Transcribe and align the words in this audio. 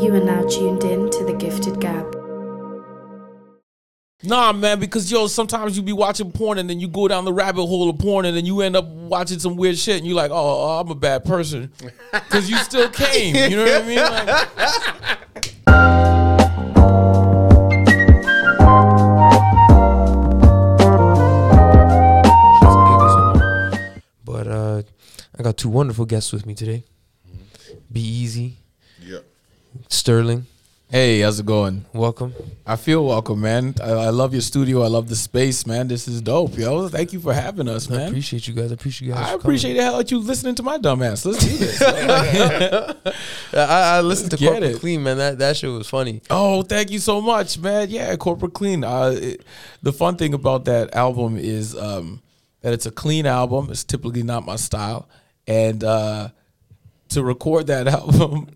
You 0.00 0.14
are 0.14 0.20
now 0.20 0.42
tuned 0.42 0.84
in 0.84 1.08
to 1.10 1.24
the 1.24 1.32
Gifted 1.32 1.80
Gab. 1.80 2.12
Nah, 4.22 4.52
man, 4.52 4.80
because 4.80 5.10
yo, 5.10 5.26
sometimes 5.28 5.76
you 5.76 5.82
be 5.82 5.92
watching 5.92 6.32
porn 6.32 6.58
and 6.58 6.68
then 6.68 6.80
you 6.80 6.88
go 6.88 7.06
down 7.08 7.24
the 7.24 7.32
rabbit 7.32 7.66
hole 7.66 7.88
of 7.90 7.98
porn 7.98 8.24
and 8.26 8.36
then 8.36 8.44
you 8.44 8.60
end 8.62 8.74
up 8.74 8.86
watching 8.86 9.38
some 9.38 9.56
weird 9.56 9.78
shit 9.78 9.98
and 9.98 10.06
you're 10.06 10.16
like, 10.16 10.30
oh, 10.30 10.34
oh, 10.36 10.80
I'm 10.80 10.90
a 10.90 10.94
bad 10.94 11.24
person, 11.24 11.70
because 12.12 12.50
you 12.50 12.56
still 12.58 12.88
came. 12.90 13.34
You 13.50 13.56
know 13.56 13.64
what 13.64 13.82
I 13.82 13.86
mean? 13.86 13.98
Like, 13.98 15.54
But 24.24 24.48
uh, 24.48 24.82
I 25.38 25.42
got 25.42 25.56
two 25.56 25.68
wonderful 25.68 26.06
guests 26.06 26.32
with 26.32 26.46
me 26.46 26.54
today. 26.54 26.84
B-Eazy, 27.92 28.52
Yeah. 28.52 28.63
Sterling. 29.88 30.46
hey, 30.90 31.20
how's 31.20 31.40
it 31.40 31.46
going? 31.46 31.84
Welcome. 31.92 32.32
I 32.66 32.76
feel 32.76 33.04
welcome, 33.04 33.40
man. 33.40 33.74
I, 33.82 33.90
I 33.90 34.10
love 34.10 34.32
your 34.32 34.42
studio. 34.42 34.82
I 34.82 34.86
love 34.86 35.08
the 35.08 35.16
space, 35.16 35.66
man. 35.66 35.88
This 35.88 36.06
is 36.06 36.20
dope, 36.22 36.56
yo. 36.56 36.88
Thank 36.88 37.12
you 37.12 37.20
for 37.20 37.34
having 37.34 37.68
us, 37.68 37.90
I 37.90 37.96
man. 37.96 38.08
appreciate 38.08 38.46
you 38.46 38.54
guys. 38.54 38.70
I 38.70 38.74
appreciate 38.74 39.08
you 39.08 39.14
guys. 39.14 39.28
I 39.28 39.32
appreciate 39.34 39.74
the 39.74 39.82
hell 39.82 39.96
out 39.96 40.10
you 40.10 40.18
listening 40.18 40.54
to 40.56 40.62
my 40.62 40.78
dumb 40.78 41.02
ass. 41.02 41.24
Let's 41.24 41.44
do 41.44 41.56
this. 41.56 41.82
I, 43.54 43.96
I 43.96 44.00
listened 44.02 44.30
to 44.32 44.36
Corporate 44.36 44.62
it. 44.62 44.80
Clean, 44.80 45.02
man. 45.02 45.18
That 45.18 45.38
that 45.38 45.56
shit 45.56 45.70
was 45.70 45.88
funny. 45.88 46.22
Oh, 46.30 46.62
thank 46.62 46.90
you 46.90 46.98
so 46.98 47.20
much, 47.20 47.58
man. 47.58 47.90
Yeah, 47.90 48.14
corporate 48.16 48.52
clean. 48.54 48.84
Uh, 48.84 49.14
it- 49.16 49.44
the 49.82 49.92
fun 49.92 50.16
thing 50.16 50.32
about 50.34 50.64
that 50.66 50.94
album 50.94 51.36
is 51.36 51.76
um, 51.76 52.22
that 52.62 52.72
it's 52.72 52.86
a 52.86 52.90
clean 52.90 53.26
album. 53.26 53.68
It's 53.70 53.84
typically 53.84 54.22
not 54.22 54.46
my 54.46 54.56
style, 54.56 55.08
and 55.46 55.82
uh, 55.84 56.28
to 57.10 57.22
record 57.22 57.66
that 57.66 57.86
album 57.98 58.48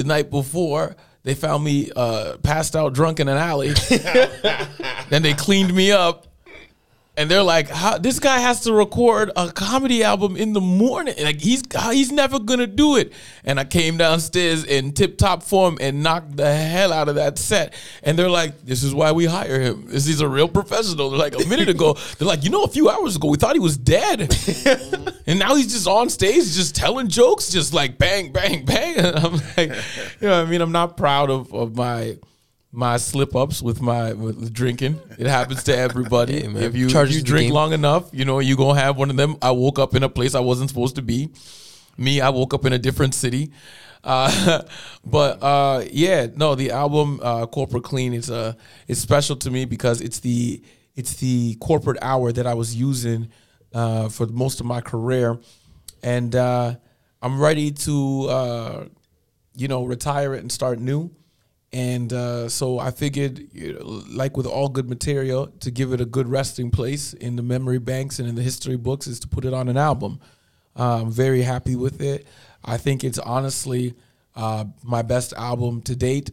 the 0.00 0.08
night 0.08 0.30
before, 0.30 0.96
they 1.24 1.34
found 1.34 1.62
me 1.62 1.90
uh, 1.94 2.38
passed 2.42 2.74
out 2.74 2.94
drunk 2.94 3.20
in 3.20 3.28
an 3.28 3.36
alley. 3.36 3.72
then 5.10 5.22
they 5.22 5.34
cleaned 5.34 5.74
me 5.74 5.92
up. 5.92 6.26
And 7.20 7.30
they're 7.30 7.42
like, 7.42 7.68
How, 7.68 7.98
"This 7.98 8.18
guy 8.18 8.38
has 8.38 8.62
to 8.62 8.72
record 8.72 9.30
a 9.36 9.52
comedy 9.52 10.02
album 10.02 10.38
in 10.38 10.54
the 10.54 10.60
morning. 10.62 11.14
Like 11.22 11.38
he's 11.38 11.62
uh, 11.74 11.90
he's 11.90 12.10
never 12.10 12.38
gonna 12.38 12.66
do 12.66 12.96
it." 12.96 13.12
And 13.44 13.60
I 13.60 13.64
came 13.64 13.98
downstairs 13.98 14.64
in 14.64 14.92
tip 14.92 15.18
top 15.18 15.42
form 15.42 15.76
and 15.82 16.02
knocked 16.02 16.38
the 16.38 16.50
hell 16.50 16.94
out 16.94 17.10
of 17.10 17.16
that 17.16 17.36
set. 17.36 17.74
And 18.02 18.18
they're 18.18 18.30
like, 18.30 18.64
"This 18.64 18.82
is 18.82 18.94
why 18.94 19.12
we 19.12 19.26
hire 19.26 19.60
him. 19.60 19.88
This 19.88 20.06
he's 20.06 20.22
a 20.22 20.28
real 20.28 20.48
professional." 20.48 21.10
They're 21.10 21.18
like, 21.18 21.34
a 21.34 21.46
minute 21.46 21.68
ago, 21.68 21.92
they're 22.18 22.26
like, 22.26 22.42
"You 22.42 22.48
know, 22.48 22.62
a 22.62 22.68
few 22.68 22.88
hours 22.88 23.16
ago, 23.16 23.28
we 23.28 23.36
thought 23.36 23.54
he 23.54 23.60
was 23.60 23.76
dead, 23.76 24.34
and 25.26 25.38
now 25.38 25.56
he's 25.56 25.74
just 25.74 25.86
on 25.86 26.08
stage, 26.08 26.44
just 26.54 26.74
telling 26.74 27.08
jokes, 27.08 27.50
just 27.50 27.74
like 27.74 27.98
bang, 27.98 28.32
bang, 28.32 28.64
bang." 28.64 28.96
And 28.96 29.06
I'm 29.18 29.32
like, 29.58 29.68
you 30.22 30.26
know, 30.26 30.38
what 30.38 30.46
I 30.46 30.50
mean, 30.50 30.62
I'm 30.62 30.72
not 30.72 30.96
proud 30.96 31.28
of 31.28 31.52
of 31.52 31.76
my 31.76 32.16
my 32.72 32.96
slip 32.96 33.34
ups 33.34 33.62
with 33.62 33.80
my 33.80 34.12
with 34.12 34.52
drinking. 34.52 35.00
It 35.18 35.26
happens 35.26 35.64
to 35.64 35.76
everybody. 35.76 36.40
Hey, 36.40 36.64
if 36.64 36.76
you, 36.76 36.88
Charges 36.88 37.16
you 37.16 37.22
drink 37.22 37.52
long 37.52 37.72
enough, 37.72 38.10
you 38.12 38.24
know 38.24 38.38
you 38.38 38.56
gonna 38.56 38.80
have 38.80 38.96
one 38.96 39.10
of 39.10 39.16
them. 39.16 39.36
I 39.42 39.50
woke 39.50 39.78
up 39.78 39.94
in 39.94 40.02
a 40.02 40.08
place 40.08 40.34
I 40.34 40.40
wasn't 40.40 40.70
supposed 40.70 40.96
to 40.96 41.02
be. 41.02 41.30
Me, 41.96 42.20
I 42.20 42.30
woke 42.30 42.54
up 42.54 42.64
in 42.64 42.72
a 42.72 42.78
different 42.78 43.14
city. 43.14 43.52
Uh, 44.02 44.62
but 45.04 45.42
uh, 45.42 45.84
yeah, 45.90 46.28
no, 46.34 46.54
the 46.54 46.70
album 46.70 47.20
uh, 47.22 47.46
Corporate 47.46 47.84
Clean 47.84 48.14
is 48.14 48.30
uh, 48.30 48.54
it's 48.86 49.00
special 49.00 49.36
to 49.36 49.50
me 49.50 49.64
because 49.64 50.00
it's 50.00 50.20
the 50.20 50.62
it's 50.94 51.14
the 51.16 51.56
corporate 51.56 51.98
hour 52.02 52.32
that 52.32 52.46
I 52.46 52.54
was 52.54 52.74
using 52.74 53.30
uh, 53.74 54.08
for 54.08 54.26
most 54.26 54.60
of 54.60 54.66
my 54.66 54.80
career, 54.80 55.38
and 56.02 56.34
uh, 56.34 56.76
I'm 57.20 57.40
ready 57.40 57.72
to 57.72 58.26
uh, 58.28 58.84
you 59.56 59.66
know 59.66 59.84
retire 59.84 60.34
it 60.34 60.40
and 60.40 60.52
start 60.52 60.78
new. 60.78 61.10
And 61.72 62.12
uh, 62.12 62.48
so 62.48 62.80
I 62.80 62.90
figured, 62.90 63.46
you 63.52 63.74
know, 63.74 64.02
like 64.08 64.36
with 64.36 64.46
all 64.46 64.68
good 64.68 64.88
material, 64.88 65.46
to 65.60 65.70
give 65.70 65.92
it 65.92 66.00
a 66.00 66.04
good 66.04 66.28
resting 66.28 66.70
place 66.70 67.12
in 67.12 67.36
the 67.36 67.42
memory 67.42 67.78
banks 67.78 68.18
and 68.18 68.28
in 68.28 68.34
the 68.34 68.42
history 68.42 68.76
books 68.76 69.06
is 69.06 69.20
to 69.20 69.28
put 69.28 69.44
it 69.44 69.54
on 69.54 69.68
an 69.68 69.76
album. 69.76 70.20
Uh, 70.76 71.02
I'm 71.02 71.12
very 71.12 71.42
happy 71.42 71.76
with 71.76 72.00
it. 72.00 72.26
I 72.64 72.76
think 72.76 73.04
it's 73.04 73.18
honestly 73.18 73.94
uh, 74.34 74.64
my 74.82 75.02
best 75.02 75.32
album 75.34 75.82
to 75.82 75.94
date. 75.94 76.32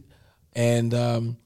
And 0.54 0.92
um, 0.92 1.36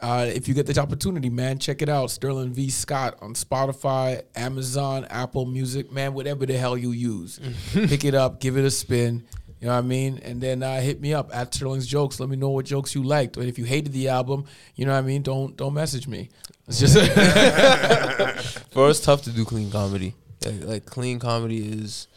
uh, 0.00 0.26
if 0.28 0.48
you 0.48 0.54
get 0.54 0.66
the 0.66 0.80
opportunity, 0.80 1.30
man, 1.30 1.58
check 1.58 1.82
it 1.82 1.88
out. 1.88 2.10
Sterling 2.10 2.52
V. 2.52 2.70
Scott 2.70 3.18
on 3.20 3.34
Spotify, 3.34 4.22
Amazon, 4.34 5.06
Apple 5.10 5.46
Music, 5.46 5.92
man, 5.92 6.14
whatever 6.14 6.46
the 6.46 6.56
hell 6.56 6.76
you 6.76 6.90
use. 6.92 7.38
Pick 7.72 8.04
it 8.04 8.14
up, 8.14 8.40
give 8.40 8.56
it 8.56 8.64
a 8.64 8.70
spin. 8.70 9.24
You 9.60 9.66
know 9.66 9.74
what 9.74 9.84
I 9.84 9.86
mean? 9.86 10.18
And 10.22 10.40
then 10.40 10.62
uh, 10.62 10.80
hit 10.80 11.00
me 11.00 11.12
up 11.12 11.30
at 11.34 11.52
Sterling's 11.52 11.86
Jokes. 11.86 12.18
Let 12.18 12.30
me 12.30 12.36
know 12.36 12.48
what 12.48 12.64
jokes 12.64 12.94
you 12.94 13.02
liked. 13.02 13.36
And 13.36 13.46
if 13.46 13.58
you 13.58 13.64
hated 13.64 13.92
the 13.92 14.08
album, 14.08 14.46
you 14.74 14.86
know 14.86 14.92
what 14.92 14.98
I 14.98 15.02
mean? 15.02 15.22
Don't 15.22 15.54
don't 15.56 15.74
message 15.74 16.08
me. 16.08 16.30
It's 16.66 16.80
just 16.80 16.94
For 18.72 18.86
us, 18.86 19.00
tough 19.00 19.22
to 19.22 19.30
do 19.30 19.44
clean 19.44 19.70
comedy. 19.70 20.14
Like, 20.44 20.64
like 20.64 20.86
clean 20.86 21.18
comedy 21.18 21.58
is, 21.58 22.08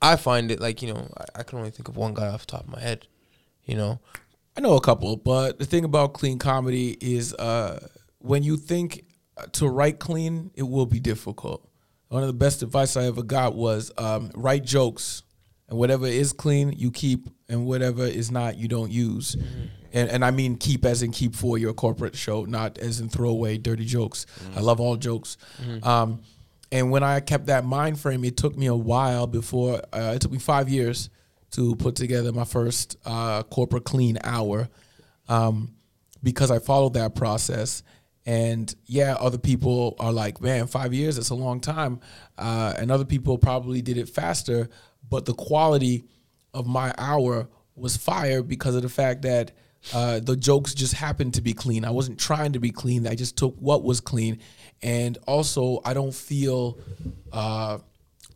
I 0.00 0.14
find 0.14 0.52
it 0.52 0.60
like 0.60 0.80
you 0.80 0.94
know 0.94 1.10
I, 1.18 1.40
I 1.40 1.42
can 1.42 1.58
only 1.58 1.70
think 1.70 1.88
of 1.88 1.96
one 1.96 2.14
guy 2.14 2.28
off 2.28 2.46
the 2.46 2.52
top 2.52 2.60
of 2.64 2.68
my 2.68 2.80
head. 2.80 3.08
You 3.64 3.76
know, 3.76 3.98
I 4.56 4.60
know 4.60 4.76
a 4.76 4.80
couple, 4.80 5.16
but 5.16 5.58
the 5.58 5.64
thing 5.64 5.84
about 5.84 6.12
clean 6.12 6.38
comedy 6.38 6.96
is 7.00 7.34
uh, 7.34 7.88
when 8.20 8.44
you 8.44 8.56
think 8.56 9.04
to 9.52 9.68
write 9.68 9.98
clean, 9.98 10.52
it 10.54 10.62
will 10.62 10.86
be 10.86 11.00
difficult. 11.00 11.68
One 12.08 12.22
of 12.22 12.28
the 12.28 12.34
best 12.34 12.62
advice 12.62 12.96
I 12.96 13.04
ever 13.04 13.22
got 13.22 13.54
was 13.54 13.92
um, 13.98 14.30
write 14.34 14.64
jokes, 14.64 15.22
and 15.68 15.78
whatever 15.78 16.06
is 16.06 16.32
clean, 16.32 16.72
you 16.72 16.90
keep, 16.90 17.28
and 17.48 17.66
whatever 17.66 18.04
is 18.04 18.30
not, 18.30 18.56
you 18.56 18.68
don't 18.68 18.90
use. 18.90 19.36
And, 19.92 20.10
and 20.10 20.24
I 20.24 20.30
mean 20.30 20.56
keep 20.56 20.84
as 20.84 21.02
in 21.02 21.12
keep 21.12 21.34
for 21.34 21.58
your 21.58 21.72
corporate 21.72 22.14
show, 22.16 22.44
not 22.44 22.78
as 22.78 23.00
in 23.00 23.08
throw 23.08 23.30
away 23.30 23.58
dirty 23.58 23.84
jokes. 23.84 24.26
I 24.56 24.60
love 24.60 24.80
all 24.80 24.96
jokes. 24.96 25.36
Um, 25.82 26.22
and 26.70 26.90
when 26.90 27.02
I 27.02 27.20
kept 27.20 27.46
that 27.46 27.64
mind 27.64 27.98
frame, 27.98 28.24
it 28.24 28.36
took 28.36 28.56
me 28.56 28.66
a 28.66 28.74
while 28.74 29.26
before, 29.26 29.80
uh, 29.92 30.12
it 30.14 30.20
took 30.20 30.32
me 30.32 30.38
five 30.38 30.68
years 30.68 31.08
to 31.52 31.74
put 31.76 31.96
together 31.96 32.30
my 32.32 32.44
first 32.44 32.96
uh, 33.06 33.42
corporate 33.44 33.84
clean 33.84 34.18
hour 34.22 34.68
um, 35.28 35.74
because 36.22 36.50
I 36.50 36.58
followed 36.58 36.94
that 36.94 37.14
process. 37.14 37.82
And 38.26 38.74
yeah, 38.84 39.14
other 39.18 39.38
people 39.38 39.96
are 39.98 40.12
like, 40.12 40.42
man, 40.42 40.66
five 40.66 40.92
years, 40.92 41.16
that's 41.16 41.30
a 41.30 41.34
long 41.34 41.60
time. 41.60 42.00
Uh, 42.36 42.74
and 42.76 42.90
other 42.90 43.06
people 43.06 43.38
probably 43.38 43.80
did 43.80 43.96
it 43.96 44.10
faster, 44.10 44.68
but 45.08 45.24
the 45.24 45.34
quality 45.34 46.04
of 46.54 46.66
my 46.66 46.94
hour 46.98 47.48
was 47.74 47.96
fire 47.96 48.42
because 48.42 48.74
of 48.74 48.82
the 48.82 48.88
fact 48.88 49.22
that 49.22 49.52
uh, 49.94 50.20
the 50.20 50.36
jokes 50.36 50.74
just 50.74 50.94
happened 50.94 51.34
to 51.34 51.40
be 51.40 51.54
clean. 51.54 51.84
I 51.84 51.90
wasn't 51.90 52.18
trying 52.18 52.52
to 52.54 52.58
be 52.58 52.70
clean. 52.70 53.06
I 53.06 53.14
just 53.14 53.36
took 53.36 53.56
what 53.58 53.84
was 53.84 54.00
clean. 54.00 54.40
And 54.82 55.16
also, 55.26 55.80
I 55.84 55.94
don't 55.94 56.14
feel 56.14 56.78
uh, 57.32 57.78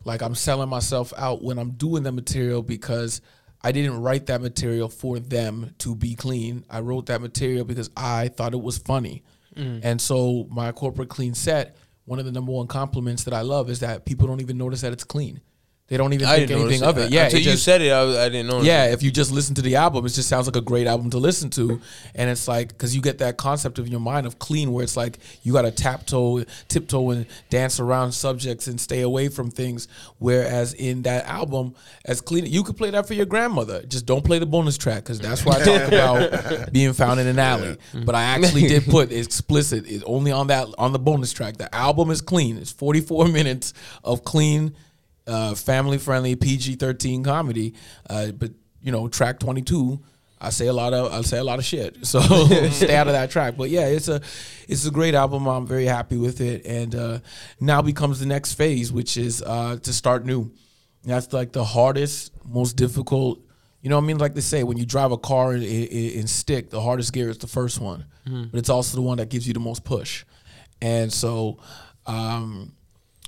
like 0.05 0.21
I'm 0.21 0.35
selling 0.35 0.69
myself 0.69 1.13
out 1.17 1.43
when 1.43 1.57
I'm 1.59 1.71
doing 1.71 2.03
the 2.03 2.11
material 2.11 2.61
because 2.61 3.21
I 3.61 3.71
didn't 3.71 4.01
write 4.01 4.25
that 4.27 4.41
material 4.41 4.89
for 4.89 5.19
them 5.19 5.75
to 5.79 5.95
be 5.95 6.15
clean. 6.15 6.65
I 6.69 6.79
wrote 6.79 7.05
that 7.07 7.21
material 7.21 7.65
because 7.65 7.89
I 7.95 8.29
thought 8.29 8.53
it 8.53 8.61
was 8.61 8.77
funny. 8.77 9.23
And 9.83 10.01
so 10.01 10.47
my 10.49 10.71
corporate 10.71 11.09
clean 11.09 11.33
set, 11.35 11.77
one 12.05 12.19
of 12.19 12.25
the 12.25 12.31
number 12.31 12.51
one 12.51 12.67
compliments 12.67 13.25
that 13.25 13.33
I 13.33 13.41
love 13.41 13.69
is 13.69 13.81
that 13.81 14.03
people 14.05 14.27
don't 14.27 14.41
even 14.41 14.57
notice 14.57 14.81
that 14.81 14.91
it's 14.93 15.03
clean. 15.03 15.41
They 15.89 15.97
don't 15.97 16.13
even 16.13 16.27
I 16.27 16.37
think 16.37 16.51
anything 16.51 16.81
of 16.81 16.97
it. 16.97 17.11
Yeah, 17.11 17.25
until 17.25 17.39
it 17.39 17.45
you 17.45 17.57
said 17.57 17.81
it, 17.81 17.91
I, 17.91 18.25
I 18.25 18.29
didn't 18.29 18.47
know. 18.47 18.61
yeah, 18.61 18.85
if 18.85 19.03
you 19.03 19.11
just 19.11 19.31
listen 19.31 19.53
to 19.55 19.61
the 19.61 19.75
album, 19.75 20.05
it 20.05 20.09
just 20.09 20.29
sounds 20.29 20.47
like 20.47 20.55
a 20.55 20.61
great 20.61 20.87
album 20.87 21.09
to 21.09 21.17
listen 21.17 21.49
to, 21.51 21.81
and 22.15 22.29
it's 22.29 22.47
like 22.47 22.69
because 22.69 22.95
you 22.95 23.01
get 23.01 23.17
that 23.17 23.35
concept 23.35 23.79
of 23.79 23.89
your 23.89 23.99
mind 23.99 24.25
of 24.25 24.39
clean, 24.39 24.71
where 24.71 24.83
it's 24.83 24.95
like 24.95 25.19
you 25.43 25.51
got 25.51 25.63
to 25.63 25.71
tap 25.71 26.05
toe, 26.05 26.45
tiptoe, 26.69 27.09
and 27.09 27.25
dance 27.49 27.81
around 27.81 28.13
subjects 28.13 28.67
and 28.67 28.79
stay 28.79 29.01
away 29.01 29.27
from 29.27 29.51
things. 29.51 29.89
Whereas 30.19 30.73
in 30.73 31.01
that 31.01 31.25
album, 31.25 31.75
as 32.05 32.21
clean, 32.21 32.45
you 32.45 32.63
could 32.63 32.77
play 32.77 32.89
that 32.91 33.05
for 33.05 33.13
your 33.13 33.25
grandmother. 33.25 33.83
Just 33.83 34.05
don't 34.05 34.23
play 34.23 34.39
the 34.39 34.45
bonus 34.45 34.77
track 34.77 35.03
because 35.03 35.19
that's 35.19 35.45
where 35.45 35.59
I 35.59 35.65
talk 35.65 35.87
about 35.89 36.71
being 36.71 36.93
found 36.93 37.19
in 37.19 37.27
an 37.27 37.39
alley. 37.39 37.77
But 38.05 38.15
I 38.15 38.23
actually 38.23 38.67
did 38.67 38.85
put 38.85 39.11
explicit 39.11 39.85
it's 39.85 40.03
only 40.05 40.31
on 40.31 40.47
that 40.47 40.69
on 40.77 40.93
the 40.93 40.99
bonus 40.99 41.33
track. 41.33 41.57
The 41.57 41.73
album 41.75 42.09
is 42.09 42.21
clean. 42.21 42.57
It's 42.57 42.71
forty 42.71 43.01
four 43.01 43.27
minutes 43.27 43.73
of 44.03 44.23
clean 44.23 44.75
uh, 45.27 45.55
family 45.55 45.97
friendly 45.97 46.35
PG 46.35 46.75
thirteen 46.75 47.23
comedy. 47.23 47.73
Uh, 48.09 48.31
but 48.31 48.51
you 48.81 48.91
know, 48.91 49.07
track 49.07 49.39
twenty 49.39 49.61
two, 49.61 50.01
I 50.41 50.49
say 50.49 50.67
a 50.67 50.73
lot 50.73 50.93
of 50.93 51.11
I 51.13 51.21
say 51.21 51.37
a 51.37 51.43
lot 51.43 51.59
of 51.59 51.65
shit. 51.65 51.97
So 52.05 52.19
stay 52.71 52.95
out 52.95 53.07
of 53.07 53.13
that 53.13 53.31
track. 53.31 53.55
But 53.57 53.69
yeah, 53.69 53.87
it's 53.87 54.07
a 54.07 54.21
it's 54.67 54.85
a 54.85 54.91
great 54.91 55.15
album. 55.15 55.47
I'm 55.47 55.65
very 55.65 55.85
happy 55.85 56.17
with 56.17 56.41
it. 56.41 56.65
And 56.65 56.93
uh, 56.95 57.19
now 57.59 57.81
becomes 57.81 58.19
the 58.19 58.25
next 58.25 58.53
phase, 58.53 58.91
which 58.91 59.17
is 59.17 59.41
uh, 59.41 59.77
to 59.81 59.93
start 59.93 60.25
new. 60.25 60.51
That's 61.05 61.33
like 61.33 61.51
the 61.51 61.63
hardest, 61.65 62.31
most 62.45 62.73
difficult. 62.77 63.39
You 63.81 63.89
know 63.89 63.97
what 63.97 64.03
I 64.03 64.07
mean? 64.07 64.17
Like 64.17 64.33
they 64.35 64.41
say, 64.41 64.63
when 64.63 64.77
you 64.77 64.85
drive 64.85 65.11
a 65.11 65.17
car 65.17 65.53
in, 65.53 65.61
in, 65.63 66.11
in 66.19 66.27
stick, 66.27 66.69
the 66.69 66.79
hardest 66.79 67.11
gear 67.11 67.29
is 67.29 67.37
the 67.37 67.47
first 67.47 67.81
one, 67.81 68.05
but 68.51 68.57
it's 68.57 68.69
also 68.69 68.95
the 68.95 69.01
one 69.01 69.17
that 69.17 69.27
gives 69.29 69.45
you 69.45 69.53
the 69.53 69.59
most 69.59 69.83
push. 69.83 70.23
And 70.81 71.11
so, 71.11 71.59
um, 72.05 72.71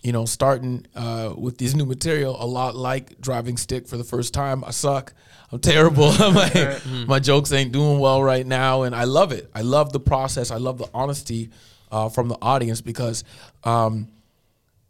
you 0.05 0.11
know, 0.11 0.25
starting 0.25 0.85
uh, 0.95 1.33
with 1.35 1.57
this 1.57 1.73
new 1.73 1.83
material, 1.83 2.37
a 2.39 2.45
lot 2.45 2.75
like 2.75 3.19
driving 3.19 3.57
stick 3.57 3.87
for 3.87 3.97
the 3.97 4.03
first 4.03 4.35
time. 4.35 4.63
I 4.63 4.69
suck. 4.69 5.15
I'm 5.51 5.57
terrible. 5.57 6.09
I'm 6.19 7.07
my 7.07 7.17
jokes 7.17 7.51
ain't 7.51 7.71
doing 7.71 7.97
well 7.97 8.21
right 8.21 8.45
now, 8.45 8.83
and 8.83 8.95
I 8.95 9.05
love 9.05 9.31
it. 9.31 9.49
I 9.55 9.61
love 9.61 9.91
the 9.93 9.99
process. 9.99 10.51
I 10.51 10.57
love 10.57 10.77
the 10.77 10.87
honesty 10.93 11.49
uh, 11.91 12.09
from 12.09 12.27
the 12.27 12.37
audience 12.39 12.81
because 12.81 13.23
um, 13.63 14.09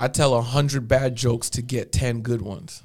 I 0.01 0.09
tell 0.09 0.33
a 0.33 0.41
hundred 0.41 0.89
bad 0.89 1.15
jokes 1.15 1.49
to 1.51 1.61
get 1.61 1.93
ten 1.93 2.19
good 2.19 2.41
ones. 2.41 2.83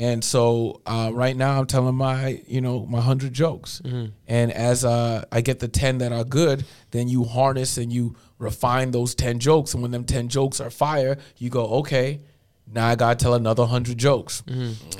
And 0.00 0.22
so 0.22 0.80
uh, 0.86 1.10
right 1.12 1.36
now 1.36 1.58
I'm 1.58 1.66
telling 1.66 1.96
my 1.96 2.40
you 2.46 2.60
know 2.60 2.86
my 2.86 3.00
hundred 3.00 3.32
jokes, 3.32 3.80
and 4.28 4.52
as 4.52 4.84
uh, 4.84 5.24
I 5.32 5.40
get 5.40 5.58
the 5.58 5.66
ten 5.68 5.98
that 5.98 6.12
are 6.12 6.24
good, 6.24 6.64
then 6.92 7.08
you 7.08 7.24
harness 7.24 7.78
and 7.78 7.92
you 7.92 8.14
refine 8.38 8.92
those 8.92 9.14
ten 9.16 9.40
jokes, 9.40 9.74
and 9.74 9.82
when 9.82 9.90
them 9.90 10.04
ten 10.04 10.28
jokes 10.28 10.60
are 10.60 10.70
fire, 10.70 11.18
you 11.38 11.50
go 11.50 11.66
okay, 11.80 12.20
now 12.72 12.86
I 12.86 12.94
gotta 12.94 13.16
tell 13.16 13.34
another 13.34 13.66
hundred 13.66 13.98
jokes, 13.98 14.44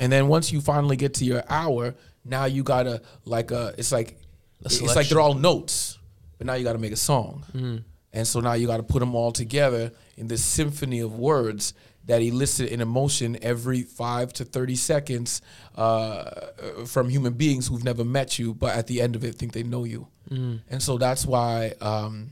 and 0.01 0.11
then 0.11 0.27
once 0.27 0.51
you 0.51 0.59
finally 0.59 0.97
get 0.97 1.13
to 1.15 1.25
your 1.25 1.43
hour, 1.47 1.95
now 2.25 2.43
you 2.45 2.63
gotta 2.63 3.01
like 3.23 3.53
uh 3.53 3.71
it's 3.77 3.93
like 3.93 4.17
it's 4.65 4.81
like 4.95 5.07
they're 5.07 5.21
all 5.21 5.33
notes, 5.33 5.97
but 6.37 6.45
now 6.45 6.55
you 6.55 6.65
gotta 6.65 6.77
make 6.79 6.91
a 6.91 6.97
song, 6.97 7.45
and 8.11 8.27
so 8.27 8.41
now 8.41 8.51
you 8.53 8.67
gotta 8.67 8.83
put 8.83 8.99
them 8.99 9.15
all 9.15 9.31
together 9.31 9.93
in 10.17 10.27
this 10.27 10.43
symphony 10.43 10.99
of 10.99 11.17
words 11.17 11.73
that 12.09 12.23
elicit 12.23 12.71
an 12.71 12.81
emotion 12.81 13.37
every 13.43 13.83
five 13.83 14.33
to 14.33 14.43
30 14.43 14.75
seconds 14.75 15.41
uh, 15.75 16.23
from 16.87 17.07
human 17.07 17.33
beings 17.33 17.67
who've 17.67 17.83
never 17.83 18.03
met 18.03 18.39
you, 18.39 18.53
but 18.55 18.75
at 18.75 18.87
the 18.87 18.99
end 18.99 19.15
of 19.15 19.23
it 19.23 19.35
think 19.35 19.53
they 19.53 19.61
know 19.63 19.83
you. 19.83 20.07
And 20.69 20.81
so 20.81 20.97
that's 20.97 21.23
why, 21.25 21.73
um, 21.81 22.31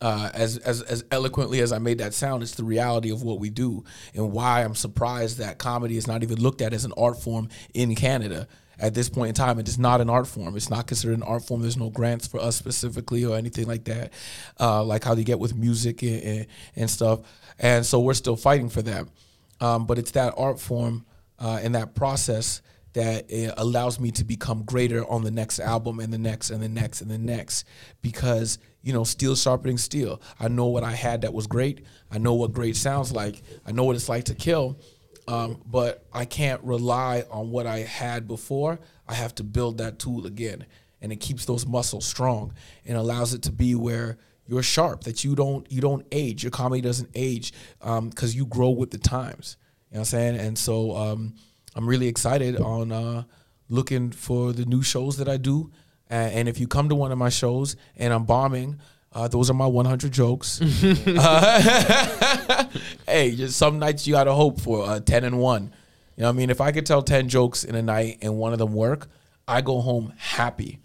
uh, 0.00 0.30
as, 0.34 0.58
as, 0.58 0.82
as 0.82 1.04
eloquently 1.12 1.60
as 1.60 1.70
I 1.72 1.78
made 1.78 1.98
that 1.98 2.12
sound, 2.12 2.42
it's 2.42 2.56
the 2.56 2.64
reality 2.64 3.10
of 3.10 3.22
what 3.22 3.38
we 3.38 3.50
do 3.50 3.84
and 4.14 4.32
why 4.32 4.64
I'm 4.64 4.74
surprised 4.74 5.38
that 5.38 5.58
comedy 5.58 5.96
is 5.96 6.06
not 6.08 6.22
even 6.24 6.40
looked 6.40 6.60
at 6.60 6.72
as 6.72 6.84
an 6.84 6.92
art 6.96 7.20
form 7.20 7.48
in 7.74 7.94
Canada. 7.94 8.48
At 8.80 8.94
this 8.94 9.08
point 9.08 9.30
in 9.30 9.34
time, 9.34 9.58
it 9.58 9.66
is 9.66 9.76
not 9.76 10.00
an 10.00 10.08
art 10.08 10.28
form. 10.28 10.56
It's 10.56 10.70
not 10.70 10.86
considered 10.86 11.16
an 11.16 11.24
art 11.24 11.44
form. 11.44 11.62
There's 11.62 11.76
no 11.76 11.90
grants 11.90 12.28
for 12.28 12.38
us 12.38 12.54
specifically 12.54 13.24
or 13.24 13.36
anything 13.36 13.66
like 13.66 13.84
that, 13.84 14.12
uh, 14.60 14.84
like 14.84 15.02
how 15.02 15.14
they 15.16 15.24
get 15.24 15.40
with 15.40 15.56
music 15.56 16.02
and, 16.02 16.22
and, 16.22 16.46
and 16.76 16.90
stuff. 16.90 17.20
And 17.58 17.84
so 17.84 18.00
we're 18.00 18.14
still 18.14 18.36
fighting 18.36 18.68
for 18.68 18.82
that. 18.82 19.06
Um, 19.60 19.86
but 19.86 19.98
it's 19.98 20.12
that 20.12 20.34
art 20.36 20.60
form 20.60 21.04
uh, 21.38 21.60
and 21.62 21.74
that 21.74 21.94
process 21.94 22.62
that 22.94 23.26
allows 23.56 24.00
me 24.00 24.10
to 24.10 24.24
become 24.24 24.64
greater 24.64 25.08
on 25.08 25.22
the 25.22 25.30
next 25.30 25.60
album 25.60 26.00
and 26.00 26.12
the 26.12 26.18
next 26.18 26.50
and 26.50 26.62
the 26.62 26.68
next 26.68 27.00
and 27.00 27.10
the 27.10 27.18
next. 27.18 27.66
Because 28.02 28.58
you 28.82 28.92
know 28.92 29.04
steel 29.04 29.36
sharpening 29.36 29.78
steel. 29.78 30.20
I 30.40 30.48
know 30.48 30.66
what 30.66 30.82
i 30.84 30.92
had 30.92 31.22
that 31.22 31.34
was 31.34 31.46
great. 31.46 31.84
I 32.10 32.18
know 32.18 32.34
what 32.34 32.52
great 32.52 32.76
sounds 32.76 33.12
like. 33.12 33.42
I 33.66 33.72
know 33.72 33.84
what 33.84 33.96
it's 33.96 34.08
like 34.08 34.24
to 34.24 34.34
kill. 34.34 34.78
Um, 35.26 35.62
but 35.66 36.06
i 36.12 36.24
can't 36.24 36.62
rely 36.64 37.24
on 37.30 37.50
what 37.50 37.66
i 37.66 37.80
had 37.80 38.26
before. 38.26 38.80
I 39.06 39.14
have 39.14 39.34
to 39.36 39.44
build 39.44 39.78
that 39.78 39.98
tool 39.98 40.26
again. 40.26 40.64
And 41.00 41.12
it 41.12 41.16
keeps 41.16 41.44
those 41.44 41.66
muscles 41.66 42.06
strong 42.06 42.54
and 42.86 42.96
allows 42.96 43.34
it 43.34 43.42
to 43.42 43.52
be 43.52 43.74
where 43.74 44.18
you're 44.48 44.62
sharp 44.62 45.04
that 45.04 45.22
you 45.22 45.36
don't 45.36 45.70
you 45.70 45.80
don't 45.80 46.04
age 46.10 46.42
your 46.42 46.50
comedy 46.50 46.80
doesn't 46.80 47.10
age 47.14 47.52
because 47.80 48.34
you 48.34 48.46
grow 48.46 48.70
with 48.70 48.90
the 48.90 48.98
times 48.98 49.56
you 49.90 49.94
know 49.94 50.00
what 50.00 50.02
i'm 50.02 50.04
saying 50.06 50.36
and 50.36 50.58
so 50.58 50.96
um, 50.96 51.34
i'm 51.76 51.88
really 51.88 52.08
excited 52.08 52.56
on 52.56 52.90
uh, 52.90 53.22
looking 53.68 54.10
for 54.10 54.52
the 54.52 54.64
new 54.64 54.82
shows 54.82 55.18
that 55.18 55.28
i 55.28 55.36
do 55.36 55.70
uh, 56.10 56.14
and 56.14 56.48
if 56.48 56.58
you 56.58 56.66
come 56.66 56.88
to 56.88 56.94
one 56.94 57.12
of 57.12 57.18
my 57.18 57.28
shows 57.28 57.76
and 57.96 58.12
i'm 58.12 58.24
bombing 58.24 58.80
uh, 59.12 59.26
those 59.26 59.48
are 59.48 59.54
my 59.54 59.66
100 59.66 60.12
jokes. 60.12 60.60
Uh, 60.60 62.66
hey, 63.06 63.34
just 63.34 63.56
some 63.56 63.78
nights 63.78 64.06
you 64.06 64.12
gotta 64.12 64.34
hope 64.34 64.60
for 64.60 64.86
uh, 64.86 65.00
10 65.00 65.24
and 65.24 65.38
1. 65.38 65.62
You 65.62 66.22
know 66.22 66.26
what 66.26 66.28
I 66.28 66.36
mean? 66.36 66.50
If 66.50 66.60
I 66.60 66.72
could 66.72 66.84
tell 66.84 67.02
10 67.02 67.28
jokes 67.28 67.64
in 67.64 67.74
a 67.74 67.82
night 67.82 68.18
and 68.20 68.36
one 68.36 68.52
of 68.52 68.58
them 68.58 68.74
work, 68.74 69.08
I 69.46 69.62
go 69.62 69.80
home 69.80 70.12
happy. 70.18 70.80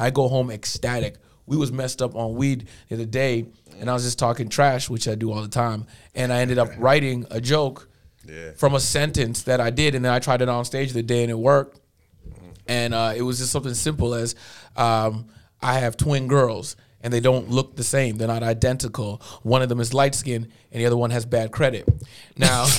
I 0.00 0.10
go 0.10 0.28
home 0.28 0.50
ecstatic. 0.50 1.16
We 1.46 1.56
was 1.56 1.70
messed 1.72 2.02
up 2.02 2.14
on 2.16 2.34
weed 2.34 2.68
the 2.88 2.96
other 2.96 3.04
day, 3.04 3.46
and 3.80 3.88
I 3.88 3.94
was 3.94 4.02
just 4.04 4.18
talking 4.18 4.48
trash, 4.48 4.90
which 4.90 5.06
I 5.08 5.14
do 5.14 5.32
all 5.32 5.42
the 5.42 5.48
time. 5.48 5.86
And 6.14 6.32
I 6.32 6.40
ended 6.40 6.58
up 6.58 6.68
writing 6.78 7.24
a 7.30 7.40
joke 7.40 7.88
Yeah. 8.26 8.50
from 8.56 8.74
a 8.74 8.80
sentence 8.80 9.42
that 9.42 9.60
I 9.60 9.70
did, 9.70 9.94
and 9.94 10.04
then 10.04 10.12
I 10.12 10.18
tried 10.18 10.42
it 10.42 10.48
on 10.48 10.64
stage 10.64 10.92
the 10.92 11.02
day, 11.02 11.22
and 11.22 11.30
it 11.30 11.38
worked. 11.38 11.80
And 12.66 12.92
uh, 12.94 13.12
it 13.14 13.22
was 13.22 13.38
just 13.38 13.52
something 13.52 13.74
simple 13.74 14.12
as 14.14 14.34
um, 14.76 15.26
I 15.62 15.74
have 15.78 15.96
twin 15.96 16.26
girls, 16.26 16.74
and 17.00 17.12
they 17.12 17.20
don't 17.20 17.48
look 17.48 17.76
the 17.76 17.84
same. 17.84 18.16
They're 18.16 18.26
not 18.26 18.42
identical. 18.42 19.22
One 19.42 19.62
of 19.62 19.68
them 19.68 19.78
is 19.78 19.94
light 19.94 20.16
skinned, 20.16 20.48
and 20.72 20.80
the 20.82 20.86
other 20.86 20.96
one 20.96 21.10
has 21.10 21.24
bad 21.24 21.52
credit. 21.52 21.88
Now. 22.36 22.66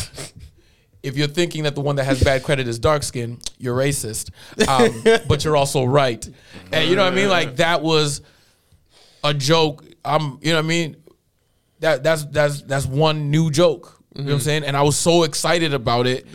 If 1.04 1.16
you're 1.16 1.28
thinking 1.28 1.64
that 1.64 1.76
the 1.76 1.80
one 1.80 1.96
that 1.98 2.04
has 2.06 2.22
bad 2.22 2.44
credit 2.44 2.68
is 2.68 2.80
dark 2.80 3.02
skin, 3.04 3.38
you're 3.60 3.78
racist. 3.78 4.32
Um, 4.68 5.22
but 5.28 5.46
you're 5.46 5.56
also 5.56 5.86
right. 5.86 6.28
And 6.74 6.90
you 6.90 6.98
know 6.98 7.04
what 7.06 7.14
I 7.14 7.16
mean? 7.16 7.30
Like 7.30 7.58
that 7.58 7.82
was 7.82 8.22
a 9.24 9.34
joke. 9.34 9.84
I'm 10.04 10.40
you 10.42 10.52
know 10.52 10.58
what 10.58 10.66
I 10.66 10.68
mean? 10.68 10.98
That 11.80 12.04
that's 12.04 12.26
that's 12.26 12.62
that's 12.64 12.86
one 12.86 13.30
new 13.32 13.52
joke. 13.52 14.02
You 14.16 14.24
know 14.24 14.30
what 14.30 14.34
I'm 14.36 14.40
saying? 14.42 14.64
And 14.64 14.76
I 14.76 14.82
was 14.82 14.98
so 14.98 15.24
excited 15.24 15.74
about 15.74 16.08
it 16.08 16.26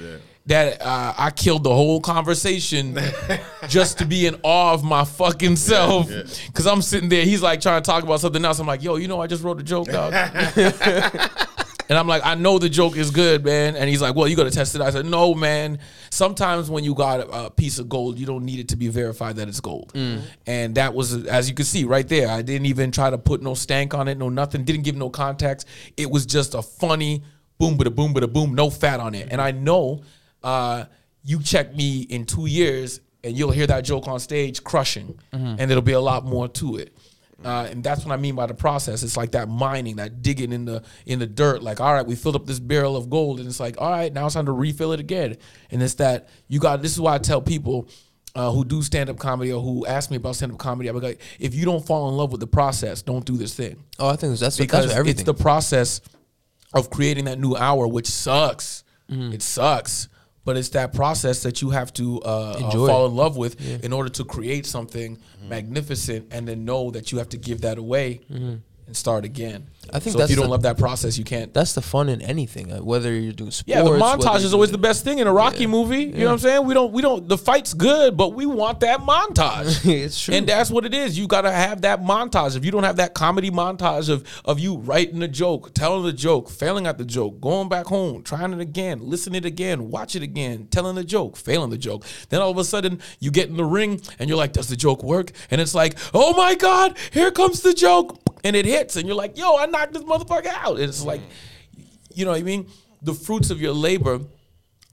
that 0.47 0.81
uh, 0.83 1.15
I 1.17 1.31
killed 1.31 1.65
the 1.65 1.75
whole 1.75 2.01
conversation 2.01 2.99
just 3.69 3.99
to 3.99 4.07
be 4.07 4.27
in 4.27 4.37
awe 4.43 4.73
of 4.73 4.85
my 4.85 5.05
fucking 5.05 5.57
self. 5.57 6.09
Cause 6.53 6.67
I'm 6.67 6.83
sitting 6.83 7.09
there, 7.09 7.25
he's 7.25 7.43
like 7.43 7.61
trying 7.61 7.83
to 7.83 7.87
talk 7.87 8.03
about 8.05 8.21
something 8.21 8.45
else. 8.45 8.59
I'm 8.59 8.67
like, 8.67 8.83
yo, 8.83 8.97
you 8.97 9.09
know, 9.09 9.21
I 9.21 9.27
just 9.27 9.43
wrote 9.43 9.61
a 9.61 9.63
joke, 9.63 9.89
dog. 9.89 10.13
And 11.93 11.99
I'm 11.99 12.07
like, 12.09 12.25
I 12.25 12.35
know 12.37 12.59
the 12.59 12.71
joke 12.71 12.97
is 12.97 13.11
good, 13.11 13.45
man. 13.45 13.77
And 13.77 13.87
he's 13.87 14.01
like, 14.01 14.15
well, 14.15 14.27
you 14.27 14.35
got 14.35 14.45
to 14.45 14.51
test 14.51 14.75
it. 14.75 14.81
I 14.81 14.89
said, 14.89 15.05
no, 15.05 15.35
man. 15.35 15.79
Sometimes 16.09 16.71
when 16.71 16.85
you 16.85 16.95
got 16.95 17.21
a, 17.21 17.45
a 17.45 17.51
piece 17.51 17.79
of 17.79 17.91
gold, 17.91 18.19
you 18.19 18.25
don't 18.25 18.47
need 18.47 18.61
it 18.61 18.69
to 18.69 18.77
be 18.77 18.89
verified 18.89 19.37
that 19.37 19.47
it's 19.47 19.61
gold. 19.61 19.93
And 20.47 20.75
that 20.77 20.95
was, 20.95 21.27
as 21.27 21.51
you 21.51 21.55
can 21.55 21.67
see 21.67 21.85
right 21.85 22.09
there, 22.09 22.29
I 22.31 22.41
didn't 22.41 22.65
even 22.65 22.93
try 22.93 23.11
to 23.11 23.19
put 23.19 23.43
no 23.43 23.53
stank 23.53 23.93
on 23.93 24.09
it, 24.09 24.17
no 24.17 24.31
nothing. 24.31 24.65
Didn't 24.65 24.85
give 24.85 24.97
no 24.97 25.11
context. 25.11 25.69
It 25.99 26.11
was 26.11 26.25
just 26.25 26.55
a 26.55 26.63
funny 26.63 27.25
boom, 27.59 27.77
bada 27.77 27.95
boom, 27.95 28.15
bada 28.15 28.33
boom, 28.33 28.55
no 28.55 28.71
fat 28.71 28.99
on 28.99 29.15
it. 29.15 29.29
And 29.31 29.39
I 29.39 29.51
know 29.51 30.01
uh, 30.43 30.87
you 31.23 31.43
check 31.43 31.77
me 31.77 32.01
in 32.09 32.25
two 32.25 32.47
years 32.47 33.01
and 33.23 33.37
you'll 33.37 33.51
hear 33.51 33.67
that 33.67 33.85
joke 33.85 34.09
on 34.09 34.19
stage 34.19 34.65
crushing. 34.65 35.19
And 35.31 35.71
it'll 35.71 35.83
be 35.83 35.93
a 35.93 36.01
lot 36.01 36.25
more 36.25 36.49
to 36.49 36.77
it. 36.77 36.97
Uh, 37.45 37.69
and 37.71 37.83
that's 37.83 38.05
what 38.05 38.13
I 38.13 38.17
mean 38.17 38.35
by 38.35 38.47
the 38.47 38.55
process. 38.55 39.03
It's 39.03 39.17
like 39.17 39.33
that 39.33 39.49
mining, 39.49 39.97
that 39.97 40.23
digging 40.23 40.53
in 40.53 40.65
the 40.65 40.83
in 41.07 41.19
the 41.19 41.27
dirt. 41.27 41.63
Like, 41.63 41.81
all 41.81 41.93
right, 41.93 42.07
we 42.07 42.15
filled 42.15 42.37
up 42.37 42.47
this 42.47 42.59
barrel 42.61 42.97
of 42.97 43.11
gold, 43.11 43.39
and 43.41 43.49
it's 43.49 43.61
like, 43.61 43.81
all 43.81 43.91
right, 43.91 44.13
now 44.13 44.27
it's 44.27 44.35
time 44.35 44.47
to 44.47 44.53
refill 44.53 44.93
it 44.93 45.01
again. 45.01 45.37
And 45.71 45.83
it's 45.83 45.95
that 45.95 46.29
you 46.49 46.61
got. 46.61 46.83
This 46.83 46.93
is 46.93 47.01
why 47.01 47.15
I 47.15 47.19
tell 47.19 47.41
people 47.43 47.89
uh, 48.35 48.51
who 48.51 48.65
do 48.65 48.83
stand 48.83 49.11
up 49.11 49.19
comedy 49.19 49.53
or 49.53 49.63
who 49.63 49.85
ask 49.87 50.11
me 50.11 50.17
about 50.17 50.37
stand 50.37 50.53
up 50.53 50.59
comedy, 50.59 50.89
I'm 50.89 50.99
like, 50.99 51.21
if 51.39 51.55
you 51.55 51.65
don't 51.65 51.85
fall 51.85 52.09
in 52.09 52.17
love 52.17 52.33
with 52.33 52.41
the 52.41 52.47
process, 52.47 53.03
don't 53.03 53.25
do 53.25 53.37
this 53.37 53.55
thing 53.55 53.83
Oh, 53.99 54.09
I 54.09 54.17
think 54.17 54.39
that's 54.39 54.57
because 54.57 54.87
that's 54.87 54.99
everything. 54.99 55.21
it's 55.21 55.25
the 55.25 55.35
process 55.35 56.01
of 56.73 56.89
creating 56.89 57.27
that 57.27 57.39
new 57.39 57.55
hour, 57.55 57.87
which 57.87 58.07
sucks. 58.07 58.85
Mm-hmm. 59.11 59.35
It 59.35 59.43
sucks, 59.43 60.09
but 60.45 60.57
it's 60.57 60.71
that 60.71 60.93
process 60.93 61.43
that 61.43 61.63
you 61.63 61.71
have 61.71 61.93
to 61.95 62.21
uh, 62.23 62.57
uh, 62.67 62.71
fall 62.89 63.07
in 63.07 63.15
love 63.15 63.37
with 63.37 63.55
in 63.85 63.93
order 63.93 64.09
to 64.11 64.25
create 64.25 64.67
something 64.67 65.19
magnificent, 65.49 66.27
and 66.31 66.47
then 66.49 66.65
know 66.65 66.91
that 66.91 67.13
you 67.13 67.19
have 67.19 67.29
to 67.31 67.37
give 67.39 67.61
that 67.63 67.79
away 67.79 68.21
and 68.87 68.97
start 68.97 69.25
again. 69.25 69.67
I 69.93 69.99
think 69.99 70.17
so. 70.17 70.23
If 70.23 70.31
you 70.31 70.37
don't 70.37 70.45
the- 70.47 70.51
love 70.51 70.63
that 70.63 70.79
process, 70.79 71.19
you 71.19 71.25
can't. 71.25 71.53
that's 71.53 71.73
the 71.75 71.83
fun 71.83 72.09
in 72.09 72.23
anything, 72.23 72.69
whether 72.85 73.13
you're 73.13 73.33
doing 73.33 73.51
sports. 73.51 73.69
Yeah, 73.69 73.83
the 73.83 73.91
montage 73.91 74.45
is 74.45 74.55
always 74.55 74.71
the 74.71 74.79
best 74.79 75.05
thing 75.05 75.19
in 75.19 75.27
a 75.27 75.33
Rocky 75.33 75.67
movie. 75.67 76.05
You 76.05 76.13
know 76.13 76.27
what 76.27 76.33
I'm 76.33 76.39
saying? 76.39 76.67
We 76.67 76.75
don't, 76.75 76.93
we 76.93 77.03
don't. 77.03 77.29
The 77.29 77.37
fight's 77.37 77.75
good, 77.75 78.17
but 78.17 78.35
we 78.35 78.47
want 78.47 78.81
that 78.81 79.01
montage. 79.01 79.85
It's 80.03 80.21
true. 80.23 80.35
and 80.35 80.47
that's 80.47 80.71
what 80.71 80.85
it 80.85 80.95
is. 80.95 81.19
You 81.19 81.27
got 81.27 81.43
to 81.43 81.53
have 81.53 81.83
that 81.83 82.03
montage. 82.03 82.57
If 82.57 82.65
you 82.65 82.71
don't 82.71 82.85
have 82.85 82.97
that 82.97 83.15
comedy 83.15 83.51
montage 83.51 84.09
of 84.09 84.27
of 84.45 84.59
you 84.59 84.77
writing 84.79 85.23
a 85.23 85.29
joke, 85.29 85.75
telling 85.75 86.05
the 86.05 86.13
joke, 86.13 86.49
failing 86.49 86.87
at 86.87 86.99
the 86.99 87.05
joke, 87.05 87.41
going 87.41 87.69
back 87.69 87.87
home, 87.87 88.23
trying 88.23 88.53
it 88.53 88.61
again, 88.61 89.01
listen 89.03 89.35
it 89.35 89.45
again, 89.45 89.91
watch 89.91 90.17
it 90.17 90.23
again, 90.23 90.69
telling 90.71 90.95
the 90.95 91.05
joke, 91.05 91.37
failing 91.37 91.71
the 91.71 91.79
joke, 91.79 92.05
then 92.31 92.41
all 92.41 92.51
of 92.51 92.59
a 92.59 92.65
sudden 92.65 93.01
you 93.21 93.31
get 93.31 93.49
in 93.49 93.57
the 93.57 93.65
ring 93.65 94.01
and 94.19 94.29
you're 94.29 94.39
like, 94.39 94.53
does 94.53 94.69
the 94.69 94.77
joke 94.77 95.03
work? 95.03 95.33
And 95.51 95.61
it's 95.61 95.75
like, 95.75 95.97
oh 96.15 96.35
my 96.35 96.55
god, 96.55 96.97
here 97.13 97.31
comes 97.31 97.61
the 97.63 97.75
joke, 97.75 98.19
and 98.45 98.57
it 98.57 98.65
hits, 98.67 98.97
and 98.97 99.07
you're 99.07 99.17
like, 99.17 99.37
yo, 99.39 99.57
I 99.57 99.67
knocked 99.73 99.93
this 99.95 100.03
motherfucker 100.03 100.47
out. 100.47 100.77
And 100.77 100.85
it's 100.85 101.03
like, 101.03 101.21
you 102.15 102.25
know 102.25 102.31
what 102.31 102.41
I 102.41 102.45
mean? 102.45 102.69
The 103.03 103.15
fruits 103.15 103.51
of 103.51 103.61
your 103.61 103.73
labor 103.73 104.21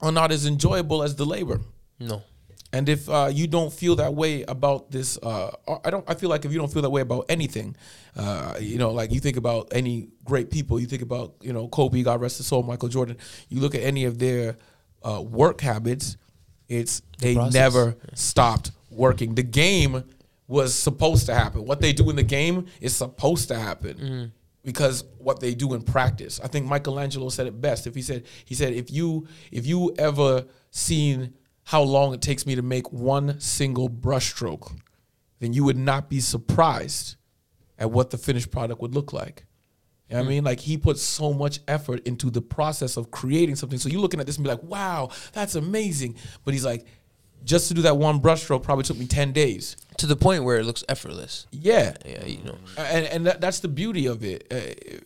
are 0.00 0.12
not 0.12 0.32
as 0.32 0.46
enjoyable 0.46 1.02
as 1.02 1.14
the 1.14 1.24
labor. 1.24 1.60
No. 1.98 2.22
And 2.72 2.88
if 2.88 3.08
uh, 3.08 3.30
you 3.32 3.46
don't 3.46 3.72
feel 3.72 3.96
that 3.96 4.14
way 4.14 4.42
about 4.44 4.90
this, 4.92 5.18
uh, 5.18 5.50
I 5.84 5.90
don't. 5.90 6.08
I 6.08 6.14
feel 6.14 6.30
like 6.30 6.44
if 6.44 6.52
you 6.52 6.58
don't 6.58 6.72
feel 6.72 6.82
that 6.82 6.90
way 6.90 7.00
about 7.00 7.26
anything, 7.28 7.74
uh, 8.16 8.54
you 8.60 8.78
know, 8.78 8.92
like 8.92 9.10
you 9.12 9.18
think 9.18 9.36
about 9.36 9.68
any 9.72 10.08
great 10.24 10.52
people, 10.52 10.78
you 10.78 10.86
think 10.86 11.02
about 11.02 11.34
you 11.40 11.52
know 11.52 11.66
Kobe, 11.66 12.02
God 12.04 12.20
rest 12.20 12.36
his 12.36 12.46
soul, 12.46 12.62
Michael 12.62 12.88
Jordan. 12.88 13.16
You 13.48 13.60
look 13.60 13.74
at 13.74 13.82
any 13.82 14.04
of 14.04 14.20
their 14.20 14.56
uh, 15.02 15.20
work 15.20 15.60
habits, 15.60 16.16
it's 16.68 17.02
they 17.18 17.34
process. 17.34 17.54
never 17.54 17.96
stopped 18.14 18.70
working. 18.88 19.34
The 19.34 19.42
game 19.42 20.04
was 20.46 20.72
supposed 20.72 21.26
to 21.26 21.34
happen. 21.34 21.64
What 21.64 21.80
they 21.80 21.92
do 21.92 22.08
in 22.08 22.14
the 22.14 22.22
game 22.22 22.66
is 22.80 22.94
supposed 22.94 23.48
to 23.48 23.58
happen. 23.58 24.32
Because 24.64 25.04
what 25.18 25.40
they 25.40 25.54
do 25.54 25.74
in 25.74 25.82
practice. 25.82 26.40
I 26.42 26.48
think 26.48 26.66
Michelangelo 26.66 27.28
said 27.28 27.46
it 27.46 27.60
best. 27.60 27.86
If 27.86 27.94
he 27.94 28.02
said 28.02 28.24
he 28.44 28.54
said 28.54 28.72
if 28.72 28.90
you 28.90 29.26
if 29.50 29.66
you 29.66 29.94
ever 29.98 30.44
seen 30.70 31.34
how 31.64 31.82
long 31.82 32.14
it 32.14 32.20
takes 32.20 32.46
me 32.46 32.54
to 32.54 32.62
make 32.62 32.92
one 32.92 33.40
single 33.40 33.88
brushstroke, 33.88 34.72
then 35.38 35.52
you 35.52 35.64
would 35.64 35.78
not 35.78 36.08
be 36.08 36.20
surprised 36.20 37.16
at 37.78 37.90
what 37.90 38.10
the 38.10 38.18
finished 38.18 38.50
product 38.50 38.80
would 38.80 38.94
look 38.94 39.12
like. 39.12 39.46
You 40.08 40.16
know 40.16 40.22
what 40.22 40.22
I 40.22 40.24
mm-hmm. 40.24 40.30
mean? 40.30 40.44
Like 40.44 40.60
he 40.60 40.76
put 40.76 40.98
so 40.98 41.32
much 41.32 41.60
effort 41.68 42.06
into 42.06 42.30
the 42.30 42.42
process 42.42 42.96
of 42.96 43.12
creating 43.12 43.54
something. 43.54 43.78
So 43.78 43.88
you're 43.88 44.00
looking 44.00 44.18
at 44.18 44.26
this 44.26 44.36
and 44.36 44.44
be 44.44 44.50
like, 44.50 44.62
wow, 44.64 45.10
that's 45.32 45.54
amazing. 45.54 46.16
But 46.44 46.52
he's 46.52 46.64
like, 46.64 46.84
just 47.44 47.68
to 47.68 47.74
do 47.74 47.82
that 47.82 47.96
one 47.96 48.20
brushstroke 48.20 48.62
probably 48.62 48.84
took 48.84 48.98
me 48.98 49.06
10 49.06 49.32
days. 49.32 49.76
To 49.98 50.06
the 50.06 50.16
point 50.16 50.44
where 50.44 50.58
it 50.58 50.64
looks 50.64 50.82
effortless. 50.88 51.46
Yeah. 51.50 51.94
Yeah, 52.06 52.24
you 52.24 52.42
know. 52.42 52.56
And, 52.78 53.06
and 53.06 53.26
that, 53.26 53.40
that's 53.40 53.60
the 53.60 53.68
beauty 53.68 54.06
of 54.06 54.24
it 54.24 54.46
uh, 54.50 54.56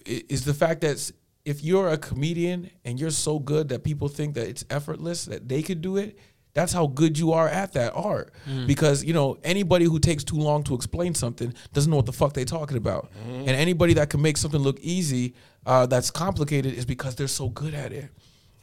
is 0.06 0.44
the 0.44 0.54
fact 0.54 0.82
that 0.82 1.10
if 1.44 1.62
you're 1.64 1.88
a 1.88 1.98
comedian 1.98 2.70
and 2.84 2.98
you're 2.98 3.10
so 3.10 3.38
good 3.38 3.68
that 3.70 3.82
people 3.82 4.08
think 4.08 4.34
that 4.34 4.46
it's 4.48 4.64
effortless, 4.70 5.24
that 5.26 5.48
they 5.48 5.62
could 5.62 5.80
do 5.82 5.96
it, 5.96 6.16
that's 6.54 6.72
how 6.72 6.86
good 6.86 7.18
you 7.18 7.32
are 7.32 7.48
at 7.48 7.72
that 7.72 7.92
art. 7.96 8.32
Because, 8.66 9.02
you 9.04 9.12
know, 9.12 9.36
anybody 9.42 9.86
who 9.86 9.98
takes 9.98 10.22
too 10.22 10.36
long 10.36 10.62
to 10.64 10.74
explain 10.74 11.12
something 11.14 11.52
doesn't 11.72 11.90
know 11.90 11.96
what 11.96 12.06
the 12.06 12.12
fuck 12.12 12.32
they're 12.32 12.44
talking 12.44 12.76
about. 12.76 13.10
And 13.26 13.48
anybody 13.50 13.94
that 13.94 14.08
can 14.10 14.22
make 14.22 14.36
something 14.36 14.60
look 14.60 14.78
easy 14.80 15.34
uh, 15.66 15.86
that's 15.86 16.12
complicated 16.12 16.74
is 16.74 16.84
because 16.86 17.16
they're 17.16 17.26
so 17.26 17.48
good 17.48 17.74
at 17.74 17.92
it. 17.92 18.08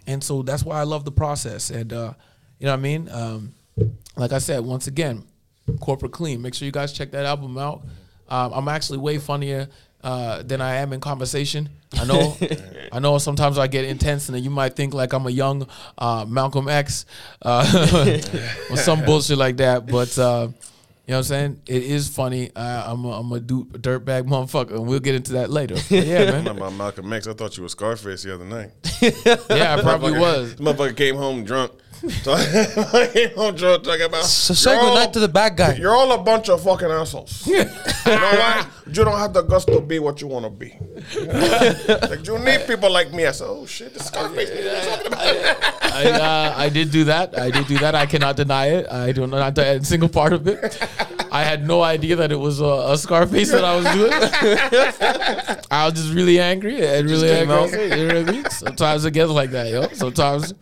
And 0.08 0.24
so 0.24 0.42
that's 0.42 0.64
why 0.64 0.80
I 0.80 0.84
love 0.84 1.04
the 1.04 1.12
process. 1.12 1.70
And, 1.70 1.92
uh, 1.92 2.14
you 2.60 2.68
know 2.68 2.72
what 2.72 2.80
I 2.80 2.82
mean? 2.82 3.10
Um, 3.12 3.54
like 4.16 4.32
I 4.32 4.40
said, 4.40 4.64
once 4.66 4.88
again, 4.88 5.24
Corporate 5.80 6.12
Clean. 6.12 6.42
Make 6.42 6.54
sure 6.54 6.66
you 6.66 6.72
guys 6.72 6.94
check 6.94 7.12
that 7.12 7.26
album 7.26 7.58
out. 7.58 7.84
Um, 8.28 8.54
I'm 8.54 8.68
actually 8.68 9.00
way 9.00 9.18
funnier 9.18 9.68
uh, 10.04 10.42
than 10.44 10.62
I 10.62 10.76
am 10.76 10.94
in 10.94 11.00
conversation. 11.00 11.70
I 11.94 12.06
know, 12.06 12.38
I 12.92 13.00
know. 13.00 13.18
Sometimes 13.18 13.58
I 13.58 13.68
get 13.68 13.86
intense, 13.86 14.30
and 14.30 14.36
then 14.36 14.44
you 14.44 14.50
might 14.50 14.76
think 14.76 14.94
like 14.94 15.14
I'm 15.14 15.28
a 15.28 15.32
young 15.32 15.68
uh, 15.98 16.26
Malcolm 16.28 16.68
X 16.68 17.06
uh, 17.42 18.20
or 18.70 18.78
some 18.78 19.04
bullshit 19.04 19.38
like 19.38 19.58
that. 19.58 19.86
But 19.88 20.18
uh, 20.18 20.48
you 21.06 21.12
know 21.12 21.18
what 21.18 21.18
I'm 21.18 21.24
saying? 21.24 21.62
It 21.68 21.84
is 21.84 22.08
funny. 22.08 22.52
Uh, 22.56 22.94
I'm 22.94 23.04
a, 23.04 23.20
I'm 23.20 23.32
a 23.32 23.40
du- 23.40 23.66
dirtbag 23.66 24.24
motherfucker, 24.28 24.72
and 24.72 24.88
we'll 24.88 25.00
get 25.00 25.16
into 25.16 25.34
that 25.34 25.50
later. 25.50 25.76
But 25.76 26.06
yeah, 26.06 26.32
man. 26.32 26.48
About 26.48 26.74
Malcolm 26.74 27.12
X. 27.12 27.28
I 27.28 27.34
thought 27.34 27.58
you 27.58 27.64
were 27.64 27.70
Scarface 27.70 28.24
the 28.24 28.34
other 28.34 28.46
night. 28.46 28.72
Yeah, 29.02 29.76
I 29.76 29.82
probably 29.82 30.18
was. 30.18 30.56
This 30.56 30.66
motherfucker 30.66 30.96
came 30.96 31.16
home 31.16 31.44
drunk. 31.44 31.74
So 32.24 32.34
I 32.34 33.32
home 33.36 33.56
drunk 33.56 33.84
talking 33.84 34.02
about. 34.06 34.24
So 34.26 34.54
say 34.56 34.72
"You're 34.72 34.82
good 34.82 34.90
all- 34.90 34.96
night 34.96 35.14
to 35.14 35.20
the 35.20 35.28
bad 35.28 35.56
guy. 35.56 35.74
You're 35.76 35.96
all 35.96 36.12
a 36.14 36.18
bunch 36.18 36.50
of 36.50 36.64
fucking 36.64 36.88
assholes. 36.90 37.46
you 37.48 37.64
know 37.64 37.66
why? 38.06 38.66
You 38.88 39.06
don't 39.06 39.18
have 39.20 39.34
the 39.34 39.44
guts 39.44 39.66
to 39.66 39.80
be 39.82 40.00
what 40.00 40.20
you 40.20 40.28
want 40.28 40.46
to 40.46 40.50
be. 40.50 40.76
like 42.10 42.26
you 42.26 42.40
need 42.40 42.66
people 42.66 42.92
like 42.92 43.14
me. 43.14 43.26
I 43.28 43.32
said, 43.32 43.48
oh 43.48 43.66
shit, 43.66 43.94
this 43.94 44.08
Scarface. 44.08 44.50
nigga 44.50 44.74
was 44.74 44.88
talking 44.88 45.08
about. 45.08 45.94
I, 45.94 46.12
uh, 46.12 46.54
I 46.58 46.70
did 46.70 46.92
do 46.92 47.04
that. 47.06 47.38
I 47.38 47.52
did 47.52 47.68
do 47.68 47.78
that. 47.80 47.94
I 47.96 48.06
cannot 48.08 48.36
deny 48.36 48.68
it. 48.68 48.92
I 48.92 49.12
do 49.12 49.28
not 49.28 49.54
deny 49.54 49.68
a 49.68 49.84
single 49.84 50.10
part 50.10 50.34
of 50.34 50.48
it. 50.48 50.80
I 51.32 51.44
had 51.44 51.66
no 51.68 51.82
idea 51.84 52.16
that 52.18 52.32
it 52.32 52.40
was 52.40 52.60
a, 52.60 52.66
a 52.66 52.98
Scarface 52.98 53.52
that 53.52 53.64
I 53.64 53.76
was 53.76 53.86
doing. 53.94 54.12
I 55.72 55.86
was 55.86 55.94
just 55.94 56.14
really 56.14 56.40
angry 56.40 56.86
and 56.86 57.10
really 57.10 57.30
angry. 57.32 57.84
You 58.00 58.08
know 58.08 58.22
what 58.22 58.30
I 58.30 58.32
mean? 58.32 58.50
Sometimes 58.50 59.06
it 59.06 59.12
gets 59.12 59.30
like 59.32 59.52
that, 59.52 59.70
yo. 59.70 59.88
Sometimes. 59.94 60.54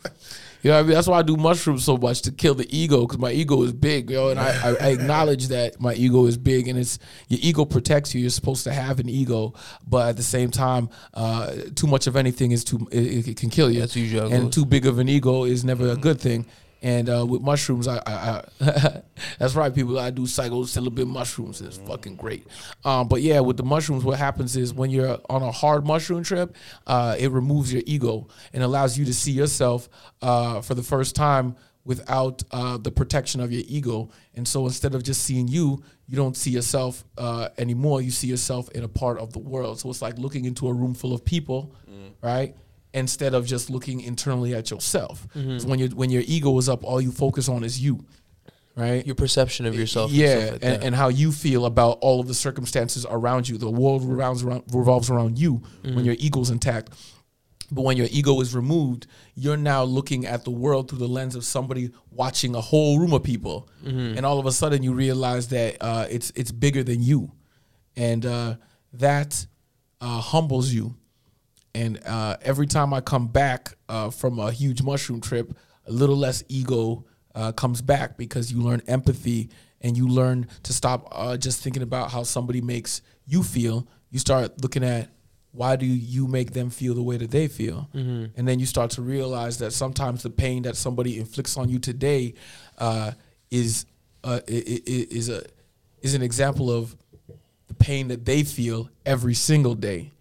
You 0.61 0.71
know 0.71 0.75
what 0.75 0.79
I 0.79 0.83
mean? 0.83 0.93
That's 0.95 1.07
why 1.07 1.19
I 1.19 1.21
do 1.21 1.37
mushrooms 1.37 1.85
so 1.85 1.97
much 1.97 2.21
to 2.23 2.31
kill 2.31 2.53
the 2.53 2.67
ego 2.75 3.01
because 3.01 3.17
my 3.17 3.31
ego 3.31 3.61
is 3.63 3.71
big, 3.71 4.09
yo. 4.09 4.29
And 4.29 4.39
I, 4.39 4.75
I, 4.81 4.89
acknowledge 4.89 5.47
that 5.47 5.79
my 5.79 5.93
ego 5.93 6.25
is 6.25 6.37
big 6.37 6.67
and 6.67 6.77
it's 6.77 6.99
your 7.29 7.39
ego 7.41 7.63
protects 7.63 8.13
you. 8.13 8.19
You're 8.19 8.29
supposed 8.29 8.65
to 8.65 8.73
have 8.73 8.99
an 8.99 9.07
ego, 9.07 9.53
but 9.87 10.09
at 10.09 10.17
the 10.17 10.23
same 10.23 10.51
time, 10.51 10.89
uh, 11.13 11.53
too 11.75 11.87
much 11.87 12.07
of 12.07 12.17
anything 12.17 12.51
is 12.51 12.65
too 12.65 12.89
it, 12.91 13.29
it 13.29 13.37
can 13.37 13.49
kill 13.49 13.71
you. 13.71 13.79
That's 13.79 13.95
usually 13.95 14.33
and 14.33 14.51
too 14.51 14.65
big 14.65 14.85
of 14.85 14.99
an 14.99 15.07
ego 15.07 15.45
is 15.45 15.63
never 15.63 15.87
a 15.89 15.95
good 15.95 16.19
thing. 16.19 16.45
And 16.81 17.09
uh, 17.09 17.25
with 17.25 17.41
mushrooms, 17.41 17.87
I, 17.87 17.97
I, 18.05 18.43
I 18.61 19.01
that's 19.39 19.55
right, 19.55 19.73
people. 19.73 19.99
I 19.99 20.11
do 20.11 20.21
psilocybin 20.21 21.07
mushrooms. 21.07 21.61
It's 21.61 21.77
fucking 21.77 22.15
great. 22.15 22.47
Um, 22.85 23.07
but 23.07 23.21
yeah, 23.21 23.41
with 23.41 23.57
the 23.57 23.63
mushrooms, 23.63 24.03
what 24.03 24.17
happens 24.17 24.55
is 24.55 24.73
when 24.73 24.89
you're 24.89 25.19
on 25.29 25.41
a 25.41 25.51
hard 25.51 25.85
mushroom 25.85 26.23
trip, 26.23 26.55
uh, 26.87 27.15
it 27.19 27.31
removes 27.31 27.73
your 27.73 27.83
ego 27.85 28.27
and 28.53 28.63
allows 28.63 28.97
you 28.97 29.05
to 29.05 29.13
see 29.13 29.31
yourself 29.31 29.89
uh, 30.21 30.61
for 30.61 30.73
the 30.73 30.83
first 30.83 31.15
time 31.15 31.55
without 31.85 32.43
uh, 32.51 32.77
the 32.77 32.91
protection 32.91 33.41
of 33.41 33.51
your 33.51 33.63
ego. 33.67 34.09
And 34.35 34.47
so 34.47 34.65
instead 34.65 34.95
of 34.95 35.03
just 35.03 35.23
seeing 35.23 35.47
you, 35.47 35.83
you 36.07 36.15
don't 36.15 36.37
see 36.37 36.51
yourself 36.51 37.03
uh, 37.17 37.49
anymore. 37.57 38.01
You 38.01 38.11
see 38.11 38.27
yourself 38.27 38.69
in 38.71 38.83
a 38.83 38.87
part 38.87 39.17
of 39.17 39.33
the 39.33 39.39
world. 39.39 39.79
So 39.79 39.89
it's 39.89 40.01
like 40.01 40.17
looking 40.17 40.45
into 40.45 40.67
a 40.67 40.73
room 40.73 40.93
full 40.93 41.13
of 41.13 41.25
people, 41.25 41.75
right? 42.21 42.55
Instead 42.93 43.33
of 43.35 43.45
just 43.45 43.69
looking 43.69 44.01
internally 44.01 44.55
at 44.55 44.71
yourself. 44.71 45.27
'Cause 45.33 45.65
When 45.65 45.77
you 45.79 45.87
when 45.89 46.09
your 46.09 46.23
ego 46.25 46.57
is 46.57 46.67
up, 46.67 46.83
all 46.83 46.99
you 46.99 47.11
focus 47.11 47.47
on 47.47 47.63
is 47.63 47.79
you, 47.79 48.03
right? 48.75 49.05
Your 49.05 49.13
perception 49.15 49.67
of 49.67 49.75
yourself. 49.75 50.09
and 50.09 50.19
yeah, 50.19 50.39
stuff 50.39 50.51
like 50.53 50.63
and, 50.63 50.83
and 50.85 50.95
how 50.95 51.09
you 51.09 51.31
feel 51.31 51.65
about 51.65 51.99
all 52.01 52.19
of 52.19 52.27
the 52.27 52.33
circumstances 52.33 53.05
around 53.09 53.47
you. 53.47 53.57
The 53.59 53.69
world 53.69 54.03
revolves 54.03 54.43
around, 54.43 54.63
revolves 54.73 55.09
around 55.11 55.37
you 55.37 55.61
Mm-hmm. 55.83 55.95
when 55.95 56.05
your 56.05 56.15
ego's 56.17 56.49
intact. 56.49 56.89
But 57.71 57.83
when 57.83 57.97
your 57.97 58.07
ego 58.09 58.39
is 58.41 58.55
removed, 58.55 59.05
you're 59.35 59.55
now 59.55 59.83
looking 59.83 60.25
at 60.25 60.43
the 60.43 60.49
world 60.49 60.89
through 60.89 60.97
the 60.97 61.07
lens 61.07 61.35
of 61.35 61.45
somebody 61.45 61.91
watching 62.09 62.55
a 62.55 62.61
whole 62.61 62.97
room 62.99 63.13
of 63.13 63.21
people, 63.21 63.69
Mm-hmm. 63.85 64.17
and 64.17 64.25
all 64.25 64.39
of 64.39 64.47
a 64.47 64.51
sudden 64.51 64.81
you 64.81 64.93
realize 64.93 65.49
that 65.49 65.77
uh, 65.79 66.07
it's 66.09 66.31
it's 66.35 66.51
bigger 66.51 66.83
than 66.83 67.03
you, 67.03 67.31
and 67.95 68.25
uh, 68.25 68.55
that 68.93 69.45
uh, 70.01 70.19
humbles 70.21 70.71
you. 70.73 70.95
And 71.79 72.01
uh, 72.05 72.35
every 72.41 72.67
time 72.67 72.93
I 72.93 72.99
come 72.99 73.27
back 73.27 73.73
uh, 73.87 74.09
from 74.09 74.37
a 74.37 74.51
huge 74.51 74.81
mushroom 74.81 75.21
trip, 75.21 75.57
a 75.87 75.91
little 75.93 76.17
less 76.17 76.43
ego 76.49 77.05
uh, 77.33 77.53
comes 77.53 77.81
back 77.81 78.17
because 78.17 78.51
you 78.51 78.61
learn 78.61 78.81
empathy 78.87 79.49
and 79.79 79.95
you 79.95 80.09
learn 80.09 80.47
to 80.63 80.73
stop 80.73 81.07
uh, 81.09 81.37
just 81.37 81.63
thinking 81.63 81.81
about 81.81 82.11
how 82.11 82.23
somebody 82.23 82.59
makes 82.59 83.01
you 83.25 83.43
feel. 83.43 83.87
You 84.11 84.19
start 84.19 84.61
looking 84.61 84.83
at 84.83 85.09
why 85.53 85.77
do 85.77 85.85
you 85.85 86.27
make 86.27 86.51
them 86.51 86.69
feel 86.69 86.93
the 86.93 87.01
way 87.01 87.15
that 87.15 87.31
they 87.31 87.47
feel, 87.47 87.87
and 87.93 88.45
then 88.47 88.59
you 88.59 88.65
start 88.65 88.91
to 88.91 89.01
realize 89.01 89.57
that 89.59 89.71
sometimes 89.71 90.21
the 90.21 90.29
pain 90.29 90.63
that 90.63 90.75
somebody 90.75 91.17
inflicts 91.17 91.55
on 91.55 91.69
you 91.69 91.79
today 91.79 92.33
uh, 92.77 93.11
is 93.49 93.85
uh, 94.25 94.41
is 94.47 95.29
a 95.29 95.43
is 96.01 96.13
an 96.13 96.21
example 96.21 96.69
of 96.69 96.93
the 97.67 97.73
pain 97.73 98.09
that 98.09 98.25
they 98.25 98.43
feel 98.43 98.89
every 99.05 99.33
single 99.33 99.75
day 99.75 100.11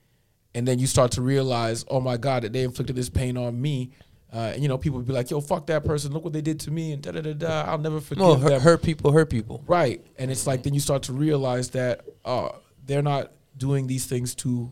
and 0.55 0.67
then 0.67 0.79
you 0.79 0.87
start 0.87 1.13
to 1.13 1.23
realize, 1.23 1.85
oh 1.89 2.01
my 2.01 2.17
God, 2.17 2.43
that 2.43 2.53
they 2.53 2.63
inflicted 2.63 2.97
this 2.97 3.09
pain 3.09 3.37
on 3.37 3.61
me. 3.61 3.91
Uh, 4.33 4.53
and 4.55 4.63
you 4.63 4.69
know, 4.69 4.77
people 4.77 4.99
would 4.99 5.07
be 5.07 5.13
like, 5.13 5.31
"Yo, 5.31 5.41
fuck 5.41 5.67
that 5.69 5.85
person! 5.85 6.13
Look 6.13 6.23
what 6.23 6.35
they 6.35 6.43
did 6.43 6.61
to 6.61 6.71
me!" 6.71 6.93
And 6.93 7.01
da 7.01 7.13
da 7.13 7.23
da 7.23 7.33
da. 7.33 7.63
I'll 7.63 7.79
never 7.79 7.99
forgive 7.99 8.19
no, 8.19 8.35
hurt, 8.35 8.61
hurt 8.61 8.83
people, 8.83 9.11
hurt 9.11 9.31
people. 9.31 9.65
Right, 9.67 10.05
and 10.19 10.31
it's 10.31 10.47
like 10.47 10.65
then 10.65 10.75
you 10.75 10.81
start 10.81 11.05
to 11.05 11.15
realize 11.15 11.71
that 11.71 12.03
uh, 12.27 12.51
they're 12.85 13.01
not 13.01 13.33
doing 13.57 13.87
these 13.87 14.05
things 14.05 14.35
to 14.37 14.71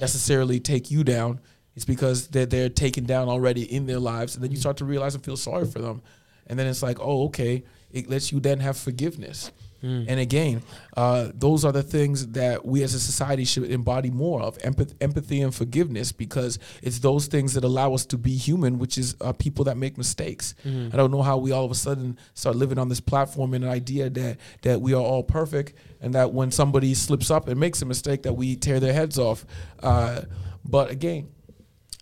necessarily 0.00 0.60
take 0.60 0.92
you 0.92 1.02
down. 1.02 1.40
It's 1.74 1.84
because 1.84 2.28
they're 2.28 2.46
they're 2.46 2.68
taken 2.68 3.04
down 3.04 3.28
already 3.28 3.62
in 3.62 3.86
their 3.86 3.98
lives, 3.98 4.36
and 4.36 4.44
then 4.44 4.52
you 4.52 4.56
start 4.56 4.76
to 4.76 4.84
realize 4.84 5.16
and 5.16 5.24
feel 5.24 5.36
sorry 5.36 5.66
for 5.66 5.80
them. 5.80 6.00
And 6.46 6.56
then 6.56 6.68
it's 6.68 6.82
like, 6.82 6.98
oh, 7.00 7.24
okay, 7.24 7.64
it 7.90 8.08
lets 8.08 8.30
you 8.30 8.38
then 8.38 8.60
have 8.60 8.76
forgiveness. 8.76 9.50
And 9.82 10.20
again, 10.20 10.62
uh, 10.96 11.30
those 11.34 11.64
are 11.64 11.72
the 11.72 11.82
things 11.82 12.28
that 12.28 12.64
we 12.64 12.82
as 12.82 12.94
a 12.94 13.00
society 13.00 13.44
should 13.44 13.64
embody 13.70 14.10
more 14.10 14.40
of 14.40 14.56
empath- 14.58 14.94
empathy 15.00 15.40
and 15.40 15.52
forgiveness 15.54 16.12
because 16.12 16.58
it's 16.82 17.00
those 17.00 17.26
things 17.26 17.54
that 17.54 17.64
allow 17.64 17.92
us 17.94 18.06
to 18.06 18.18
be 18.18 18.36
human, 18.36 18.78
which 18.78 18.96
is 18.96 19.16
uh, 19.20 19.32
people 19.32 19.64
that 19.64 19.76
make 19.76 19.98
mistakes. 19.98 20.54
I 20.64 20.96
don't 20.96 21.10
know 21.10 21.22
how 21.22 21.36
we 21.38 21.50
all 21.52 21.64
of 21.64 21.70
a 21.70 21.74
sudden 21.74 22.18
start 22.34 22.56
living 22.56 22.78
on 22.78 22.88
this 22.88 23.00
platform 23.00 23.54
in 23.54 23.64
an 23.64 23.70
idea 23.70 24.08
that 24.10 24.38
that 24.62 24.80
we 24.80 24.92
are 24.94 25.02
all 25.02 25.22
perfect 25.24 25.74
and 26.00 26.14
that 26.14 26.32
when 26.32 26.50
somebody 26.50 26.94
slips 26.94 27.30
up 27.30 27.48
and 27.48 27.58
makes 27.58 27.82
a 27.82 27.84
mistake 27.86 28.22
that 28.22 28.34
we 28.34 28.56
tear 28.56 28.78
their 28.80 28.92
heads 28.92 29.18
off. 29.18 29.44
Uh, 29.82 30.22
but 30.64 30.90
again, 30.90 31.28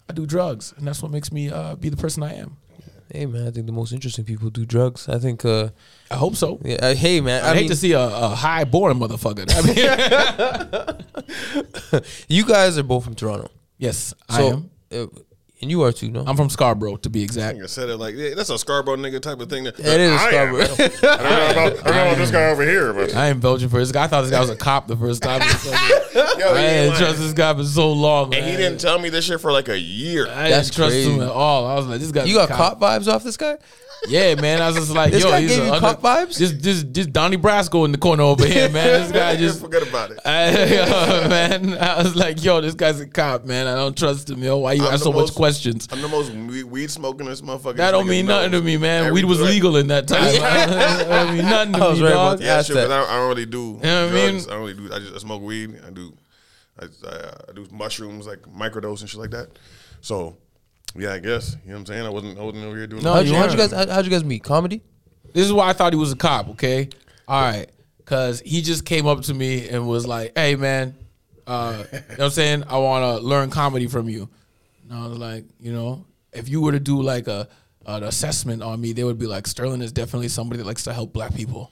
I 0.09 0.13
do 0.13 0.27
drugs, 0.27 0.75
and 0.77 0.87
that's 0.87 1.03
what 1.03 1.11
makes 1.13 1.31
me 1.33 1.51
uh, 1.51 1.77
be 1.77 1.89
the 1.89 1.97
person 1.97 2.23
I 2.23 2.35
am. 2.35 2.57
Hey 3.13 3.27
man, 3.27 3.47
I 3.49 3.51
think 3.51 3.67
the 3.67 3.73
most 3.73 3.93
interesting 3.93 4.25
people 4.25 4.51
do 4.51 4.65
drugs. 4.65 5.09
I 5.09 5.19
think. 5.19 5.45
uh 5.45 5.71
I 6.11 6.15
hope 6.17 6.37
so. 6.37 6.61
yeah, 6.65 6.77
uh, 6.77 6.95
Hey 6.95 7.21
man, 7.21 7.45
I, 7.45 7.51
I, 7.51 7.55
hate 7.55 7.61
mean, 7.63 7.71
to 7.71 7.77
see 7.77 7.93
a, 7.93 8.01
a 8.01 8.29
high 8.29 8.65
born 8.65 8.99
motherfucker. 8.99 9.47
I 9.51 9.63
mean, 12.01 12.03
you 12.29 12.45
guys 12.45 12.79
are 12.79 12.83
both 12.85 13.05
from 13.05 13.15
Toronto, 13.15 13.51
yes, 13.79 14.15
I 14.29 14.43
am. 14.43 14.71
uh, 14.93 15.07
and 15.61 15.71
you 15.71 15.83
are 15.83 15.93
too. 15.93 16.11
No, 16.11 16.25
I'm 16.27 16.37
from 16.37 16.49
Scarborough, 16.49 16.97
to 16.97 17.11
be 17.11 17.23
exact. 17.23 17.59
I 17.61 17.67
said 17.67 17.89
it 17.89 17.97
like 17.97 18.15
yeah, 18.15 18.35
that's 18.35 18.51
a 18.51 18.59
Scarborough 18.59 18.97
nigga 18.97 19.21
type 19.21 19.41
of 19.41 19.49
thing. 19.51 19.65
That, 19.65 19.79
it 19.79 19.87
is 20.01 20.11
I 20.11 20.31
am. 20.31 20.55
Scarborough. 20.57 20.63
I 20.85 20.89
don't 20.99 21.03
know 21.03 21.51
about, 21.51 21.57
I 21.57 21.57
don't 21.57 21.85
know 21.85 22.03
about 22.03 22.19
this 22.19 22.31
guy 22.31 22.51
over 22.51 22.63
here, 22.63 22.93
but 22.93 23.15
I 23.15 23.29
ain't 23.31 23.41
Belgian 23.41 23.69
for 23.69 23.79
this 23.79 23.93
guy. 23.93 24.05
I 24.05 24.07
thought 24.07 24.23
this 24.23 24.31
guy 24.31 24.41
was 24.41 24.51
a 24.51 24.57
cop 24.57 24.87
the 24.87 24.97
first 24.97 25.23
time. 25.23 25.41
yo, 25.43 25.47
I 25.47 26.59
he 26.59 26.65
ain't 26.65 26.91
ain't 26.91 26.97
trust 26.97 27.19
this 27.19 27.33
guy 27.33 27.55
for 27.55 27.65
so 27.65 27.93
long. 27.93 28.35
and 28.35 28.45
he 28.45 28.57
didn't 28.57 28.81
tell 28.81 28.99
me 28.99 29.11
this 29.11 29.27
shit 29.27 29.41
for 29.41 29.53
like 29.53 29.69
a 29.69 29.79
year. 29.79 30.27
I 30.29 30.49
That's 30.49 30.69
didn't 30.69 30.77
trust 30.77 30.97
him 30.97 31.17
crazy. 31.17 31.21
at 31.23 31.29
all. 31.31 31.67
I 31.67 31.75
was 31.75 31.87
like, 31.87 32.01
this 32.01 32.13
guy. 32.13 32.25
you 32.25 32.35
got 32.35 32.49
cop 32.49 32.81
vibes 32.81 33.07
off 33.07 33.23
this 33.23 33.37
guy. 33.37 33.59
Yeah, 34.09 34.35
man. 34.35 34.63
I 34.63 34.69
was 34.69 34.77
just 34.77 34.91
like, 34.93 35.13
This 35.13 35.23
yo, 35.23 35.31
guy 35.31 35.41
he's 35.43 35.51
gave 35.51 35.63
a 35.63 35.67
you 35.67 35.73
under- 35.73 35.81
cop 35.95 36.01
vibes? 36.03 36.39
This, 36.39 36.53
this, 36.53 36.85
this 36.85 37.07
Donnie 37.07 37.37
Brasco 37.37 37.85
in 37.85 37.93
the 37.93 37.99
corner 37.99 38.23
over 38.23 38.47
here, 38.47 38.69
man. 38.71 38.87
This 39.03 39.13
guy 39.13 39.37
just 39.37 39.61
forget 39.61 39.87
about 39.87 40.11
it. 40.13 40.21
I, 40.25 40.79
uh, 41.25 41.29
man, 41.29 41.75
I 41.79 42.03
was 42.03 42.17
like, 42.17 42.43
yo, 42.43 42.61
this 42.61 42.75
guy's 42.75 42.99
a 43.01 43.07
cop, 43.07 43.45
man. 43.45 43.67
I 43.67 43.75
don't 43.75 43.97
trust 43.97 44.31
him, 44.31 44.43
yo. 44.43 44.59
Why 44.59 44.73
you 44.75 44.83
I'm 44.87 44.95
ask 44.95 45.05
the 45.05 45.13
so 45.13 45.13
much 45.13 45.35
questions? 45.35 45.87
I'm 45.93 46.01
the 46.01 46.09
most 46.09 46.33
weed, 46.33 46.65
weed 46.65 46.91
smoking 46.91 47.27
this 47.27 47.43
motherfucker. 47.43 47.77
That 47.77 47.91
don't 47.91 48.09
mean 48.09 48.27
nothing 48.27 48.53
to 48.53 48.63
me, 48.63 48.77
man. 48.77 49.13
Weed 49.13 49.25
was 49.27 49.41
legal 49.41 49.77
in 49.77 49.89
that 49.89 50.09
time. 50.09 50.23
that 50.41 51.07
don't 51.09 51.37
mean 51.37 51.45
nothing 51.47 51.73
to 51.75 51.79
I 51.85 51.89
was 51.89 51.99
me, 52.01 52.05
right 52.07 52.13
dog. 52.13 52.39
that. 52.39 52.45
Yeah, 52.45 52.55
Ask 52.57 52.67
shit, 52.69 52.77
but 52.77 52.91
I 52.91 52.99
don't, 53.01 53.11
I 53.11 53.17
don't 53.17 53.29
really 53.29 53.47
do 53.47 53.73
what 53.73 53.85
I 53.87 54.11
mean? 54.11 54.37
I 54.37 54.39
don't 54.45 54.61
really 54.61 54.75
do. 54.75 54.95
I 54.95 54.99
just 54.99 55.15
I 55.15 55.19
smoke 55.19 55.43
weed. 55.43 55.79
I 55.87 55.91
do. 55.91 56.17
I, 56.79 56.85
I, 57.07 57.31
I 57.51 57.53
do 57.55 57.67
mushrooms 57.71 58.27
like 58.27 58.41
microdose 58.43 59.01
and 59.03 59.11
shit 59.11 59.21
like 59.21 59.31
that. 59.33 59.49
So, 60.01 60.39
yeah, 60.97 61.13
I 61.15 61.19
guess 61.19 61.57
you 61.65 61.71
know 61.71 61.75
what 61.75 61.81
I'm 61.81 61.87
saying. 61.87 62.07
I 62.07 62.09
wasn't 62.11 62.39
I 62.39 62.43
wasn't 62.43 62.65
over 62.65 62.77
here 62.77 62.87
doing. 62.87 63.03
No, 63.03 63.15
How'd 63.15 63.27
you, 63.27 63.35
how'd 63.35 63.51
you 63.53 63.57
guys 63.59 63.73
how- 63.73 63.89
how'd 63.89 64.05
you 64.05 64.11
guys 64.11 64.25
meet? 64.25 64.43
Comedy? 64.45 64.83
This 65.33 65.47
is 65.47 65.53
why 65.53 65.69
I 65.69 65.73
thought 65.73 65.93
he 65.93 65.99
was 65.99 66.13
a 66.13 66.17
cop, 66.17 66.49
okay? 66.51 66.89
All 67.29 67.41
right. 67.41 67.71
Cause 68.05 68.41
he 68.45 68.61
just 68.63 68.85
came 68.85 69.07
up 69.07 69.21
to 69.23 69.35
me 69.35 69.69
and 69.69 69.87
was 69.87 70.07
like, 70.07 70.33
Hey 70.37 70.57
man, 70.57 70.97
uh, 71.47 71.85
you 71.93 71.99
know 71.99 72.05
what 72.17 72.21
I'm 72.25 72.31
saying? 72.31 72.65
I 72.69 72.79
wanna 72.79 73.19
learn 73.19 73.51
comedy 73.51 73.87
from 73.87 74.09
you. 74.09 74.29
And 74.89 74.99
I 74.99 75.07
was 75.07 75.19
like, 75.19 75.45
you 75.61 75.73
know, 75.73 76.05
if 76.33 76.49
you 76.49 76.61
were 76.61 76.73
to 76.73 76.81
do 76.81 77.01
like 77.01 77.29
a 77.29 77.49
an 77.87 78.03
assessment 78.03 78.63
on 78.63 78.81
me, 78.81 78.93
they 78.93 79.05
would 79.05 79.19
be 79.19 79.27
like, 79.27 79.47
Sterling 79.47 79.81
is 79.83 79.93
definitely 79.93 80.29
somebody 80.29 80.59
that 80.59 80.67
likes 80.67 80.85
to 80.85 80.93
help 80.93 81.13
black 81.13 81.35
people. 81.35 81.71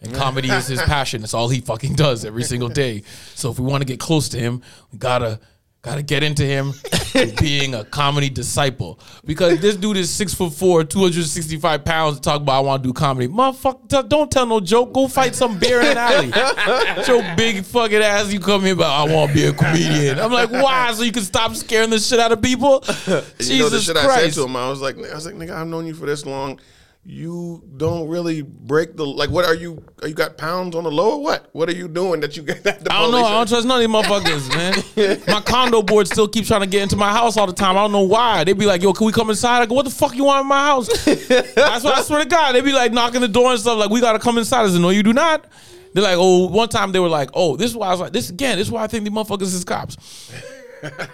And 0.00 0.14
comedy 0.14 0.48
is 0.48 0.66
his 0.68 0.80
passion. 0.94 1.22
It's 1.22 1.34
all 1.34 1.48
he 1.48 1.60
fucking 1.60 1.94
does 1.94 2.24
every 2.24 2.44
single 2.44 2.68
day. 2.70 3.02
So 3.34 3.50
if 3.50 3.58
we 3.58 3.66
want 3.66 3.82
to 3.82 3.84
get 3.84 4.00
close 4.00 4.28
to 4.30 4.38
him, 4.38 4.62
we 4.92 4.98
gotta 4.98 5.38
gotta 5.82 6.02
get 6.02 6.22
into 6.22 6.44
him 6.44 6.72
being 7.40 7.74
a 7.74 7.84
comedy 7.84 8.28
disciple. 8.28 9.00
Because 9.24 9.60
this 9.60 9.76
dude 9.76 9.96
is 9.96 10.10
six 10.10 10.34
foot 10.34 10.52
four, 10.52 10.84
265 10.84 11.84
pounds, 11.84 12.20
talk 12.20 12.42
about 12.42 12.56
I 12.56 12.60
want 12.60 12.82
to 12.82 12.88
do 12.88 12.92
comedy. 12.92 13.28
Motherfucker, 13.28 14.08
don't 14.08 14.30
tell 14.30 14.46
no 14.46 14.60
joke. 14.60 14.92
Go 14.92 15.08
fight 15.08 15.34
some 15.34 15.58
bear 15.58 15.80
in 15.80 15.96
an 15.96 15.98
alley. 15.98 17.04
Your 17.06 17.36
big 17.36 17.64
fucking 17.64 17.98
ass, 18.02 18.32
you 18.32 18.40
come 18.40 18.62
here 18.62 18.74
about 18.74 19.08
I 19.08 19.12
want 19.12 19.30
to 19.30 19.34
be 19.34 19.44
a 19.44 19.52
comedian. 19.52 20.18
I'm 20.18 20.32
like, 20.32 20.50
why? 20.50 20.92
So 20.92 21.02
you 21.02 21.12
can 21.12 21.22
stop 21.22 21.54
scaring 21.54 21.90
the 21.90 21.98
shit 21.98 22.20
out 22.20 22.32
of 22.32 22.42
people? 22.42 22.84
And 23.06 23.24
Jesus 23.38 23.50
you 23.50 23.58
know 23.60 23.68
the 23.70 23.80
shit 23.80 23.96
I 23.96 24.16
said 24.16 24.32
to 24.34 24.44
him. 24.44 24.56
I 24.56 24.68
was 24.68 24.80
like, 24.80 24.96
I 24.96 25.14
was 25.14 25.26
like, 25.26 25.34
nigga, 25.34 25.50
I've 25.50 25.66
known 25.66 25.86
you 25.86 25.94
for 25.94 26.06
this 26.06 26.26
long. 26.26 26.60
You 27.02 27.64
don't 27.78 28.08
really 28.08 28.42
break 28.42 28.94
the 28.94 29.06
like. 29.06 29.30
What 29.30 29.46
are 29.46 29.54
you? 29.54 29.82
Are 30.02 30.08
you 30.08 30.12
got 30.14 30.36
pounds 30.36 30.76
on 30.76 30.84
the 30.84 30.90
low 30.90 31.12
or 31.12 31.22
what? 31.22 31.48
What 31.52 31.70
are 31.70 31.74
you 31.74 31.88
doing 31.88 32.20
that 32.20 32.36
you 32.36 32.42
get 32.42 32.62
that? 32.64 32.84
The 32.84 32.92
I 32.92 33.00
don't 33.00 33.10
know. 33.10 33.24
I 33.24 33.30
don't 33.30 33.48
trust 33.48 33.66
none 33.66 33.82
of 33.82 33.90
these 33.90 33.96
motherfuckers, 33.96 34.48
man. 35.16 35.22
My 35.26 35.40
condo 35.40 35.80
board 35.80 36.08
still 36.08 36.28
keeps 36.28 36.48
trying 36.48 36.60
to 36.60 36.66
get 36.66 36.82
into 36.82 36.96
my 36.96 37.10
house 37.10 37.38
all 37.38 37.46
the 37.46 37.54
time. 37.54 37.78
I 37.78 37.80
don't 37.80 37.92
know 37.92 38.02
why. 38.02 38.44
They'd 38.44 38.52
be 38.58 38.66
like, 38.66 38.82
"Yo, 38.82 38.92
can 38.92 39.06
we 39.06 39.12
come 39.12 39.30
inside?" 39.30 39.62
I 39.62 39.66
go, 39.66 39.74
"What 39.76 39.86
the 39.86 39.90
fuck 39.90 40.14
you 40.14 40.24
want 40.24 40.42
in 40.42 40.48
my 40.48 40.58
house?" 40.66 40.88
That's 41.06 41.84
what 41.84 41.96
I 41.96 42.02
swear 42.02 42.22
to 42.22 42.28
God. 42.28 42.54
they'd 42.54 42.60
be 42.64 42.72
like 42.72 42.92
knocking 42.92 43.22
the 43.22 43.28
door 43.28 43.50
and 43.52 43.58
stuff. 43.58 43.78
Like, 43.78 43.88
"We 43.90 44.02
gotta 44.02 44.18
come 44.18 44.36
inside." 44.36 44.64
I 44.64 44.68
said, 44.68 44.82
"No, 44.82 44.90
you 44.90 45.02
do 45.02 45.14
not." 45.14 45.46
They're 45.94 46.02
like, 46.02 46.16
"Oh, 46.18 46.48
one 46.48 46.68
time 46.68 46.92
they 46.92 47.00
were 47.00 47.08
like, 47.08 47.30
oh, 47.34 47.56
this 47.56 47.70
is 47.70 47.76
why 47.76 47.88
I 47.88 47.90
was 47.92 48.00
like, 48.00 48.12
this 48.12 48.28
again. 48.28 48.58
This 48.58 48.68
is 48.68 48.70
why 48.72 48.84
I 48.84 48.86
think 48.88 49.04
these 49.04 49.12
motherfuckers 49.12 49.54
is 49.54 49.64
cops." 49.64 49.96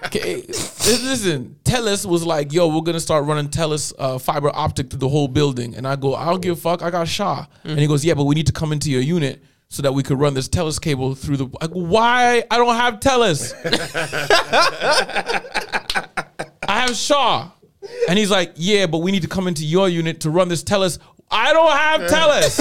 Okay, 0.06 0.36
listen. 0.46 1.56
Telus 1.64 2.06
was 2.06 2.24
like, 2.24 2.52
"Yo, 2.52 2.68
we're 2.68 2.82
gonna 2.82 3.00
start 3.00 3.24
running 3.24 3.48
Telus 3.48 3.92
uh, 3.98 4.18
fiber 4.18 4.50
optic 4.54 4.90
through 4.90 5.00
the 5.00 5.08
whole 5.08 5.28
building," 5.28 5.74
and 5.74 5.86
I 5.86 5.96
go, 5.96 6.14
"I 6.14 6.26
don't 6.26 6.40
give 6.40 6.56
a 6.56 6.60
fuck. 6.60 6.82
I 6.82 6.90
got 6.90 7.08
Shaw," 7.08 7.46
and 7.64 7.78
he 7.78 7.86
goes, 7.86 8.04
"Yeah, 8.04 8.14
but 8.14 8.24
we 8.24 8.34
need 8.34 8.46
to 8.46 8.52
come 8.52 8.72
into 8.72 8.90
your 8.90 9.02
unit." 9.02 9.42
So 9.68 9.82
that 9.82 9.92
we 9.92 10.04
could 10.04 10.20
run 10.20 10.32
this 10.34 10.48
Telus 10.48 10.80
cable 10.80 11.16
through 11.16 11.38
the. 11.38 11.48
I 11.60 11.66
go, 11.66 11.80
Why? 11.80 12.44
I 12.48 12.56
don't 12.56 12.76
have 12.76 13.00
Telus. 13.00 13.52
I 16.68 16.80
have 16.82 16.94
Shaw. 16.94 17.50
And 18.08 18.16
he's 18.16 18.30
like, 18.30 18.52
Yeah, 18.54 18.86
but 18.86 18.98
we 18.98 19.10
need 19.10 19.22
to 19.22 19.28
come 19.28 19.48
into 19.48 19.64
your 19.66 19.88
unit 19.88 20.20
to 20.20 20.30
run 20.30 20.46
this 20.48 20.62
Telus. 20.62 21.00
I 21.32 21.52
don't 21.52 21.72
have 21.72 22.02
Telus. 22.02 22.60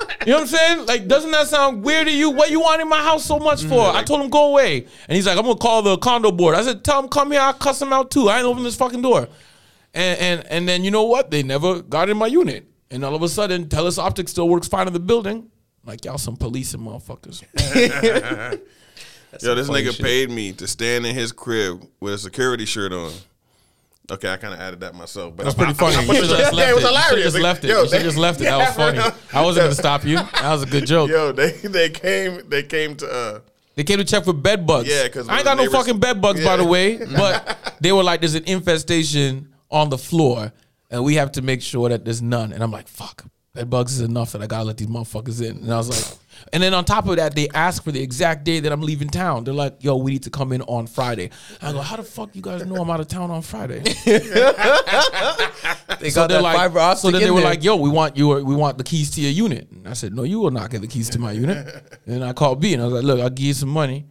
you 0.26 0.32
know 0.32 0.38
what 0.38 0.42
I'm 0.42 0.46
saying? 0.48 0.86
Like, 0.86 1.06
doesn't 1.06 1.30
that 1.30 1.46
sound 1.46 1.84
weird 1.84 2.08
to 2.08 2.12
you? 2.12 2.30
What 2.30 2.50
you 2.50 2.60
want 2.60 2.82
in 2.82 2.88
my 2.88 3.02
house 3.02 3.24
so 3.24 3.38
much 3.38 3.64
for? 3.64 3.80
I 3.80 4.02
told 4.02 4.22
him 4.22 4.28
go 4.28 4.50
away. 4.50 4.86
And 5.08 5.14
he's 5.16 5.26
like, 5.26 5.38
I'm 5.38 5.44
gonna 5.44 5.56
call 5.56 5.82
the 5.82 5.96
condo 5.98 6.32
board. 6.32 6.56
I 6.56 6.62
said, 6.62 6.84
tell 6.84 7.00
him 7.02 7.08
come 7.08 7.30
here, 7.30 7.40
I'll 7.40 7.54
cuss 7.54 7.80
him 7.80 7.92
out 7.92 8.10
too. 8.10 8.28
I 8.28 8.38
ain't 8.38 8.46
open 8.46 8.64
this 8.64 8.76
fucking 8.76 9.02
door. 9.02 9.28
And 9.94 10.20
and 10.20 10.46
and 10.48 10.68
then 10.68 10.84
you 10.84 10.90
know 10.90 11.04
what? 11.04 11.30
They 11.30 11.42
never 11.42 11.80
got 11.80 12.10
in 12.10 12.16
my 12.16 12.26
unit. 12.26 12.66
And 12.90 13.04
all 13.04 13.14
of 13.14 13.22
a 13.22 13.28
sudden, 13.28 13.66
Telus 13.66 13.98
Optics 13.98 14.32
still 14.32 14.48
works 14.48 14.68
fine 14.68 14.86
in 14.86 14.92
the 14.92 15.00
building. 15.00 15.50
Like 15.84 16.04
y'all 16.04 16.18
some 16.18 16.36
policing 16.36 16.80
motherfuckers. 16.80 17.42
Yo, 19.42 19.54
this 19.54 19.68
nigga 19.68 19.92
shit. 19.92 20.04
paid 20.04 20.30
me 20.30 20.52
to 20.52 20.66
stand 20.66 21.06
in 21.06 21.14
his 21.14 21.32
crib 21.32 21.86
with 22.00 22.14
a 22.14 22.18
security 22.18 22.64
shirt 22.64 22.92
on. 22.92 23.12
Okay, 24.10 24.32
I 24.32 24.36
kind 24.36 24.54
of 24.54 24.60
added 24.60 24.80
that 24.80 24.94
myself, 24.94 25.34
but 25.36 25.44
That's 25.44 25.56
I- 25.56 25.58
pretty 25.58 25.74
funny. 25.74 25.96
I 25.96 26.00
You 26.02 26.06
put 26.06 26.16
should 26.16 26.28
the- 26.28 26.36
just 26.36 26.52
left 26.52 26.66
Yeah, 26.68 26.70
it 26.70 26.74
was 26.76 26.84
it. 26.84 26.86
You 26.86 26.96
should 26.96 27.04
hilarious. 27.04 27.32
just 27.32 27.42
left 27.42 27.64
it. 27.64 27.68
Yo, 27.70 27.84
they- 27.86 28.02
just 28.02 28.16
left 28.16 28.40
it. 28.40 28.44
That 28.44 28.58
was 28.58 28.76
funny. 28.76 28.98
I 29.32 29.42
wasn't 29.44 29.64
gonna 29.64 29.74
stop 29.86 30.04
you. 30.04 30.16
That 30.16 30.52
was 30.52 30.62
a 30.62 30.66
good 30.66 30.86
joke. 30.86 31.10
Yo, 31.10 31.32
they 31.32 31.50
they 31.50 31.90
came 31.90 32.48
they 32.48 32.62
came 32.62 32.94
to 32.96 33.10
uh 33.10 33.40
They 33.74 33.84
came 33.84 33.98
to 33.98 34.04
check 34.04 34.24
for 34.24 34.32
bed 34.32 34.66
bugs. 34.66 34.88
Yeah, 34.88 35.04
because 35.04 35.28
I 35.28 35.36
ain't 35.36 35.44
got 35.44 35.56
no 35.56 35.68
fucking 35.70 35.98
bed 35.98 36.20
bugs, 36.22 36.42
by 36.44 36.56
the 36.56 36.64
way. 36.64 36.98
But 37.16 37.76
they 37.80 37.92
were 37.92 38.04
like, 38.04 38.20
"There's 38.20 38.34
an 38.36 38.44
infestation 38.44 39.48
on 39.70 39.90
the 39.90 39.98
floor, 39.98 40.52
and 40.90 41.04
we 41.04 41.16
have 41.16 41.32
to 41.32 41.42
make 41.42 41.60
sure 41.62 41.88
that 41.88 42.04
there's 42.04 42.22
none." 42.22 42.52
And 42.52 42.62
I'm 42.62 42.70
like, 42.70 42.88
"Fuck, 42.88 43.24
bed 43.54 43.68
bugs 43.70 43.94
is 43.94 44.00
enough 44.02 44.32
that 44.32 44.42
I 44.42 44.46
gotta 44.46 44.64
let 44.64 44.76
these 44.76 44.88
motherfuckers 44.88 45.42
in." 45.42 45.56
And 45.58 45.72
I 45.72 45.76
was 45.78 45.88
like, 45.88 46.18
and 46.52 46.62
then 46.62 46.74
on 46.74 46.84
top 46.84 47.06
of 47.08 47.16
that, 47.16 47.34
they 47.34 47.48
ask 47.54 47.82
for 47.84 47.92
the 47.92 48.00
exact 48.02 48.44
day 48.44 48.60
that 48.60 48.72
I'm 48.72 48.80
leaving 48.82 49.08
town. 49.08 49.44
They're 49.44 49.54
like, 49.54 49.82
"Yo, 49.82 49.96
we 49.96 50.12
need 50.12 50.22
to 50.24 50.30
come 50.30 50.52
in 50.52 50.62
on 50.62 50.86
Friday." 50.86 51.30
I 51.62 51.72
go, 51.72 51.80
"How 51.80 51.96
the 51.96 52.02
fuck 52.02 52.34
you 52.34 52.42
guys 52.42 52.64
know 52.66 52.76
I'm 52.76 52.90
out 52.90 53.00
of 53.00 53.08
town 53.08 53.30
on 53.30 53.42
Friday?" 53.42 53.82
They 56.00 56.10
So 56.10 56.22
got 56.22 56.28
they're 56.28 56.38
that 56.38 56.42
like, 56.42 56.56
fiber 56.56 56.78
optic 56.78 57.00
so 57.02 57.10
then 57.10 57.22
they 57.22 57.30
were 57.30 57.40
there. 57.40 57.48
like, 57.50 57.64
"Yo, 57.64 57.76
we 57.76 57.88
want 57.90 58.16
you. 58.16 58.28
We 58.28 58.54
want 58.54 58.78
the 58.78 58.84
keys 58.84 59.10
to 59.12 59.20
your 59.20 59.30
unit." 59.30 59.68
And 59.70 59.88
I 59.88 59.92
said, 59.94 60.14
"No, 60.14 60.22
you 60.24 60.40
will 60.40 60.50
not 60.50 60.70
get 60.70 60.80
the 60.82 60.86
keys 60.86 61.08
to 61.10 61.18
my 61.18 61.32
unit." 61.32 61.98
and 62.06 62.22
I 62.24 62.32
called 62.32 62.60
B 62.60 62.74
and 62.74 62.82
I 62.82 62.86
was 62.86 62.94
like, 62.94 63.04
"Look, 63.04 63.20
I'll 63.20 63.30
give 63.30 63.46
you 63.46 63.54
some 63.54 63.68
money. 63.70 64.06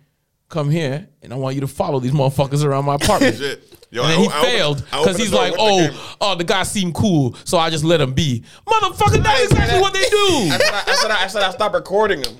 Come 0.49 0.69
here, 0.69 1.07
and 1.21 1.33
I 1.33 1.37
want 1.37 1.55
you 1.55 1.61
to 1.61 1.67
follow 1.67 1.99
these 1.99 2.11
motherfuckers 2.11 2.63
around 2.63 2.85
my 2.85 2.95
apartment." 2.95 3.39
Yo, 3.91 4.03
and 4.03 4.11
then 4.11 4.19
I- 4.19 4.21
he 4.23 4.27
I 4.29 4.41
failed 4.43 4.83
because 4.91 5.17
he's 5.17 5.31
like, 5.31 5.51
with 5.53 5.61
oh, 5.61 5.81
the 5.87 5.93
"Oh, 5.93 6.17
oh, 6.21 6.35
the 6.35 6.43
guy 6.43 6.63
seemed 6.63 6.93
cool, 6.95 7.35
so 7.45 7.57
I 7.57 7.69
just 7.69 7.83
let 7.83 8.01
him 8.01 8.13
be." 8.13 8.43
Motherfucker, 8.67 9.23
that's 9.23 9.43
exactly 9.51 9.79
what 9.79 9.93
they 9.93 9.99
I 10.05 10.09
do. 10.09 10.49
said 10.49 10.61
I, 10.71 10.83
I 10.87 10.95
said 10.95 11.11
I, 11.11 11.23
I 11.23 11.27
said 11.27 11.41
I 11.43 11.51
stopped 11.51 11.73
recording 11.75 12.23
him 12.23 12.35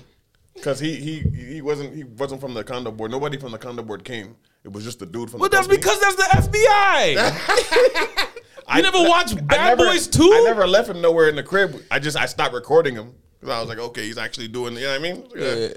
because 0.53 0.79
he 0.79 0.95
he 0.95 1.19
he 1.19 1.61
wasn't 1.61 1.95
he 1.95 2.03
wasn't 2.03 2.41
from 2.41 2.53
the 2.53 2.63
condo 2.63 2.91
board. 2.91 3.11
Nobody 3.11 3.37
from 3.37 3.51
the 3.51 3.57
condo 3.57 3.83
board 3.83 4.03
came. 4.03 4.35
It 4.63 4.71
was 4.71 4.83
just 4.83 4.99
the 4.99 5.05
dude 5.05 5.29
from. 5.31 5.39
But 5.39 5.51
the 5.51 5.57
that's 5.57 5.67
company. 5.67 5.77
because 5.81 5.99
that's 6.01 6.15
the 6.15 6.57
FBI. 6.59 8.31
You 8.75 8.81
never 8.81 8.97
watched 9.03 9.35
Bad 9.47 9.77
never- 9.77 9.85
Boys 9.91 10.07
2? 10.07 10.23
I 10.23 10.41
never 10.45 10.65
left 10.65 10.89
him 10.89 10.99
nowhere 10.99 11.29
in 11.29 11.35
the 11.35 11.43
crib. 11.43 11.83
I 11.91 11.99
just 11.99 12.17
I 12.17 12.25
stopped 12.25 12.53
recording 12.55 12.95
him 12.95 13.13
because 13.39 13.53
I 13.55 13.59
was 13.59 13.69
like, 13.69 13.77
okay, 13.77 14.01
he's 14.07 14.17
actually 14.17 14.47
doing. 14.47 14.73
You 14.73 14.81
know 14.81 14.89
what 14.89 14.95
I 14.99 15.03
mean? 15.03 15.23
Yeah. 15.35 15.67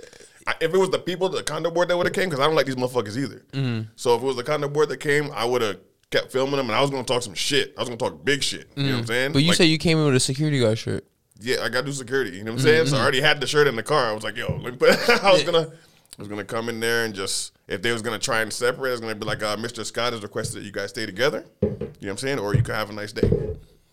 I, 0.48 0.54
if 0.60 0.72
it 0.74 0.78
was 0.78 0.90
the 0.90 0.98
people, 0.98 1.28
the 1.28 1.42
condo 1.42 1.70
board 1.70 1.88
that 1.88 1.96
would 1.96 2.06
have 2.06 2.14
came, 2.14 2.28
because 2.30 2.40
I 2.40 2.46
don't 2.46 2.56
like 2.56 2.66
these 2.66 2.76
motherfuckers 2.76 3.16
either. 3.16 3.44
Mm-hmm. 3.52 3.82
So 3.96 4.16
if 4.16 4.22
it 4.22 4.24
was 4.26 4.36
the 4.36 4.42
condo 4.44 4.68
board 4.68 4.88
that 4.88 4.96
came, 4.98 5.30
I 5.32 5.44
would 5.44 5.60
have 5.62 5.76
kept 6.10 6.32
filming 6.32 6.56
them, 6.56 6.66
and 6.70 6.74
I 6.74 6.80
was 6.80 6.90
gonna 6.90 7.04
talk 7.04 7.22
some 7.22 7.34
shit. 7.34 7.74
I 7.76 7.80
was 7.82 7.88
gonna 7.88 7.98
talk 7.98 8.24
big 8.24 8.42
shit. 8.42 8.68
You 8.76 8.84
know 8.84 8.92
what 8.92 8.98
I'm 9.00 9.06
saying? 9.06 9.30
Mm. 9.30 9.32
But 9.34 9.42
you 9.42 9.48
Like, 9.48 9.56
say 9.58 9.66
you 9.66 9.78
came 9.78 9.98
in 9.98 10.06
with 10.06 10.14
a 10.16 10.20
security 10.20 10.58
guard 10.60 10.78
shirt. 10.78 11.04
yeah, 11.40 11.56
I 11.62 11.68
got 11.68 11.82
to 11.82 11.86
do 11.86 11.92
security. 11.92 12.36
You 12.36 12.44
know 12.44 12.52
what 12.52 12.60
I'm 12.60 12.64
saying? 12.64 12.84
Mm-hmm. 12.86 12.94
So 12.94 12.96
I 12.96 13.02
already 13.02 13.20
had 13.20 13.40
the 13.40 13.46
shirt 13.46 13.66
in 13.68 13.76
the 13.76 13.82
car. 13.82 14.06
I 14.08 14.12
was 14.12 14.24
like, 14.24 14.36
yo, 14.36 14.58
let 14.62 14.72
me 14.72 14.78
put. 14.78 14.90
I 15.22 15.30
was 15.32 15.44
gonna, 15.44 15.68
I 15.68 16.16
was 16.18 16.28
gonna 16.28 16.44
come 16.44 16.68
in 16.70 16.80
there 16.80 17.04
and 17.04 17.14
just 17.14 17.52
if 17.68 17.82
they 17.82 17.92
was 17.92 18.00
gonna 18.02 18.18
try 18.18 18.40
and 18.40 18.50
separate, 18.52 18.92
it's 18.92 19.00
gonna 19.02 19.14
be 19.14 19.26
like, 19.26 19.42
uh, 19.42 19.56
Mr. 19.56 19.84
Scott 19.84 20.14
has 20.14 20.22
requested 20.22 20.62
that 20.62 20.64
you 20.64 20.72
guys 20.72 20.88
stay 20.90 21.04
together. 21.04 21.44
You 21.60 21.68
know 21.68 21.76
what 21.98 22.08
I'm 22.10 22.16
saying? 22.16 22.38
Or 22.38 22.54
you 22.54 22.62
could 22.62 22.74
have 22.74 22.88
a 22.88 22.94
nice 22.94 23.12
day. 23.12 23.28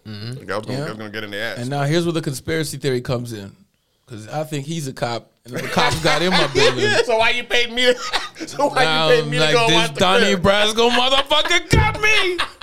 Like, 0.05 0.49
I 0.51 0.57
was 0.57 0.65
gonna, 0.65 0.85
I 0.85 0.89
was 0.89 0.97
gonna 0.97 1.09
get 1.09 1.23
in 1.25 1.31
the 1.31 1.37
ass. 1.37 1.53
Mm-hmm. 1.53 1.61
And 1.61 1.69
now 1.69 1.83
here's 1.83 2.05
where 2.05 2.13
the 2.13 2.21
conspiracy 2.21 2.77
theory 2.77 3.01
comes 3.01 3.33
in, 3.33 3.55
because 4.05 4.27
I 4.27 4.43
think 4.43 4.65
he's 4.65 4.87
a 4.87 4.93
cop, 4.93 5.31
and 5.45 5.53
the 5.55 5.61
cops 5.61 6.01
got 6.03 6.21
in 6.21 6.31
my 6.31 6.47
building. 6.53 6.89
so 7.05 7.17
why 7.17 7.29
you 7.29 7.43
paid 7.43 7.71
me? 7.71 7.93
To, 7.93 7.97
so 8.47 8.67
why 8.67 8.83
Now, 8.83 9.09
you 9.09 9.21
paid 9.21 9.29
me 9.29 9.37
to 9.37 9.43
like 9.43 9.53
go 9.53 9.67
this 9.67 9.75
watch 9.75 9.93
the 9.93 9.99
Donnie? 9.99 10.35
Brasco 10.35 10.89
motherfucker 10.89 11.69
got 11.69 12.01
me. 12.01 12.37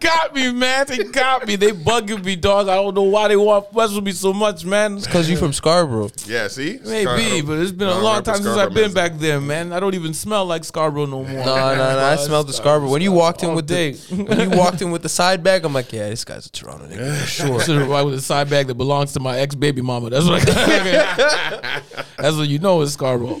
got 0.00 0.34
me, 0.34 0.52
man. 0.52 0.86
They 0.86 0.98
got 1.04 1.46
me. 1.46 1.56
They 1.56 1.72
bugging 1.72 2.24
me, 2.24 2.36
dog. 2.36 2.68
I 2.68 2.74
don't 2.76 2.94
know 2.94 3.02
why 3.02 3.28
they 3.28 3.36
want 3.36 3.70
to 3.70 3.76
mess 3.76 3.92
with 3.94 4.04
me 4.04 4.12
so 4.12 4.32
much, 4.32 4.64
man. 4.64 4.96
It's 4.98 5.06
Because 5.06 5.28
you 5.28 5.36
from 5.36 5.52
Scarborough. 5.52 6.10
Yeah, 6.26 6.48
see, 6.48 6.78
Maybe, 6.84 7.04
Scarborough. 7.04 7.42
but 7.46 7.58
it's 7.62 7.72
been 7.72 7.88
a 7.88 7.98
long 7.98 8.22
time 8.22 8.36
since 8.36 8.56
I've 8.56 8.74
been 8.74 8.92
back 8.92 9.14
there, 9.18 9.40
man. 9.40 9.72
I 9.72 9.80
don't 9.80 9.94
even 9.94 10.14
smell 10.14 10.44
like 10.46 10.64
Scarborough 10.64 11.06
no 11.06 11.22
more. 11.22 11.44
No, 11.44 11.44
no, 11.44 11.74
no. 11.76 11.98
I 11.98 12.16
smelled 12.26 12.48
the 12.48 12.52
Scarborough. 12.52 12.90
When 12.90 13.02
you 13.02 13.12
walked 13.12 13.42
in 13.42 13.54
with 13.54 13.66
day. 13.66 13.92
the 13.92 14.24
when 14.24 14.50
you 14.50 14.56
walked 14.58 14.82
in 14.82 14.90
with 14.90 15.02
the 15.02 15.08
side 15.08 15.42
bag, 15.42 15.64
I'm 15.64 15.72
like, 15.72 15.92
yeah, 15.92 16.08
this 16.08 16.24
guy's 16.24 16.46
a 16.46 16.50
Toronto 16.50 16.86
nigga 16.86 17.20
for 17.20 17.26
sure. 17.26 17.60
Should 17.60 17.78
have 17.78 17.88
right 17.88 18.02
with 18.02 18.14
a 18.14 18.20
side 18.20 18.48
bag 18.50 18.66
that 18.68 18.74
belongs 18.74 19.12
to 19.14 19.20
my 19.20 19.38
ex 19.38 19.54
baby 19.54 19.82
mama. 19.82 20.10
That's 20.10 20.26
what 20.26 20.42
I 20.48 21.82
That's 22.18 22.36
what 22.36 22.48
you 22.48 22.58
know 22.58 22.80
is 22.82 22.92
Scarborough. 22.92 23.40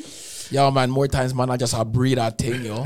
Y'all 0.50 0.70
man, 0.70 0.90
more 0.90 1.06
times 1.06 1.34
man, 1.34 1.50
I 1.50 1.56
just 1.56 1.74
a 1.74 1.84
breed 1.84 2.18
thing, 2.38 2.64
yo. 2.64 2.82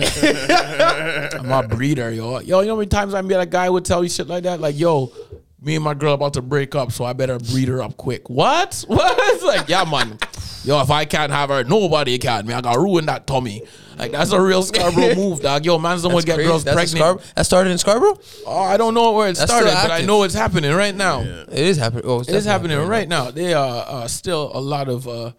I'm 1.39 1.51
a 1.53 1.67
breeder, 1.69 2.11
yo. 2.11 2.41
Yo, 2.41 2.61
you 2.61 2.67
know 2.67 2.75
how 2.75 2.79
many 2.79 2.89
times 2.89 3.15
I 3.15 3.23
meet 3.23 3.35
a 3.37 3.47
guy 3.47 3.71
would 3.71 3.85
tell 3.85 4.03
you 4.03 4.11
shit 4.11 4.27
like 4.27 4.43
that? 4.45 4.61
Like, 4.61 4.77
yo, 4.79 5.13
me 5.61 5.77
and 5.77 5.85
my 5.85 5.95
girl 5.95 6.15
about 6.15 6.35
to 6.35 6.43
break 6.43 6.75
up, 6.75 6.91
so 6.91 7.05
I 7.05 7.13
better 7.13 7.39
breed 7.39 7.69
her 7.69 7.81
up 7.83 7.97
quick. 7.97 8.29
What? 8.29 8.85
What? 8.89 9.17
It's 9.35 9.45
like, 9.45 9.69
yeah, 9.69 9.85
man. 9.85 10.19
Yo, 10.65 10.81
if 10.81 10.91
I 10.91 11.05
can't 11.05 11.31
have 11.33 11.51
her, 11.51 11.65
nobody 11.65 12.19
can. 12.19 12.47
Man, 12.47 12.57
I 12.57 12.61
gotta 12.61 12.81
ruin 12.81 13.07
that 13.07 13.27
tummy. 13.27 13.63
Like 13.99 14.11
that's 14.13 14.33
a 14.33 14.41
real 14.41 14.63
Scarborough 14.63 15.15
move, 15.17 15.41
dog. 15.41 15.65
Yo, 15.65 15.79
man's 15.79 16.03
don't 16.03 16.13
want 16.13 16.23
to 16.25 16.27
get 16.27 16.37
Crazy. 16.37 16.49
girls 16.49 16.65
That's 16.65 16.75
pregnant. 16.75 16.99
Scarborough- 16.99 17.25
That 17.37 17.47
started 17.47 17.71
in 17.71 17.79
Scarborough. 17.79 18.19
Oh, 18.47 18.63
I 18.63 18.77
don't 18.77 18.95
know 18.95 19.13
where 19.13 19.29
it 19.29 19.37
That's 19.37 19.51
started, 19.51 19.71
but 19.73 19.91
I 19.91 20.03
know 20.03 20.23
it's 20.25 20.35
happening 20.35 20.73
right 20.73 20.95
now. 20.95 21.21
It 21.21 21.49
is 21.53 21.77
happening. 21.77 22.05
Oh, 22.07 22.21
it's 22.21 22.29
It 22.29 22.35
is 22.37 22.45
definitely 22.45 22.75
happening 22.77 22.89
right 22.91 23.09
now. 23.09 23.31
There 23.31 23.57
are 23.57 23.85
uh, 23.89 24.09
still 24.09 24.51
a 24.55 24.61
lot 24.61 24.89
of, 24.89 25.07
uh, 25.07 25.33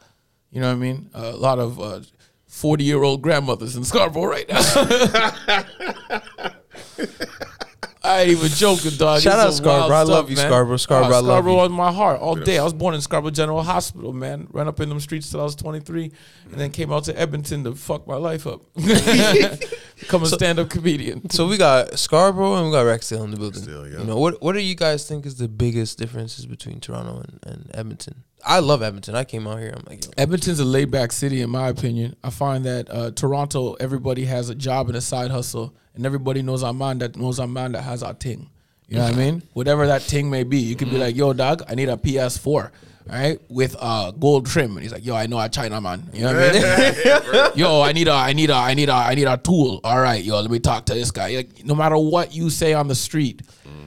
you 0.54 0.62
know 0.62 0.68
what 0.68 0.76
I 0.76 0.80
mean? 0.80 1.10
A 1.14 1.32
lot 1.32 1.60
of 1.60 1.80
uh, 1.80 2.02
40 2.48 2.84
year 2.84 3.02
old 3.04 3.22
grandmothers 3.22 3.76
in 3.76 3.84
Scarborough 3.84 4.26
right 4.26 4.48
now. 4.48 4.62
I 8.06 8.22
ain't 8.22 8.32
even 8.32 8.50
joking, 8.50 8.92
dog. 8.98 9.22
Shout 9.22 9.40
It's 9.40 9.46
out 9.46 9.54
some 9.54 9.66
wild 9.66 9.86
Scarborough. 9.86 9.96
I 9.96 10.04
love 10.04 10.30
you, 10.30 10.36
man. 10.36 10.48
Scarborough. 10.48 10.78
Scarborough, 10.78 11.16
I 11.16 11.20
love 11.20 11.26
Scarborough 11.26 11.54
you. 11.54 11.60
on 11.62 11.72
my 11.72 11.92
heart 11.92 12.20
all 12.20 12.36
day. 12.36 12.60
I 12.60 12.64
was 12.64 12.74
born 12.74 12.94
in 12.96 13.00
Scarborough 13.02 13.32
General 13.32 13.64
Hospital, 13.64 14.12
man. 14.12 14.48
Ran 14.52 14.68
up 14.68 14.82
in 14.82 14.90
them 14.90 15.00
streets 15.00 15.32
till 15.32 15.40
I 15.40 15.44
was 15.44 15.56
23, 15.56 16.12
and 16.52 16.54
then 16.60 16.72
came 16.72 16.92
out 16.92 17.06
to 17.06 17.18
Edmonton 17.18 17.64
to 17.64 17.76
fuck 17.76 18.06
my 18.06 18.18
life 18.18 18.46
up. 18.46 18.62
Become 18.76 20.24
a 20.24 20.26
stand 20.26 20.60
up 20.60 20.70
comedian. 20.70 21.30
So 21.30 21.48
we 21.48 21.58
got 21.58 21.98
Scarborough 21.98 22.56
and 22.56 22.66
we 22.66 22.72
got 22.74 22.84
Rexdale 22.86 23.24
in 23.24 23.32
the 23.32 23.38
building. 23.38 23.64
Rexdale, 23.64 23.92
yeah. 23.92 24.00
You 24.00 24.04
know 24.04 24.18
what? 24.18 24.42
What 24.42 24.52
do 24.52 24.60
you 24.60 24.76
guys 24.76 25.08
think 25.08 25.26
is 25.26 25.38
the 25.38 25.48
biggest 25.48 25.98
differences 25.98 26.46
between 26.46 26.82
Toronto 26.82 27.22
and, 27.22 27.40
and 27.44 27.72
Edmonton? 27.74 28.26
I 28.46 28.60
love 28.60 28.82
Edmonton. 28.82 29.16
I 29.16 29.24
came 29.24 29.48
out 29.48 29.60
here. 29.60 29.74
I'm 29.76 29.84
like, 29.88 30.06
yo, 30.06 30.12
Edmonton's 30.18 30.60
a 30.60 30.66
laid 30.66 30.92
back 30.92 31.12
city, 31.12 31.42
in 31.42 31.50
my 31.50 31.70
opinion. 31.70 32.16
I 32.24 32.30
find 32.30 32.66
that 32.66 32.90
uh, 32.90 33.12
Toronto, 33.12 33.74
everybody 33.76 34.26
has 34.26 34.50
a 34.50 34.56
job 34.56 34.88
and 34.88 34.98
a 34.98 35.02
side 35.02 35.32
hustle, 35.32 35.74
and 35.96 36.06
everybody 36.06 36.42
knows 36.42 36.64
our 36.64 36.74
man 36.74 37.00
that 37.00 37.16
knows 37.16 37.40
our 37.40 37.48
man 37.48 37.72
that 37.74 37.84
has 37.84 38.04
our 38.04 38.14
ting. 38.14 38.50
You 38.88 38.98
know 38.98 39.06
what 39.06 39.14
I 39.14 39.18
mean? 39.18 39.44
Whatever 39.54 39.88
that 39.88 40.02
ting 40.02 40.30
may 40.30 40.44
be, 40.44 40.58
you 40.58 40.76
could 40.76 40.90
be 40.90 40.98
like, 40.98 41.16
"Yo, 41.16 41.34
dog, 41.34 41.64
I 41.68 41.74
need 41.76 41.90
a 41.90 41.98
PS4, 41.98 42.46
all 42.46 42.70
right, 43.08 43.40
with 43.50 43.76
uh, 43.80 44.12
gold 44.12 44.46
trim," 44.46 44.72
and 44.72 44.82
he's 44.82 44.92
like, 44.92 45.06
"Yo, 45.06 45.16
I 45.16 45.28
know 45.28 45.40
a 45.40 45.50
China 45.50 45.80
man." 45.82 46.10
You 46.14 46.24
know 46.24 46.34
what 46.34 46.56
I 46.56 47.42
mean? 47.44 47.52
yo, 47.56 47.82
I 47.82 47.92
need 47.92 48.08
a, 48.08 48.14
I 48.14 48.34
need 48.34 48.50
a, 48.50 48.56
I 48.56 48.74
need 48.74 48.90
a, 48.90 48.94
I 48.94 49.16
need 49.16 49.28
a 49.28 49.38
tool. 49.38 49.80
All 49.84 50.00
right, 50.00 50.24
yo, 50.24 50.40
let 50.40 50.50
me 50.50 50.60
talk 50.60 50.86
to 50.86 50.94
this 50.94 51.12
guy. 51.12 51.36
Like, 51.36 51.66
no 51.66 51.76
matter 51.76 51.98
what 51.98 52.34
you 52.34 52.50
say 52.50 52.74
on 52.74 52.88
the 52.88 52.96
street, 52.96 53.42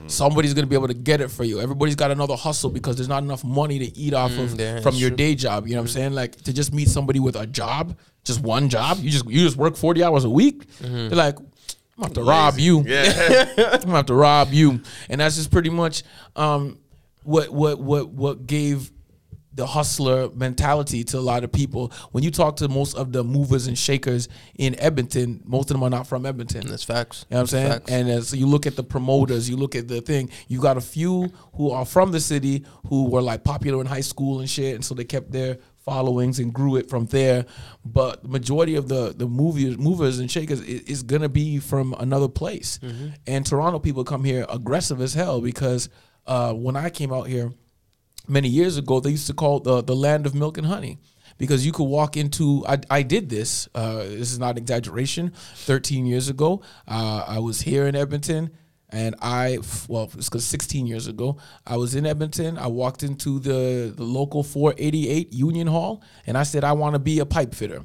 somebody's 0.06 0.54
gonna 0.54 0.66
be 0.66 0.76
able 0.76 0.88
to 0.88 0.94
get 0.94 1.20
it 1.20 1.30
for 1.30 1.44
you. 1.44 1.60
Everybody's 1.60 1.96
got 1.96 2.10
another 2.10 2.36
hustle 2.36 2.70
because 2.70 2.96
there's 2.96 3.08
not 3.08 3.22
enough 3.22 3.44
money 3.44 3.78
to 3.78 3.96
eat 3.96 4.14
off 4.14 4.32
of 4.38 4.58
yeah, 4.58 4.80
from 4.80 4.94
your 4.94 5.10
true. 5.10 5.16
day 5.16 5.34
job. 5.34 5.66
You 5.66 5.74
know 5.74 5.80
what 5.80 5.88
I'm 5.88 5.88
saying? 5.88 6.12
Like 6.12 6.36
to 6.42 6.52
just 6.52 6.72
meet 6.72 6.88
somebody 6.88 7.20
with 7.20 7.36
a 7.36 7.46
job, 7.46 7.96
just 8.24 8.40
one 8.40 8.68
job. 8.68 8.98
You 9.00 9.10
just 9.10 9.26
you 9.26 9.40
just 9.40 9.56
work 9.56 9.76
40 9.76 10.02
hours 10.02 10.24
a 10.24 10.30
week. 10.30 10.66
They're 10.78 11.10
like, 11.10 11.38
I'm 11.38 12.02
gonna 12.02 12.08
have 12.08 12.12
to 12.14 12.22
rob 12.24 12.58
you. 12.58 12.84
Yeah. 12.86 13.52
I'm 13.72 13.80
gonna 13.80 13.92
have 13.92 14.06
to 14.06 14.14
rob 14.14 14.52
you, 14.52 14.80
and 15.08 15.20
that's 15.20 15.36
just 15.36 15.50
pretty 15.50 15.70
much 15.70 16.02
um, 16.34 16.78
what 17.22 17.48
what 17.50 17.80
what 17.80 18.08
what 18.08 18.46
gave 18.46 18.90
the 19.56 19.66
hustler 19.66 20.28
mentality 20.34 21.02
to 21.02 21.18
a 21.18 21.20
lot 21.20 21.42
of 21.42 21.50
people. 21.50 21.90
When 22.12 22.22
you 22.22 22.30
talk 22.30 22.56
to 22.56 22.68
most 22.68 22.94
of 22.96 23.12
the 23.12 23.24
movers 23.24 23.66
and 23.66 23.76
shakers 23.76 24.28
in 24.58 24.78
Edmonton, 24.78 25.42
most 25.44 25.70
of 25.70 25.74
them 25.74 25.82
are 25.82 25.90
not 25.90 26.06
from 26.06 26.24
Edmonton. 26.26 26.66
that's 26.66 26.84
facts. 26.84 27.24
You 27.30 27.34
know 27.34 27.38
what 27.38 27.40
I'm 27.42 27.46
saying? 27.48 27.72
Facts. 27.72 27.90
And 27.90 28.08
as 28.10 28.34
you 28.34 28.46
look 28.46 28.66
at 28.66 28.76
the 28.76 28.84
promoters, 28.84 29.48
you 29.50 29.56
look 29.56 29.74
at 29.74 29.88
the 29.88 30.00
thing, 30.02 30.28
you 30.46 30.60
got 30.60 30.76
a 30.76 30.80
few 30.82 31.32
who 31.54 31.70
are 31.70 31.84
from 31.86 32.12
the 32.12 32.20
city 32.20 32.64
who 32.88 33.08
were 33.08 33.22
like 33.22 33.44
popular 33.44 33.80
in 33.80 33.86
high 33.86 34.00
school 34.02 34.40
and 34.40 34.48
shit, 34.48 34.74
and 34.74 34.84
so 34.84 34.94
they 34.94 35.04
kept 35.04 35.32
their 35.32 35.58
followings 35.78 36.38
and 36.40 36.52
grew 36.52 36.76
it 36.76 36.90
from 36.90 37.06
there. 37.06 37.46
But 37.84 38.22
the 38.24 38.28
majority 38.28 38.74
of 38.76 38.88
the 38.88 39.14
the 39.16 39.26
movers, 39.26 39.78
movers 39.78 40.18
and 40.18 40.30
shakers 40.30 40.60
is, 40.60 40.82
is 40.82 41.02
gonna 41.02 41.28
be 41.30 41.58
from 41.60 41.94
another 41.98 42.28
place. 42.28 42.78
And 43.26 43.46
Toronto 43.46 43.78
people 43.78 44.04
come 44.04 44.22
here 44.24 44.44
aggressive 44.50 45.00
as 45.00 45.14
hell 45.14 45.40
because 45.40 45.88
uh, 46.26 46.52
when 46.52 46.76
I 46.76 46.90
came 46.90 47.12
out 47.12 47.28
here 47.28 47.52
many 48.28 48.48
years 48.48 48.76
ago, 48.76 49.00
they 49.00 49.10
used 49.10 49.26
to 49.28 49.34
call 49.34 49.58
it 49.58 49.64
the 49.64 49.82
the 49.82 49.96
land 49.96 50.26
of 50.26 50.34
milk 50.34 50.58
and 50.58 50.66
honey 50.66 50.98
because 51.38 51.64
you 51.66 51.72
could 51.72 51.84
walk 51.84 52.16
into. 52.16 52.64
I, 52.66 52.78
I 52.90 53.02
did 53.02 53.28
this. 53.28 53.68
Uh, 53.74 53.98
this 53.98 54.32
is 54.32 54.38
not 54.38 54.58
exaggeration. 54.58 55.32
Thirteen 55.54 56.06
years 56.06 56.28
ago, 56.28 56.62
uh, 56.88 57.24
I 57.26 57.38
was 57.40 57.60
here 57.62 57.86
in 57.86 57.94
Edmonton. 57.96 58.50
And 58.88 59.16
I, 59.20 59.58
well, 59.88 60.04
it's 60.14 60.28
because 60.28 60.44
16 60.44 60.86
years 60.86 61.08
ago, 61.08 61.38
I 61.66 61.76
was 61.76 61.96
in 61.96 62.06
Edmonton. 62.06 62.56
I 62.56 62.68
walked 62.68 63.02
into 63.02 63.40
the, 63.40 63.92
the 63.94 64.04
local 64.04 64.44
488 64.44 65.32
Union 65.32 65.66
Hall 65.66 66.04
and 66.24 66.38
I 66.38 66.44
said, 66.44 66.62
I 66.62 66.70
want 66.72 66.94
to 66.94 67.00
be 67.00 67.18
a 67.18 67.26
pipe 67.26 67.52
fitter. 67.52 67.84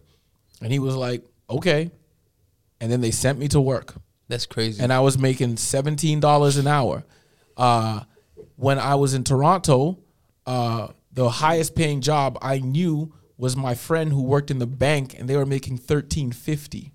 And 0.61 0.71
he 0.71 0.77
was 0.77 0.95
like, 0.95 1.25
okay. 1.49 1.89
And 2.79 2.91
then 2.91 3.01
they 3.01 3.09
sent 3.09 3.39
me 3.39 3.47
to 3.47 3.59
work 3.59 3.95
That's 4.27 4.45
crazy. 4.45 4.81
and 4.81 4.93
I 4.93 4.99
was 4.99 5.17
making 5.17 5.57
seventeen 5.57 6.19
dollars 6.19 6.57
an 6.57 6.67
hour. 6.67 7.03
Uh, 7.57 8.01
when 8.55 8.77
I 8.77 8.93
was 8.93 9.15
in 9.15 9.23
Toronto, 9.23 9.97
uh, 10.51 10.87
the 11.13 11.29
highest 11.29 11.75
paying 11.75 12.01
job 12.01 12.37
I 12.41 12.59
knew 12.59 13.13
was 13.37 13.55
my 13.55 13.75
friend 13.75 14.11
who 14.11 14.21
worked 14.23 14.51
in 14.51 14.59
the 14.59 14.67
bank, 14.67 15.15
and 15.17 15.27
they 15.27 15.37
were 15.37 15.45
making 15.45 15.77
thirteen 15.77 16.31
fifty. 16.31 16.91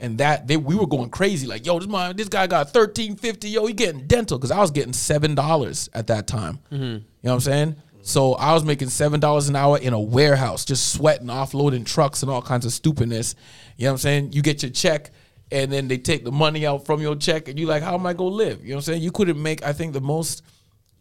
And 0.00 0.18
that 0.18 0.46
they 0.46 0.56
we 0.56 0.74
were 0.74 0.86
going 0.86 1.10
crazy, 1.10 1.46
like 1.46 1.64
yo, 1.66 1.78
this 1.78 1.88
my 1.88 2.12
this 2.12 2.28
guy 2.28 2.46
got 2.46 2.72
thirteen 2.72 3.16
fifty, 3.16 3.48
yo, 3.48 3.66
he 3.66 3.72
getting 3.72 4.06
dental 4.06 4.38
because 4.38 4.50
I 4.50 4.60
was 4.60 4.70
getting 4.70 4.92
seven 4.92 5.34
dollars 5.34 5.88
at 5.94 6.06
that 6.08 6.26
time. 6.26 6.58
You 6.70 6.78
know 6.88 7.02
what 7.22 7.32
I'm 7.32 7.40
saying? 7.40 7.76
So 8.02 8.34
I 8.34 8.52
was 8.52 8.64
making 8.64 8.90
seven 8.90 9.20
dollars 9.20 9.48
an 9.48 9.56
hour 9.56 9.78
in 9.78 9.92
a 9.92 10.00
warehouse, 10.00 10.64
just 10.64 10.92
sweating, 10.92 11.28
offloading 11.28 11.84
trucks 11.84 12.22
and 12.22 12.30
all 12.30 12.42
kinds 12.42 12.64
of 12.66 12.72
stupidness. 12.72 13.34
You 13.76 13.84
know 13.84 13.90
what 13.90 13.94
I'm 13.94 13.98
saying? 13.98 14.32
You 14.32 14.42
get 14.42 14.62
your 14.62 14.70
check, 14.70 15.10
and 15.50 15.72
then 15.72 15.88
they 15.88 15.98
take 15.98 16.24
the 16.24 16.32
money 16.32 16.66
out 16.66 16.84
from 16.86 17.00
your 17.00 17.16
check, 17.16 17.48
and 17.48 17.58
you 17.58 17.66
like, 17.66 17.82
how 17.82 17.94
am 17.94 18.06
I 18.06 18.12
gonna 18.12 18.30
live? 18.44 18.58
You 18.62 18.70
know 18.70 18.76
what 18.76 18.88
I'm 18.88 18.92
saying? 18.92 19.02
You 19.02 19.12
couldn't 19.12 19.42
make. 19.42 19.64
I 19.64 19.72
think 19.72 19.92
the 19.92 20.00
most 20.00 20.42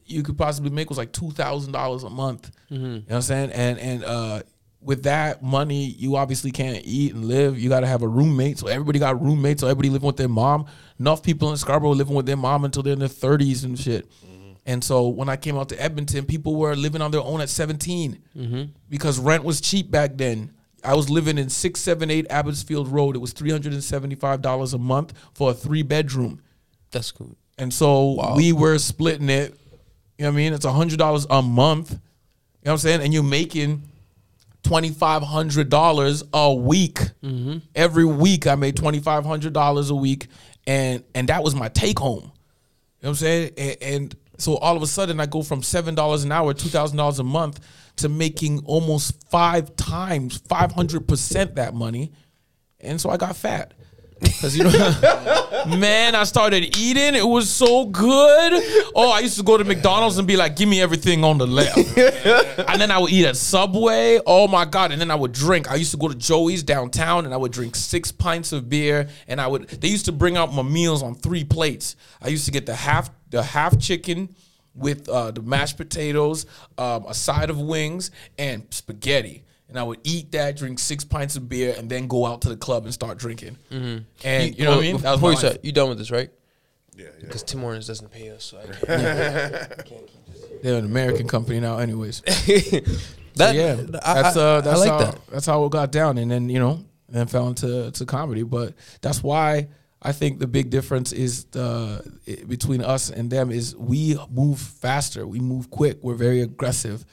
you 0.05 0.23
could 0.23 0.37
possibly 0.37 0.69
make 0.69 0.89
was 0.89 0.97
like 0.97 1.11
two 1.11 1.31
thousand 1.31 1.71
dollars 1.71 2.03
a 2.03 2.09
month. 2.09 2.51
Mm-hmm. 2.71 2.83
You 2.83 2.89
know 2.89 3.03
what 3.07 3.15
I'm 3.15 3.21
saying? 3.21 3.51
And 3.51 3.79
and 3.79 4.03
uh, 4.03 4.41
with 4.81 5.03
that 5.03 5.41
money, 5.41 5.85
you 5.85 6.15
obviously 6.15 6.51
can't 6.51 6.81
eat 6.85 7.13
and 7.13 7.25
live. 7.25 7.59
You 7.59 7.69
got 7.69 7.79
to 7.79 7.87
have 7.87 8.03
a 8.03 8.07
roommate. 8.07 8.59
So 8.59 8.67
everybody 8.67 8.99
got 8.99 9.21
roommates. 9.21 9.61
So 9.61 9.67
everybody 9.67 9.89
living 9.89 10.05
with 10.05 10.17
their 10.17 10.29
mom. 10.29 10.67
Enough 10.99 11.23
people 11.23 11.49
in 11.51 11.57
Scarborough 11.57 11.91
living 11.91 12.15
with 12.15 12.25
their 12.25 12.37
mom 12.37 12.65
until 12.65 12.83
they're 12.83 12.93
in 12.93 12.99
their 12.99 13.07
thirties 13.07 13.63
and 13.63 13.77
shit. 13.77 14.09
Mm-hmm. 14.09 14.53
And 14.67 14.83
so 14.83 15.07
when 15.07 15.29
I 15.29 15.37
came 15.37 15.57
out 15.57 15.69
to 15.69 15.81
Edmonton, 15.81 16.25
people 16.25 16.55
were 16.55 16.75
living 16.75 17.01
on 17.01 17.11
their 17.11 17.21
own 17.21 17.41
at 17.41 17.49
17 17.49 18.21
mm-hmm. 18.35 18.63
because 18.89 19.19
rent 19.19 19.43
was 19.43 19.61
cheap 19.61 19.91
back 19.91 20.17
then. 20.17 20.51
I 20.83 20.93
was 20.93 21.09
living 21.09 21.37
in 21.37 21.49
678 21.49 22.29
Abbottsfield 22.29 22.91
Road. 22.91 23.15
It 23.15 23.19
was 23.19 23.33
$375 23.33 24.73
a 24.73 24.77
month 24.77 25.13
for 25.33 25.51
a 25.51 25.53
three 25.53 25.81
bedroom. 25.81 26.41
That's 26.91 27.11
cool. 27.11 27.35
And 27.57 27.73
so 27.73 28.33
we 28.35 28.53
were 28.53 28.77
splitting 28.77 29.29
it. 29.29 29.57
You 30.17 30.23
know 30.23 30.29
what 30.29 30.33
I 30.33 30.37
mean? 30.37 30.53
It's 30.53 30.65
hundred 30.65 30.99
dollars 30.99 31.27
a 31.29 31.41
month. 31.41 31.91
You 31.91 31.97
know 31.97 32.01
what 32.63 32.71
I'm 32.71 32.77
saying? 32.79 33.01
And 33.01 33.13
you're 33.13 33.23
making 33.23 33.83
twenty 34.63 34.89
five 34.89 35.23
hundred 35.23 35.69
dollars 35.69 36.23
a 36.33 36.53
week. 36.53 36.99
Mm-hmm. 37.23 37.57
Every 37.75 38.05
week 38.05 38.47
I 38.47 38.55
made 38.55 38.75
twenty 38.75 38.99
five 38.99 39.25
hundred 39.25 39.53
dollars 39.53 39.89
a 39.89 39.95
week, 39.95 40.27
and 40.65 41.03
and 41.13 41.29
that 41.29 41.43
was 41.43 41.55
my 41.55 41.69
take 41.69 41.99
home. 41.99 42.23
You 42.23 42.27
know 42.27 42.31
what 43.01 43.09
I'm 43.09 43.15
saying? 43.15 43.51
And, 43.57 43.77
and 43.81 44.15
so 44.37 44.57
all 44.57 44.75
of 44.75 44.81
a 44.81 44.87
sudden 44.87 45.19
I 45.19 45.25
go 45.25 45.43
from 45.43 45.63
seven 45.63 45.95
dollars 45.95 46.23
an 46.23 46.31
hour, 46.31 46.53
two 46.53 46.69
thousand 46.69 46.97
dollars 46.97 47.19
a 47.19 47.23
month, 47.23 47.59
to 47.97 48.09
making 48.09 48.63
almost 48.65 49.29
five 49.29 49.75
times, 49.75 50.37
five 50.37 50.71
hundred 50.71 51.07
percent 51.07 51.55
that 51.55 51.73
money, 51.73 52.11
and 52.79 52.99
so 52.99 53.09
I 53.09 53.17
got 53.17 53.35
fat. 53.35 53.73
Cause 54.41 54.55
you 54.55 54.63
know, 54.63 54.69
man, 55.67 56.15
I 56.15 56.23
started 56.23 56.77
eating. 56.77 57.15
It 57.15 57.27
was 57.27 57.49
so 57.49 57.85
good. 57.85 58.53
Oh, 58.95 59.11
I 59.13 59.19
used 59.19 59.37
to 59.37 59.43
go 59.43 59.57
to 59.57 59.63
McDonald's 59.63 60.17
and 60.17 60.27
be 60.27 60.35
like, 60.35 60.55
"Give 60.55 60.67
me 60.67 60.81
everything 60.81 61.23
on 61.23 61.37
the 61.37 61.47
left," 61.47 61.77
and 61.97 62.81
then 62.81 62.91
I 62.91 62.97
would 62.97 63.11
eat 63.11 63.25
at 63.25 63.37
Subway. 63.37 64.19
Oh 64.25 64.47
my 64.47 64.65
god! 64.65 64.91
And 64.91 64.99
then 64.99 65.11
I 65.11 65.15
would 65.15 65.31
drink. 65.31 65.71
I 65.71 65.75
used 65.75 65.91
to 65.91 65.97
go 65.97 66.07
to 66.07 66.15
Joey's 66.15 66.63
downtown 66.63 67.25
and 67.25 67.33
I 67.33 67.37
would 67.37 67.51
drink 67.51 67.75
six 67.75 68.11
pints 68.11 68.51
of 68.51 68.69
beer. 68.69 69.07
And 69.27 69.39
I 69.39 69.47
would. 69.47 69.67
They 69.69 69.87
used 69.87 70.05
to 70.05 70.11
bring 70.11 70.37
out 70.37 70.53
my 70.53 70.63
meals 70.63 71.01
on 71.01 71.15
three 71.15 71.43
plates. 71.43 71.95
I 72.21 72.27
used 72.27 72.45
to 72.45 72.51
get 72.51 72.65
the 72.65 72.75
half 72.75 73.09
the 73.29 73.43
half 73.43 73.79
chicken 73.79 74.35
with 74.75 75.07
uh, 75.07 75.31
the 75.31 75.41
mashed 75.41 75.77
potatoes, 75.77 76.45
um, 76.77 77.05
a 77.07 77.13
side 77.13 77.49
of 77.49 77.59
wings, 77.59 78.11
and 78.37 78.65
spaghetti. 78.71 79.44
And 79.67 79.79
I 79.79 79.83
would 79.83 79.99
eat 80.03 80.31
that, 80.33 80.57
drink 80.57 80.77
six 80.79 81.03
pints 81.03 81.35
of 81.35 81.49
beer, 81.49 81.73
and 81.77 81.89
then 81.89 82.07
go 82.07 82.25
out 82.25 82.41
to 82.41 82.49
the 82.49 82.57
club 82.57 82.85
and 82.85 82.93
start 82.93 83.17
drinking. 83.17 83.57
And 83.71 84.57
you, 84.57 84.63
know 84.65 84.71
what 84.71 84.79
I 84.79 84.81
mean? 84.81 84.97
That 84.97 85.11
was 85.11 85.19
Before 85.19 85.31
you 85.31 85.37
start, 85.37 85.57
you 85.65 85.71
done 85.71 85.89
with 85.89 85.97
this, 85.97 86.11
right? 86.11 86.29
Yeah, 86.95 87.05
yeah. 87.05 87.11
Because 87.21 87.43
Tim 87.43 87.61
Hortons 87.61 87.87
doesn't 87.87 88.11
pay 88.11 88.29
us, 88.29 88.43
so 88.45 88.59
I 88.59 88.65
can't. 89.83 90.09
They're 90.61 90.77
an 90.77 90.85
American 90.85 91.27
company 91.27 91.59
now, 91.59 91.77
anyways. 91.79 92.21
that, 93.35 93.53
yeah, 93.55 93.75
I, 94.03 94.21
that's 94.21 94.37
uh, 94.37 94.61
that's 94.61 94.79
I 94.79 94.79
like 94.79 94.89
how, 94.89 94.97
that. 94.99 95.19
That's 95.31 95.45
how 95.45 95.65
it 95.65 95.71
got 95.71 95.91
down, 95.91 96.17
and 96.17 96.31
then 96.31 96.47
you 96.49 96.59
know, 96.59 96.83
then 97.09 97.27
fell 97.27 97.47
into 97.47 97.91
to 97.91 98.05
comedy. 98.05 98.43
But 98.43 98.73
that's 99.01 99.21
why 99.23 99.67
I 100.01 100.11
think 100.11 100.39
the 100.39 100.47
big 100.47 100.69
difference 100.69 101.11
is 101.11 101.45
the 101.45 102.01
i- 102.27 102.43
between 102.45 102.81
us 102.81 103.09
and 103.09 103.29
them 103.29 103.51
is 103.51 103.75
we 103.75 104.17
move 104.31 104.59
faster, 104.59 105.27
we 105.27 105.39
move 105.39 105.69
quick, 105.69 105.97
we're 106.01 106.15
very 106.15 106.41
aggressive. 106.41 107.03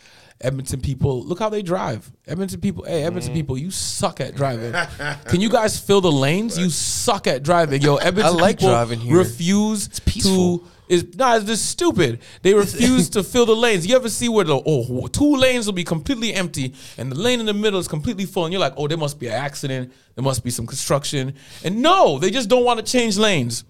Edmonton 0.42 0.80
people, 0.80 1.22
look 1.24 1.38
how 1.38 1.48
they 1.48 1.62
drive. 1.62 2.10
Edmonton 2.26 2.60
people, 2.60 2.84
hey, 2.84 3.04
Edmonton 3.04 3.32
Mm. 3.32 3.36
people, 3.36 3.58
you 3.58 3.70
suck 3.70 4.20
at 4.20 4.34
driving. 4.34 4.72
Can 5.28 5.40
you 5.40 5.48
guys 5.48 5.78
fill 5.78 6.00
the 6.00 6.10
lanes? 6.12 6.58
You 6.58 6.68
suck 6.70 7.26
at 7.26 7.42
driving, 7.42 7.80
yo. 7.82 7.96
Edmonton 8.08 8.36
like 8.36 8.58
people 8.58 8.70
driving 8.72 9.00
here. 9.00 9.16
refuse 9.16 9.88
peaceful. 10.00 10.58
to 10.58 10.64
is 10.88 11.06
nah, 11.16 11.36
it's 11.36 11.46
just 11.46 11.66
stupid. 11.70 12.20
They 12.42 12.52
refuse 12.52 13.08
to 13.16 13.22
fill 13.22 13.46
the 13.46 13.56
lanes. 13.56 13.86
You 13.86 13.96
ever 13.96 14.10
see 14.10 14.28
where 14.28 14.44
the 14.44 14.60
oh 14.66 15.06
two 15.06 15.36
lanes 15.36 15.64
will 15.64 15.72
be 15.72 15.84
completely 15.84 16.34
empty 16.34 16.74
and 16.98 17.10
the 17.10 17.16
lane 17.18 17.40
in 17.40 17.46
the 17.46 17.54
middle 17.54 17.78
is 17.80 17.88
completely 17.88 18.26
full, 18.26 18.44
and 18.44 18.52
you're 18.52 18.60
like, 18.60 18.74
oh, 18.76 18.88
there 18.88 18.98
must 18.98 19.18
be 19.18 19.28
an 19.28 19.34
accident. 19.34 19.92
There 20.16 20.24
must 20.24 20.44
be 20.44 20.50
some 20.50 20.66
construction. 20.66 21.34
And 21.64 21.80
no, 21.80 22.18
they 22.18 22.30
just 22.30 22.48
don't 22.48 22.64
want 22.64 22.84
to 22.84 22.84
change 22.84 23.16
lanes. 23.16 23.64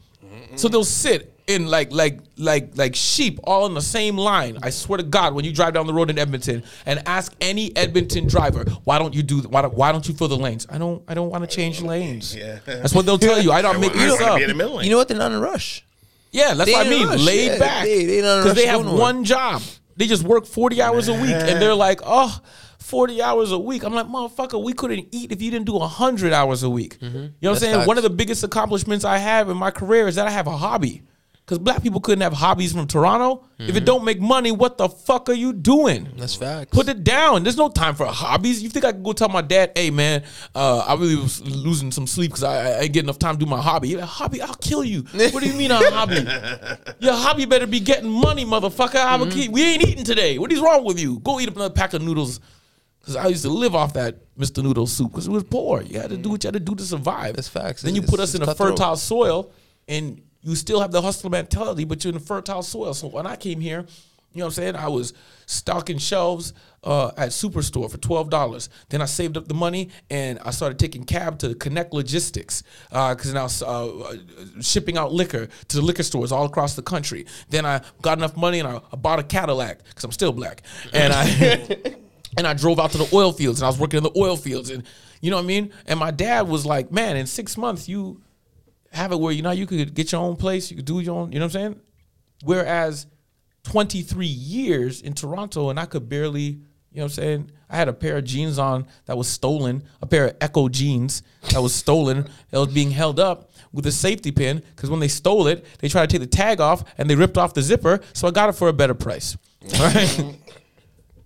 So 0.57 0.69
they'll 0.69 0.85
sit 0.85 1.32
in 1.49 1.67
like 1.67 1.93
like 1.93 2.21
like 2.37 2.77
like 2.77 2.95
sheep 2.95 3.39
all 3.45 3.67
in 3.67 3.75
the 3.75 3.83
same 3.83 4.17
line. 4.17 4.59
I 4.63 4.71
swear 4.71 4.99
to 4.99 5.03
God, 5.03 5.35
when 5.35 5.45
you 5.45 5.53
drive 5.53 5.75
down 5.75 5.87
the 5.87 5.93
road 5.95 6.09
in 6.11 6.19
Edmonton 6.19 6.63
and 6.87 7.03
ask 7.07 7.35
any 7.41 7.75
Edmonton 7.77 8.27
driver, 8.29 8.65
why 8.85 8.99
don't 8.99 9.15
you 9.15 9.23
do 9.23 9.41
why 9.41 9.63
don't, 9.63 9.75
why 9.75 9.91
don't 9.93 10.07
you 10.07 10.15
fill 10.15 10.29
the 10.29 10.37
lanes? 10.37 10.67
I 10.71 10.79
don't 10.79 11.03
I 11.09 11.15
don't 11.15 11.31
want 11.31 11.49
to 11.49 11.55
change 11.55 11.81
lanes. 11.83 12.35
Yeah. 12.43 12.59
That's 12.65 12.95
what 12.95 13.07
they'll 13.07 13.19
tell 13.19 13.41
you. 13.41 13.51
I 13.53 13.61
don't 13.63 13.81
make 13.81 13.95
I 13.97 14.05
this 14.07 14.21
up. 14.21 14.41
in 14.41 14.49
the 14.49 14.55
middle. 14.55 14.83
You 14.83 14.91
know 14.91 14.97
what? 14.99 15.09
They're 15.09 15.19
not 15.19 15.33
in 15.33 15.39
a 15.39 15.41
rush. 15.41 15.85
Yeah, 16.31 16.55
that's 16.55 16.67
They 16.71 16.73
what 16.75 16.87
I 16.87 16.91
mean. 16.91 17.07
rush. 17.09 17.21
Laid 17.21 17.47
Yeah, 17.53 17.59
back. 17.59 17.85
they- 17.85 18.05
they 18.07 18.23
not 18.23 18.35
in 18.35 18.39
a 18.39 18.43
Because 18.43 18.57
they 18.57 18.67
have 18.67 18.79
go 18.81 18.87
nowhere. 18.87 19.01
one 19.01 19.25
job. 19.25 19.63
They 19.97 20.07
just 20.07 20.23
work 20.23 20.47
40 20.47 20.81
hours 20.81 21.09
a 21.09 21.13
week 21.13 21.31
and 21.35 21.61
they're 21.61 21.75
like, 21.75 22.01
oh, 22.05 22.41
40 22.79 23.21
hours 23.23 23.53
a 23.53 23.59
week. 23.59 23.85
I'm 23.85 23.93
like, 23.93 24.07
motherfucker, 24.07 24.63
we 24.63 24.73
couldn't 24.73 25.09
eat 25.13 25.31
if 25.33 25.43
you 25.43 25.51
didn't 25.51 25.67
do 25.67 25.75
100 25.75 26.33
hours 26.33 26.63
a 26.63 26.71
week. 26.71 26.97
You 27.01 27.09
know 27.11 27.31
what 27.41 27.51
I'm 27.51 27.57
saying? 27.57 27.75
facts. 27.77 27.87
One 27.89 27.97
of 27.99 28.03
the 28.03 28.11
biggest 28.11 28.43
accomplishments 28.43 29.05
I 29.05 29.19
have 29.19 29.51
in 29.51 29.57
my 29.57 29.71
career 29.71 30.09
is 30.09 30.15
that 30.15 30.27
I 30.27 30.31
have 30.31 30.47
a 30.47 30.57
hobby. 30.57 31.03
Because 31.53 31.65
black 31.65 31.83
people 31.83 32.01
couldn't 32.01 32.23
have 32.23 32.33
hobbies 32.33 32.73
from 32.73 32.87
Toronto. 32.87 33.45
If 33.59 33.77
it 33.77 33.85
don't 33.85 34.05
make 34.05 34.19
money, 34.19 34.51
what 34.53 34.79
the 34.79 34.89
fuck 34.89 35.29
are 35.29 35.35
you 35.35 35.53
doing? 35.53 36.09
That's 36.17 36.35
facts. 36.35 36.71
Put 36.75 36.89
it 36.89 37.05
down. 37.05 37.43
There's 37.43 37.59
no 37.59 37.69
time 37.69 37.95
for 37.95 38.07
hobbies. 38.07 38.63
You 38.63 38.71
think 38.71 38.87
I 38.87 38.93
could 38.93 39.05
go 39.05 39.13
tell 39.13 39.29
my 39.29 39.43
dad, 39.43 39.73
"Hey 39.77 39.91
man, 39.91 40.25
uh, 40.55 40.79
I 40.79 40.95
really 40.95 41.17
was 41.17 41.43
losing 41.43 41.93
some 41.93 42.07
sleep 42.07 42.31
because 42.31 42.43
I, 42.43 42.71
I 42.71 42.81
ain't 42.85 42.93
get 42.95 43.05
enough 43.05 43.19
time 43.19 43.35
to 43.37 43.45
do 43.45 43.49
my 43.49 43.61
hobby." 43.61 43.95
Like, 43.97 44.07
hobby? 44.07 44.41
I'll 44.41 44.55
kill 44.55 44.83
you. 44.83 45.03
What 45.03 45.43
do 45.43 45.47
you 45.47 45.53
mean 45.53 45.71
a 45.71 45.77
hobby? 45.91 46.27
Your 47.01 47.13
hobby 47.13 47.45
better 47.45 47.67
be 47.67 47.81
getting 47.81 48.09
money, 48.11 48.47
motherfucker. 48.47 48.97
I 48.97 49.15
a 49.21 49.31
kid. 49.31 49.53
We 49.53 49.63
ain't 49.63 49.87
eating 49.87 50.05
today. 50.05 50.39
What 50.39 50.51
is 50.53 50.59
wrong 50.59 50.85
with 50.85 50.99
you? 50.99 51.19
Go 51.19 51.39
eat 51.39 51.51
another 51.51 51.69
pack 51.75 51.93
of 51.93 52.01
noodles. 52.01 52.41
Because 53.01 53.17
I 53.17 53.27
used 53.27 53.43
to 53.43 53.51
live 53.51 53.75
off 53.75 53.93
that 53.95 54.17
Mr. 54.39 54.63
Noodle 54.63 54.87
soup 54.87 55.11
because 55.11 55.27
it 55.27 55.31
was 55.31 55.45
poor. 55.45 55.83
You 55.83 56.01
had 56.01 56.11
to 56.11 56.17
do 56.17 56.31
what 56.31 56.43
you 56.45 56.49
had 56.49 56.55
to 56.55 56.61
do 56.61 56.75
to 56.77 56.85
survive. 56.85 57.35
That's 57.37 57.49
facts. 57.49 57.83
Then 57.83 57.95
you 57.95 58.01
It's- 58.01 58.11
put 58.11 58.21
us 58.21 58.35
in 58.35 58.43
a 58.43 58.55
fertile 58.55 58.97
soil 58.97 59.51
and 59.89 60.23
you 60.43 60.55
still 60.57 60.81
have 60.81 60.93
the 60.93 61.03
hustler 61.03 61.31
mentality, 61.31 61.85
but 61.85 62.05
you're 62.05 62.13
in 62.13 62.21
fertile 62.21 62.63
soil. 62.63 62.95
So 62.95 63.09
when 63.09 63.27
I 63.27 63.37
came 63.37 63.61
here, 63.61 63.87
you 64.35 64.39
know 64.39 64.47
what 64.47 64.59
I'm 64.59 64.63
saying? 64.63 64.77
I 64.77 64.89
was 64.89 65.13
stocking 65.47 65.99
shelves 65.99 66.55
uh, 66.85 67.11
at 67.17 67.31
Superstore 67.31 67.91
for 67.91 67.99
twelve 67.99 68.31
dollars. 68.31 68.71
Then 68.89 69.03
I 69.03 69.05
saved 69.05 69.37
up 69.37 69.47
the 69.47 69.55
money 69.55 69.91
and 70.11 70.39
I 70.41 70.51
started 70.51 70.79
taking 70.79 71.05
cab 71.05 71.39
to 71.41 71.55
Connect 71.55 71.93
Logistics 71.93 72.63
because 72.89 73.35
now 73.35 73.49
uh, 73.67 74.17
shipping 74.61 74.97
out 74.97 75.13
liquor 75.13 75.49
to 75.69 75.77
the 75.77 75.83
liquor 75.83 76.03
stores 76.03 76.33
all 76.33 76.47
across 76.47 76.75
the 76.75 76.83
country. 76.83 77.27
Then 77.51 77.67
I 77.67 77.83
got 78.01 78.19
enough 78.19 78.37
money 78.37 78.61
and 78.61 78.69
I, 78.69 78.81
I 78.91 78.97
bought 78.97 79.19
a 79.19 79.23
Cadillac 79.23 79.85
because 79.85 80.05
I'm 80.05 80.13
still 80.13 80.33
black, 80.33 80.63
and 80.95 81.13
I 81.13 81.77
and 82.39 82.47
I 82.47 82.55
drove 82.55 82.81
out 82.81 82.93
to 82.93 82.99
the 82.99 83.09
oil 83.13 83.33
fields 83.33 83.61
and 83.61 83.67
I 83.67 83.69
was 83.69 83.79
working 83.79 83.99
in 83.99 84.05
the 84.05 84.13
oil 84.17 84.37
fields 84.37 84.71
and 84.71 84.85
you 85.21 85.31
know 85.31 85.37
what 85.37 85.45
I 85.45 85.47
mean. 85.47 85.73
And 85.87 86.01
my 86.01 86.11
dad 86.11 86.49
was 86.49 86.65
like, 86.65 86.91
"Man, 86.91 87.17
in 87.17 87.27
six 87.27 87.57
months 87.57 87.89
you." 87.89 88.23
Have 88.93 89.13
it 89.13 89.21
where 89.21 89.33
you 89.33 89.43
know 89.43 89.51
you 89.51 89.67
could 89.67 89.95
get 89.95 90.13
your 90.13 90.21
own 90.21 90.37
place, 90.37 90.71
you 90.71 90.77
could 90.77 90.85
do 90.85 91.01
your 91.01 91.19
own, 91.19 91.33
you 91.33 91.39
know 91.39 91.47
what 91.47 91.57
I'm 91.57 91.61
saying? 91.63 91.81
Whereas 92.45 93.07
23 93.65 94.27
years 94.27 95.01
in 95.01 95.15
Toronto 95.15 95.71
and 95.71 95.79
I 95.79 95.87
could 95.87 96.09
barely, 96.09 96.43
you 96.43 96.59
know 96.95 97.05
what 97.05 97.05
I'm 97.05 97.09
saying? 97.11 97.51
I 97.71 97.77
had 97.77 97.89
a 97.89 97.93
pair 97.93 98.19
of 98.19 98.25
jeans 98.25 98.59
on 98.59 98.87
that 99.07 99.17
was 99.17 99.29
stolen, 99.29 99.85
a 100.03 100.07
pair 100.07 100.27
of 100.27 100.37
Ecko 100.41 100.69
jeans 100.69 101.23
that 101.51 101.63
was 101.63 101.75
stolen, 101.75 102.29
that 102.51 102.59
was 102.59 102.69
being 102.75 102.91
held 102.91 103.19
up 103.19 103.51
with 103.73 103.87
a 103.87 103.93
safety 103.93 104.31
pin 104.31 104.63
because 104.77 104.91
when 104.91 105.01
they 105.01 105.09
stole 105.09 105.47
it, 105.47 105.65
they 105.79 105.89
tried 105.89 106.11
to 106.11 106.19
take 106.19 106.31
the 106.31 106.37
tag 106.37 106.61
off 106.61 106.85
and 106.99 107.09
they 107.09 107.15
ripped 107.15 107.39
off 107.39 107.55
the 107.55 107.63
zipper, 107.63 108.01
so 108.13 108.29
I 108.29 108.31
got 108.31 108.51
it 108.51 108.53
for 108.53 108.69
a 108.69 108.73
better 108.75 108.95
price. 108.95 109.37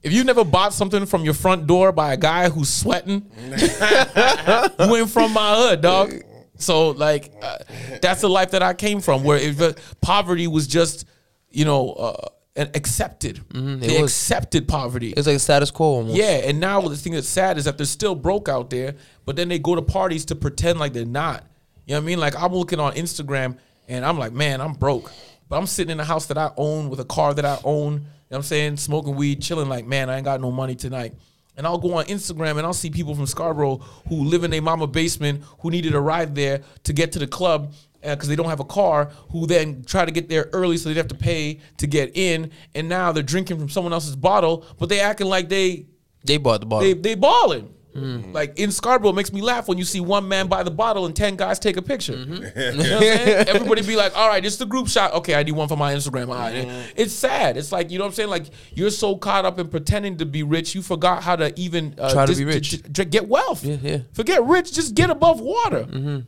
If 0.02 0.12
you 0.12 0.22
never 0.22 0.44
bought 0.44 0.72
something 0.72 1.05
from 1.05 1.24
your 1.24 1.35
front 1.35 1.66
door 1.66 1.90
by 1.90 2.12
a 2.12 2.16
guy 2.16 2.48
who's 2.48 2.68
sweating, 2.68 3.29
you 3.40 4.96
ain't 4.96 5.11
from 5.11 5.33
my 5.33 5.57
hood, 5.57 5.81
dog. 5.81 6.14
So 6.58 6.90
like, 6.90 7.32
uh, 7.42 7.58
that's 8.00 8.20
the 8.20 8.28
life 8.28 8.52
that 8.52 8.62
I 8.62 8.74
came 8.74 9.00
from, 9.00 9.24
where 9.24 9.38
if, 9.38 9.60
uh, 9.60 9.72
poverty 10.00 10.46
was 10.46 10.66
just, 10.66 11.06
you 11.50 11.64
know, 11.64 11.92
uh, 11.92 12.28
an- 12.56 12.70
accepted. 12.74 13.38
it 13.54 13.80
they 13.80 14.00
was. 14.02 14.10
accepted 14.12 14.66
poverty. 14.66 15.12
It's 15.16 15.26
like 15.26 15.36
a 15.36 15.38
status 15.38 15.70
quo 15.70 15.86
almost. 15.86 16.16
Yeah, 16.16 16.40
and 16.44 16.58
now 16.60 16.80
the 16.80 16.96
thing 16.96 17.12
that's 17.12 17.28
sad 17.28 17.58
is 17.58 17.64
that 17.66 17.76
they're 17.76 17.86
still 17.86 18.14
broke 18.14 18.48
out 18.48 18.70
there, 18.70 18.94
but 19.24 19.36
then 19.36 19.48
they 19.48 19.58
go 19.58 19.74
to 19.74 19.82
parties 19.82 20.24
to 20.26 20.34
pretend 20.34 20.78
like 20.78 20.92
they're 20.92 21.04
not. 21.04 21.44
You 21.86 21.94
know 21.94 22.00
what 22.00 22.04
I 22.04 22.06
mean? 22.06 22.18
Like 22.20 22.34
I'm 22.40 22.52
looking 22.52 22.80
on 22.80 22.94
Instagram 22.94 23.58
and 23.88 24.04
I'm 24.04 24.18
like, 24.18 24.32
man, 24.32 24.60
I'm 24.60 24.72
broke. 24.72 25.12
But 25.48 25.58
I'm 25.58 25.66
sitting 25.66 25.92
in 25.92 26.00
a 26.00 26.04
house 26.04 26.26
that 26.26 26.38
I 26.38 26.50
own 26.56 26.88
with 26.88 26.98
a 26.98 27.04
car 27.04 27.32
that 27.34 27.44
I 27.44 27.58
own. 27.62 27.92
You 27.92 27.98
know 27.98 28.04
what 28.28 28.36
I'm 28.38 28.42
saying? 28.42 28.76
Smoking 28.78 29.14
weed, 29.14 29.40
chilling 29.40 29.68
like, 29.68 29.86
man, 29.86 30.10
I 30.10 30.16
ain't 30.16 30.24
got 30.24 30.40
no 30.40 30.50
money 30.50 30.74
tonight. 30.74 31.14
And 31.56 31.66
I'll 31.66 31.78
go 31.78 31.94
on 31.94 32.04
Instagram 32.06 32.58
and 32.58 32.66
I'll 32.66 32.74
see 32.74 32.90
people 32.90 33.14
from 33.14 33.26
Scarborough 33.26 33.78
who 34.08 34.24
live 34.24 34.44
in 34.44 34.50
their 34.50 34.60
mama 34.62 34.86
basement 34.86 35.42
who 35.60 35.70
needed 35.70 35.94
a 35.94 36.00
ride 36.00 36.34
there 36.34 36.62
to 36.84 36.92
get 36.92 37.12
to 37.12 37.18
the 37.18 37.26
club 37.26 37.72
uh, 38.04 38.14
because 38.14 38.28
they 38.28 38.36
don't 38.36 38.48
have 38.48 38.60
a 38.60 38.64
car, 38.64 39.10
who 39.30 39.46
then 39.46 39.82
try 39.84 40.04
to 40.04 40.10
get 40.12 40.28
there 40.28 40.48
early 40.52 40.76
so 40.76 40.88
they'd 40.88 40.96
have 40.98 41.08
to 41.08 41.14
pay 41.14 41.58
to 41.78 41.86
get 41.86 42.16
in. 42.16 42.50
And 42.74 42.88
now 42.88 43.10
they're 43.12 43.22
drinking 43.22 43.58
from 43.58 43.68
someone 43.68 43.92
else's 43.92 44.16
bottle, 44.16 44.64
but 44.78 44.88
they 44.88 45.00
acting 45.00 45.28
like 45.28 45.48
they 45.48 45.86
They 46.24 46.36
bought 46.36 46.60
the 46.60 46.66
bottle. 46.66 46.86
they 46.86 46.92
they 46.92 47.14
balling. 47.14 47.72
Mm-hmm. 47.96 48.32
Like 48.32 48.59
in 48.59 48.70
Scarborough, 48.70 49.11
it 49.11 49.14
makes 49.16 49.32
me 49.32 49.40
laugh 49.40 49.68
when 49.68 49.78
you 49.78 49.85
see 49.85 50.00
one 50.00 50.28
man 50.28 50.46
buy 50.46 50.62
the 50.62 50.70
bottle 50.70 51.06
and 51.06 51.14
ten 51.16 51.37
guys 51.37 51.59
take 51.59 51.76
a 51.76 51.82
picture. 51.82 52.12
Mm-hmm. 52.14 52.32
You 52.76 52.82
know 52.90 52.94
what 52.98 53.02
I'm? 53.48 53.48
Everybody 53.56 53.82
be 53.82 53.96
like, 53.96 54.16
"All 54.16 54.28
right, 54.28 54.42
this 54.42 54.52
is 54.54 54.59
the 54.59 54.66
group 54.66 54.88
shot. 54.88 55.12
Okay, 55.14 55.35
I 55.35 55.42
need 55.42 55.52
one 55.52 55.68
for 55.68 55.76
my 55.76 55.94
Instagram." 55.94 56.28
Right. 56.28 56.66
Mm-hmm. 56.66 56.90
It's 56.96 57.12
sad. 57.14 57.56
It's 57.56 57.72
like 57.72 57.90
you 57.90 57.98
know 57.98 58.04
what 58.04 58.09
I'm 58.11 58.14
saying. 58.14 58.28
Like 58.30 58.46
you're 58.74 58.90
so 58.90 59.16
caught 59.16 59.44
up 59.44 59.59
in 59.59 59.68
pretending 59.68 60.18
to 60.18 60.26
be 60.26 60.42
rich, 60.42 60.74
you 60.74 60.82
forgot 60.82 61.22
how 61.22 61.37
to 61.37 61.59
even 61.59 61.94
uh, 61.98 62.12
Try 62.12 62.26
to 62.26 62.32
just- 62.32 62.38
be 62.40 62.44
rich. 62.44 62.70
j- 62.70 62.82
j- 62.92 63.04
get 63.04 63.28
wealth. 63.28 63.64
Yeah, 63.64 63.76
yeah. 63.82 63.98
Forget 64.12 64.44
rich, 64.44 64.72
just 64.72 64.94
get 64.94 65.11
above 65.11 65.40
water. 65.40 65.87
You 65.90 65.98
know 66.00 66.22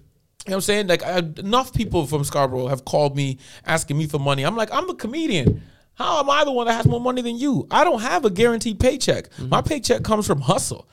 what 0.45 0.55
I'm 0.55 0.61
saying? 0.63 0.87
Like 0.87 1.03
I, 1.03 1.19
enough 1.19 1.75
people 1.75 2.07
from 2.07 2.25
Scarborough 2.25 2.69
have 2.69 2.85
called 2.85 3.15
me 3.17 3.39
asking 3.67 3.99
me 3.99 4.07
for 4.07 4.19
money. 4.19 4.45
I'm 4.45 4.57
like, 4.57 4.73
I'm 4.73 4.89
a 4.89 4.95
comedian. 4.95 5.63
How 5.95 6.21
am 6.21 6.31
I 6.31 6.45
the 6.45 6.53
one 6.53 6.67
that 6.69 6.75
has 6.75 6.87
more 6.87 7.01
money 7.01 7.23
than 7.23 7.37
you? 7.37 7.67
I 7.73 7.83
don't 7.85 8.01
have 8.01 8.25
a 8.25 8.31
guaranteed 8.31 8.79
paycheck. 8.79 9.29
My 9.41 9.61
paycheck 9.61 10.05
comes 10.05 10.27
from 10.29 10.41
hustle. 10.41 10.89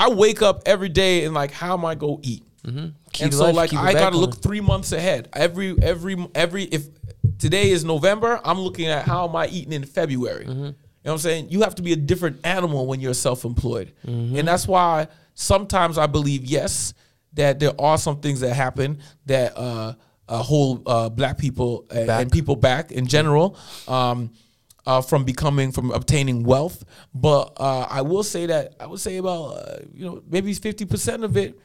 I 0.00 0.08
wake 0.08 0.40
up 0.42 0.62
every 0.66 0.88
day 0.88 1.24
and 1.24 1.34
like, 1.34 1.52
how 1.52 1.74
am 1.74 1.84
I 1.84 1.94
go 1.94 2.18
eat? 2.22 2.42
Keep 2.64 3.24
and 3.24 3.34
so 3.34 3.44
life, 3.50 3.54
like 3.54 3.74
I 3.74 3.92
gotta 3.92 4.16
on. 4.16 4.20
look 4.20 4.36
three 4.42 4.60
months 4.60 4.92
ahead. 4.92 5.28
Every 5.32 5.76
every 5.82 6.16
every 6.34 6.64
if 6.64 6.86
today 7.38 7.70
is 7.70 7.84
November, 7.84 8.40
I'm 8.44 8.60
looking 8.60 8.86
at 8.86 9.04
how 9.06 9.28
am 9.28 9.34
I 9.36 9.46
eating 9.48 9.72
in 9.72 9.84
February. 9.84 10.44
Mm-hmm. 10.44 10.52
You 10.54 10.62
know 10.64 10.74
what 11.02 11.12
I'm 11.12 11.18
saying? 11.18 11.48
You 11.50 11.62
have 11.62 11.74
to 11.76 11.82
be 11.82 11.92
a 11.92 11.96
different 11.96 12.40
animal 12.44 12.86
when 12.86 13.00
you're 13.00 13.14
self-employed, 13.14 13.92
Mm-hmm. 14.06 14.36
and 14.36 14.46
that's 14.48 14.68
why 14.68 15.08
sometimes 15.34 15.96
I 15.98 16.06
believe 16.06 16.44
yes 16.44 16.92
that 17.34 17.58
there 17.60 17.72
are 17.80 17.96
some 17.96 18.20
things 18.20 18.40
that 18.40 18.54
happen 18.54 18.98
that 19.26 19.56
uh, 19.56 19.94
uh, 20.28 20.42
hold 20.42 20.82
uh, 20.86 21.08
black 21.08 21.38
people 21.38 21.86
and, 21.90 22.10
and 22.10 22.30
people 22.32 22.56
back 22.56 22.92
in 22.92 23.06
general. 23.06 23.56
Um, 23.88 24.30
uh, 24.86 25.00
from 25.02 25.24
becoming 25.24 25.72
from 25.72 25.90
obtaining 25.90 26.42
wealth, 26.44 26.84
but 27.14 27.52
uh, 27.58 27.86
I 27.90 28.02
will 28.02 28.22
say 28.22 28.46
that 28.46 28.74
I 28.80 28.86
would 28.86 29.00
say 29.00 29.16
about 29.18 29.56
uh, 29.56 29.76
you 29.92 30.06
know 30.06 30.22
maybe 30.28 30.52
fifty 30.54 30.84
percent 30.84 31.24
of 31.24 31.36
it 31.36 31.58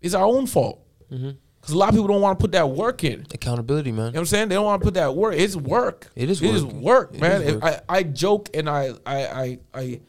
is 0.00 0.14
our 0.14 0.24
own 0.26 0.46
fault. 0.46 0.80
Because 1.08 1.74
a 1.74 1.78
lot 1.78 1.90
of 1.90 1.94
people 1.94 2.08
don't 2.08 2.20
want 2.20 2.38
to 2.38 2.42
put 2.42 2.52
that 2.52 2.68
work 2.70 3.04
in. 3.04 3.24
Accountability, 3.32 3.92
man. 3.92 4.06
You 4.06 4.12
know 4.12 4.16
what 4.16 4.18
I'm 4.20 4.26
saying? 4.26 4.48
They 4.48 4.56
don't 4.56 4.64
want 4.64 4.80
to 4.82 4.84
put 4.84 4.94
that 4.94 5.14
work. 5.14 5.34
It's 5.36 5.54
work. 5.54 6.08
It 6.16 6.28
is 6.28 6.42
It 6.42 6.54
is 6.54 6.64
work. 6.64 6.74
work, 6.82 7.14
It 7.14 7.20
man. 7.20 7.42
is 7.42 7.54
work. 7.54 7.64
I, 7.64 7.98
I 7.98 8.02
joke 8.02 8.48
and 8.54 8.68
I, 8.68 8.92
I 9.06 9.26
I 9.26 9.58
I 9.74 10.00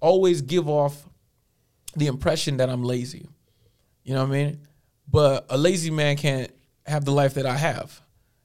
always 0.00 0.42
give 0.42 0.68
off 0.68 1.08
the 1.96 2.06
impression 2.06 2.58
that 2.58 2.68
I'm 2.68 2.84
lazy. 2.84 3.28
You 4.04 4.14
know 4.14 4.20
what 4.24 4.28
I 4.30 4.44
mean? 4.44 4.60
But 5.10 5.46
a 5.48 5.56
lazy 5.58 5.90
man 5.90 6.16
can't 6.16 6.50
have 6.86 7.04
the 7.04 7.12
life 7.12 7.34
that 7.34 7.46
I 7.46 7.56
have. 7.56 8.00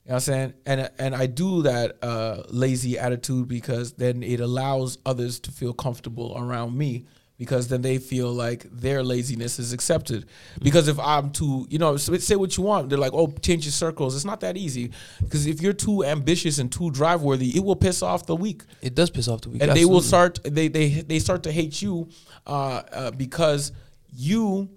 You 0.05 0.09
know 0.09 0.15
what 0.15 0.15
I'm 0.15 0.19
saying? 0.21 0.53
And 0.67 0.91
and 0.99 1.15
I 1.15 1.25
do 1.25 1.63
that 1.63 1.97
uh, 2.03 2.43
lazy 2.49 2.99
attitude 2.99 3.47
because 3.47 3.93
then 3.93 4.21
it 4.21 4.39
allows 4.39 4.99
others 5.05 5.39
to 5.41 5.51
feel 5.51 5.73
comfortable 5.73 6.35
around 6.37 6.77
me 6.77 7.05
because 7.37 7.67
then 7.67 7.81
they 7.81 7.97
feel 7.97 8.31
like 8.31 8.65
their 8.71 9.03
laziness 9.03 9.57
is 9.59 9.73
accepted. 9.73 10.25
Because 10.61 10.87
if 10.87 10.97
I'm 10.99 11.31
too, 11.31 11.65
you 11.69 11.79
know, 11.79 11.97
say 11.97 12.35
what 12.35 12.55
you 12.55 12.63
want, 12.63 12.89
they're 12.89 12.99
like, 12.99 13.13
oh, 13.13 13.27
change 13.41 13.65
your 13.65 13.71
circles. 13.73 14.15
It's 14.15 14.23
not 14.25 14.39
that 14.41 14.55
easy 14.57 14.91
because 15.21 15.47
if 15.47 15.59
you're 15.59 15.73
too 15.73 16.05
ambitious 16.05 16.59
and 16.59 16.71
too 16.71 16.91
drive 16.91 17.23
worthy, 17.23 17.49
it 17.57 17.63
will 17.63 17.75
piss 17.75 18.03
off 18.03 18.25
the 18.27 18.35
weak 18.35 18.61
It 18.81 18.93
does 18.93 19.09
piss 19.09 19.27
off 19.27 19.41
the 19.41 19.49
weak. 19.49 19.63
and 19.63 19.71
they 19.71 19.85
will 19.85 20.01
start 20.01 20.39
they 20.43 20.67
they 20.67 20.89
they 20.89 21.17
start 21.19 21.43
to 21.43 21.51
hate 21.51 21.81
you 21.81 22.09
uh, 22.45 22.83
uh, 22.91 23.11
because 23.11 23.71
you 24.13 24.69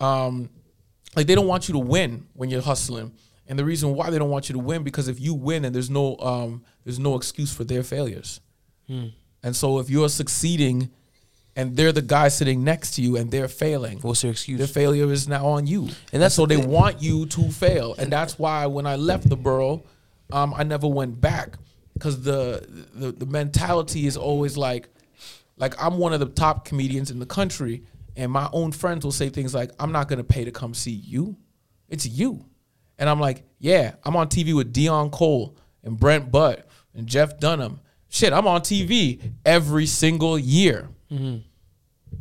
um 0.00 0.50
like 1.16 1.26
they 1.26 1.34
don't 1.34 1.48
want 1.48 1.66
you 1.66 1.72
to 1.72 1.78
win 1.80 2.26
when 2.34 2.50
you're 2.50 2.60
hustling 2.62 3.10
and 3.48 3.58
the 3.58 3.64
reason 3.64 3.94
why 3.94 4.10
they 4.10 4.18
don't 4.18 4.30
want 4.30 4.48
you 4.48 4.52
to 4.54 4.58
win 4.58 4.82
because 4.82 5.08
if 5.08 5.20
you 5.20 5.34
win 5.34 5.64
and 5.64 5.74
there's 5.74 5.90
no 5.90 6.16
um 6.18 6.62
there's 6.84 6.98
no 6.98 7.16
excuse 7.16 7.52
for 7.54 7.64
their 7.64 7.82
failures 7.82 8.40
Hmm. 8.88 9.06
and 9.42 9.54
so 9.56 9.78
if 9.80 9.90
you're 9.90 10.08
succeeding 10.08 10.90
and 11.56 11.76
they're 11.76 11.90
the 11.92 12.02
guy 12.02 12.28
sitting 12.28 12.62
next 12.64 12.92
to 12.96 13.02
you 13.02 13.16
and 13.16 13.30
they're 13.30 13.48
failing 13.48 13.98
What's 14.00 14.22
their 14.22 14.30
excuse? 14.30 14.58
their 14.58 14.66
failure 14.68 15.10
is 15.10 15.26
now 15.26 15.46
on 15.46 15.66
you. 15.66 15.88
And 16.12 16.22
that's 16.22 16.34
so 16.34 16.44
the 16.46 16.56
they 16.56 16.66
want 16.66 17.00
you 17.02 17.26
to 17.26 17.50
fail. 17.50 17.94
And 17.98 18.12
that's 18.12 18.38
why 18.38 18.66
when 18.66 18.86
I 18.86 18.96
left 18.96 19.28
the 19.28 19.36
borough, 19.36 19.82
um, 20.32 20.52
I 20.54 20.64
never 20.64 20.86
went 20.86 21.18
back 21.20 21.56
because 21.94 22.20
the, 22.22 22.62
the 22.94 23.10
the 23.12 23.24
mentality 23.26 24.06
is 24.06 24.16
always 24.18 24.56
like, 24.58 24.88
like 25.56 25.74
I'm 25.82 25.96
one 25.96 26.12
of 26.12 26.20
the 26.20 26.26
top 26.26 26.66
comedians 26.66 27.10
in 27.10 27.18
the 27.20 27.26
country, 27.26 27.82
and 28.16 28.30
my 28.30 28.48
own 28.52 28.70
friends 28.70 29.02
will 29.04 29.12
say 29.12 29.30
things 29.30 29.54
like, 29.54 29.70
"I'm 29.80 29.92
not 29.92 30.08
gonna 30.08 30.24
pay 30.24 30.44
to 30.44 30.50
come 30.50 30.74
see 30.74 30.92
you, 30.92 31.36
it's 31.88 32.04
you," 32.06 32.44
and 32.98 33.08
I'm 33.08 33.20
like, 33.20 33.44
"Yeah, 33.58 33.94
I'm 34.04 34.16
on 34.16 34.28
TV 34.28 34.54
with 34.54 34.72
Deon 34.72 35.10
Cole 35.12 35.56
and 35.84 35.98
Brent 35.98 36.30
Butt 36.30 36.66
and 36.94 37.06
Jeff 37.06 37.38
Dunham. 37.38 37.80
Shit, 38.08 38.32
I'm 38.32 38.46
on 38.46 38.60
TV 38.62 39.20
every 39.44 39.86
single 39.86 40.38
year. 40.38 40.88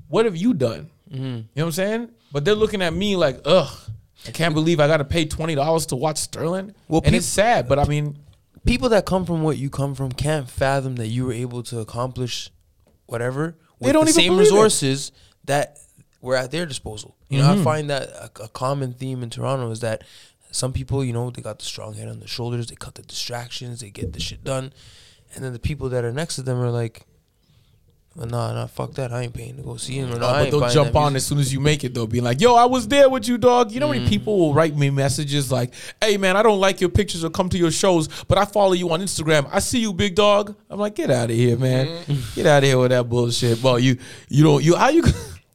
What 0.08 0.26
have 0.26 0.36
you 0.36 0.54
done? 0.54 0.90
You 1.10 1.20
know 1.20 1.44
what 1.54 1.64
I'm 1.66 1.72
saying? 1.72 2.10
But 2.32 2.44
they're 2.46 2.56
looking 2.56 2.82
at 2.82 2.94
me 2.94 3.16
like, 3.16 3.40
ugh, 3.46 3.72
I 4.28 4.32
can't 4.32 4.54
believe 4.54 4.80
I 4.80 4.88
got 4.88 4.98
to 4.98 5.06
pay 5.06 5.26
twenty 5.26 5.56
dollars 5.56 5.86
to 5.88 5.96
watch 5.96 6.18
Sterling. 6.18 6.74
Well, 6.88 7.02
and 7.04 7.12
peop- 7.12 7.18
it's 7.20 7.26
sad, 7.28 7.70
but 7.70 7.80
I 7.80 7.86
mean, 7.86 8.18
people 8.66 8.90
that 8.90 9.06
come 9.06 9.26
from 9.26 9.44
what 9.44 9.58
you 9.58 9.70
come 9.70 9.96
from 9.96 10.12
can't 10.12 10.50
fathom 10.50 10.96
that 10.98 11.08
you 11.08 11.26
were 11.26 11.34
able 11.34 11.64
to 11.64 11.80
accomplish 11.80 12.50
whatever 13.06 13.58
with 13.80 13.94
don't 13.94 14.06
the 14.06 14.12
same 14.12 14.32
believe 14.34 14.48
it. 14.48 14.52
resources 14.52 15.12
that 15.46 15.78
were 16.22 16.36
at 16.36 16.52
their 16.52 16.66
disposal. 16.66 17.16
You 17.30 17.40
Mm-hmm. 17.40 17.56
know, 17.56 17.62
I 17.62 17.64
find 17.64 17.90
that 17.92 18.10
a, 18.10 18.44
a 18.44 18.48
common 18.50 18.94
theme 18.94 19.22
in 19.24 19.30
Toronto 19.30 19.70
is 19.72 19.82
that 19.82 20.04
some 20.56 20.72
people, 20.72 21.04
you 21.04 21.12
know, 21.12 21.30
they 21.30 21.42
got 21.42 21.60
the 21.60 21.66
strong 21.66 21.96
head 21.96 22.08
on 22.08 22.22
the 22.22 22.28
shoulders, 22.28 22.68
they 22.68 22.76
cut 22.76 22.96
the 22.96 23.02
distractions, 23.02 23.82
they 23.82 23.90
get 23.90 24.14
the 24.14 24.22
shit 24.22 24.42
done, 24.42 24.72
and 25.36 25.44
then 25.44 25.52
the 25.52 25.60
people 25.60 25.90
that 25.90 26.06
are 26.06 26.14
next 26.14 26.36
to 26.36 26.42
them 26.44 26.58
are 26.62 26.70
like, 26.72 27.06
well, 28.16 28.28
nah, 28.28 28.54
nah, 28.54 28.66
fuck 28.68 28.94
that. 28.94 29.12
I 29.12 29.24
ain't 29.24 29.34
paying 29.34 29.58
to 29.58 29.62
go 29.64 29.76
see 29.76 29.96
him. 29.96 30.14
Or, 30.14 30.18
nah, 30.18 30.32
I 30.32 30.44
but 30.50 30.52
they'll 30.52 30.70
jump 30.70 30.96
on 30.96 31.12
music." 31.12 31.18
as 31.18 31.26
soon 31.26 31.40
as 31.40 31.52
you 31.52 31.60
make 31.60 31.84
it. 31.84 31.94
They'll 31.94 32.08
be 32.08 32.22
like, 32.22 32.40
"Yo, 32.40 32.56
I 32.56 32.64
was 32.64 32.88
there 32.88 33.10
with 33.10 33.28
you, 33.28 33.38
dog." 33.38 33.74
You 33.74 33.82
know 33.82 33.88
how 33.88 33.94
Mm. 33.94 33.98
many 34.04 34.10
people 34.10 34.40
will 34.40 34.54
write 34.54 34.74
me 34.78 34.90
messages 34.90 35.52
like, 35.52 35.74
"Hey, 36.02 36.16
man, 36.16 36.38
I 36.38 36.42
don't 36.42 36.62
like 36.62 36.80
your 36.80 36.90
pictures 36.90 37.26
or 37.26 37.30
come 37.30 37.50
to 37.50 37.58
your 37.58 37.72
shows, 37.72 38.08
but 38.30 38.38
I 38.38 38.46
follow 38.46 38.72
you 38.72 38.90
on 38.92 39.02
Instagram. 39.02 39.50
I 39.52 39.60
see 39.60 39.80
you, 39.80 39.92
big 39.92 40.16
dog." 40.16 40.56
I'm 40.70 40.80
like, 40.80 40.96
"Get 40.96 41.12
out 41.12 41.30
of 41.30 41.36
here, 41.36 41.58
man! 41.58 41.88
Mm. 41.88 42.36
Get 42.36 42.46
out 42.46 42.64
of 42.64 42.70
here 42.70 42.78
with 42.80 42.92
that 42.92 43.10
bullshit." 43.10 43.62
Well, 43.62 43.78
you, 43.78 43.98
you 44.30 44.46
don't, 44.46 44.64
you 44.64 44.78
how 44.78 44.88
you? 44.88 45.02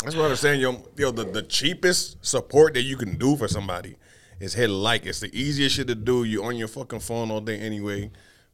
That's 0.04 0.14
what 0.14 0.30
I'm 0.30 0.36
saying, 0.36 0.60
yo. 0.60 0.84
Yo, 0.98 1.12
the, 1.12 1.24
the 1.24 1.42
cheapest 1.44 2.18
support 2.20 2.74
that 2.74 2.82
you 2.82 2.98
can 2.98 3.16
do 3.16 3.36
for 3.36 3.48
somebody 3.48 3.96
is 4.40 4.54
hit 4.54 4.70
like. 4.70 5.06
It's 5.06 5.20
the 5.20 5.30
easiest 5.38 5.76
shit 5.76 5.86
to 5.88 5.94
do. 5.94 6.24
You 6.24 6.44
on 6.44 6.56
your 6.56 6.68
fucking 6.68 7.00
phone 7.00 7.30
all 7.30 7.40
day 7.40 7.58
anyway. 7.58 8.10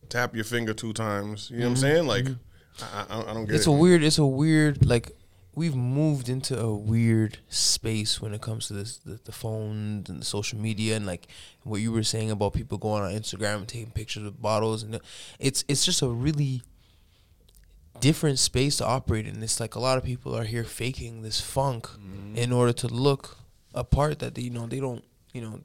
Tap 0.08 0.34
your 0.34 0.44
finger 0.44 0.74
two 0.74 0.92
times. 0.92 1.50
You 1.50 1.58
know 1.58 1.62
what 1.62 1.68
I'm 1.68 1.74
mm-hmm. 1.74 1.80
saying? 1.80 2.06
Like, 2.06 2.24
mm-hmm. 2.24 3.10
I, 3.10 3.16
I, 3.16 3.30
I 3.30 3.34
don't 3.34 3.46
get 3.46 3.54
it. 3.54 3.56
it's 3.56 3.66
it. 3.66 3.70
a 3.70 3.72
weird 3.72 4.02
it's 4.02 4.18
a 4.18 4.26
weird 4.26 4.84
like 4.84 5.12
we've 5.54 5.74
moved 5.74 6.28
into 6.28 6.58
a 6.58 6.74
weird 6.74 7.38
space 7.48 8.20
when 8.20 8.34
it 8.34 8.42
comes 8.42 8.68
to 8.68 8.74
this 8.74 8.98
the, 8.98 9.18
the 9.24 9.32
phones 9.32 10.10
and 10.10 10.20
the 10.20 10.24
social 10.24 10.58
media 10.58 10.96
and 10.96 11.06
like 11.06 11.26
what 11.64 11.80
you 11.80 11.90
were 11.90 12.02
saying 12.02 12.30
about 12.30 12.52
people 12.52 12.76
going 12.76 13.02
on 13.02 13.10
Instagram 13.12 13.56
and 13.56 13.68
taking 13.68 13.90
pictures 13.90 14.24
with 14.24 14.40
bottles 14.40 14.82
and 14.82 15.00
it's 15.38 15.64
it's 15.68 15.84
just 15.84 16.02
a 16.02 16.08
really 16.08 16.62
different 18.00 18.38
space 18.38 18.76
to 18.76 18.86
operate 18.86 19.26
in. 19.26 19.42
It's 19.42 19.58
like 19.58 19.74
a 19.74 19.80
lot 19.80 19.96
of 19.98 20.04
people 20.04 20.36
are 20.36 20.44
here 20.44 20.64
faking 20.64 21.22
this 21.22 21.40
funk 21.40 21.86
mm-hmm. 21.86 22.36
in 22.36 22.52
order 22.52 22.72
to 22.74 22.88
look 22.88 23.38
a 23.74 23.84
part 23.84 24.18
that 24.18 24.34
they 24.34 24.42
you 24.42 24.50
know 24.50 24.66
they 24.66 24.80
don't 24.80 25.04
you 25.32 25.40
know 25.40 25.60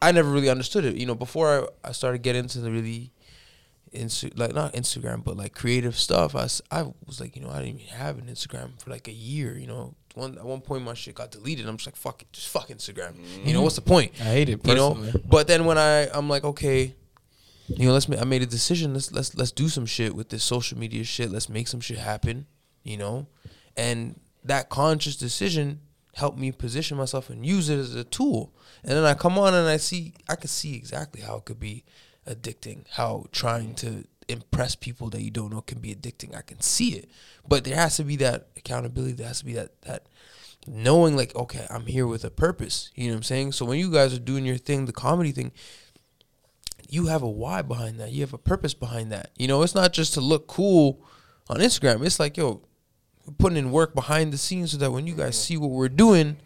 I 0.00 0.12
never 0.12 0.30
really 0.30 0.48
understood 0.48 0.84
it. 0.84 0.96
You 0.96 1.06
know, 1.06 1.14
before 1.14 1.68
I, 1.84 1.88
I 1.88 1.92
started 1.92 2.22
getting 2.22 2.42
into 2.42 2.60
the 2.60 2.70
really 2.70 3.12
Insta- 3.94 4.38
like 4.38 4.54
not 4.54 4.74
Instagram, 4.74 5.24
but 5.24 5.36
like 5.36 5.54
creative 5.54 5.96
stuff. 5.96 6.34
I, 6.34 6.48
I 6.70 6.92
was 7.06 7.20
like, 7.20 7.36
you 7.36 7.42
know, 7.42 7.50
I 7.50 7.62
didn't 7.62 7.80
even 7.80 7.94
have 7.94 8.18
an 8.18 8.26
Instagram 8.26 8.80
for 8.82 8.90
like 8.90 9.08
a 9.08 9.12
year. 9.12 9.56
You 9.56 9.66
know, 9.66 9.94
one 10.14 10.36
at 10.36 10.44
one 10.44 10.60
point 10.60 10.84
my 10.84 10.94
shit 10.94 11.14
got 11.14 11.30
deleted. 11.30 11.66
I'm 11.66 11.76
just 11.76 11.86
like, 11.86 11.96
fuck 11.96 12.22
it, 12.22 12.32
just 12.32 12.48
fuck 12.48 12.68
Instagram. 12.68 13.14
You 13.44 13.52
know, 13.52 13.60
mm. 13.60 13.64
what's 13.64 13.76
the 13.76 13.82
point? 13.82 14.12
I 14.20 14.24
hate 14.24 14.48
it 14.48 14.66
You 14.66 14.74
know, 14.74 15.12
but 15.24 15.46
then 15.46 15.64
when 15.64 15.78
I 15.78 16.08
I'm 16.12 16.28
like, 16.28 16.44
okay, 16.44 16.94
you 17.68 17.86
know, 17.86 17.92
let's. 17.92 18.08
Ma- 18.08 18.16
I 18.20 18.24
made 18.24 18.42
a 18.42 18.46
decision. 18.46 18.94
Let's 18.94 19.12
let's 19.12 19.34
let's 19.34 19.52
do 19.52 19.68
some 19.68 19.86
shit 19.86 20.14
with 20.14 20.30
this 20.30 20.42
social 20.42 20.78
media 20.78 21.04
shit. 21.04 21.30
Let's 21.30 21.48
make 21.48 21.68
some 21.68 21.80
shit 21.80 21.98
happen. 21.98 22.46
You 22.82 22.96
know, 22.96 23.26
and 23.76 24.18
that 24.44 24.70
conscious 24.70 25.16
decision 25.16 25.80
helped 26.14 26.38
me 26.38 26.50
position 26.50 26.96
myself 26.96 27.30
and 27.30 27.44
use 27.44 27.68
it 27.68 27.78
as 27.78 27.94
a 27.94 28.04
tool. 28.04 28.52
And 28.82 28.92
then 28.92 29.04
I 29.04 29.14
come 29.14 29.38
on 29.38 29.54
and 29.54 29.68
I 29.68 29.76
see 29.76 30.14
I 30.28 30.36
can 30.36 30.48
see 30.48 30.74
exactly 30.74 31.20
how 31.20 31.36
it 31.36 31.44
could 31.44 31.60
be 31.60 31.84
addicting. 32.26 32.84
How 32.92 33.26
trying 33.32 33.74
to 33.76 34.04
impress 34.28 34.76
people 34.76 35.08
that 35.10 35.22
you 35.22 35.30
don't 35.30 35.52
know 35.52 35.62
can 35.62 35.80
be 35.80 35.94
addicting. 35.94 36.36
I 36.36 36.42
can 36.42 36.60
see 36.60 36.90
it, 36.90 37.08
but 37.46 37.64
there 37.64 37.76
has 37.76 37.96
to 37.96 38.04
be 38.04 38.16
that 38.16 38.48
accountability. 38.56 39.14
There 39.14 39.26
has 39.26 39.40
to 39.40 39.44
be 39.44 39.54
that 39.54 39.80
that 39.82 40.04
knowing 40.68 41.16
like 41.16 41.34
okay 41.34 41.66
i'm 41.70 41.86
here 41.86 42.06
with 42.06 42.24
a 42.24 42.30
purpose 42.30 42.90
you 42.94 43.06
know 43.06 43.14
what 43.14 43.18
i'm 43.18 43.22
saying 43.22 43.52
so 43.52 43.64
when 43.64 43.78
you 43.78 43.90
guys 43.90 44.12
are 44.14 44.18
doing 44.18 44.44
your 44.44 44.56
thing 44.56 44.84
the 44.84 44.92
comedy 44.92 45.32
thing 45.32 45.50
you 46.88 47.06
have 47.06 47.22
a 47.22 47.28
why 47.28 47.62
behind 47.62 47.98
that 47.98 48.12
you 48.12 48.20
have 48.20 48.34
a 48.34 48.38
purpose 48.38 48.74
behind 48.74 49.10
that 49.10 49.30
you 49.38 49.48
know 49.48 49.62
it's 49.62 49.74
not 49.74 49.92
just 49.92 50.14
to 50.14 50.20
look 50.20 50.46
cool 50.46 51.00
on 51.48 51.58
instagram 51.58 52.04
it's 52.04 52.20
like 52.20 52.36
yo 52.36 52.60
putting 53.38 53.58
in 53.58 53.70
work 53.70 53.94
behind 53.94 54.32
the 54.32 54.38
scenes 54.38 54.72
so 54.72 54.78
that 54.78 54.90
when 54.90 55.06
you 55.06 55.14
guys 55.14 55.40
see 55.40 55.56
what 55.56 55.70
we're 55.70 55.88
doing 55.88 56.36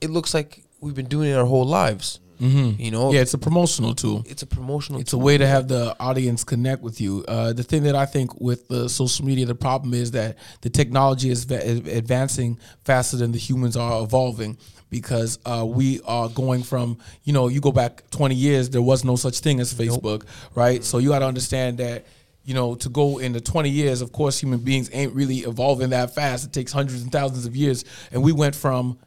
it 0.00 0.10
looks 0.10 0.34
like 0.34 0.64
we've 0.80 0.94
been 0.94 1.06
doing 1.06 1.30
it 1.30 1.34
our 1.34 1.44
whole 1.46 1.64
lives 1.66 2.20
mm-hmm. 2.40 2.80
you 2.80 2.90
know 2.90 3.12
Yeah, 3.12 3.20
it's 3.20 3.34
a 3.34 3.38
promotional 3.38 3.94
tool. 3.94 4.24
it's 4.26 4.42
a 4.42 4.46
promotional 4.46 5.00
It's 5.00 5.12
a 5.12 5.18
way 5.18 5.38
to 5.38 5.46
have 5.46 5.68
the 5.68 5.96
audience 5.98 6.44
connect 6.44 6.82
with 6.82 7.00
you. 7.00 7.24
Uh, 7.26 7.52
the 7.52 7.62
thing 7.64 7.82
that 7.84 7.94
I 7.96 8.06
think 8.06 8.40
with 8.40 8.68
the 8.68 8.88
social 8.88 9.24
media, 9.26 9.46
the 9.46 9.54
problem 9.54 9.92
is 9.94 10.12
that 10.12 10.38
the 10.60 10.70
technology 10.70 11.30
is 11.30 11.44
va- 11.44 11.64
is 11.64 11.80
advancing 11.80 12.58
faster 12.84 13.16
than 13.16 13.32
the 13.32 13.38
humans 13.38 13.76
are 13.76 14.02
evolving 14.02 14.56
because 14.90 15.38
uh, 15.44 15.64
we 15.66 16.00
are 16.06 16.28
going 16.30 16.62
from, 16.62 16.96
you 17.24 17.32
know, 17.32 17.48
you 17.48 17.60
go 17.60 17.72
back 17.72 18.08
20 18.10 18.34
years, 18.34 18.70
there 18.70 18.80
was 18.80 19.04
no 19.04 19.16
such 19.16 19.40
thing 19.40 19.60
as 19.60 19.74
Facebook, 19.74 20.24
right? 20.54 20.82
So 20.82 20.98
you 20.98 21.10
got 21.10 21.18
to 21.20 21.26
understand 21.26 21.78
that. 21.78 22.06
You 22.44 22.54
know, 22.54 22.76
to 22.76 22.88
go 22.88 23.18
into 23.18 23.42
20 23.42 23.68
years, 23.68 24.00
of 24.00 24.10
course, 24.10 24.40
human 24.40 24.60
beings 24.60 24.88
ain't 24.94 25.12
really 25.12 25.40
evolving 25.40 25.90
that 25.90 26.14
fast. 26.14 26.46
It 26.46 26.52
takes 26.54 26.72
hundreds 26.72 27.02
and 27.02 27.12
thousands 27.12 27.44
of 27.44 27.54
years. 27.54 27.84
And 28.10 28.22
we 28.22 28.32
went 28.32 28.54
from, 28.54 28.98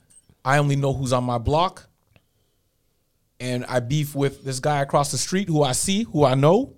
I 0.43 0.57
only 0.57 0.75
know 0.75 0.93
who's 0.93 1.13
on 1.13 1.23
my 1.23 1.37
block, 1.37 1.87
and 3.39 3.65
I 3.65 3.79
beef 3.79 4.15
with 4.15 4.43
this 4.43 4.59
guy 4.59 4.81
across 4.81 5.11
the 5.11 5.17
street 5.17 5.47
who 5.47 5.63
I 5.63 5.71
see, 5.73 6.03
who 6.03 6.23
I 6.25 6.35
know, 6.35 6.73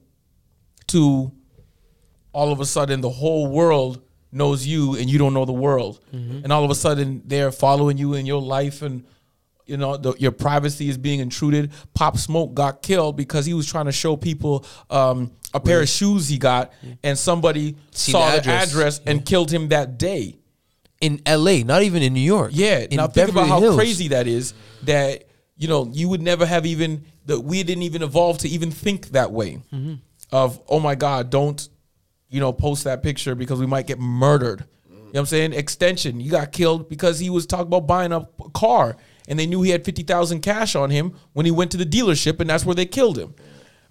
to 0.87 1.31
all 2.33 2.51
of 2.51 2.59
a 2.59 2.65
sudden 2.65 3.01
the 3.01 3.09
whole 3.09 3.47
world 3.47 4.01
knows 4.31 4.65
you 4.65 4.95
and 4.95 5.09
you 5.09 5.17
don't 5.19 5.33
know 5.33 5.45
the 5.45 5.51
world. 5.53 5.99
And 6.11 6.51
all 6.51 6.63
of 6.63 6.71
a 6.71 6.75
sudden 6.75 7.21
they're 7.25 7.51
following 7.51 7.97
you 7.97 8.15
in 8.15 8.25
your 8.25 8.41
life 8.41 8.81
and 8.81 9.03
you 9.65 9.77
know 9.77 9.95
the, 9.95 10.13
your 10.17 10.31
privacy 10.31 10.89
is 10.89 10.97
being 10.97 11.19
intruded. 11.19 11.71
Pop 11.93 12.17
Smoke 12.17 12.53
got 12.53 12.81
killed 12.81 13.15
because 13.15 13.45
he 13.45 13.53
was 13.53 13.65
trying 13.69 13.85
to 13.85 13.91
show 13.93 14.17
people 14.17 14.65
um, 14.89 15.31
a 15.53 15.59
pair 15.59 15.81
of 15.81 15.87
shoes 15.87 16.27
he 16.27 16.37
got, 16.37 16.73
and 17.03 17.17
somebody 17.17 17.77
Seen 17.91 18.11
saw 18.13 18.25
the 18.25 18.31
the 18.31 18.37
address. 18.39 18.69
address, 18.71 19.01
and 19.05 19.25
killed 19.25 19.49
him 19.51 19.69
that 19.69 19.97
day. 19.97 20.37
In 21.03 21.21
la 21.27 21.57
not 21.65 21.83
even 21.83 22.01
in 22.01 22.13
new 22.13 22.19
york 22.35 22.51
Yeah. 22.53 22.79
in 22.79 22.97
now 22.97 23.07
think 23.07 23.29
about 23.29 23.41
Beverly 23.41 23.49
how 23.49 23.59
Hills. 23.59 23.75
crazy 23.75 24.07
that 24.09 24.25
is. 24.27 24.53
That 24.83 25.25
you 25.57 25.67
know 25.67 25.89
you 25.93 26.09
would 26.09 26.21
never 26.21 26.45
have 26.45 26.65
even 26.65 27.03
that 27.25 27.39
we 27.39 27.61
didn't 27.63 27.83
even 27.83 28.01
evolve 28.03 28.37
to 28.39 28.49
even 28.49 28.71
think 28.71 29.09
that 29.09 29.31
way. 29.31 29.59
Mm-hmm. 29.73 29.95
Of 30.31 30.59
oh 30.67 30.79
my 30.79 30.95
god, 30.95 31.29
don't 31.29 31.67
you 32.29 32.39
know 32.39 32.51
post 32.53 32.83
that 32.85 33.03
picture 33.03 33.35
because 33.35 33.59
we 33.59 33.65
might 33.67 33.85
get 33.87 33.99
murdered. 33.99 34.65
You 34.89 34.95
know 34.95 35.03
what 35.11 35.19
I'm 35.19 35.25
saying? 35.27 35.51
XXXTentacion 35.51 36.31
got 36.31 36.51
killed 36.51 36.89
because 36.89 37.19
he 37.19 37.29
was 37.29 37.45
talking 37.45 37.67
about 37.67 37.85
buying 37.85 38.11
a 38.11 38.27
car 38.55 38.97
and 39.27 39.37
they 39.37 39.45
knew 39.45 39.61
he 39.61 39.69
had 39.69 39.85
fifty 39.85 40.01
thousand 40.03 40.41
cash 40.41 40.75
on 40.75 40.89
him 40.89 41.13
when 41.33 41.45
he 41.45 41.51
went 41.51 41.69
to 41.71 41.77
the 41.77 41.85
dealership 41.85 42.39
and 42.39 42.49
that's 42.49 42.65
where 42.65 42.73
they 42.75 42.85
killed 42.87 43.17
him. 43.19 43.35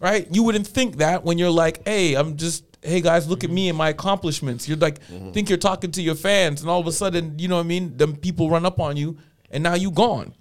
Right? 0.00 0.26
You 0.34 0.42
wouldn't 0.42 0.66
think 0.66 0.96
that 0.96 1.22
when 1.22 1.38
you're 1.38 1.50
like, 1.50 1.86
hey, 1.86 2.14
I'm 2.14 2.36
just 2.36 2.64
hey 2.82 3.00
guys, 3.00 3.28
look 3.28 3.44
at 3.44 3.50
me 3.50 3.68
and 3.68 3.78
my 3.78 3.90
accomplishments. 3.90 4.68
You're 4.68 4.78
like 4.78 5.00
think 5.32 5.48
you're 5.48 5.58
talking 5.58 5.90
to 5.92 6.02
your 6.02 6.14
fans 6.14 6.60
and 6.60 6.70
all 6.70 6.80
of 6.80 6.86
a 6.86 6.92
sudden, 6.92 7.38
you 7.38 7.48
know 7.48 7.56
what 7.56 7.64
I 7.64 7.68
mean? 7.68 7.96
Them 7.96 8.16
people 8.16 8.50
run 8.50 8.66
up 8.66 8.80
on 8.80 8.96
you 8.96 9.18
and 9.52 9.62
now 9.62 9.74
you're 9.74 9.92
gone. 9.92 10.34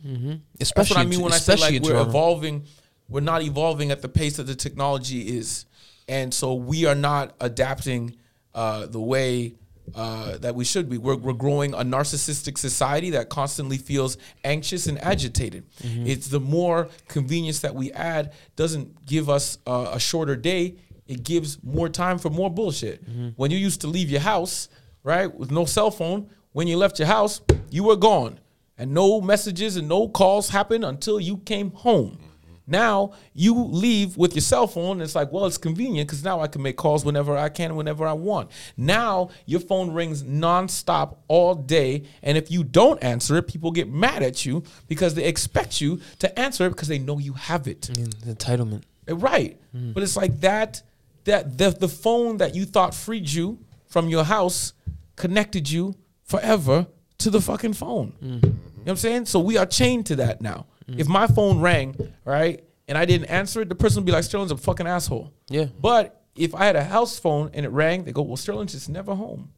That's 0.58 0.72
especially 0.72 0.96
what 0.96 1.06
I 1.06 1.10
mean 1.10 1.22
when 1.22 1.34
I 1.34 1.38
say 1.38 1.56
like 1.56 1.82
we're 1.84 2.02
evolving. 2.02 2.66
We're 3.10 3.20
not 3.20 3.42
evolving 3.42 3.92
at 3.92 4.02
the 4.02 4.08
pace 4.08 4.38
that 4.38 4.44
the 4.44 4.56
technology 4.56 5.38
is, 5.38 5.66
and 6.08 6.34
so 6.34 6.54
we 6.54 6.86
are 6.86 6.96
not 6.96 7.36
adapting 7.42 8.16
uh, 8.56 8.86
the 8.86 9.02
way 9.02 9.56
uh, 9.94 10.38
that 10.38 10.56
we 10.56 10.64
should 10.64 10.90
be. 10.90 10.98
We're, 10.98 11.18
we're 11.18 11.34
growing 11.34 11.74
a 11.74 11.80
narcissistic 11.80 12.58
society 12.58 13.10
that 13.12 13.28
constantly 13.28 13.78
feels 13.78 14.18
anxious 14.46 14.88
and 14.88 14.98
agitated. 15.04 15.66
Mm-hmm. 15.84 16.08
It's 16.08 16.28
the 16.28 16.40
more 16.40 16.88
convenience 17.10 17.60
that 17.60 17.76
we 17.76 17.92
add 17.92 18.32
doesn't 18.56 19.06
give 19.06 19.30
us 19.30 19.58
uh, 19.68 19.90
a 19.92 20.00
shorter 20.00 20.38
day. 20.38 20.76
It 21.12 21.24
gives 21.24 21.62
more 21.64 21.90
time 21.90 22.18
for 22.18 22.30
more 22.30 22.50
bullshit. 22.50 23.04
Mm-hmm. 23.10 23.30
When 23.36 23.52
you 23.52 23.58
used 23.58 23.82
to 23.82 23.88
leave 23.88 24.10
your 24.10 24.22
house, 24.22 24.70
right, 25.04 25.34
with 25.34 25.52
no 25.52 25.66
cell 25.66 25.92
phone, 25.92 26.30
when 26.54 26.68
you 26.68 26.78
left 26.78 27.00
your 27.00 27.08
house, 27.08 27.42
you 27.70 27.84
were 27.84 27.96
gone 27.96 28.40
and 28.78 28.94
no 28.94 29.22
messages 29.22 29.76
and 29.76 29.88
no 29.88 30.08
calls 30.08 30.50
happened 30.50 30.84
until 30.84 31.20
you 31.20 31.38
came 31.38 31.72
home. 31.72 32.18
Now 32.66 33.14
you 33.34 33.54
leave 33.54 34.16
with 34.18 34.34
your 34.34 34.42
cell 34.42 34.66
phone. 34.66 34.94
And 34.94 35.02
it's 35.02 35.16
like, 35.16 35.32
well, 35.32 35.46
it's 35.46 35.58
convenient 35.58 36.08
because 36.08 36.24
now 36.24 36.40
I 36.40 36.48
can 36.48 36.62
make 36.62 36.78
calls 36.78 37.04
whenever 37.04 37.38
I 37.38 37.50
can, 37.50 37.76
whenever 37.76 38.08
I 38.08 38.14
want. 38.14 38.50
Now 38.78 39.30
your 39.46 39.60
phone 39.60 39.92
rings 39.92 40.24
nonstop 40.24 41.18
all 41.28 41.54
day, 41.54 42.04
and 42.24 42.38
if 42.38 42.50
you 42.50 42.64
don't 42.64 43.04
answer 43.04 43.36
it, 43.36 43.44
people 43.48 43.72
get 43.72 43.90
mad 43.90 44.24
at 44.24 44.46
you 44.46 44.64
because 44.88 45.16
they 45.16 45.26
expect 45.26 45.82
you 45.82 46.00
to 46.20 46.40
answer 46.40 46.66
it 46.66 46.70
because 46.70 46.88
they 46.88 47.00
know 47.00 47.18
you 47.18 47.34
have 47.34 47.68
it. 47.68 47.82
Mm, 47.94 48.22
the 48.22 48.36
entitlement 48.36 48.84
Right. 49.08 49.60
But 49.74 50.04
it's 50.04 50.16
like 50.16 50.40
that 50.42 50.82
that 51.26 51.58
the 51.58 51.70
the 51.72 51.88
phone 51.88 52.38
that 52.38 52.56
you 52.56 52.66
thought 52.66 52.94
freed 52.94 53.30
you 53.30 53.60
from 53.88 54.10
your 54.10 54.24
house 54.24 54.74
connected 55.16 55.70
you 55.70 55.96
forever 56.24 56.88
to 57.20 57.30
the 57.30 57.42
fucking 57.42 57.74
phone. 57.74 58.14
You 58.22 58.30
know 58.30 58.40
what 58.84 58.90
I'm 58.92 58.96
saying? 58.98 59.26
So 59.26 59.40
we 59.40 59.58
are 59.58 59.66
chained 59.66 60.08
to 60.08 60.16
that 60.18 60.42
now. 60.42 60.66
If 60.88 61.08
my 61.08 61.28
phone 61.28 61.62
rang, 61.62 61.96
right, 62.26 62.64
and 62.88 62.98
I 62.98 63.06
didn't 63.06 63.28
answer 63.28 63.62
it, 63.62 63.70
the 63.70 63.76
person 63.76 64.02
would 64.02 64.06
be 64.06 64.12
like, 64.12 64.26
Sterling's 64.26 64.52
a 64.52 64.58
fucking 64.58 64.88
asshole. 64.88 65.32
Yeah. 65.48 65.68
But 65.80 66.22
if 66.36 66.54
I 66.54 66.66
had 66.66 66.76
a 66.76 66.84
house 66.84 67.18
phone 67.18 67.50
and 67.54 67.66
it 67.66 67.70
rang, 67.70 68.04
they 68.04 68.12
go, 68.12 68.24
Well, 68.24 68.36
Sterling's 68.36 68.74
just 68.74 68.90
never 68.90 69.16
home. 69.16 69.52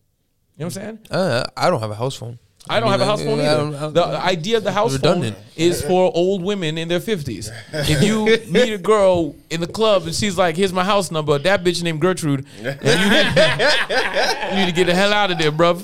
You 0.55 0.65
know 0.65 0.67
what 0.67 0.77
I'm 0.77 0.83
saying? 0.83 0.99
Uh, 1.09 1.43
I 1.57 1.71
don't 1.71 1.79
have 1.79 1.89
a 1.89 1.95
house 1.95 2.15
phone. 2.15 2.37
I 2.69 2.79
don't 2.79 2.89
mean, 2.89 2.99
have 2.99 3.01
a 3.01 3.05
house 3.05 3.21
phone 3.23 3.39
I 3.41 3.43
either. 3.45 3.75
I 3.77 3.89
the 3.89 4.05
idea 4.05 4.57
of 4.57 4.63
the 4.63 4.71
house 4.71 4.93
Redundant. 4.93 5.35
phone 5.35 5.45
is 5.57 5.81
for 5.81 6.09
old 6.15 6.41
women 6.43 6.77
in 6.77 6.87
their 6.87 7.01
fifties. 7.01 7.51
If 7.73 8.01
you 8.01 8.25
meet 8.51 8.71
a 8.73 8.77
girl 8.77 9.35
in 9.49 9.59
the 9.59 9.67
club 9.67 10.03
and 10.03 10.15
she's 10.15 10.37
like, 10.37 10.55
"Here's 10.55 10.71
my 10.71 10.83
house 10.85 11.11
number," 11.11 11.37
that 11.37 11.63
bitch 11.63 11.83
named 11.83 11.99
Gertrude, 11.99 12.45
and 12.57 12.65
you 12.65 13.09
need, 13.09 13.27
you 14.51 14.55
need 14.55 14.65
to 14.69 14.75
get 14.75 14.85
the 14.85 14.95
hell 14.95 15.11
out 15.11 15.29
of 15.31 15.37
there, 15.39 15.51
bruv. 15.51 15.81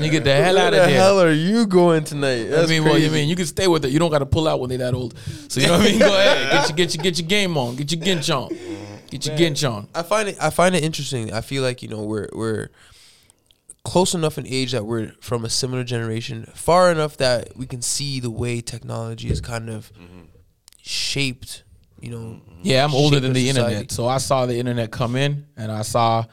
You 0.00 0.10
get 0.10 0.22
the 0.24 0.32
hell 0.34 0.58
out 0.58 0.72
of 0.72 0.78
Where 0.78 0.86
the 0.86 0.92
there. 0.92 1.00
hell 1.00 1.20
are 1.20 1.32
you 1.32 1.66
going 1.66 2.04
tonight? 2.04 2.42
I 2.42 2.50
That's 2.50 2.70
mean, 2.70 2.84
well, 2.84 2.96
you 2.98 3.10
mean 3.10 3.28
you 3.28 3.34
can 3.36 3.46
stay 3.46 3.66
with 3.66 3.82
her. 3.82 3.88
You 3.88 3.98
don't 3.98 4.10
got 4.10 4.20
to 4.20 4.26
pull 4.26 4.46
out 4.46 4.60
when 4.60 4.68
they're 4.68 4.78
that 4.78 4.94
old. 4.94 5.18
So 5.48 5.60
you 5.60 5.66
know 5.66 5.78
what 5.78 5.88
I 5.88 5.90
mean. 5.90 5.98
Go 5.98 6.06
ahead, 6.14 6.50
get 6.52 6.68
your 6.68 6.76
get 6.76 6.94
your 6.94 7.02
get 7.02 7.18
your 7.18 7.28
game 7.28 7.58
on, 7.58 7.74
get 7.76 7.90
your 7.92 8.00
ginch 8.00 8.30
on, 8.30 8.48
get 9.10 9.26
your 9.26 9.36
ginch 9.36 9.64
on. 9.64 9.88
I 9.94 10.02
find 10.04 10.28
it. 10.28 10.36
I 10.40 10.50
find 10.50 10.76
it 10.76 10.84
interesting. 10.84 11.32
I 11.32 11.40
feel 11.40 11.64
like 11.64 11.82
you 11.82 11.88
know 11.88 12.02
we're 12.04 12.28
we're 12.32 12.68
close 13.84 14.14
enough 14.14 14.38
in 14.38 14.46
age 14.46 14.72
that 14.72 14.84
we're 14.84 15.12
from 15.20 15.44
a 15.44 15.50
similar 15.50 15.84
generation, 15.84 16.46
far 16.54 16.90
enough 16.90 17.16
that 17.18 17.56
we 17.56 17.66
can 17.66 17.82
see 17.82 18.18
the 18.20 18.30
way 18.30 18.60
technology 18.60 19.30
is 19.30 19.40
kind 19.40 19.70
of 19.70 19.92
shaped. 20.80 21.62
You 22.00 22.10
know. 22.10 22.40
Yeah, 22.62 22.84
I'm 22.84 22.94
older 22.94 23.20
than 23.20 23.32
the 23.32 23.46
society. 23.48 23.74
internet, 23.74 23.92
so 23.92 24.06
I 24.06 24.18
saw 24.18 24.46
the 24.46 24.58
internet 24.58 24.90
come 24.90 25.16
in, 25.16 25.46
and 25.56 25.70
I 25.70 25.82
saw, 25.82 26.24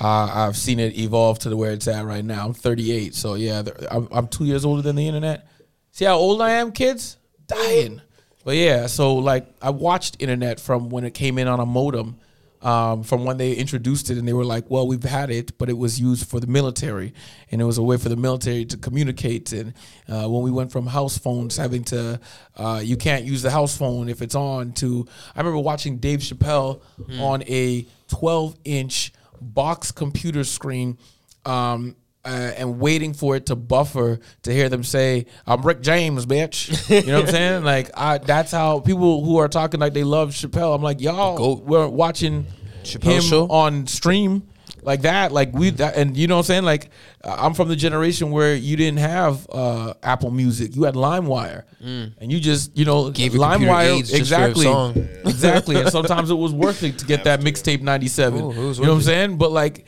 uh, 0.00 0.30
I've 0.32 0.56
seen 0.56 0.80
it 0.80 0.98
evolve 0.98 1.38
to 1.40 1.48
the 1.48 1.56
where 1.56 1.72
it's 1.72 1.88
at 1.88 2.04
right 2.04 2.24
now. 2.24 2.46
I'm 2.46 2.54
38, 2.54 3.14
so 3.14 3.34
yeah, 3.34 3.62
I'm, 3.90 4.08
I'm 4.10 4.28
two 4.28 4.44
years 4.44 4.64
older 4.64 4.82
than 4.82 4.96
the 4.96 5.06
internet. 5.06 5.46
See 5.92 6.04
how 6.04 6.16
old 6.16 6.42
I 6.42 6.52
am, 6.52 6.72
kids? 6.72 7.16
Dying. 7.46 8.02
But 8.44 8.56
yeah, 8.56 8.86
so 8.86 9.16
like 9.16 9.46
I 9.60 9.70
watched 9.70 10.16
internet 10.20 10.60
from 10.60 10.88
when 10.88 11.04
it 11.04 11.12
came 11.12 11.38
in 11.38 11.48
on 11.48 11.60
a 11.60 11.66
modem, 11.66 12.18
um, 12.62 13.02
from 13.02 13.24
when 13.24 13.36
they 13.36 13.52
introduced 13.52 14.10
it, 14.10 14.18
and 14.18 14.26
they 14.26 14.32
were 14.32 14.44
like, 14.44 14.68
"Well, 14.68 14.86
we've 14.86 15.02
had 15.02 15.30
it, 15.30 15.56
but 15.58 15.68
it 15.68 15.78
was 15.78 16.00
used 16.00 16.28
for 16.28 16.40
the 16.40 16.46
military, 16.46 17.14
and 17.50 17.60
it 17.60 17.64
was 17.64 17.78
a 17.78 17.82
way 17.82 17.96
for 17.96 18.08
the 18.08 18.16
military 18.16 18.64
to 18.66 18.76
communicate." 18.76 19.52
And 19.52 19.74
uh, 20.08 20.28
when 20.28 20.42
we 20.42 20.50
went 20.50 20.72
from 20.72 20.86
house 20.86 21.16
phones 21.18 21.56
having 21.56 21.84
to, 21.84 22.20
uh, 22.56 22.80
you 22.82 22.96
can't 22.96 23.24
use 23.24 23.42
the 23.42 23.50
house 23.50 23.76
phone 23.76 24.08
if 24.08 24.22
it's 24.22 24.34
on. 24.34 24.72
To 24.74 25.06
I 25.34 25.40
remember 25.40 25.60
watching 25.60 25.98
Dave 25.98 26.20
Chappelle 26.20 26.80
on 27.20 27.42
a 27.42 27.86
12-inch 28.08 29.12
box 29.40 29.92
computer 29.92 30.44
screen. 30.44 30.98
Um, 31.46 31.96
uh, 32.24 32.28
and 32.56 32.78
waiting 32.80 33.14
for 33.14 33.36
it 33.36 33.46
to 33.46 33.56
buffer 33.56 34.18
to 34.42 34.52
hear 34.52 34.68
them 34.68 34.82
say, 34.84 35.26
"I'm 35.46 35.62
Rick 35.62 35.80
James, 35.82 36.26
bitch." 36.26 36.88
You 36.90 37.10
know 37.12 37.20
what 37.20 37.28
I'm 37.28 37.34
saying? 37.34 37.62
Like, 37.68 37.90
I, 37.96 38.18
that's 38.18 38.52
how 38.52 38.80
people 38.80 39.24
who 39.24 39.38
are 39.38 39.48
talking 39.48 39.80
like 39.80 39.94
they 39.94 40.04
love 40.04 40.30
Chappelle. 40.30 40.74
I'm 40.74 40.82
like, 40.82 41.00
y'all 41.00 41.56
we're 41.56 41.88
watching 41.88 42.46
Chappelle 42.82 43.16
him 43.16 43.22
show? 43.22 43.46
on 43.48 43.86
stream 43.86 44.48
like 44.82 45.02
that. 45.02 45.32
Like 45.32 45.52
we, 45.52 45.70
that, 45.70 45.96
and 45.96 46.16
you 46.16 46.26
know 46.26 46.36
what 46.36 46.40
I'm 46.40 46.44
saying? 46.44 46.64
Like, 46.64 46.90
uh, 47.24 47.36
I'm 47.38 47.54
from 47.54 47.68
the 47.68 47.76
generation 47.76 48.30
where 48.30 48.54
you 48.54 48.76
didn't 48.76 49.00
have 49.00 49.46
uh, 49.50 49.94
Apple 50.02 50.30
Music. 50.30 50.74
You 50.74 50.84
had 50.84 50.94
LimeWire, 50.94 51.64
and 51.80 52.32
you 52.32 52.40
just, 52.40 52.76
you 52.76 52.84
know, 52.84 53.04
Mm. 53.04 53.14
Gave 53.14 53.32
LimeWire 53.32 53.98
AIDS 53.98 54.10
just 54.10 54.10
for 54.10 54.16
a 54.16 54.18
exactly, 54.48 54.64
song. 54.64 55.08
exactly. 55.24 55.76
And 55.76 55.88
sometimes 55.98 56.30
it 56.30 56.34
was 56.34 56.52
worth 56.52 56.82
it 56.82 56.98
to 56.98 57.06
get 57.06 57.24
that 57.24 57.40
mixtape 57.40 57.80
97. 57.80 58.40
Oh, 58.40 58.50
it 58.50 58.56
was 58.58 58.78
you 58.78 58.84
know 58.84 58.90
what 58.92 58.96
I'm 58.96 59.02
saying? 59.02 59.38
But 59.38 59.52
like, 59.52 59.86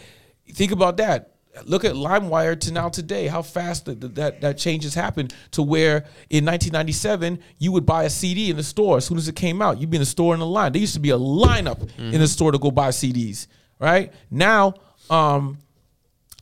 think 0.53 0.73
about 0.73 0.97
that. 0.99 1.30
Look 1.65 1.85
at 1.85 1.95
LimeWire 1.95 2.59
to 2.61 2.73
now 2.73 2.89
today. 2.89 3.27
How 3.27 3.43
fast 3.43 3.85
that 3.87 4.15
that 4.15 4.41
that 4.41 4.57
change 4.57 4.85
has 4.85 4.95
happened 4.95 5.35
to 5.51 5.63
where 5.63 6.05
in 6.31 6.45
1997 6.45 7.41
you 7.59 7.73
would 7.73 7.85
buy 7.85 8.05
a 8.05 8.11
CD 8.11 8.51
in 8.51 8.57
the 8.57 8.63
store 8.63 8.99
as 8.99 9.05
soon 9.07 9.19
as 9.19 9.27
it 9.29 9.35
came 9.35 9.61
out. 9.61 9.81
You'd 9.81 9.91
be 9.91 9.97
in 9.97 10.03
the 10.03 10.07
store 10.07 10.33
in 10.33 10.41
the 10.41 10.47
line. 10.47 10.73
There 10.73 10.81
used 10.81 10.95
to 10.95 11.01
be 11.01 11.11
a 11.11 11.19
lineup 11.19 11.89
in 11.99 12.21
the 12.21 12.29
store 12.29 12.53
to 12.53 12.59
go 12.59 12.71
buy 12.71 12.91
CDs. 12.91 13.49
Right 13.81 14.13
now, 14.31 14.75
um, 15.09 15.59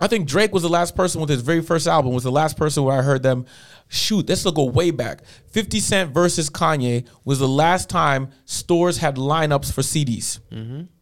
I 0.00 0.08
think 0.08 0.28
Drake 0.28 0.52
was 0.52 0.62
the 0.62 0.68
last 0.68 0.94
person 0.94 1.20
with 1.20 1.30
his 1.30 1.40
very 1.40 1.62
first 1.62 1.86
album 1.86 2.12
was 2.12 2.22
the 2.24 2.30
last 2.32 2.56
person 2.56 2.84
where 2.84 2.98
I 2.98 3.02
heard 3.02 3.22
them 3.22 3.46
shoot. 3.88 4.26
this 4.26 4.44
will 4.44 4.52
go 4.52 4.64
way 4.64 4.90
back. 4.90 5.22
50 5.52 5.80
Cent 5.80 6.12
versus 6.12 6.50
Kanye 6.50 7.06
was 7.24 7.38
the 7.38 7.48
last 7.48 7.88
time 7.88 8.28
stores 8.44 8.98
had 8.98 9.16
lineups 9.16 9.72
for 9.72 9.80
CDs. 9.80 10.38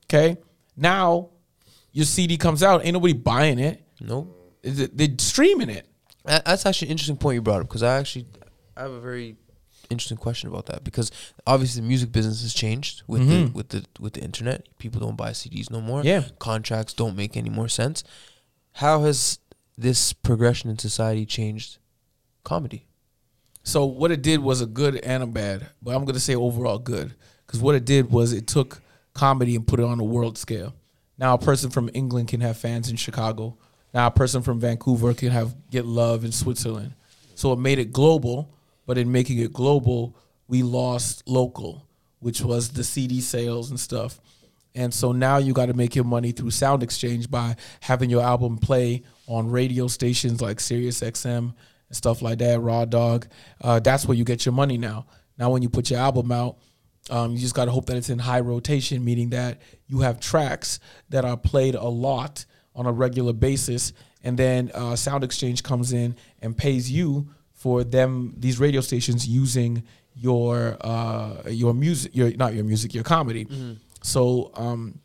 Okay. 0.05 0.37
Now 0.77 1.31
your 1.93 2.05
CD 2.05 2.37
comes 2.37 2.63
out, 2.63 2.85
ain't 2.85 2.95
nobody 2.95 3.15
buying 3.15 3.59
it. 3.59 3.83
Nope. 4.01 4.59
Is 4.63 4.81
it- 4.81 4.97
They're 4.97 5.09
streaming 5.19 5.71
it. 5.71 5.87
That- 6.25 6.45
That's 6.45 6.67
actually 6.67 6.89
an 6.89 6.93
interesting 6.93 7.17
point 7.17 7.35
you 7.37 7.43
brought 7.43 7.61
up 7.61 7.69
because 7.69 7.83
I 7.83 7.99
actually 7.99 8.27
I 8.77 8.83
have 8.83 8.93
a 8.93 9.01
very 9.01 9.37
interesting 9.89 10.19
question 10.19 10.49
about 10.49 10.67
that 10.67 10.85
because 10.85 11.11
obviously 11.47 11.81
the 11.81 11.87
music 11.89 12.13
business 12.13 12.43
has 12.43 12.53
changed 12.53 13.03
with 13.07 13.27
the 13.29 13.35
mm-hmm. 13.35 13.53
with 13.57 13.69
the 13.71 13.85
with 14.01 14.15
the 14.15 14.21
internet. 14.23 14.67
People 14.79 15.01
don't 15.01 15.17
buy 15.17 15.31
CDs 15.31 15.71
no 15.71 15.81
more. 15.81 16.03
Yeah. 16.03 16.25
Contracts 16.39 16.93
don't 16.93 17.17
make 17.17 17.37
any 17.37 17.51
more 17.51 17.69
sense. 17.69 18.05
How 18.73 19.03
has 19.05 19.39
this 19.79 20.13
progression 20.13 20.71
in 20.71 20.79
society 20.79 21.25
changed 21.25 21.79
comedy? 22.45 22.87
So 23.63 23.85
what 23.85 24.11
it 24.13 24.23
did 24.23 24.41
was 24.41 24.61
a 24.61 24.67
good 24.67 24.97
and 24.97 25.23
a 25.23 25.27
bad, 25.27 25.69
but 25.83 25.95
I'm 25.95 26.05
gonna 26.05 26.21
say 26.21 26.35
overall 26.35 26.79
good 26.79 27.15
because 27.47 27.61
what 27.61 27.75
it 27.75 27.85
did 27.85 28.11
was 28.11 28.33
it 28.33 28.47
took 28.47 28.83
comedy 29.15 29.57
and 29.57 29.67
put 29.67 29.81
it 29.81 29.85
on 29.85 29.99
a 30.01 30.05
world 30.05 30.37
scale. 30.37 30.75
Now 31.19 31.35
a 31.35 31.39
person 31.39 31.71
from 31.71 31.89
England 31.95 32.29
can 32.29 32.41
have 32.43 32.59
fans 32.59 32.91
in 32.91 32.97
Chicago. 32.97 33.57
Now 33.97 34.09
a 34.09 34.11
person 34.11 34.43
from 34.43 34.61
Vancouver 34.61 35.15
can 35.15 35.31
have 35.31 35.55
get 35.71 35.87
love 35.87 36.27
in 36.27 36.31
Switzerland. 36.31 36.93
So 37.35 37.55
it 37.55 37.59
made 37.59 37.79
it 37.79 37.95
global, 37.95 38.53
but 38.85 38.99
in 38.99 39.11
making 39.11 39.39
it 39.39 39.55
global, 39.55 40.15
we 40.49 40.63
lost 40.63 41.27
local, 41.27 41.89
which 42.21 42.43
was 42.43 42.69
the 42.69 42.85
CD 42.85 43.23
sales 43.23 43.71
and 43.71 43.81
stuff. 43.81 44.21
And 44.75 44.93
so 44.93 45.13
now 45.13 45.39
you 45.39 45.55
got 45.55 45.67
to 45.67 45.73
make 45.73 45.97
your 45.97 46.05
money 46.05 46.33
through 46.33 46.51
SoundExchange 46.51 47.31
by 47.31 47.57
having 47.81 48.11
your 48.11 48.23
album 48.23 48.59
play 48.59 49.03
on 49.29 49.51
radio 49.51 49.89
stations 49.89 50.43
like 50.43 50.61
Sirius 50.61 51.01
XM 51.01 51.55
and 51.89 51.97
stuff 51.97 52.21
like 52.21 52.37
that, 52.41 52.61
Raw 52.61 52.85
Dog. 52.85 53.27
Uh, 53.63 53.81
that's 53.81 54.05
where 54.05 54.15
you 54.15 54.25
get 54.25 54.45
your 54.45 54.53
money 54.53 54.77
now. 54.77 55.07
Now, 55.39 55.49
when 55.49 55.63
you 55.63 55.71
put 55.71 55.89
your 55.89 56.01
album 56.01 56.31
out, 56.33 56.59
um, 57.09 57.33
you 57.33 57.39
just 57.39 57.55
got 57.55 57.65
to 57.65 57.71
hope 57.71 57.87
that 57.87 57.97
it's 57.97 58.11
in 58.11 58.19
high 58.19 58.41
rotation, 58.41 59.03
meaning 59.03 59.31
that 59.31 59.63
you 59.87 60.01
have 60.01 60.21
tracks 60.21 60.81
that 61.09 61.25
are 61.25 61.39
played 61.39 61.75
a 61.77 61.89
lot 61.89 62.45
on 62.77 62.87
a 62.87 62.93
regular 62.93 63.33
basis. 63.33 63.93
And 64.23 64.39
then 64.39 64.71
uh, 64.75 64.93
SoundExchange 64.93 65.63
comes 65.63 65.93
in 65.93 66.15
and 66.41 66.57
pays 66.57 66.91
you 66.91 67.29
for 67.53 67.83
them, 67.83 68.35
these 68.37 68.61
radio 68.61 68.81
stations 68.81 69.27
using 69.27 69.83
your 70.15 70.77
uh, 70.81 71.43
your 71.49 71.75
music, 71.75 72.15
your 72.15 72.31
not 72.37 72.55
your 72.55 72.65
music, 72.65 72.95
your 72.95 73.05
comedy. 73.05 73.47
So 74.03 74.51
um, 74.55 75.01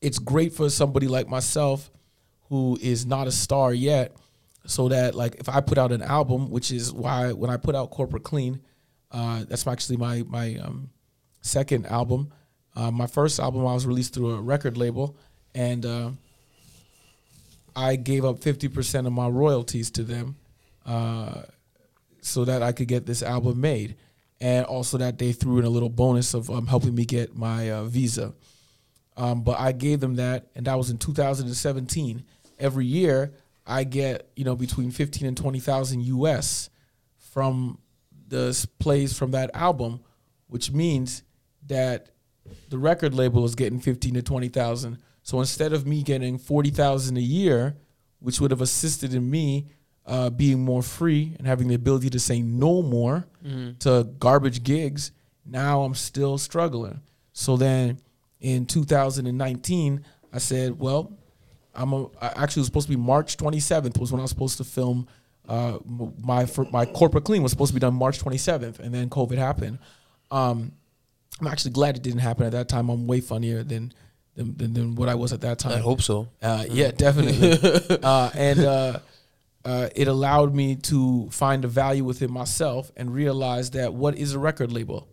it's 0.00 0.18
great 0.18 0.52
for 0.52 0.68
somebody 0.68 1.08
like 1.08 1.28
myself 1.28 1.90
who 2.48 2.78
is 2.80 3.06
not 3.06 3.26
a 3.26 3.32
star 3.32 3.72
yet. 3.72 4.16
So 4.66 4.88
that 4.88 5.14
like 5.14 5.36
if 5.36 5.48
I 5.48 5.60
put 5.60 5.78
out 5.78 5.92
an 5.92 6.02
album, 6.02 6.50
which 6.50 6.70
is 6.70 6.92
why 6.92 7.32
when 7.32 7.50
I 7.50 7.56
put 7.56 7.74
out 7.74 7.90
Corporate 7.90 8.24
Clean, 8.24 8.60
uh, 9.10 9.44
that's 9.48 9.66
actually 9.66 9.96
my 9.96 10.22
my 10.26 10.56
um, 10.56 10.90
second 11.40 11.86
album. 11.86 12.32
Uh, 12.76 12.90
my 12.90 13.06
first 13.06 13.38
album 13.38 13.60
I 13.66 13.74
was 13.74 13.86
released 13.86 14.14
through 14.14 14.32
a 14.32 14.40
record 14.40 14.76
label, 14.76 15.16
and 15.54 15.86
uh, 15.86 16.10
I 17.76 17.96
gave 17.96 18.24
up 18.24 18.42
fifty 18.42 18.68
percent 18.68 19.06
of 19.06 19.12
my 19.12 19.28
royalties 19.28 19.90
to 19.92 20.02
them, 20.02 20.36
uh, 20.86 21.42
so 22.20 22.44
that 22.44 22.62
I 22.62 22.72
could 22.72 22.88
get 22.88 23.06
this 23.06 23.22
album 23.22 23.60
made, 23.60 23.96
and 24.40 24.64
also 24.66 24.98
that 24.98 25.18
they 25.18 25.32
threw 25.32 25.58
in 25.58 25.64
a 25.64 25.70
little 25.70 25.88
bonus 25.88 26.34
of 26.34 26.50
um, 26.50 26.66
helping 26.66 26.94
me 26.94 27.04
get 27.04 27.36
my 27.36 27.70
uh, 27.70 27.84
visa. 27.84 28.34
Um, 29.16 29.42
but 29.42 29.58
I 29.60 29.72
gave 29.72 30.00
them 30.00 30.16
that, 30.16 30.48
and 30.54 30.66
that 30.66 30.74
was 30.76 30.90
in 30.90 30.98
2017. 30.98 32.24
Every 32.58 32.86
year, 32.86 33.32
I 33.66 33.84
get 33.84 34.28
you 34.36 34.44
know 34.44 34.56
between 34.56 34.90
15 34.90 35.26
and 35.26 35.36
20 35.36 35.60
thousand 35.60 36.02
US 36.02 36.70
from 37.18 37.78
the 38.28 38.66
plays 38.78 39.16
from 39.16 39.32
that 39.32 39.50
album, 39.54 40.00
which 40.48 40.70
means 40.72 41.22
that 41.66 42.10
the 42.68 42.78
record 42.78 43.14
label 43.14 43.44
is 43.44 43.54
getting 43.54 43.80
15 43.80 44.14
to 44.14 44.22
20 44.22 44.48
thousand. 44.48 44.98
So 45.24 45.40
instead 45.40 45.72
of 45.72 45.86
me 45.86 46.02
getting 46.02 46.38
40 46.38 46.70
thousand 46.70 47.16
a 47.16 47.20
year, 47.22 47.76
which 48.20 48.40
would 48.40 48.50
have 48.52 48.60
assisted 48.60 49.12
in 49.14 49.28
me 49.28 49.66
uh, 50.06 50.30
being 50.30 50.62
more 50.64 50.82
free 50.82 51.34
and 51.38 51.46
having 51.46 51.66
the 51.66 51.74
ability 51.74 52.10
to 52.10 52.20
say 52.20 52.40
no 52.40 52.82
more 52.82 53.26
to 53.80 54.04
garbage 54.18 54.62
gigs, 54.62 55.10
now 55.44 55.82
I'm 55.82 55.94
still 55.94 56.38
struggling. 56.38 57.00
So 57.32 57.56
then 57.56 57.98
in 58.40 58.66
2019, 58.66 60.04
I 60.32 60.38
said, 60.38 60.78
well, 60.78 61.12
I'm 61.74 61.92
a, 61.92 62.04
I 62.20 62.32
actually 62.36 62.60
was 62.60 62.66
supposed 62.66 62.86
to 62.88 62.96
be 62.96 63.00
March 63.00 63.36
27th 63.36 63.98
was 63.98 64.12
when 64.12 64.20
I 64.20 64.24
was 64.24 64.30
supposed 64.30 64.58
to 64.58 64.64
film. 64.64 65.08
Uh, 65.48 65.78
my 66.22 66.46
for, 66.46 66.66
my 66.70 66.86
corporate 66.86 67.24
clean 67.24 67.42
was 67.42 67.50
supposed 67.50 67.70
to 67.70 67.74
be 67.74 67.80
done 67.80 67.94
March 67.94 68.18
27th, 68.22 68.78
and 68.78 68.94
then 68.94 69.08
COVID 69.10 69.36
happened. 69.36 69.78
Um, 70.30 70.72
I'm 71.40 71.46
actually 71.48 71.72
glad 71.72 71.96
it 71.96 72.02
didn't 72.02 72.20
happen 72.20 72.46
at 72.46 72.52
that 72.52 72.68
time. 72.68 72.88
I'm 72.88 73.06
way 73.06 73.20
funnier 73.20 73.62
than 73.62 73.92
than, 74.34 74.56
than, 74.56 74.74
than 74.74 74.94
what 74.94 75.08
I 75.08 75.14
was 75.14 75.32
at 75.32 75.40
that 75.42 75.58
time. 75.58 75.72
I 75.72 75.78
hope 75.80 76.02
so. 76.02 76.28
Uh, 76.42 76.64
yeah, 76.68 76.90
definitely. 76.90 77.98
uh, 78.02 78.30
and 78.34 78.60
uh, 78.60 78.98
uh, 79.64 79.88
it 79.94 80.08
allowed 80.08 80.54
me 80.54 80.76
to 80.76 81.28
find 81.30 81.64
a 81.64 81.68
value 81.68 82.04
within 82.04 82.32
myself 82.32 82.90
and 82.96 83.14
realize 83.14 83.70
that 83.70 83.94
what 83.94 84.16
is 84.16 84.34
a 84.34 84.38
record 84.38 84.72
label? 84.72 85.08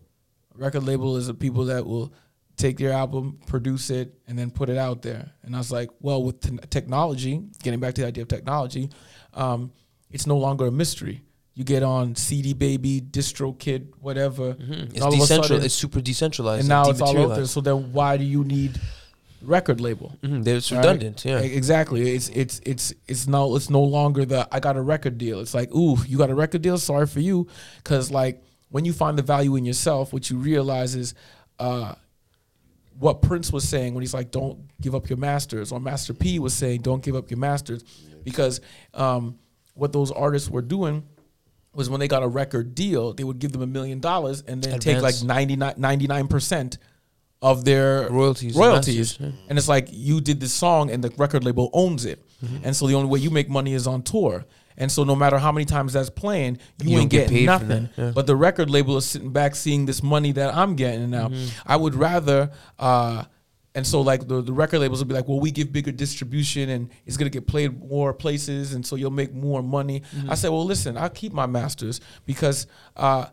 A 0.54 0.58
record 0.58 0.84
label 0.84 1.16
is 1.16 1.28
the 1.28 1.34
people 1.34 1.66
that 1.66 1.86
will 1.86 2.12
take 2.56 2.78
your 2.78 2.92
album, 2.92 3.38
produce 3.46 3.90
it, 3.90 4.14
and 4.26 4.38
then 4.38 4.50
put 4.50 4.68
it 4.68 4.76
out 4.76 5.02
there. 5.02 5.30
And 5.42 5.54
I 5.54 5.58
was 5.58 5.72
like, 5.72 5.90
well, 6.00 6.22
with 6.22 6.40
t- 6.40 6.58
technology, 6.68 7.42
getting 7.62 7.80
back 7.80 7.94
to 7.94 8.02
the 8.02 8.06
idea 8.06 8.22
of 8.22 8.28
technology, 8.28 8.90
um, 9.34 9.72
it's 10.10 10.26
no 10.26 10.36
longer 10.36 10.66
a 10.66 10.70
mystery. 10.70 11.22
You 11.54 11.64
get 11.64 11.82
on 11.82 12.14
CD 12.14 12.54
Baby, 12.54 13.00
DistroKid, 13.00 13.88
whatever. 14.00 14.54
Mm-hmm. 14.54 14.94
It's 14.94 15.00
all 15.00 15.12
of 15.12 15.20
a 15.20 15.22
decentral. 15.22 15.62
It's 15.62 15.74
super 15.74 16.00
decentralized. 16.00 16.60
and 16.60 16.68
now 16.68 16.88
it's 16.88 17.00
all 17.00 17.16
out 17.30 17.36
there. 17.36 17.46
So 17.46 17.60
then, 17.60 17.92
why 17.92 18.16
do 18.16 18.24
you 18.24 18.42
need 18.42 18.80
record 19.44 19.80
label? 19.80 20.16
Mhm, 20.22 20.46
It's 20.46 20.70
Right? 20.72 20.78
redundant. 20.78 21.24
Yeah. 21.24 21.38
Exactly. 21.40 22.10
It's 22.14 22.28
it's 22.30 22.60
it's 22.64 22.92
it's 23.08 23.26
no 23.26 23.54
it's 23.56 23.70
no 23.70 23.82
longer 23.82 24.24
the 24.24 24.48
I 24.52 24.60
got 24.60 24.76
a 24.76 24.82
record 24.82 25.18
deal. 25.18 25.40
It's 25.40 25.54
like, 25.54 25.74
ooh, 25.74 25.96
you 26.06 26.18
got 26.18 26.30
a 26.30 26.34
record 26.34 26.62
deal? 26.62 26.78
Sorry 26.78 27.06
for 27.06 27.20
you. 27.20 27.46
Cause 27.84 28.10
like 28.10 28.42
when 28.70 28.84
you 28.84 28.92
find 28.92 29.18
the 29.18 29.22
value 29.22 29.56
in 29.56 29.64
yourself, 29.64 30.12
what 30.12 30.30
you 30.30 30.36
realize 30.38 30.94
is 30.94 31.14
uh 31.58 31.94
what 32.98 33.22
Prince 33.22 33.52
was 33.52 33.66
saying 33.68 33.94
when 33.94 34.02
he's 34.02 34.14
like, 34.14 34.30
Don't 34.30 34.58
give 34.80 34.94
up 34.94 35.08
your 35.08 35.16
masters, 35.18 35.72
or 35.72 35.80
Master 35.80 36.14
P 36.14 36.38
was 36.38 36.54
saying, 36.54 36.82
Don't 36.82 37.02
give 37.02 37.16
up 37.16 37.30
your 37.30 37.38
masters. 37.38 37.82
Because 38.24 38.60
um 38.94 39.38
what 39.74 39.92
those 39.92 40.10
artists 40.10 40.48
were 40.50 40.62
doing 40.62 41.02
was 41.74 41.88
when 41.88 41.98
they 42.00 42.08
got 42.08 42.22
a 42.22 42.28
record 42.28 42.74
deal, 42.74 43.14
they 43.14 43.24
would 43.24 43.38
give 43.38 43.50
them 43.52 43.62
a 43.62 43.66
million 43.66 43.98
dollars 43.98 44.42
and 44.46 44.62
then 44.62 44.78
take 44.78 45.00
like 45.00 45.14
Advance. 45.14 45.78
99 45.78 46.28
percent 46.28 46.78
of 47.42 47.64
their 47.64 48.08
Royalties 48.08 48.54
and 48.56 48.64
royalties. 48.64 49.20
masters, 49.20 49.38
And 49.48 49.58
it's 49.58 49.68
like 49.68 49.88
you 49.90 50.20
did 50.20 50.40
this 50.40 50.52
song 50.52 50.90
and 50.90 51.02
the 51.02 51.12
record 51.18 51.44
label 51.44 51.70
owns 51.72 52.04
it. 52.04 52.24
Mm-hmm. 52.44 52.58
And 52.64 52.76
so 52.76 52.86
the 52.86 52.94
only 52.94 53.08
way 53.08 53.18
you 53.18 53.30
make 53.30 53.48
money 53.48 53.74
is 53.74 53.86
on 53.86 54.02
tour. 54.02 54.44
And 54.78 54.90
so 54.90 55.04
no 55.04 55.14
matter 55.14 55.38
how 55.38 55.52
many 55.52 55.64
times 55.66 55.92
that's 55.92 56.08
playing, 56.08 56.58
you, 56.82 56.92
You 56.92 56.98
ain't 57.00 57.10
get 57.10 57.28
getting 57.28 57.46
nothing. 57.46 57.88
yeah. 57.96 58.12
But 58.14 58.26
the 58.26 58.36
record 58.36 58.70
label 58.70 58.96
is 58.96 59.04
sitting 59.04 59.32
back 59.32 59.54
seeing 59.54 59.84
this 59.86 60.02
money 60.02 60.32
that 60.32 60.54
I'm 60.54 60.76
getting 60.76 61.10
now. 61.10 61.28
Mm-hmm. 61.28 61.48
I 61.66 61.76
would 61.76 61.94
rather 61.94 62.50
uh 62.78 63.24
and 63.74 63.86
so 63.86 64.02
like 64.02 64.28
the, 64.28 64.42
the 64.42 64.52
record 64.52 64.80
labels 64.80 65.00
will 65.00 65.08
be 65.08 65.14
like, 65.14 65.26
well, 65.28 65.40
we 65.40 65.50
give 65.50 65.72
bigger 65.72 65.92
distribution 65.92 66.68
and 66.68 66.90
it's 67.06 67.16
gonna 67.16 67.30
get 67.30 67.46
played 67.46 67.78
more 67.88 68.12
places 68.14 68.74
and 68.74 68.84
so 68.86 68.96
you'll 68.96 69.10
make 69.10 69.32
more 69.34 69.62
money. 69.62 70.00
Mm-hmm. 70.00 70.30
I 70.30 70.34
said, 70.34 70.50
well, 70.50 70.64
listen, 70.64 70.96
I'll 70.96 71.08
keep 71.10 71.32
my 71.32 71.46
masters 71.46 72.00
because 72.26 72.66
uh, 72.96 73.26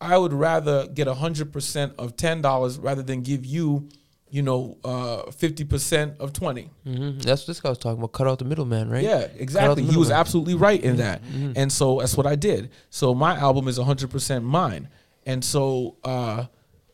I 0.00 0.16
would 0.16 0.32
rather 0.32 0.86
get 0.86 1.06
hundred 1.08 1.52
percent 1.52 1.92
of 1.98 2.16
ten 2.16 2.40
dollars 2.42 2.78
rather 2.78 3.02
than 3.02 3.22
give 3.22 3.44
you, 3.44 3.88
you 4.30 4.42
know, 4.42 4.78
uh, 4.84 5.30
fifty 5.32 5.64
percent 5.64 6.14
of 6.20 6.32
twenty. 6.32 6.70
hmm 6.84 7.18
That's 7.18 7.42
what 7.42 7.46
this 7.48 7.60
guy 7.60 7.70
was 7.70 7.78
talking 7.78 7.98
about. 7.98 8.12
Cut 8.12 8.26
out 8.28 8.38
the 8.38 8.44
middleman, 8.44 8.90
right? 8.90 9.02
Yeah, 9.02 9.26
exactly. 9.36 9.82
He 9.84 9.96
was 9.96 10.10
absolutely 10.10 10.54
right 10.54 10.80
in 10.82 10.96
that, 10.98 11.22
and 11.56 11.72
so 11.72 11.98
that's 11.98 12.16
what 12.16 12.26
I 12.26 12.36
did. 12.36 12.70
So 12.90 13.14
my 13.14 13.36
album 13.36 13.66
is 13.68 13.76
hundred 13.78 14.10
percent 14.10 14.44
mine, 14.44 14.88
and 15.26 15.44
so 15.44 15.96
uh, 16.04 16.44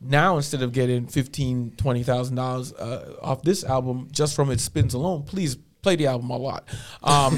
now 0.01 0.37
instead 0.37 0.61
of 0.63 0.71
getting 0.71 1.05
fifteen, 1.07 1.73
twenty 1.77 2.01
thousand 2.03 2.35
dollars 2.37 2.73
uh, 2.73 3.15
off 3.21 3.43
this 3.43 3.63
album 3.63 4.07
just 4.11 4.35
from 4.35 4.49
its 4.49 4.63
spins 4.63 4.93
alone, 4.95 5.23
please 5.23 5.57
play 5.85 5.95
the 5.95 6.07
album 6.07 6.29
a 6.29 6.37
lot. 6.37 6.67
Um, 7.03 7.37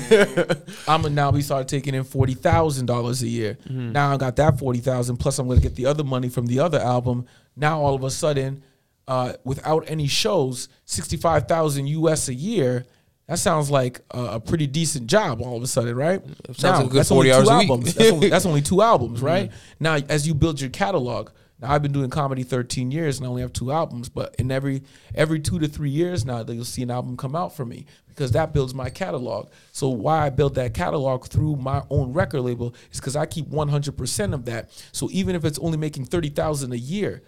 I'm 0.87 1.01
gonna 1.01 1.09
now 1.09 1.29
be 1.31 1.41
started 1.41 1.67
taking 1.67 1.93
in 1.93 2.05
forty 2.05 2.33
thousand 2.33 2.85
dollars 2.85 3.21
a 3.21 3.27
year. 3.27 3.57
Now 3.69 4.13
I 4.13 4.17
got 4.17 4.37
that 4.37 4.57
forty 4.57 4.79
thousand 4.79 5.17
plus 5.17 5.37
I'm 5.39 5.47
gonna 5.47 5.59
get 5.59 5.75
the 5.75 5.85
other 5.87 6.05
money 6.05 6.29
from 6.29 6.45
the 6.45 6.59
other 6.61 6.79
album. 6.79 7.25
Now 7.55 7.81
all 7.81 7.93
of 7.93 8.03
a 8.03 8.09
sudden, 8.09 8.63
uh, 9.09 9.33
without 9.43 9.83
any 9.87 10.07
shows, 10.07 10.69
sixty 10.85 11.17
five 11.17 11.47
thousand 11.47 11.87
US 11.87 12.29
a 12.29 12.33
year. 12.33 12.85
That 13.27 13.39
sounds 13.39 13.69
like 13.69 13.99
a, 14.11 14.23
a 14.35 14.39
pretty 14.39 14.67
decent 14.67 15.07
job 15.07 15.41
all 15.41 15.57
of 15.57 15.63
a 15.63 15.67
sudden, 15.67 15.97
right? 15.97 16.21
sounds 16.53 16.79
like 16.79 16.85
a 16.85 16.89
good 16.89 17.05
40 17.07 17.31
hours 17.33 17.49
a 17.49 17.57
week. 17.57 17.69
albums. 17.69 17.93
That's 17.93 18.11
only, 18.11 18.29
that's 18.29 18.45
only 18.45 18.61
two 18.61 18.81
albums, 18.93 19.21
right? 19.21 19.51
Now, 19.81 19.95
as 20.07 20.25
you 20.25 20.33
build 20.33 20.61
your 20.61 20.69
catalog, 20.69 21.31
now 21.59 21.71
I've 21.71 21.81
been 21.81 21.91
doing 21.91 22.09
comedy 22.09 22.43
13 22.43 22.91
years 22.91 23.17
and 23.17 23.25
I 23.25 23.29
only 23.29 23.41
have 23.41 23.53
two 23.53 23.71
albums, 23.71 24.09
but 24.09 24.35
in 24.37 24.51
every 24.51 24.83
every 25.15 25.39
two 25.39 25.59
to 25.59 25.67
three 25.67 25.89
years 25.89 26.25
now, 26.25 26.43
that 26.43 26.53
you'll 26.53 26.65
see 26.65 26.83
an 26.83 26.91
album 26.91 27.17
come 27.17 27.35
out 27.35 27.55
for 27.55 27.65
me 27.65 27.85
because 28.07 28.31
that 28.31 28.53
builds 28.53 28.73
my 28.73 28.89
catalog. 28.89 29.49
So 29.71 29.89
why 29.89 30.25
I 30.25 30.29
build 30.29 30.55
that 30.55 30.73
catalog 30.73 31.25
through 31.27 31.55
my 31.55 31.83
own 31.89 32.13
record 32.13 32.41
label 32.41 32.75
is 32.91 32.99
because 32.99 33.15
I 33.15 33.25
keep 33.25 33.49
100% 33.49 34.33
of 34.33 34.45
that. 34.45 34.69
So 34.91 35.09
even 35.11 35.35
if 35.35 35.45
it's 35.45 35.59
only 35.59 35.77
making 35.77 36.05
30,000 36.05 36.73
a 36.73 36.77
year, 36.77 37.23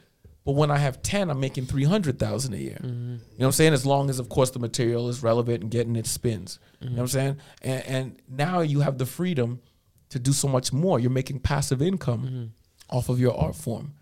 but 0.45 0.53
when 0.53 0.71
I 0.71 0.77
have 0.77 1.01
10, 1.01 1.29
I'm 1.29 1.39
making 1.39 1.65
300,000 1.65 2.53
a 2.53 2.57
year. 2.57 2.79
Mm-hmm. 2.81 2.87
You 2.87 3.13
know 3.13 3.19
what 3.37 3.45
I'm 3.45 3.51
saying? 3.51 3.73
As 3.73 3.85
long 3.85 4.09
as, 4.09 4.19
of 4.19 4.29
course, 4.29 4.49
the 4.49 4.57
material 4.57 5.09
is 5.09 5.21
relevant 5.21 5.61
and 5.61 5.69
getting 5.69 5.95
its 5.95 6.09
spins. 6.09 6.59
You 6.81 6.89
know 6.89 6.95
what 6.95 7.01
I'm 7.01 7.07
saying? 7.07 7.37
And, 7.61 7.85
and 7.85 8.21
now 8.27 8.61
you 8.61 8.79
have 8.79 8.97
the 8.97 9.05
freedom 9.05 9.59
to 10.09 10.17
do 10.17 10.31
so 10.31 10.47
much 10.47 10.73
more. 10.73 10.99
You're 10.99 11.11
making 11.11 11.41
passive 11.41 11.81
income 11.81 12.23
mm-hmm. 12.23 12.45
Off 12.89 13.09
of 13.09 13.19
your 13.19 13.37
art 13.37 13.55
form. 13.55 13.93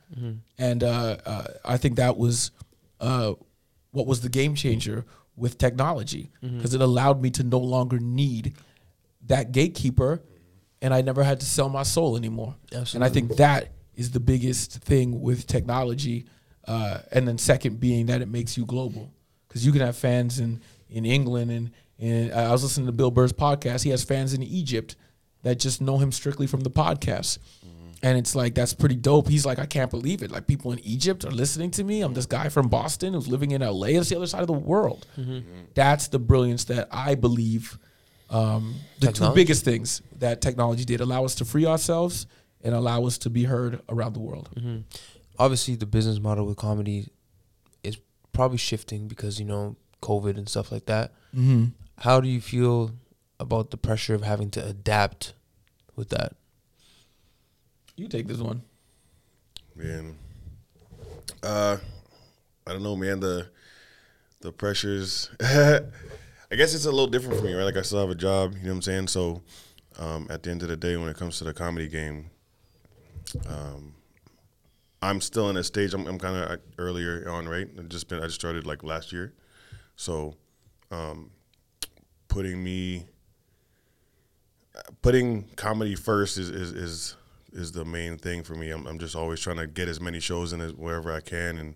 And 0.58 0.84
uh, 0.84 1.18
uh, 1.26 1.44
I 1.66 1.78
think 1.78 1.98
that 1.98 2.18
was 2.18 2.52
uh, 3.00 3.34
what 3.92 4.08
was 4.08 4.22
the 4.22 4.30
game 4.30 4.56
changer 4.56 5.06
with 5.36 5.58
technology 5.58 6.32
because 6.42 6.74
it 6.74 6.82
allowed 6.82 7.22
me 7.22 7.30
to 7.32 7.44
no 7.44 7.60
longer 7.60 8.00
need 8.00 8.56
that 9.28 9.52
gatekeeper 9.52 10.22
and 10.82 10.94
I 10.94 11.02
never 11.02 11.24
had 11.24 11.40
to 11.42 11.46
sell 11.46 11.70
my 11.70 11.84
soul 11.84 12.16
anymore. 12.18 12.56
And 12.96 13.04
I 13.04 13.10
think 13.10 13.36
that 13.38 13.70
is 13.96 14.12
the 14.12 14.20
biggest 14.20 14.74
thing 14.80 15.22
with 15.22 15.46
technology. 15.48 16.26
Uh, 16.68 17.00
and 17.12 17.28
then 17.28 17.38
second 17.38 17.80
being 17.80 18.08
that 18.08 18.22
it 18.22 18.28
makes 18.28 18.58
you 18.58 18.66
global 18.66 19.12
because 19.48 19.66
you 19.66 19.72
can 19.72 19.82
have 19.82 19.96
fans 19.98 20.40
in, 20.40 20.62
in 20.90 21.06
England 21.06 21.52
and, 21.52 21.72
and 22.00 22.32
I 22.34 22.52
was 22.52 22.64
listening 22.64 22.86
to 22.88 22.92
Bill 22.94 23.12
Burr's 23.12 23.34
podcast. 23.34 23.84
He 23.84 23.90
has 23.90 24.04
fans 24.04 24.34
in 24.34 24.44
Egypt 24.44 24.96
that 25.44 25.60
just 25.60 25.82
know 25.82 25.98
him 25.98 26.12
strictly 26.12 26.46
from 26.48 26.62
the 26.62 26.70
podcast. 26.70 27.38
And 28.04 28.18
it's 28.18 28.36
like 28.36 28.54
that's 28.54 28.74
pretty 28.74 28.96
dope. 28.96 29.28
He's 29.28 29.46
like, 29.46 29.58
I 29.58 29.66
can't 29.66 29.90
believe 29.90 30.22
it. 30.22 30.30
Like 30.30 30.46
people 30.46 30.72
in 30.72 30.80
Egypt 30.80 31.26
are 31.26 31.32
listening 31.32 31.72
to 31.72 31.84
me. 31.84 32.02
I'm 32.02 32.14
this 32.14 32.28
guy 32.28 32.50
from 32.50 32.68
Boston 32.68 33.14
who's 33.14 33.28
living 33.28 33.52
in 33.52 33.62
LA. 33.62 33.88
It's 33.88 34.10
the 34.10 34.18
other 34.18 34.28
side 34.28 34.42
of 34.42 34.48
the 34.48 34.54
world. 34.54 35.08
That's 35.74 36.08
the 36.08 36.20
brilliance 36.20 36.66
that 36.66 36.88
I 36.92 37.16
believe 37.16 37.80
um, 38.30 38.76
the 39.00 39.12
two 39.12 39.32
biggest 39.34 39.64
things 39.64 40.02
that 40.20 40.42
technology 40.42 40.86
did 40.86 41.02
allow 41.02 41.26
us 41.26 41.36
to 41.36 41.46
free 41.46 41.66
ourselves 41.66 42.28
and 42.62 42.76
allow 42.76 43.06
us 43.06 43.18
to 43.20 43.30
be 43.30 43.46
heard 43.46 43.82
around 43.90 44.14
the 44.14 44.20
world. 44.20 44.50
Obviously, 45.40 45.76
the 45.76 45.86
business 45.86 46.20
model 46.20 46.46
with 46.46 46.58
comedy 46.58 47.08
is 47.84 47.98
probably 48.32 48.58
shifting 48.58 49.08
because 49.08 49.40
you 49.40 49.46
know 49.46 49.76
COVID 50.02 50.38
and 50.38 50.50
stuff 50.50 50.72
like 50.72 50.86
that. 50.88 51.14
Mm-hmm. 51.36 51.66
How 52.00 52.20
do 52.20 52.28
you 52.28 52.42
feel 52.42 52.92
about 53.40 53.72
the 53.72 53.78
pressure 53.78 54.14
of 54.14 54.24
having 54.24 54.50
to 54.52 54.66
adapt 54.66 55.34
with 55.96 56.10
that? 56.10 56.36
You 57.98 58.08
take 58.08 58.28
this 58.28 58.38
one. 58.38 58.62
Man, 59.76 60.16
uh, 61.44 61.78
I 62.66 62.72
don't 62.72 62.84
know, 62.84 62.96
man. 62.96 63.20
The 63.20 63.50
the 64.42 64.52
pressures. 64.52 65.30
I 65.42 66.56
guess 66.56 66.74
it's 66.74 66.86
a 66.86 66.92
little 66.92 67.08
different 67.08 67.40
for 67.40 67.46
me, 67.46 67.54
right? 67.54 67.64
Like 67.64 67.76
I 67.76 67.82
still 67.82 68.00
have 68.00 68.10
a 68.10 68.16
job. 68.16 68.54
You 68.54 68.64
know 68.64 68.70
what 68.70 68.76
I'm 68.76 68.82
saying? 68.84 69.08
So, 69.08 69.42
um, 69.98 70.28
at 70.30 70.44
the 70.44 70.52
end 70.52 70.62
of 70.62 70.70
the 70.70 70.78
day, 70.78 70.96
when 70.96 71.10
it 71.10 71.18
comes 71.18 71.40
to 71.40 71.44
the 71.44 71.54
comedy 71.54 71.88
game, 71.88 72.30
um, 73.48 73.96
I'm 75.02 75.20
still 75.20 75.50
in 75.50 75.58
a 75.58 75.64
stage. 75.64 75.94
I'm, 75.94 76.08
I'm 76.08 76.20
kind 76.20 76.38
of 76.38 76.60
earlier 76.78 77.28
on, 77.30 77.50
right? 77.50 77.68
I 77.78 77.82
just 77.84 78.08
been. 78.08 78.20
I 78.20 78.28
just 78.28 78.36
started 78.36 78.66
like 78.66 78.84
last 78.84 79.12
year, 79.12 79.34
so 79.96 80.36
um, 80.92 81.32
putting 82.28 82.64
me 82.64 83.08
putting 85.02 85.44
comedy 85.56 85.96
first 85.96 86.38
is 86.38 86.50
is 86.50 86.72
is, 86.72 87.16
is 87.54 87.72
the 87.72 87.86
main 87.86 88.18
thing 88.18 88.44
for 88.44 88.56
me. 88.56 88.70
I'm, 88.70 88.86
I'm 88.88 89.00
just 89.00 89.16
always 89.16 89.40
trying 89.40 89.58
to 89.58 89.68
get 89.68 89.88
as 89.88 90.00
many 90.00 90.20
shows 90.20 90.54
in 90.54 90.62
as 90.62 90.74
wherever 90.74 91.12
I 91.12 91.22
can, 91.22 91.58
and 91.58 91.76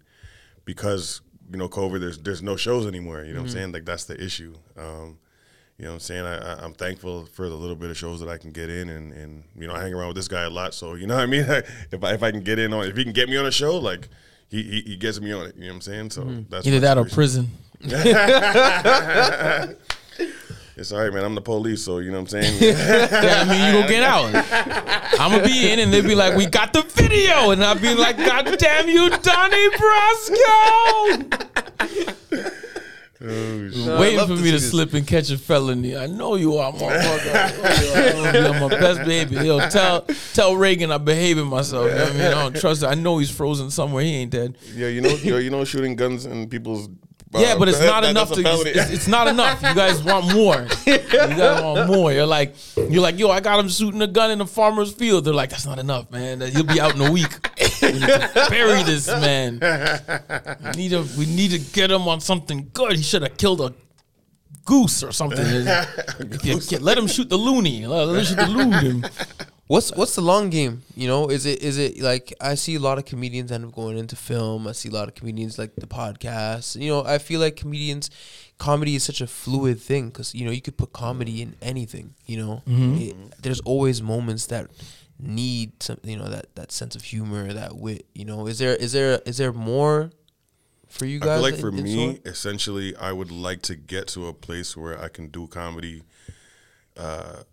because 0.66 1.22
you 1.52 1.58
know 1.58 1.70
COVID, 1.70 2.00
there's 2.00 2.18
there's 2.20 2.42
no 2.42 2.56
shows 2.56 2.86
anymore. 2.88 3.24
You 3.24 3.34
know 3.34 3.40
what 3.40 3.48
I'm 3.48 3.54
saying? 3.54 3.72
Like 3.72 3.86
that's 3.86 4.06
the 4.06 4.22
issue. 4.22 4.56
Um, 4.78 5.20
you 5.78 5.86
know 5.86 5.92
what 5.92 5.96
I'm 5.96 6.00
saying? 6.02 6.26
I, 6.26 6.38
I, 6.38 6.64
I'm 6.64 6.74
thankful 6.74 7.26
for 7.26 7.50
the 7.50 7.56
little 7.56 7.76
bit 7.76 7.90
of 7.90 7.98
shows 7.98 8.20
that 8.20 8.30
I 8.30 8.38
can 8.38 8.52
get 8.52 8.70
in, 8.70 8.90
and, 8.90 9.12
and 9.14 9.44
you 9.58 9.68
know 9.68 9.74
I 9.74 9.82
hang 9.82 9.94
around 9.94 10.08
with 10.08 10.18
this 10.18 10.28
guy 10.28 10.44
a 10.44 10.50
lot, 10.50 10.74
so 10.74 10.94
you 10.94 11.08
know 11.08 11.16
what 11.16 11.24
I 11.24 11.26
mean. 11.26 11.46
if 11.92 12.04
I 12.04 12.14
if 12.14 12.24
I 12.24 12.32
can 12.32 12.42
get 12.42 12.60
in 12.60 12.74
on, 12.74 12.86
if 12.86 12.96
he 12.96 13.04
can 13.04 13.14
get 13.14 13.30
me 13.30 13.38
on 13.38 13.46
a 13.46 13.52
show, 13.52 13.78
like 13.78 14.10
he 14.48 14.62
he, 14.64 14.82
he 14.82 14.98
gets 14.98 15.20
me 15.20 15.32
on 15.32 15.48
it. 15.48 15.56
You 15.56 15.62
know 15.62 15.68
what 15.70 15.76
I'm 15.76 15.82
saying? 15.82 16.10
So 16.12 16.24
that's 16.50 16.68
Either 16.68 16.80
that 16.82 16.98
or 16.98 17.06
prison. 17.06 17.50
It's 20.82 20.92
all 20.92 21.00
right, 21.00 21.14
man. 21.14 21.24
I'm 21.24 21.36
the 21.36 21.42
police, 21.42 21.84
so 21.86 22.00
you 22.00 22.10
know 22.10 22.20
what 22.22 22.34
I'm 22.34 22.42
saying. 22.42 22.58
Yeah, 22.60 23.44
I 23.46 23.50
mean, 23.50 23.64
you 23.68 23.72
gonna 23.82 23.88
get 23.88 24.02
out. 24.02 24.34
I'm 25.20 25.30
gonna 25.32 25.44
be 25.44 25.72
in, 25.72 25.78
and 25.78 25.94
they'll 25.94 26.02
be 26.02 26.16
like, 26.16 26.36
"We 26.36 26.48
got 26.48 26.74
the 26.74 26.82
video," 26.82 27.52
and 27.52 27.64
I'll 27.64 27.78
be 27.78 27.94
like, 27.94 28.18
"God 28.18 28.58
damn 28.58 28.90
you, 28.90 29.12
Donnie 29.12 29.70
Brasco!" 29.78 31.38
No, 33.24 33.96
I 33.96 34.00
waiting 34.00 34.26
for 34.26 34.34
me 34.34 34.46
see 34.46 34.52
to 34.52 34.60
slip 34.60 34.96
and 34.96 35.06
catch 35.06 35.30
a 35.30 35.38
felony. 35.38 35.96
I 35.96 36.08
know 36.08 36.34
you 36.36 36.58
are, 36.58 36.74
motherfucker. 36.74 37.36
I 37.36 37.52
know 38.14 38.40
you 38.40 38.46
are. 38.48 38.56
I'm 38.56 38.62
my 38.62 38.70
best 38.70 39.06
baby. 39.06 39.36
Yo, 39.36 39.60
tell 39.70 40.02
tell 40.34 40.56
Reagan 40.56 40.92
I'm 40.92 41.06
behaving 41.06 41.46
myself. 41.46 41.86
You 41.92 41.96
know 41.96 42.04
what 42.06 42.10
I 42.10 42.18
mean, 42.18 42.22
I 42.26 42.32
don't 42.32 42.56
trust 42.60 42.82
it. 42.82 42.88
I 42.88 42.96
know 42.96 43.20
he's 43.20 43.30
frozen 43.30 43.70
somewhere. 43.70 44.04
He 44.04 44.16
ain't 44.16 44.32
dead. 44.32 44.58
Yeah, 44.74 44.88
you 44.88 45.02
know, 45.02 45.10
yo, 45.10 45.38
you 45.38 45.52
know, 45.52 45.64
shooting 45.64 45.96
guns 45.96 46.26
in 46.26 46.50
people's. 46.50 46.90
Uh, 47.34 47.40
Yeah, 47.40 47.58
but 47.58 47.70
it's 47.70 47.80
not 47.80 48.02
that- 48.02 48.10
enough 48.12 48.32
to. 48.34 48.42
It's, 48.42 48.66
it's- 48.92 49.08
not 49.08 49.28
enough. 49.34 49.62
You 49.62 49.74
guys 49.76 50.04
want 50.04 50.34
more. 50.34 50.68
You 50.86 50.98
guys 50.98 51.62
want 51.64 51.88
more. 51.90 52.12
You're 52.12 52.26
like, 52.26 52.56
you're 52.76 53.02
like, 53.02 53.18
yo, 53.20 53.30
I 53.30 53.40
got 53.40 53.60
him 53.60 53.70
shooting 53.70 54.02
a 54.02 54.08
gun 54.08 54.32
in 54.32 54.42
a 54.42 54.46
farmer's 54.48 54.92
field. 54.94 55.26
They're 55.26 55.34
like, 55.34 55.50
that's 55.50 55.66
not 55.66 55.80
enough, 55.80 56.10
man. 56.12 56.42
He'll 56.42 56.64
be 56.64 56.80
out 56.82 56.96
in 56.96 57.02
a 57.02 57.12
week. 57.12 57.32
We 57.82 57.92
need 57.94 58.02
to 58.02 58.46
bury 58.50 58.84
this 58.84 59.08
man. 59.08 59.60
We 60.64 60.72
need 60.76 60.90
to. 60.90 61.06
We 61.18 61.26
need 61.26 61.52
to 61.52 61.60
get 61.60 61.92
him 61.92 62.08
on 62.08 62.20
something 62.22 62.70
good. 62.74 62.96
He 62.98 63.04
should 63.04 63.22
have 63.24 63.38
killed 63.38 63.62
a 63.62 63.74
goose 64.66 65.04
or 65.04 65.12
something. 65.12 65.46
Get- 66.44 66.68
get- 66.68 66.82
let 66.82 66.98
him 66.98 67.08
shoot 67.08 67.30
the 67.30 67.38
loony. 67.38 67.86
Let 67.88 68.08
let 68.08 68.20
him 68.20 68.26
shoot 68.26 68.38
the 68.38 68.48
loony. 68.48 69.04
What's 69.72 69.90
what's 69.96 70.16
the 70.16 70.22
long 70.22 70.50
game? 70.50 70.84
You 70.98 71.08
know, 71.08 71.30
is 71.30 71.46
it 71.46 71.62
is 71.64 71.78
it 71.78 72.02
like 72.02 72.34
I 72.42 72.56
see 72.56 72.76
a 72.76 72.80
lot 72.80 72.98
of 72.98 73.06
comedians 73.06 73.52
end 73.54 73.64
up 73.64 73.72
going 73.72 73.98
into 73.98 74.18
film. 74.18 74.68
I 74.68 74.74
see 74.74 74.90
a 74.90 74.92
lot 74.92 75.08
of 75.08 75.16
comedians 75.16 75.58
like 75.58 75.76
the 75.76 75.88
podcast. 75.88 76.76
You 76.82 76.90
know, 76.92 77.06
I 77.06 77.18
feel 77.20 77.40
like 77.40 77.56
comedians, 77.56 78.10
comedy 78.58 78.96
is 78.96 79.04
such 79.04 79.22
a 79.22 79.28
fluid 79.28 79.80
thing 79.80 80.10
because 80.10 80.36
you 80.36 80.44
know 80.46 80.52
you 80.52 80.62
could 80.62 80.76
put 80.76 80.92
comedy 80.92 81.42
in 81.42 81.56
anything. 81.62 82.16
You 82.26 82.38
know, 82.44 82.64
It- 82.68 83.16
there's 83.42 83.62
always 83.62 84.02
moments 84.02 84.48
that 84.48 84.70
need 85.18 85.82
some. 85.82 86.00
You 86.04 86.18
know 86.18 86.28
that 86.28 86.54
that 86.56 86.74
sense 86.74 86.98
of 86.98 87.04
humor, 87.04 87.54
that 87.54 87.78
wit. 87.78 88.06
You 88.14 88.26
know, 88.26 88.48
is 88.48 88.58
there 88.60 88.76
is 88.76 88.92
there 88.92 89.22
is 89.26 89.38
there 89.38 89.54
more 89.54 90.12
for 90.90 91.06
you 91.06 91.20
I 91.22 91.26
guys? 91.26 91.36
feel 91.38 91.42
like 91.44 91.54
in- 91.56 91.62
for 91.62 91.70
in 91.70 91.84
me, 91.84 91.94
store? 92.16 92.32
essentially, 92.34 92.94
I 92.98 93.14
would 93.14 93.32
like 93.32 93.62
to 93.70 93.76
get 93.78 94.08
to 94.10 94.28
a 94.28 94.34
place 94.34 94.76
where 94.76 95.02
I 95.02 95.08
can 95.08 95.28
do 95.30 95.48
comedy, 95.48 96.04
uh, 96.98 97.44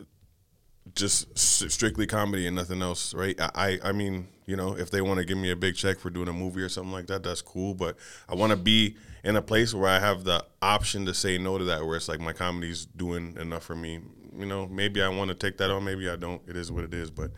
just 0.99 1.38
strictly 1.38 2.07
comedy 2.07 2.46
and 2.46 2.57
nothing 2.57 2.82
else, 2.82 3.14
right? 3.14 3.40
I, 3.40 3.78
I 3.82 3.92
mean, 3.92 4.28
you 4.46 4.57
know, 4.57 4.76
if 4.76 4.90
they 4.90 5.01
want 5.01 5.18
to 5.20 5.24
give 5.24 5.38
me 5.38 5.51
a 5.51 5.57
big 5.57 5.76
check 5.76 5.99
for 5.99 6.11
doing 6.11 6.28
a 6.28 6.32
movie 6.32 6.61
or 6.61 6.68
something 6.68 6.92
like 6.92 7.07
that, 7.07 7.22
that's 7.22 7.40
cool. 7.40 7.74
But 7.74 7.96
I 8.28 8.34
want 8.34 8.51
to 8.51 8.57
be 8.57 8.96
in 9.24 9.36
a 9.36 9.42
place 9.42 9.72
where 9.72 9.88
I 9.88 10.01
have 10.01 10.24
the 10.24 10.44
option 10.61 11.07
to 11.07 11.14
say 11.14 11.38
no 11.38 11.57
to 11.57 11.64
that, 11.64 11.86
where 11.86 11.96
it's 11.96 12.09
like 12.09 12.20
my 12.20 12.32
comedy's 12.32 12.84
doing 12.84 13.36
enough 13.38 13.62
for 13.62 13.76
me. 13.76 14.01
You 14.36 14.46
know, 14.46 14.66
maybe 14.66 15.01
I 15.01 15.09
want 15.09 15.28
to 15.28 15.34
take 15.34 15.57
that 15.59 15.70
on, 15.70 15.84
maybe 15.84 16.09
I 16.09 16.16
don't. 16.16 16.42
It 16.49 16.57
is 16.57 16.72
what 16.72 16.84
it 16.84 16.92
is. 16.92 17.11
But 17.11 17.30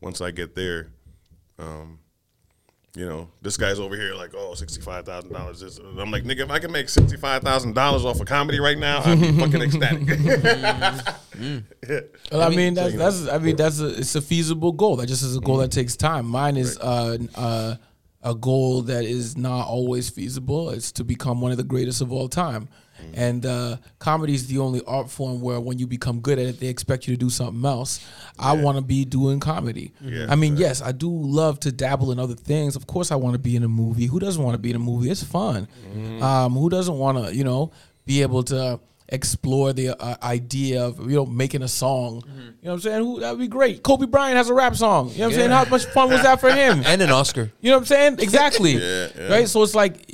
once 0.00 0.20
I 0.20 0.30
get 0.30 0.54
there, 0.54 0.88
um, 1.58 1.98
you 2.96 3.06
know, 3.06 3.28
this 3.42 3.58
guy's 3.58 3.78
over 3.78 3.94
here 3.94 4.14
like, 4.14 4.30
oh, 4.34 4.48
oh, 4.50 4.54
sixty-five 4.54 5.04
thousand 5.04 5.30
dollars. 5.30 5.78
I'm 5.78 6.10
like, 6.10 6.24
nigga, 6.24 6.40
if 6.40 6.50
I 6.50 6.58
can 6.58 6.72
make 6.72 6.88
sixty-five 6.88 7.42
thousand 7.42 7.74
dollars 7.74 8.06
off 8.06 8.20
of 8.20 8.26
comedy 8.26 8.58
right 8.58 8.78
now, 8.78 9.02
I'd 9.04 9.20
be 9.20 9.38
fucking 9.38 9.62
ecstatic. 9.62 11.14
Well, 12.32 12.42
I 12.42 12.48
mean, 12.48 12.72
that's 12.72 12.94
that's 12.94 13.28
I 13.28 13.36
mean 13.36 13.56
that's 13.56 13.78
a 13.78 13.88
it's 13.88 14.14
a 14.14 14.22
feasible 14.22 14.72
goal. 14.72 14.96
That 14.96 15.06
just 15.06 15.22
is 15.22 15.36
a 15.36 15.40
goal 15.40 15.58
that 15.58 15.70
takes 15.70 15.94
time. 15.94 16.24
Mine 16.24 16.56
is 16.56 16.78
uh, 16.78 17.18
uh, 17.34 17.74
a 18.22 18.34
goal 18.34 18.80
that 18.82 19.04
is 19.04 19.36
not 19.36 19.66
always 19.66 20.08
feasible. 20.08 20.70
It's 20.70 20.92
to 20.92 21.04
become 21.04 21.42
one 21.42 21.50
of 21.50 21.58
the 21.58 21.62
greatest 21.62 22.00
of 22.00 22.10
all 22.10 22.28
time. 22.28 22.70
And 23.14 23.46
uh, 23.46 23.76
comedy 23.98 24.34
is 24.34 24.46
the 24.46 24.58
only 24.58 24.82
art 24.86 25.10
form 25.10 25.40
where 25.40 25.60
when 25.60 25.78
you 25.78 25.86
become 25.86 26.20
good 26.20 26.38
at 26.38 26.46
it, 26.46 26.60
they 26.60 26.66
expect 26.66 27.06
you 27.06 27.14
to 27.14 27.18
do 27.18 27.30
something 27.30 27.64
else. 27.64 28.06
I 28.38 28.52
want 28.52 28.76
to 28.78 28.82
be 28.82 29.04
doing 29.04 29.40
comedy. 29.40 29.92
Yeah, 30.00 30.26
I 30.28 30.34
mean, 30.36 30.56
yes, 30.56 30.82
I 30.82 30.92
do 30.92 31.08
love 31.10 31.60
to 31.60 31.72
dabble 31.72 32.12
in 32.12 32.18
other 32.18 32.34
things. 32.34 32.76
Of 32.76 32.86
course, 32.86 33.10
I 33.10 33.16
want 33.16 33.34
to 33.34 33.38
be 33.38 33.56
in 33.56 33.62
a 33.64 33.68
movie. 33.68 34.06
Who 34.06 34.18
doesn't 34.20 34.42
want 34.42 34.54
to 34.54 34.58
be 34.58 34.70
in 34.70 34.76
a 34.76 34.80
movie? 34.80 35.10
It's 35.10 35.22
fun. 35.22 35.68
Um, 36.20 36.52
who 36.52 36.68
doesn't 36.68 36.96
want 36.98 37.24
to, 37.24 37.34
you 37.34 37.44
know, 37.44 37.70
be 38.04 38.22
able 38.22 38.42
to 38.44 38.80
explore 39.08 39.72
the 39.72 39.90
uh, 39.90 40.16
idea 40.20 40.84
of 40.84 40.98
you 41.08 41.16
know 41.16 41.26
making 41.26 41.62
a 41.62 41.68
song? 41.68 42.22
You 42.26 42.32
know 42.32 42.52
what 42.60 42.72
I'm 42.72 42.80
saying? 42.80 43.02
Who 43.04 43.20
that 43.20 43.30
would 43.30 43.38
be 43.40 43.48
great. 43.48 43.82
Kobe 43.82 44.06
Bryant 44.06 44.36
has 44.36 44.48
a 44.50 44.54
rap 44.54 44.74
song. 44.76 45.10
You 45.10 45.18
know 45.18 45.24
what 45.26 45.34
I'm 45.34 45.38
saying? 45.38 45.50
How 45.50 45.64
much 45.66 45.84
fun 45.86 46.10
was 46.10 46.22
that 46.22 46.40
for 46.40 46.50
him? 46.50 46.82
and 46.86 47.00
an 47.00 47.10
Oscar. 47.10 47.52
You 47.60 47.70
know 47.70 47.76
what 47.76 47.82
I'm 47.82 47.86
saying? 47.86 48.16
Exactly. 48.18 48.72
Yeah, 48.86 49.08
yeah. 49.16 49.28
Right? 49.28 49.48
So 49.48 49.62
it's 49.62 49.74
like 49.74 50.04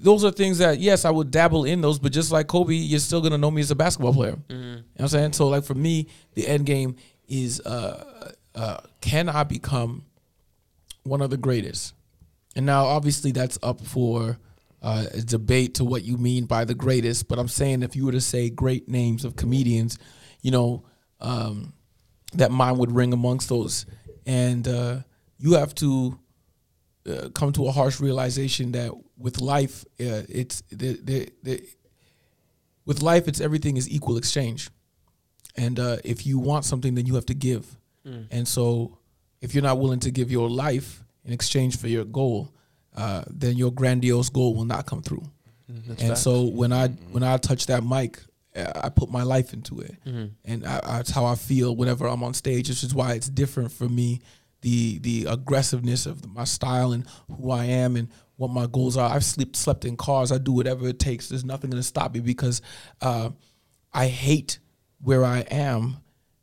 those 0.00 0.24
are 0.24 0.30
things 0.30 0.58
that 0.58 0.78
yes, 0.78 1.04
I 1.04 1.10
would 1.10 1.30
dabble 1.30 1.64
in 1.64 1.80
those, 1.80 1.98
but 1.98 2.12
just 2.12 2.30
like 2.32 2.46
Kobe, 2.46 2.74
you're 2.74 3.00
still 3.00 3.20
gonna 3.20 3.38
know 3.38 3.50
me 3.50 3.60
as 3.60 3.70
a 3.70 3.74
basketball 3.74 4.12
player. 4.14 4.36
You 4.48 4.56
know 4.56 4.72
what 4.96 5.02
I'm 5.02 5.08
saying? 5.08 5.32
So 5.32 5.48
like 5.48 5.64
for 5.64 5.74
me, 5.74 6.08
the 6.34 6.46
end 6.46 6.66
game 6.66 6.96
is 7.28 7.60
uh 7.60 8.32
uh 8.54 8.78
can 9.00 9.28
I 9.28 9.44
become 9.44 10.04
one 11.02 11.22
of 11.22 11.30
the 11.30 11.36
greatest? 11.36 11.94
And 12.54 12.66
now 12.66 12.86
obviously 12.86 13.32
that's 13.32 13.58
up 13.62 13.80
for 13.80 14.38
uh, 14.82 15.04
a 15.12 15.20
debate 15.20 15.74
to 15.74 15.84
what 15.84 16.04
you 16.04 16.16
mean 16.16 16.44
by 16.44 16.64
the 16.64 16.74
greatest, 16.74 17.28
but 17.28 17.38
I'm 17.38 17.48
saying 17.48 17.82
if 17.82 17.96
you 17.96 18.06
were 18.06 18.12
to 18.12 18.20
say 18.20 18.50
great 18.50 18.88
names 18.88 19.24
of 19.24 19.34
comedians, 19.34 19.98
you 20.42 20.50
know, 20.50 20.84
um, 21.20 21.72
that 22.34 22.50
mine 22.50 22.78
would 22.78 22.92
ring 22.92 23.12
amongst 23.12 23.48
those. 23.48 23.84
And 24.26 24.66
uh, 24.68 24.98
you 25.38 25.54
have 25.54 25.74
to 25.76 26.18
uh, 27.08 27.28
come 27.34 27.52
to 27.54 27.66
a 27.66 27.72
harsh 27.72 28.00
realization 28.00 28.72
that 28.72 28.92
with 29.18 29.40
life, 29.40 29.84
uh, 30.00 30.22
it's 30.28 30.62
the, 30.70 30.98
the, 31.02 31.28
the, 31.42 31.62
with 32.84 33.02
life, 33.02 33.28
it's 33.28 33.40
everything 33.40 33.76
is 33.76 33.88
equal 33.88 34.16
exchange. 34.16 34.70
And 35.56 35.78
uh, 35.80 35.96
if 36.04 36.26
you 36.26 36.38
want 36.38 36.64
something, 36.64 36.94
then 36.94 37.06
you 37.06 37.14
have 37.14 37.26
to 37.26 37.34
give. 37.34 37.66
And 38.30 38.46
so, 38.46 38.98
if 39.40 39.52
you're 39.54 39.64
not 39.64 39.78
willing 39.80 40.00
to 40.00 40.10
give 40.10 40.30
your 40.30 40.48
life 40.48 41.02
in 41.24 41.32
exchange 41.32 41.76
for 41.78 41.88
your 41.88 42.04
goal, 42.04 42.52
uh, 42.94 43.24
then 43.28 43.56
your 43.56 43.72
grandiose 43.72 44.28
goal 44.28 44.54
will 44.54 44.64
not 44.64 44.86
come 44.86 45.02
through. 45.02 45.24
and 45.98 46.16
so, 46.16 46.42
when 46.44 46.72
I 46.72 46.88
when 47.10 47.22
I 47.24 47.36
touch 47.38 47.66
that 47.66 47.82
mic, 47.84 48.20
uh, 48.54 48.70
I 48.84 48.88
put 48.90 49.10
my 49.10 49.24
life 49.24 49.52
into 49.52 49.80
it, 49.80 49.96
and 50.44 50.64
I, 50.64 50.80
that's 50.98 51.10
how 51.10 51.24
I 51.24 51.34
feel 51.34 51.74
whenever 51.74 52.06
I'm 52.06 52.22
on 52.22 52.32
stage. 52.34 52.68
Which 52.68 52.84
is 52.84 52.94
why 52.94 53.14
it's 53.14 53.28
different 53.28 53.72
for 53.72 53.88
me, 53.88 54.20
the 54.60 54.98
the 55.00 55.24
aggressiveness 55.28 56.06
of 56.06 56.24
my 56.32 56.44
style 56.44 56.92
and 56.92 57.04
who 57.40 57.50
I 57.50 57.64
am 57.64 57.96
and 57.96 58.08
what 58.36 58.50
my 58.50 58.66
goals 58.66 58.96
are. 58.96 59.10
I've 59.10 59.24
slept 59.24 59.56
slept 59.56 59.84
in 59.84 59.96
cars. 59.96 60.30
I 60.30 60.38
do 60.38 60.52
whatever 60.52 60.88
it 60.88 60.98
takes. 60.98 61.28
There's 61.28 61.44
nothing 61.44 61.70
going 61.70 61.82
to 61.82 61.86
stop 61.86 62.14
me 62.14 62.20
because 62.20 62.62
uh, 63.00 63.30
I 63.92 64.06
hate 64.08 64.58
where 65.00 65.24
I 65.24 65.40
am 65.40 65.98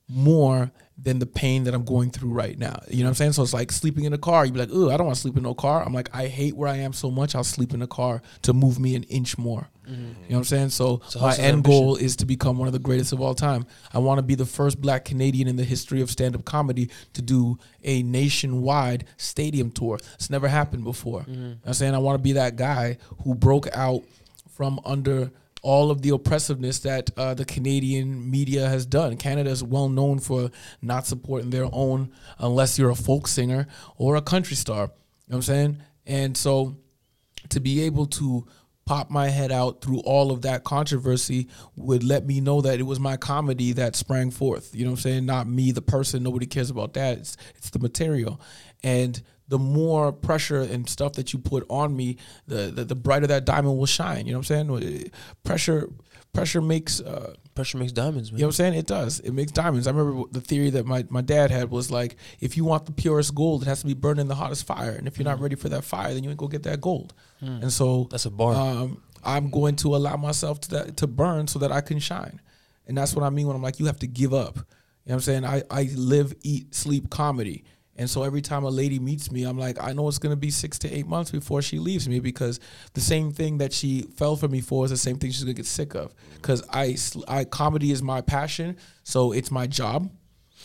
more 0.07 0.71
than 0.97 1.19
the 1.19 1.25
pain 1.25 1.63
that 1.63 1.73
I'm 1.73 1.85
going 1.85 2.11
through 2.11 2.31
right 2.31 2.57
now. 2.57 2.79
You 2.89 2.99
know 2.99 3.05
what 3.05 3.09
I'm 3.09 3.15
saying? 3.15 3.31
So 3.33 3.43
it's 3.43 3.53
like 3.53 3.71
sleeping 3.71 4.05
in 4.05 4.13
a 4.13 4.17
car. 4.17 4.45
You'd 4.45 4.53
be 4.53 4.59
like, 4.59 4.71
"Ooh, 4.71 4.91
I 4.91 4.97
don't 4.97 5.07
want 5.07 5.15
to 5.15 5.21
sleep 5.21 5.37
in 5.37 5.43
no 5.43 5.53
car." 5.53 5.83
I'm 5.83 5.93
like, 5.93 6.13
I 6.13 6.27
hate 6.27 6.55
where 6.55 6.69
I 6.69 6.77
am 6.77 6.93
so 6.93 7.09
much. 7.09 7.35
I'll 7.35 7.43
sleep 7.43 7.73
in 7.73 7.81
a 7.81 7.87
car 7.87 8.21
to 8.43 8.53
move 8.53 8.79
me 8.79 8.95
an 8.95 9.03
inch 9.03 9.37
more. 9.37 9.69
You 9.85 9.95
know 9.95 10.15
what 10.29 10.37
I'm 10.37 10.43
saying? 10.45 10.69
So, 10.69 11.01
So 11.07 11.19
my 11.19 11.35
end 11.35 11.63
goal 11.63 11.95
is 11.97 12.15
to 12.17 12.25
become 12.25 12.57
one 12.57 12.67
of 12.67 12.73
the 12.73 12.79
greatest 12.79 13.11
of 13.13 13.21
all 13.21 13.35
time. 13.35 13.65
I 13.93 13.99
want 13.99 14.17
to 14.19 14.23
be 14.23 14.35
the 14.35 14.45
first 14.45 14.79
Black 14.79 15.05
Canadian 15.05 15.47
in 15.47 15.55
the 15.55 15.63
history 15.63 16.01
of 16.01 16.09
stand-up 16.09 16.45
comedy 16.45 16.89
to 17.13 17.21
do 17.21 17.57
a 17.83 18.03
nationwide 18.03 19.05
stadium 19.17 19.71
tour. 19.71 19.99
It's 20.15 20.29
never 20.29 20.47
happened 20.47 20.83
before. 20.83 21.25
You 21.27 21.33
know 21.35 21.49
what 21.49 21.57
I'm 21.67 21.73
saying 21.73 21.95
I 21.95 21.99
want 21.99 22.17
to 22.17 22.23
be 22.23 22.33
that 22.33 22.55
guy 22.55 22.97
who 23.23 23.35
broke 23.35 23.67
out 23.75 24.03
from 24.49 24.79
under 24.85 25.31
all 25.61 25.91
of 25.91 26.01
the 26.01 26.09
oppressiveness 26.09 26.79
that 26.79 27.09
uh, 27.17 27.33
the 27.33 27.45
Canadian 27.45 28.29
media 28.29 28.67
has 28.67 28.85
done. 28.85 29.15
Canada 29.15 29.49
is 29.49 29.63
well 29.63 29.87
known 29.87 30.19
for 30.19 30.51
not 30.81 31.05
supporting 31.07 31.49
their 31.51 31.69
own 31.71 32.11
unless 32.39 32.77
you're 32.77 32.89
a 32.89 32.95
folk 32.95 33.27
singer 33.27 33.67
or 33.97 34.17
a 34.17 34.21
country 34.21 34.57
star. 34.57 34.83
You 34.83 34.87
know 34.87 34.89
what 35.27 35.35
I'm 35.37 35.41
saying? 35.43 35.77
And 36.05 36.35
so 36.35 36.75
to 37.49 37.59
be 37.61 37.81
able 37.83 38.05
to 38.07 38.45
pop 38.85 39.09
my 39.09 39.29
head 39.29 39.51
out 39.51 39.81
through 39.81 39.99
all 39.99 40.31
of 40.31 40.41
that 40.41 40.63
controversy 40.63 41.47
would 41.75 42.03
let 42.03 42.25
me 42.25 42.41
know 42.41 42.61
that 42.61 42.79
it 42.79 42.83
was 42.83 42.99
my 42.99 43.17
comedy 43.17 43.71
that 43.73 43.95
sprang 43.95 44.31
forth. 44.31 44.75
You 44.75 44.83
know 44.83 44.91
what 44.91 44.99
I'm 44.99 45.01
saying? 45.01 45.25
Not 45.25 45.47
me, 45.47 45.71
the 45.71 45.81
person. 45.81 46.23
Nobody 46.23 46.45
cares 46.45 46.69
about 46.69 46.93
that. 46.93 47.17
It's 47.19 47.37
it's 47.55 47.69
the 47.69 47.79
material. 47.79 48.39
And 48.83 49.21
the 49.47 49.59
more 49.59 50.11
pressure 50.11 50.61
and 50.61 50.89
stuff 50.89 51.13
that 51.13 51.33
you 51.33 51.39
put 51.39 51.65
on 51.69 51.95
me, 51.95 52.17
the 52.47 52.71
the, 52.73 52.83
the 52.83 52.95
brighter 52.95 53.27
that 53.27 53.45
diamond 53.45 53.77
will 53.77 53.85
shine. 53.85 54.25
You 54.25 54.33
know 54.33 54.39
what 54.39 54.51
I'm 54.51 54.67
saying? 54.69 55.11
Pressure 55.43 55.89
pressure 56.33 56.61
makes 56.61 56.99
uh, 56.99 57.33
Pressure 57.55 57.77
makes 57.77 57.91
diamonds, 57.91 58.31
man. 58.31 58.39
you 58.39 58.43
know 58.43 58.47
what 58.47 58.53
I'm 58.59 58.65
saying? 58.65 58.73
It 58.73 58.87
does. 58.87 59.19
It 59.19 59.31
makes 59.31 59.51
diamonds. 59.51 59.85
I 59.85 59.91
remember 59.91 60.23
the 60.31 60.41
theory 60.41 60.71
that 60.71 60.87
my, 60.87 61.05
my 61.09 61.21
dad 61.21 61.51
had 61.51 61.69
was 61.69 61.91
like, 61.91 62.15
if 62.41 62.57
you 62.57 62.65
want 62.65 62.87
the 62.87 62.91
purest 62.91 63.35
gold, 63.35 63.61
it 63.61 63.65
has 63.67 63.81
to 63.81 63.85
be 63.85 63.93
burned 63.93 64.19
in 64.19 64.27
the 64.27 64.33
hottest 64.33 64.65
fire. 64.65 64.89
And 64.89 65.05
if 65.07 65.19
you're 65.19 65.25
not 65.25 65.39
ready 65.39 65.53
for 65.55 65.69
that 65.69 65.83
fire, 65.83 66.11
then 66.15 66.23
you 66.23 66.31
ain't 66.31 66.39
go 66.39 66.47
get 66.47 66.63
that 66.63 66.81
gold. 66.81 67.13
And 67.41 67.71
so 67.71 68.07
That's 68.09 68.25
a 68.25 68.31
bar. 68.31 68.55
Um, 68.55 69.03
I'm 69.23 69.51
going 69.51 69.75
to 69.77 69.95
allow 69.95 70.15
myself 70.17 70.61
to 70.61 70.69
that, 70.71 70.97
to 70.97 71.07
burn 71.07 71.47
so 71.47 71.59
that 71.59 71.71
I 71.71 71.81
can 71.81 71.99
shine. 71.99 72.41
And 72.87 72.97
that's 72.97 73.15
what 73.15 73.23
I 73.23 73.29
mean 73.29 73.45
when 73.45 73.55
I'm 73.55 73.61
like, 73.61 73.79
you 73.79 73.85
have 73.85 73.99
to 73.99 74.07
give 74.07 74.33
up. 74.33 74.55
You 74.55 74.61
know 74.61 74.65
what 75.05 75.13
I'm 75.15 75.19
saying? 75.21 75.45
I, 75.45 75.61
I 75.69 75.83
live, 75.95 76.33
eat, 76.41 76.73
sleep 76.73 77.09
comedy. 77.11 77.65
And 77.95 78.09
so 78.09 78.23
every 78.23 78.41
time 78.41 78.63
a 78.63 78.69
lady 78.69 78.97
meets 78.97 79.31
me, 79.31 79.43
I'm 79.43 79.57
like, 79.59 79.81
I 79.81 79.93
know 79.93 80.07
it's 80.07 80.17
gonna 80.17 80.35
be 80.35 80.49
six 80.49 80.79
to 80.79 80.91
eight 80.91 81.05
months 81.05 81.29
before 81.29 81.61
she 81.61 81.77
leaves 81.77 82.09
me 82.09 82.19
because 82.19 82.59
the 82.93 83.01
same 83.01 83.31
thing 83.31 83.59
that 83.59 83.71
she 83.71 84.03
fell 84.15 84.35
for 84.35 84.47
me 84.47 84.61
for 84.61 84.83
is 84.85 84.91
the 84.91 84.97
same 84.97 85.17
thing 85.17 85.29
she's 85.31 85.43
gonna 85.43 85.53
get 85.53 85.67
sick 85.67 85.93
of. 85.93 86.13
Because 86.35 86.63
I, 86.71 86.97
I 87.27 87.43
comedy 87.43 87.91
is 87.91 88.01
my 88.01 88.21
passion, 88.21 88.77
so 89.03 89.31
it's 89.31 89.51
my 89.51 89.67
job, 89.67 90.09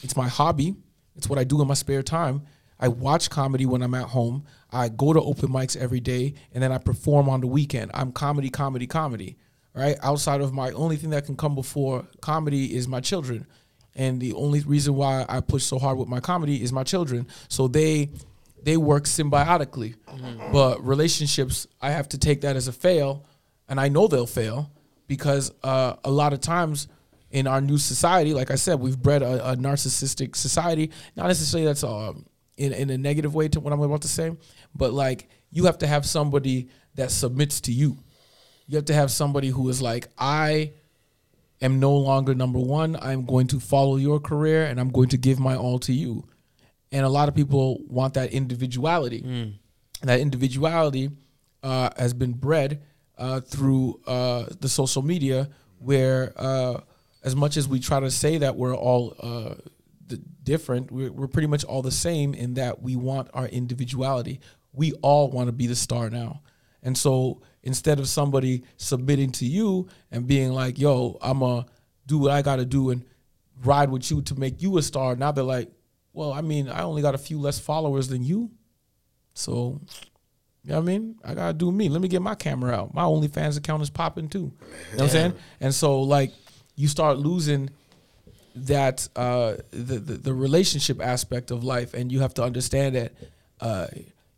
it's 0.03 0.17
my 0.17 0.29
hobby, 0.29 0.75
it's 1.17 1.29
what 1.29 1.39
I 1.39 1.45
do 1.45 1.61
in 1.61 1.69
my 1.69 1.75
spare 1.75 2.03
time. 2.03 2.43
I 2.81 2.89
watch 2.89 3.29
comedy 3.29 3.67
when 3.67 3.83
I'm 3.83 3.95
at 3.95 4.07
home. 4.07 4.45
I 4.71 4.89
go 4.89 5.13
to 5.13 5.21
open 5.21 5.49
mics 5.49 5.77
every 5.77 5.99
day, 6.01 6.35
and 6.55 6.63
then 6.63 6.71
I 6.71 6.79
perform 6.79 7.29
on 7.29 7.41
the 7.41 7.47
weekend. 7.49 7.91
I'm 7.93 8.13
comedy, 8.13 8.51
comedy, 8.51 8.87
comedy. 8.87 9.37
right? 9.75 9.97
Outside 10.03 10.41
of 10.41 10.53
my 10.53 10.71
only 10.73 10.97
thing 10.97 11.11
that 11.11 11.27
can 11.27 11.37
come 11.37 11.55
before 11.55 12.07
comedy 12.21 12.75
is 12.75 12.89
my 12.89 13.01
children. 13.01 13.47
And 13.99 14.21
the 14.21 14.33
only 14.35 14.61
reason 14.61 14.95
why 14.95 15.27
I 15.29 15.41
push 15.41 15.65
so 15.65 15.79
hard 15.79 15.99
with 15.99 16.09
my 16.09 16.21
comedy 16.21 16.63
is 16.63 16.73
my 16.73 16.85
children. 16.85 17.27
So 17.49 17.69
they 17.69 18.11
they 18.63 18.77
work 18.77 19.05
symbiotically. 19.05 19.97
But 20.53 20.85
relationships, 20.87 21.67
I 21.83 21.91
have 21.91 22.09
to 22.11 22.19
take 22.19 22.41
that 22.43 22.57
as 22.57 22.69
a 22.69 22.73
fail, 22.73 23.27
and 23.69 23.81
I 23.81 23.89
know 23.89 24.07
they'll 24.07 24.27
fail 24.27 24.71
because 25.07 25.53
uh, 25.63 25.97
a 26.05 26.11
lot 26.11 26.33
of 26.33 26.41
times 26.41 26.89
in 27.31 27.47
our 27.47 27.61
new 27.61 27.79
society, 27.79 28.33
like 28.33 28.51
I 28.51 28.55
said, 28.55 28.81
we've 28.81 28.99
bred 28.99 29.23
a, 29.23 29.53
a 29.53 29.57
narcissistic 29.57 30.37
society. 30.37 30.91
Not 31.17 31.27
necessarily 31.27 31.67
that's 31.67 31.85
um, 31.85 32.25
in 32.57 32.73
in 32.73 32.91
a 32.91 32.99
negative 32.99 33.35
way 33.35 33.49
to 33.49 33.61
what 33.61 33.73
I'm 33.73 33.81
about 33.81 34.03
to 34.03 34.09
say, 34.09 34.35
but 34.75 34.93
like 34.93 35.29
you 35.51 35.65
have 35.67 35.79
to 35.79 35.87
have 35.87 36.07
somebody 36.07 36.69
that 36.95 37.11
submits 37.11 37.61
to 37.63 37.73
you. 37.73 37.99
You 38.67 38.77
have 38.77 38.85
to 38.87 38.95
have 38.95 39.11
somebody 39.11 39.49
who 39.49 39.69
is 39.71 39.81
like, 39.81 40.09
I 40.19 40.73
am 41.61 41.81
no 41.81 41.95
longer 41.97 42.35
number 42.35 42.59
one. 42.59 42.97
I'm 43.01 43.25
going 43.25 43.47
to 43.49 43.61
follow 43.61 43.97
your 43.97 44.21
career 44.21 44.65
and 44.65 44.79
I'm 44.81 44.91
going 44.91 45.09
to 45.11 45.17
give 45.17 45.39
my 45.39 45.57
all 45.57 45.79
to 45.81 45.93
you. 45.93 46.25
And 46.93 47.05
a 47.05 47.09
lot 47.09 47.29
of 47.29 47.35
people 47.35 47.83
want 47.87 48.15
that 48.15 48.33
individuality. 48.33 49.21
And 50.01 50.09
that 50.09 50.21
individuality 50.21 51.11
uh, 51.63 51.91
has 51.97 52.15
been 52.15 52.33
bred 52.33 52.83
uh, 53.19 53.41
through 53.41 54.01
uh, 54.07 54.47
the 54.61 54.69
social 54.69 55.03
media, 55.03 55.49
where 55.81 56.33
uh, 56.37 56.81
as 57.25 57.35
much 57.35 57.57
as 57.57 57.67
we 57.69 57.81
try 57.81 57.99
to 58.01 58.11
say 58.11 58.39
that 58.39 58.55
we're 58.57 58.77
all 58.77 59.17
uh, 59.21 59.55
d- 60.07 60.21
different, 60.45 60.93
we're, 60.93 61.11
we're 61.11 61.27
pretty 61.27 61.49
much 61.49 61.65
all 61.65 61.83
the 61.83 61.91
same 61.91 62.33
in 62.33 62.55
that 62.55 62.81
we 62.81 62.95
want 62.95 63.29
our 63.35 63.47
individuality. 63.47 64.41
We 64.73 64.93
all 65.03 65.31
want 65.31 65.49
to 65.49 65.53
be 65.53 65.67
the 65.67 65.75
star 65.75 66.11
now. 66.11 66.43
And 66.83 66.97
so 66.97 67.43
instead 67.63 67.99
of 67.99 68.09
somebody 68.09 68.63
submitting 68.77 69.31
to 69.33 69.47
you 69.47 69.89
and 70.11 70.27
being 70.27 70.53
like, 70.53 70.79
yo, 70.79 71.19
I'm 71.21 71.41
going 71.41 71.65
to 71.65 71.69
do 72.07 72.19
what 72.19 72.31
I 72.31 72.43
got 72.43 72.57
to 72.57 72.65
do 72.65 72.91
and 72.91 73.05
ride 73.65 73.91
with 73.91 74.11
you 74.11 74.23
to 74.23 74.39
make 74.39 74.63
you 74.63 74.79
a 74.79 74.83
star, 74.83 75.17
now 75.17 75.33
they're 75.33 75.45
like, 75.45 75.71
well, 76.13 76.33
I 76.33 76.41
mean, 76.41 76.69
I 76.69 76.83
only 76.83 77.03
got 77.03 77.15
a 77.15 77.19
few 77.19 77.39
less 77.39 77.59
followers 77.59 78.09
than 78.09 78.25
you. 78.25 78.51
So, 79.35 79.81
you 80.65 80.71
know 80.71 80.77
what 80.77 80.83
I 80.83 80.87
mean? 80.87 81.17
I 81.25 81.35
got 81.35 81.47
to 81.49 81.53
do 81.53 81.71
me. 81.71 81.89
Let 81.89 82.01
me 82.01 82.09
get 82.09 82.23
my 82.23 82.35
camera 82.35 82.75
out. 82.75 82.95
My 82.95 83.03
OnlyFans 83.03 83.57
account 83.57 83.83
is 83.83 83.91
popping 83.91 84.29
too. 84.29 84.39
You 84.39 84.47
know 84.49 84.55
what 84.97 85.03
I'm 85.03 85.09
saying? 85.09 85.35
And 85.61 85.75
so, 85.75 86.01
like, 86.01 86.33
you 86.75 86.89
start 86.89 87.19
losing 87.19 87.71
that 88.55 89.09
uh, 89.15 89.55
the, 89.71 89.99
the 89.99 90.15
the 90.15 90.35
relationship 90.35 91.01
aspect 91.01 91.51
of 91.51 91.63
life, 91.63 91.95
and 91.95 92.11
you 92.11 92.21
have 92.21 92.35
to 92.35 92.43
understand 92.43 92.97
that 92.97 93.13
uh, 93.61 93.87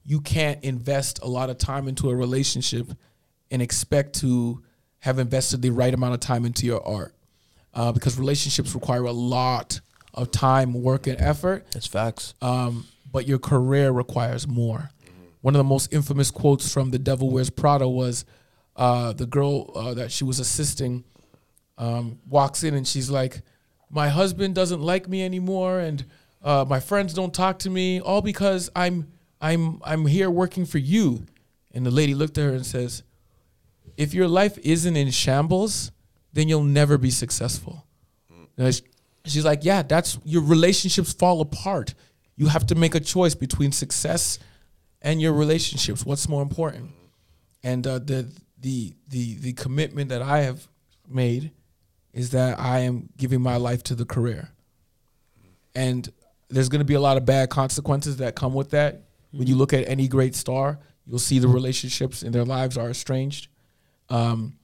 you 0.04 0.20
can't 0.20 0.62
invest 0.64 1.20
a 1.22 1.26
lot 1.28 1.50
of 1.50 1.58
time 1.58 1.88
into 1.88 2.10
a 2.10 2.14
relationship 2.14 2.88
and 3.50 3.60
expect 3.60 4.14
to 4.20 4.62
have 5.00 5.18
invested 5.18 5.62
the 5.62 5.70
right 5.70 5.92
amount 5.92 6.14
of 6.14 6.20
time 6.20 6.44
into 6.44 6.66
your 6.66 6.86
art, 6.86 7.14
uh, 7.74 7.92
because 7.92 8.18
relationships 8.18 8.74
require 8.74 9.04
a 9.04 9.12
lot 9.12 9.80
of 10.14 10.30
time, 10.30 10.74
work, 10.74 11.06
and 11.06 11.20
effort. 11.20 11.66
That's 11.72 11.86
facts. 11.86 12.34
Um, 12.42 12.86
but 13.10 13.26
your 13.26 13.38
career 13.38 13.90
requires 13.90 14.46
more. 14.46 14.90
One 15.40 15.54
of 15.54 15.58
the 15.58 15.64
most 15.64 15.92
infamous 15.92 16.30
quotes 16.30 16.72
from 16.72 16.90
The 16.90 16.98
Devil 16.98 17.30
Wears 17.30 17.50
Prada 17.50 17.88
was 17.88 18.24
uh, 18.76 19.12
the 19.14 19.26
girl 19.26 19.70
uh, 19.74 19.94
that 19.94 20.12
she 20.12 20.24
was 20.24 20.38
assisting 20.38 21.04
um, 21.78 22.18
walks 22.28 22.62
in 22.62 22.74
and 22.74 22.86
she's 22.86 23.10
like, 23.10 23.40
"My 23.88 24.10
husband 24.10 24.54
doesn't 24.54 24.82
like 24.82 25.08
me 25.08 25.24
anymore, 25.24 25.80
and 25.80 26.04
uh, 26.42 26.66
my 26.68 26.78
friends 26.78 27.14
don't 27.14 27.32
talk 27.32 27.58
to 27.60 27.70
me, 27.70 28.00
all 28.00 28.20
because 28.20 28.70
I'm 28.76 29.10
I'm 29.40 29.80
I'm 29.82 30.06
here 30.06 30.30
working 30.30 30.66
for 30.66 30.78
you." 30.78 31.24
And 31.72 31.86
the 31.86 31.90
lady 31.90 32.14
looked 32.14 32.36
at 32.36 32.44
her 32.44 32.52
and 32.52 32.66
says, 32.66 33.02
"If 34.00 34.14
your 34.14 34.28
life 34.28 34.56
isn't 34.74 34.96
in 34.96 35.10
shambles, 35.10 35.92
then 36.32 36.48
you'll 36.48 36.72
never 36.80 36.96
be 36.98 37.10
successful." 37.10 37.74
She's 39.26 39.44
like, 39.44 39.64
"Yeah, 39.64 39.82
that's 39.82 40.18
your 40.24 40.42
relationships 40.42 41.12
fall 41.12 41.40
apart. 41.40 41.94
You 42.36 42.46
have 42.48 42.66
to 42.66 42.74
make 42.74 42.94
a 42.94 43.00
choice 43.00 43.34
between 43.34 43.72
success 43.72 44.38
and 45.02 45.20
your 45.20 45.32
relationships. 45.32 46.04
What's 46.04 46.28
more 46.28 46.42
important?" 46.42 46.90
And 47.62 47.86
uh, 47.86 47.98
the 47.98 48.20
the 48.58 48.94
the 49.08 49.24
the 49.46 49.52
commitment 49.52 50.08
that 50.08 50.22
I 50.22 50.38
have 50.48 50.66
made 51.08 51.52
is 52.12 52.30
that 52.30 52.58
I 52.58 52.80
am 52.80 53.08
giving 53.16 53.40
my 53.40 53.56
life 53.56 53.82
to 53.84 53.94
the 53.94 54.04
career. 54.04 54.50
And 55.74 56.08
there's 56.48 56.68
going 56.68 56.80
to 56.80 56.90
be 56.94 56.94
a 56.94 57.00
lot 57.00 57.16
of 57.16 57.24
bad 57.24 57.50
consequences 57.50 58.16
that 58.16 58.34
come 58.34 58.54
with 58.54 58.70
that. 58.70 59.02
When 59.30 59.46
you 59.46 59.56
look 59.56 59.72
at 59.72 59.88
any 59.88 60.08
great 60.08 60.34
star, 60.34 60.80
you'll 61.06 61.20
see 61.20 61.38
the 61.38 61.48
relationships 61.48 62.22
in 62.22 62.32
their 62.32 62.44
lives 62.44 62.76
are 62.76 62.90
estranged. 62.90 63.48
Um, 64.10 64.58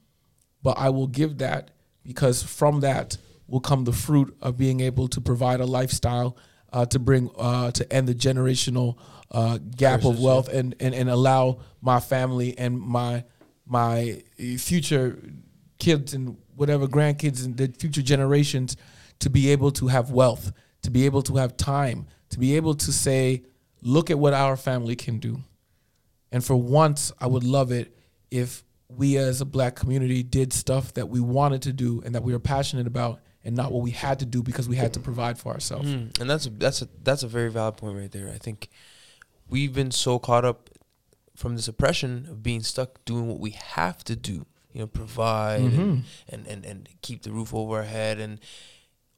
but 0.61 0.77
I 0.77 0.89
will 0.89 1.07
give 1.07 1.39
that 1.39 1.71
because 2.03 2.43
from 2.43 2.81
that 2.81 3.17
will 3.47 3.61
come 3.61 3.85
the 3.85 3.93
fruit 3.93 4.35
of 4.41 4.57
being 4.57 4.81
able 4.81 5.07
to 5.09 5.21
provide 5.21 5.61
a 5.61 5.65
lifestyle 5.65 6.37
uh, 6.73 6.85
to 6.87 6.99
bring 6.99 7.29
uh, 7.37 7.71
to 7.71 7.93
end 7.93 8.07
the 8.07 8.13
generational 8.15 8.97
uh, 9.31 9.57
gap 9.75 10.05
of 10.05 10.19
wealth 10.19 10.49
and, 10.49 10.75
and 10.79 10.93
and 10.93 11.09
allow 11.09 11.59
my 11.81 11.99
family 11.99 12.57
and 12.57 12.79
my 12.79 13.23
my 13.65 14.21
future 14.57 15.17
kids 15.79 16.13
and 16.13 16.37
whatever 16.55 16.87
grandkids 16.87 17.45
and 17.45 17.55
the 17.57 17.67
future 17.67 18.01
generations 18.01 18.75
to 19.19 19.29
be 19.29 19.51
able 19.51 19.71
to 19.71 19.87
have 19.87 20.11
wealth, 20.11 20.51
to 20.81 20.91
be 20.91 21.05
able 21.05 21.21
to 21.23 21.35
have 21.35 21.57
time, 21.57 22.07
to 22.29 22.39
be 22.39 22.55
able 22.55 22.73
to 22.73 22.91
say, 22.91 23.43
look 23.81 24.09
at 24.09 24.17
what 24.17 24.33
our 24.33 24.55
family 24.55 24.95
can 24.95 25.19
do. 25.19 25.39
And 26.31 26.43
for 26.43 26.55
once, 26.55 27.11
I 27.19 27.27
would 27.27 27.43
love 27.43 27.71
it 27.71 27.95
if 28.31 28.63
we 28.89 29.17
as 29.17 29.41
a 29.41 29.45
black 29.45 29.75
community 29.75 30.23
did 30.23 30.53
stuff 30.53 30.93
that 30.93 31.09
we 31.09 31.19
wanted 31.19 31.61
to 31.63 31.73
do 31.73 32.01
and 32.05 32.15
that 32.15 32.23
we 32.23 32.33
were 32.33 32.39
passionate 32.39 32.87
about 32.87 33.19
and 33.43 33.55
not 33.55 33.71
what 33.71 33.81
we 33.81 33.91
had 33.91 34.19
to 34.19 34.25
do 34.25 34.41
because 34.41 34.67
we 34.67 34.75
had 34.75 34.93
to 34.93 34.99
provide 34.99 35.37
for 35.37 35.53
ourselves. 35.53 35.87
Mm, 35.87 36.19
and 36.19 36.29
that's 36.29 36.45
a, 36.45 36.49
that's 36.49 36.81
a 36.81 36.89
that's 37.03 37.23
a 37.23 37.27
very 37.27 37.49
valid 37.49 37.77
point 37.77 37.97
right 37.97 38.11
there. 38.11 38.29
I 38.29 38.37
think 38.37 38.69
we've 39.49 39.73
been 39.73 39.91
so 39.91 40.19
caught 40.19 40.45
up 40.45 40.69
from 41.35 41.55
this 41.55 41.67
oppression 41.67 42.27
of 42.29 42.41
being 42.41 42.63
stuck 42.63 43.03
doing 43.05 43.27
what 43.27 43.39
we 43.39 43.51
have 43.51 44.03
to 44.05 44.15
do, 44.15 44.45
you 44.73 44.81
know, 44.81 44.87
provide 44.87 45.61
and, 45.61 46.03
and, 46.27 46.47
and 46.47 46.65
and 46.65 46.89
keep 47.01 47.23
the 47.23 47.31
roof 47.31 47.53
over 47.53 47.77
our 47.77 47.83
head. 47.83 48.19
And 48.19 48.39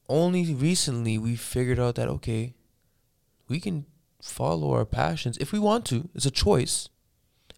only 0.07 0.53
recently 0.53 1.17
we 1.17 1.35
figured 1.35 1.79
out 1.79 1.95
that 1.95 2.07
okay, 2.07 2.53
we 3.47 3.59
can 3.59 3.85
follow 4.21 4.73
our 4.73 4.85
passions 4.85 5.37
if 5.37 5.51
we 5.51 5.59
want 5.59 5.85
to. 5.85 6.09
It's 6.13 6.25
a 6.25 6.31
choice, 6.31 6.89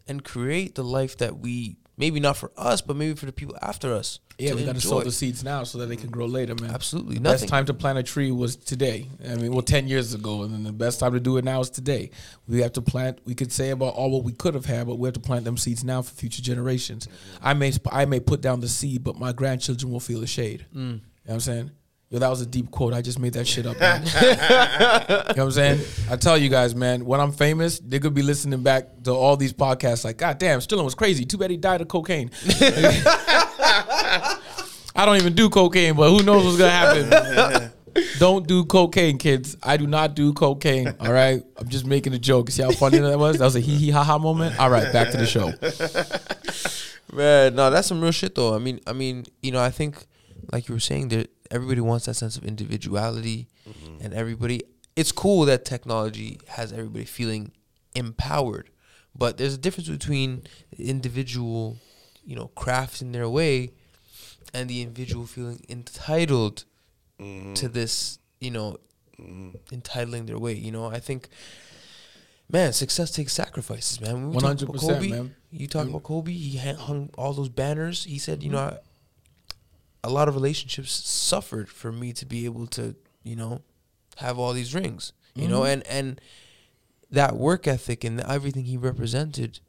and 0.08 0.24
create 0.24 0.76
the 0.76 0.84
life 0.84 1.18
that 1.18 1.40
we 1.40 1.78
maybe 2.02 2.20
not 2.20 2.36
for 2.36 2.52
us, 2.58 2.82
but 2.82 2.96
maybe 2.96 3.14
for 3.14 3.28
the 3.28 3.32
people 3.32 3.56
after 3.62 3.94
us. 3.94 4.20
Yeah, 4.40 4.56
we 4.56 4.66
got 4.66 4.74
to 4.74 4.82
sow 4.82 5.02
the 5.02 5.12
seeds 5.12 5.44
now 5.44 5.64
so 5.64 5.78
that 5.78 5.86
they 5.86 5.96
can 5.96 6.10
grow 6.10 6.26
later, 6.26 6.56
man. 6.60 6.72
Absolutely 6.72 7.16
The 7.16 7.22
best 7.22 7.48
time 7.48 7.66
to 7.66 7.76
plant 7.76 8.00
a 8.00 8.04
tree 8.04 8.32
was 8.32 8.56
today. 8.56 9.08
I 9.30 9.36
mean, 9.36 9.52
well, 9.52 9.62
ten 9.62 9.88
years 9.88 10.16
ago, 10.16 10.42
and 10.42 10.52
then 10.52 10.64
the 10.64 10.72
best 10.72 11.00
time 11.00 11.14
to 11.14 11.20
do 11.20 11.38
it 11.38 11.46
now 11.46 11.62
is 11.62 11.70
today. 11.70 12.10
We 12.48 12.62
have 12.62 12.74
to 12.74 12.82
plant. 12.82 13.20
We 13.24 13.36
could 13.36 13.52
say 13.52 13.70
about 13.70 13.94
all 13.94 14.10
what 14.10 14.24
we 14.24 14.32
could 14.32 14.56
have 14.56 14.66
had, 14.66 14.88
but 14.88 14.96
we 14.96 15.06
have 15.06 15.14
to 15.14 15.20
plant 15.20 15.46
them 15.46 15.58
seeds 15.58 15.84
now 15.84 16.02
for 16.02 16.12
future 16.16 16.42
generations. 16.42 17.08
I 17.40 17.54
may 17.54 17.72
I 17.92 18.06
may 18.06 18.20
put 18.20 18.42
down 18.42 18.62
the 18.62 18.68
seed, 18.68 19.04
but 19.04 19.20
my 19.20 19.32
grandchildren 19.32 19.92
will 19.92 20.00
feel 20.00 20.22
the 20.22 20.28
shade. 20.28 20.66
Mm. 20.74 20.76
You 20.76 20.84
know 20.84 21.00
what 21.26 21.34
I'm 21.36 21.40
saying? 21.40 21.72
Yo, 22.12 22.20
that 22.20 22.30
was 22.30 22.42
a 22.42 22.46
deep 22.46 22.70
quote. 22.72 22.94
I 22.94 23.02
just 23.02 23.20
made 23.20 23.32
that 23.34 23.48
shit 23.48 23.66
up. 23.66 23.80
Man. 23.80 24.02
you 24.22 24.36
know 25.08 25.18
what 25.18 25.40
I'm 25.40 25.52
saying? 25.52 25.80
I 26.10 26.18
tell 26.18 26.38
you 26.38 26.50
guys, 26.50 26.76
man, 26.76 27.06
when 27.06 27.22
I'm 27.22 27.32
famous, 27.32 27.80
they 27.80 28.00
could 28.00 28.14
be 28.14 28.22
listening 28.22 28.62
back 28.62 29.04
to 29.06 29.12
all 29.12 29.38
these 29.38 29.54
podcasts 29.54 30.04
like, 30.04 30.18
God 30.18 30.38
damn, 30.38 30.60
Sterling 30.60 30.84
was 30.84 30.94
crazy. 30.94 31.24
Too 31.24 31.38
bad 31.38 31.52
he 31.52 31.58
died 31.58 31.80
of 31.80 31.88
cocaine. 31.88 32.30
I 34.94 35.06
don't 35.06 35.16
even 35.16 35.36
do 35.36 35.50
cocaine, 35.50 35.96
but 35.96 36.10
who 36.10 36.22
knows 36.22 36.44
what's 36.44 36.58
gonna 36.58 36.70
happen. 36.70 37.72
don't 38.20 38.46
do 38.46 38.66
cocaine, 38.66 39.18
kids. 39.18 39.56
I 39.64 39.78
do 39.78 39.88
not 39.88 40.14
do 40.14 40.34
cocaine. 40.34 40.94
All 41.00 41.14
right. 41.14 41.42
I'm 41.56 41.70
just 41.70 41.86
making 41.86 42.14
a 42.14 42.20
joke. 42.20 42.50
See 42.50 42.62
how 42.62 42.72
funny 42.72 42.98
that 43.00 43.18
was? 43.18 43.38
That 43.38 43.46
was 43.46 43.56
a 43.56 43.62
hee 43.62 43.78
hee 43.78 43.92
ha 43.92 44.04
ha 44.04 44.18
moment. 44.18 44.60
All 44.60 44.70
right, 44.70 44.92
back 44.92 45.12
to 45.12 45.18
the 45.18 45.26
show. 45.26 45.54
Man, 47.16 47.56
no, 47.56 47.70
that's 47.70 47.88
some 47.88 48.02
real 48.02 48.12
shit 48.12 48.36
though. 48.36 48.54
I 48.54 48.58
mean, 48.58 48.82
I 48.86 48.92
mean, 48.92 49.28
you 49.42 49.54
know, 49.54 49.62
I 49.62 49.70
think 49.70 50.06
like 50.52 50.68
you 50.68 50.76
were 50.76 50.80
saying, 50.82 51.08
that 51.10 51.30
everybody 51.52 51.82
wants 51.82 52.06
that 52.06 52.16
sense 52.16 52.38
of 52.38 52.46
individuality, 52.46 53.48
and 54.02 54.14
everybody. 54.14 54.62
It's 54.96 55.12
cool 55.12 55.46
that 55.46 55.64
technology 55.64 56.40
has 56.48 56.74
everybody 56.74 57.06
feeling 57.06 57.52
empowered, 57.96 58.70
but 59.16 59.38
there's 59.38 59.54
a 59.54 59.58
difference 59.58 59.90
between 59.90 60.44
the 60.76 60.90
individual, 60.90 61.78
you 62.26 62.36
know, 62.36 62.48
crafts 62.56 63.02
crafting 63.02 63.14
their 63.14 63.30
way, 63.30 63.72
and 64.54 64.70
the 64.70 64.82
individual 64.82 65.26
feeling 65.26 65.64
entitled 65.70 66.66
to 67.20 67.70
this, 67.70 68.20
you 68.40 68.52
know, 68.52 68.78
entitling 69.72 70.26
their 70.26 70.40
way. 70.40 70.54
You 70.54 70.72
know, 70.72 70.88
I 70.88 71.00
think. 71.00 71.30
Man, 72.54 72.74
success 72.74 73.12
takes 73.12 73.32
sacrifices, 73.32 74.02
man. 74.02 74.34
Talk 74.34 74.62
about 74.62 74.76
100%, 74.76 75.10
man. 75.10 75.36
You 75.52 75.68
talk 75.70 75.88
about 75.88 76.04
Kobe. 76.04 76.34
He 76.34 76.58
hung 76.58 77.10
all 77.18 77.32
those 77.32 77.48
banners. 77.48 78.04
He 78.04 78.18
said, 78.18 78.44
you 78.44 78.50
know, 78.50 78.58
I, 78.58 78.78
a 80.04 80.10
lot 80.10 80.28
of 80.28 80.36
relationships 80.36 80.92
suffered 80.92 81.70
for 81.70 81.92
me 81.92 82.14
to 82.14 82.26
be 82.26 82.46
able 82.46 82.68
to, 82.68 82.96
you 83.24 83.36
know, 83.36 83.62
have 84.18 84.40
all 84.40 84.54
these 84.54 84.74
rings. 84.74 85.14
You 85.34 85.48
know, 85.48 85.64
and 85.64 85.88
and 85.88 86.20
that 87.10 87.38
work 87.38 87.66
ethic 87.66 88.04
and 88.04 88.20
everything 88.20 88.66
he 88.66 88.76
represented, 88.76 89.60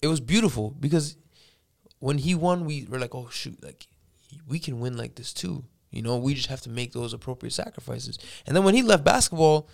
it 0.00 0.06
was 0.06 0.20
beautiful 0.20 0.76
because 0.78 1.16
when 1.98 2.18
he 2.18 2.36
won, 2.36 2.64
we 2.64 2.86
were 2.88 3.00
like, 3.00 3.14
oh 3.16 3.28
shoot, 3.30 3.62
like 3.64 3.88
we 4.46 4.60
can 4.60 4.78
win 4.78 4.96
like 4.96 5.16
this 5.16 5.32
too. 5.32 5.64
You 5.90 6.02
know, 6.02 6.16
we 6.18 6.34
just 6.34 6.48
have 6.48 6.60
to 6.62 6.70
make 6.70 6.92
those 6.92 7.12
appropriate 7.12 7.52
sacrifices. 7.52 8.18
And 8.46 8.54
then 8.54 8.62
when 8.62 8.74
he 8.74 8.82
left 8.82 9.04
basketball, 9.04 9.68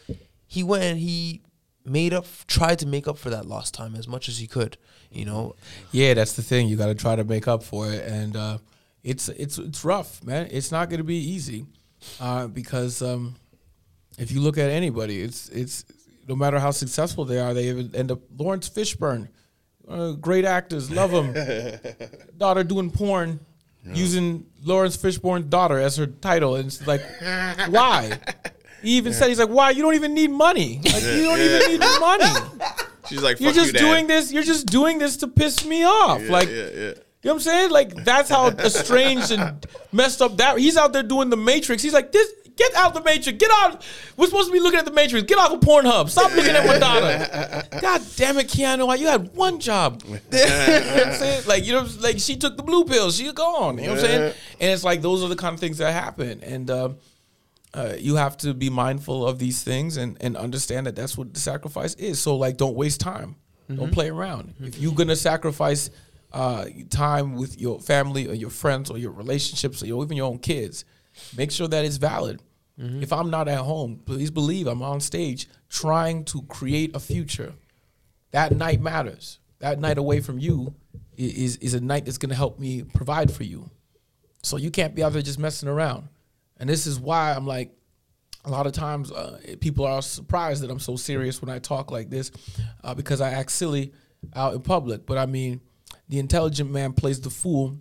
he 0.46 0.62
went 0.62 0.84
and 0.84 0.98
he 0.98 1.42
made 1.84 2.14
up, 2.14 2.26
tried 2.46 2.78
to 2.78 2.86
make 2.86 3.06
up 3.08 3.18
for 3.18 3.30
that 3.30 3.46
lost 3.46 3.74
time 3.74 3.94
as 3.94 4.08
much 4.08 4.28
as 4.28 4.38
he 4.38 4.46
could. 4.46 4.76
You 5.10 5.24
know, 5.24 5.56
Yeah, 5.92 6.14
that's 6.14 6.34
the 6.34 6.42
thing. 6.42 6.68
You 6.68 6.76
got 6.76 6.86
to 6.86 6.94
try 6.94 7.16
to 7.16 7.24
make 7.24 7.46
up 7.46 7.62
for 7.62 7.90
it, 7.92 8.04
and 8.06 8.36
uh, 8.36 8.58
it's 9.04 9.28
it's 9.28 9.58
it's 9.58 9.84
rough, 9.84 10.24
man. 10.24 10.48
It's 10.50 10.72
not 10.72 10.88
going 10.88 10.98
to 10.98 11.04
be 11.04 11.16
easy 11.16 11.66
uh, 12.20 12.48
because 12.48 13.02
um, 13.02 13.36
if 14.18 14.32
you 14.32 14.40
look 14.40 14.58
at 14.58 14.70
anybody, 14.70 15.22
it's 15.22 15.48
it's 15.50 15.84
no 16.26 16.34
matter 16.34 16.58
how 16.58 16.70
successful 16.70 17.24
they 17.24 17.38
are, 17.38 17.54
they 17.54 17.68
end 17.68 18.10
up. 18.10 18.20
Laurence 18.36 18.68
Fishburne, 18.68 19.28
uh, 19.86 20.12
great 20.12 20.44
actors, 20.44 20.90
love 20.90 21.12
him. 21.12 21.34
Daughter 22.38 22.64
doing 22.64 22.90
porn. 22.90 23.40
Using 23.92 24.46
Laurence 24.62 24.96
Fishburne's 24.96 25.44
daughter 25.44 25.78
as 25.78 25.98
her 25.98 26.06
title, 26.06 26.56
and 26.56 26.68
it's 26.68 26.86
like, 26.86 27.02
why? 27.68 28.18
He 28.84 28.98
even 28.98 29.14
said, 29.14 29.28
"He's 29.28 29.38
like, 29.38 29.48
why? 29.48 29.70
You 29.70 29.82
don't 29.82 29.94
even 29.94 30.14
need 30.14 30.30
money. 30.30 30.80
Like, 30.92 31.02
you 31.02 31.22
don't 31.24 31.40
even 31.40 31.72
need 31.72 31.80
money. 32.00 32.24
She's 33.08 33.22
like, 33.22 33.40
You're 33.40 33.52
just 33.52 33.72
you, 33.72 33.78
doing 33.78 34.06
this. 34.06 34.32
You're 34.32 34.42
just 34.42 34.66
doing 34.66 34.98
this 34.98 35.18
to 35.18 35.28
piss 35.28 35.64
me 35.64 35.84
off. 35.84 36.22
Yeah, 36.22 36.32
like, 36.32 36.48
yeah, 36.48 36.68
yeah. 36.74 36.92
You 37.24 37.28
know 37.28 37.36
what 37.36 37.40
I'm 37.40 37.40
saying? 37.40 37.70
Like 37.70 37.94
that's 38.04 38.28
how 38.28 38.48
estranged 38.48 39.30
and 39.30 39.66
messed 39.92 40.20
up 40.20 40.36
that 40.36 40.58
he's 40.58 40.76
out 40.76 40.92
there 40.92 41.02
doing 41.02 41.30
the 41.30 41.38
Matrix. 41.38 41.82
He's 41.82 41.94
like, 41.94 42.12
this 42.12 42.30
get 42.54 42.74
out 42.74 42.92
the 42.92 43.02
Matrix. 43.02 43.38
Get 43.38 43.50
out. 43.50 43.82
We're 44.18 44.26
supposed 44.26 44.48
to 44.48 44.52
be 44.52 44.60
looking 44.60 44.78
at 44.78 44.84
the 44.84 44.92
Matrix. 44.92 45.24
Get 45.24 45.38
off 45.38 45.52
of 45.52 45.60
Pornhub. 45.60 46.10
Stop 46.10 46.34
looking 46.36 46.54
at 46.54 46.66
Madonna. 46.66 47.66
God 47.80 48.02
damn 48.16 48.36
it, 48.36 48.48
Keanu. 48.48 48.98
You 48.98 49.06
had 49.06 49.34
one 49.34 49.58
job. 49.58 50.02
you 50.06 50.12
know 50.12 50.18
what 50.20 51.06
I'm 51.06 51.14
saying? 51.14 51.46
Like, 51.46 51.64
you 51.64 51.72
know, 51.72 51.88
like 52.00 52.18
she 52.18 52.36
took 52.36 52.58
the 52.58 52.62
blue 52.62 52.84
pills. 52.84 53.16
She's 53.16 53.32
gone. 53.32 53.78
You 53.78 53.84
know 53.84 53.94
what 53.94 54.00
I'm 54.00 54.06
saying? 54.06 54.34
And 54.60 54.70
it's 54.70 54.84
like 54.84 55.00
those 55.00 55.22
are 55.22 55.28
the 55.28 55.36
kind 55.36 55.54
of 55.54 55.60
things 55.60 55.78
that 55.78 55.92
happen. 55.92 56.42
And 56.42 56.70
um, 56.70 56.96
uh, 57.72 57.94
you 57.98 58.16
have 58.16 58.36
to 58.38 58.52
be 58.52 58.68
mindful 58.68 59.26
of 59.26 59.38
these 59.38 59.64
things 59.64 59.96
and, 59.96 60.18
and 60.20 60.36
understand 60.36 60.86
that 60.88 60.94
that's 60.94 61.16
what 61.16 61.32
the 61.32 61.40
sacrifice 61.40 61.94
is. 61.94 62.20
So 62.20 62.36
like, 62.36 62.58
don't 62.58 62.76
waste 62.76 63.00
time. 63.00 63.36
Don't 63.74 63.92
play 63.92 64.10
around. 64.10 64.52
If 64.60 64.78
you're 64.78 64.92
gonna 64.92 65.16
sacrifice 65.16 65.88
uh, 66.34 66.66
time 66.90 67.34
with 67.36 67.60
your 67.60 67.80
family 67.80 68.28
or 68.28 68.34
your 68.34 68.50
friends 68.50 68.90
or 68.90 68.98
your 68.98 69.12
relationships 69.12 69.82
or 69.82 69.86
your, 69.86 70.02
even 70.02 70.16
your 70.16 70.26
own 70.26 70.38
kids, 70.38 70.84
make 71.36 71.50
sure 71.50 71.68
that 71.68 71.84
it's 71.84 71.96
valid. 71.96 72.42
If 72.76 73.12
I'm 73.12 73.30
not 73.30 73.46
at 73.46 73.60
home, 73.60 74.00
please 74.04 74.32
believe 74.32 74.66
I'm 74.66 74.82
on 74.82 75.00
stage 75.00 75.48
trying 75.68 76.24
to 76.24 76.42
create 76.42 76.96
a 76.96 76.98
future. 76.98 77.54
That 78.32 78.50
night 78.56 78.80
matters. 78.80 79.38
That 79.60 79.78
night 79.78 79.96
away 79.96 80.20
from 80.20 80.40
you 80.40 80.74
is 81.16 81.56
is 81.58 81.74
a 81.74 81.80
night 81.80 82.04
that's 82.04 82.18
gonna 82.18 82.34
help 82.34 82.58
me 82.58 82.82
provide 82.82 83.30
for 83.32 83.44
you. 83.44 83.70
So 84.42 84.56
you 84.56 84.72
can't 84.72 84.92
be 84.92 85.04
out 85.04 85.12
there 85.12 85.22
just 85.22 85.38
messing 85.38 85.68
around. 85.68 86.08
And 86.58 86.68
this 86.68 86.86
is 86.88 86.98
why 86.98 87.32
I'm 87.32 87.46
like, 87.46 87.70
a 88.44 88.50
lot 88.50 88.66
of 88.66 88.72
times 88.72 89.12
uh, 89.12 89.38
people 89.60 89.86
are 89.86 90.02
surprised 90.02 90.62
that 90.64 90.70
I'm 90.70 90.80
so 90.80 90.96
serious 90.96 91.40
when 91.40 91.48
I 91.48 91.60
talk 91.60 91.92
like 91.92 92.10
this 92.10 92.32
uh, 92.82 92.92
because 92.92 93.20
I 93.20 93.30
act 93.30 93.52
silly 93.52 93.92
out 94.34 94.54
in 94.54 94.62
public. 94.62 95.06
But 95.06 95.18
I 95.18 95.26
mean, 95.26 95.60
the 96.08 96.18
intelligent 96.18 96.70
man 96.70 96.92
plays 96.92 97.20
the 97.20 97.30
fool, 97.30 97.76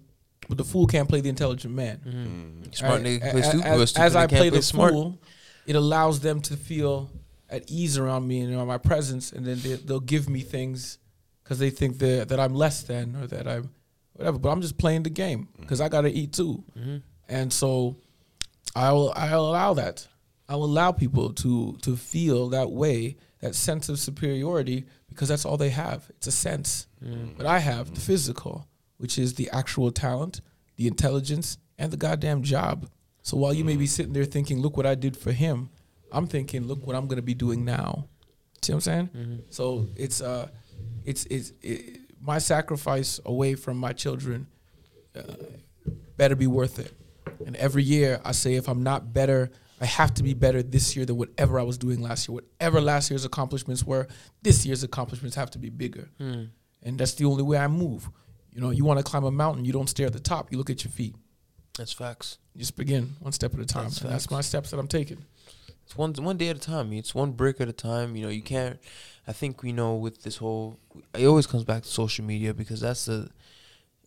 but 0.47 0.57
the 0.57 0.63
fool 0.63 0.87
can't 0.87 1.07
play 1.07 1.21
the 1.21 1.29
intelligent 1.29 1.73
man. 1.73 2.01
Mm. 2.05 2.69
Mm. 2.69 2.75
smart 2.75 2.93
Right? 2.93 3.03
nigga 3.03 3.21
can 3.21 3.31
play 3.31 3.41
stupid, 3.41 3.65
as, 3.65 3.89
stupid 3.89 4.05
as 4.05 4.15
I 4.15 4.27
play 4.27 4.37
play 4.37 4.49
the 4.49 4.61
smart. 4.61 4.91
fool, 4.93 5.21
it 5.65 5.75
allows 5.75 6.19
them 6.19 6.41
to 6.41 6.57
feel 6.57 7.09
at 7.49 7.69
ease 7.69 7.97
around 7.97 8.27
me 8.27 8.41
and 8.41 8.49
you 8.49 8.57
know, 8.57 8.65
my 8.65 8.77
presence, 8.77 9.31
and 9.31 9.45
then 9.45 9.59
they, 9.59 9.75
they'll 9.75 9.99
give 9.99 10.29
me 10.29 10.41
things 10.41 10.97
because 11.43 11.59
they 11.59 11.69
think 11.69 11.99
that 11.99 12.29
that 12.29 12.39
I'm 12.39 12.55
less 12.55 12.83
than 12.83 13.15
or 13.15 13.27
that 13.27 13.47
I'm 13.47 13.69
whatever. 14.13 14.39
But 14.39 14.49
I'm 14.49 14.61
just 14.61 14.77
playing 14.77 15.03
the 15.03 15.09
game 15.09 15.47
mm. 15.55 15.61
because 15.61 15.81
I 15.81 15.89
got 15.89 16.01
to 16.01 16.11
eat 16.11 16.33
too, 16.33 16.63
mm-hmm. 16.77 16.97
and 17.29 17.51
so 17.51 17.97
I 18.75 18.91
will 18.91 19.13
I'll 19.15 19.45
allow 19.45 19.73
that. 19.75 20.07
I 20.49 20.55
will 20.55 20.65
allow 20.65 20.91
people 20.91 21.33
to 21.33 21.77
to 21.83 21.95
feel 21.95 22.49
that 22.49 22.71
way, 22.71 23.17
that 23.43 23.55
sense 23.55 23.89
of 23.89 23.99
superiority, 23.99 24.85
because 25.09 25.27
that's 25.27 25.43
all 25.43 25.57
they 25.57 25.69
have. 25.69 26.09
It's 26.11 26.27
a 26.27 26.31
sense. 26.31 26.87
Mm. 27.03 27.35
But 27.35 27.45
I 27.45 27.59
have 27.59 27.93
the 27.93 27.99
physical, 27.99 28.67
which 28.97 29.19
is 29.19 29.33
the 29.33 29.49
actual 29.51 29.91
talent, 29.91 30.39
the 30.77 30.87
intelligence, 30.87 31.57
and 31.77 31.91
the 31.91 31.97
goddamn 31.97 32.41
job. 32.41 32.89
So 33.21 33.35
while 33.35 33.53
you 33.53 33.65
may 33.65 33.75
be 33.75 33.85
mm. 33.85 33.89
sitting 33.89 34.13
there 34.13 34.23
thinking, 34.23 34.61
"Look 34.61 34.77
what 34.77 34.85
I 34.85 34.95
did 34.95 35.17
for 35.17 35.33
him," 35.33 35.69
I'm 36.09 36.25
thinking, 36.25 36.67
"Look 36.67 36.87
what 36.87 36.95
I'm 36.95 37.07
going 37.07 37.17
to 37.17 37.21
be 37.21 37.33
doing 37.33 37.65
now." 37.65 38.07
See 38.61 38.71
what 38.71 38.77
I'm 38.77 38.81
saying? 38.81 39.09
Mm-hmm. 39.13 39.35
So 39.49 39.87
it's 39.97 40.21
uh, 40.21 40.47
it's 41.03 41.25
it's 41.25 41.51
it, 41.61 41.99
my 42.21 42.39
sacrifice 42.39 43.19
away 43.25 43.55
from 43.55 43.75
my 43.77 43.91
children 43.91 44.47
uh, 45.17 45.21
better 46.15 46.37
be 46.37 46.47
worth 46.47 46.79
it. 46.79 46.93
And 47.45 47.57
every 47.57 47.83
year 47.83 48.21
I 48.23 48.31
say 48.31 48.55
if 48.55 48.69
I'm 48.69 48.83
not 48.83 49.11
better, 49.11 49.51
I 49.83 49.85
have 49.85 50.13
to 50.13 50.23
be 50.23 50.33
better 50.33 50.63
this 50.63 50.95
year 50.95 51.05
than 51.05 51.17
whatever 51.17 51.59
I 51.59 51.63
was 51.63 51.77
doing 51.77 52.01
last 52.01 52.29
year. 52.29 52.35
Whatever 52.35 52.79
last 52.79 53.09
year's 53.11 53.25
accomplishments 53.25 53.83
were, 53.83 54.07
this 54.41 54.65
year's 54.65 54.81
accomplishments 54.81 55.35
have 55.35 55.51
to 55.51 55.59
be 55.59 55.69
bigger. 55.69 56.07
Hmm. 56.17 56.43
And 56.81 56.97
that's 56.97 57.15
the 57.15 57.25
only 57.25 57.43
way 57.43 57.57
I 57.57 57.67
move. 57.67 58.09
You 58.53 58.61
know, 58.61 58.69
you 58.69 58.85
want 58.85 58.99
to 58.99 59.03
climb 59.03 59.25
a 59.25 59.31
mountain, 59.31 59.65
you 59.65 59.73
don't 59.73 59.89
stare 59.89 60.07
at 60.07 60.13
the 60.13 60.21
top, 60.21 60.53
you 60.53 60.57
look 60.57 60.69
at 60.69 60.85
your 60.85 60.91
feet. 60.91 61.17
That's 61.77 61.91
facts. 61.91 62.37
You 62.53 62.59
just 62.59 62.77
begin 62.77 63.17
one 63.19 63.33
step 63.33 63.53
at 63.53 63.59
a 63.59 63.65
time. 63.65 63.85
That's 63.85 64.01
and 64.01 64.11
that's 64.11 64.31
my 64.31 64.39
steps 64.39 64.71
that 64.71 64.79
I'm 64.79 64.87
taking. 64.87 65.25
It's 65.85 65.97
one 65.97 66.13
one 66.13 66.37
day 66.37 66.47
at 66.47 66.55
a 66.55 66.61
time. 66.61 66.93
It's 66.93 67.13
one 67.13 67.33
brick 67.33 67.59
at 67.59 67.67
a 67.67 67.73
time. 67.73 68.15
You 68.15 68.23
know, 68.23 68.29
you 68.29 68.41
can't. 68.41 68.79
I 69.27 69.33
think 69.33 69.63
you 69.63 69.73
know 69.73 69.95
with 69.95 70.23
this 70.23 70.37
whole. 70.37 70.79
It 71.13 71.25
always 71.25 71.45
comes 71.45 71.65
back 71.65 71.83
to 71.83 71.89
social 71.89 72.23
media 72.23 72.53
because 72.53 72.79
that's 72.79 73.05
the. 73.05 73.29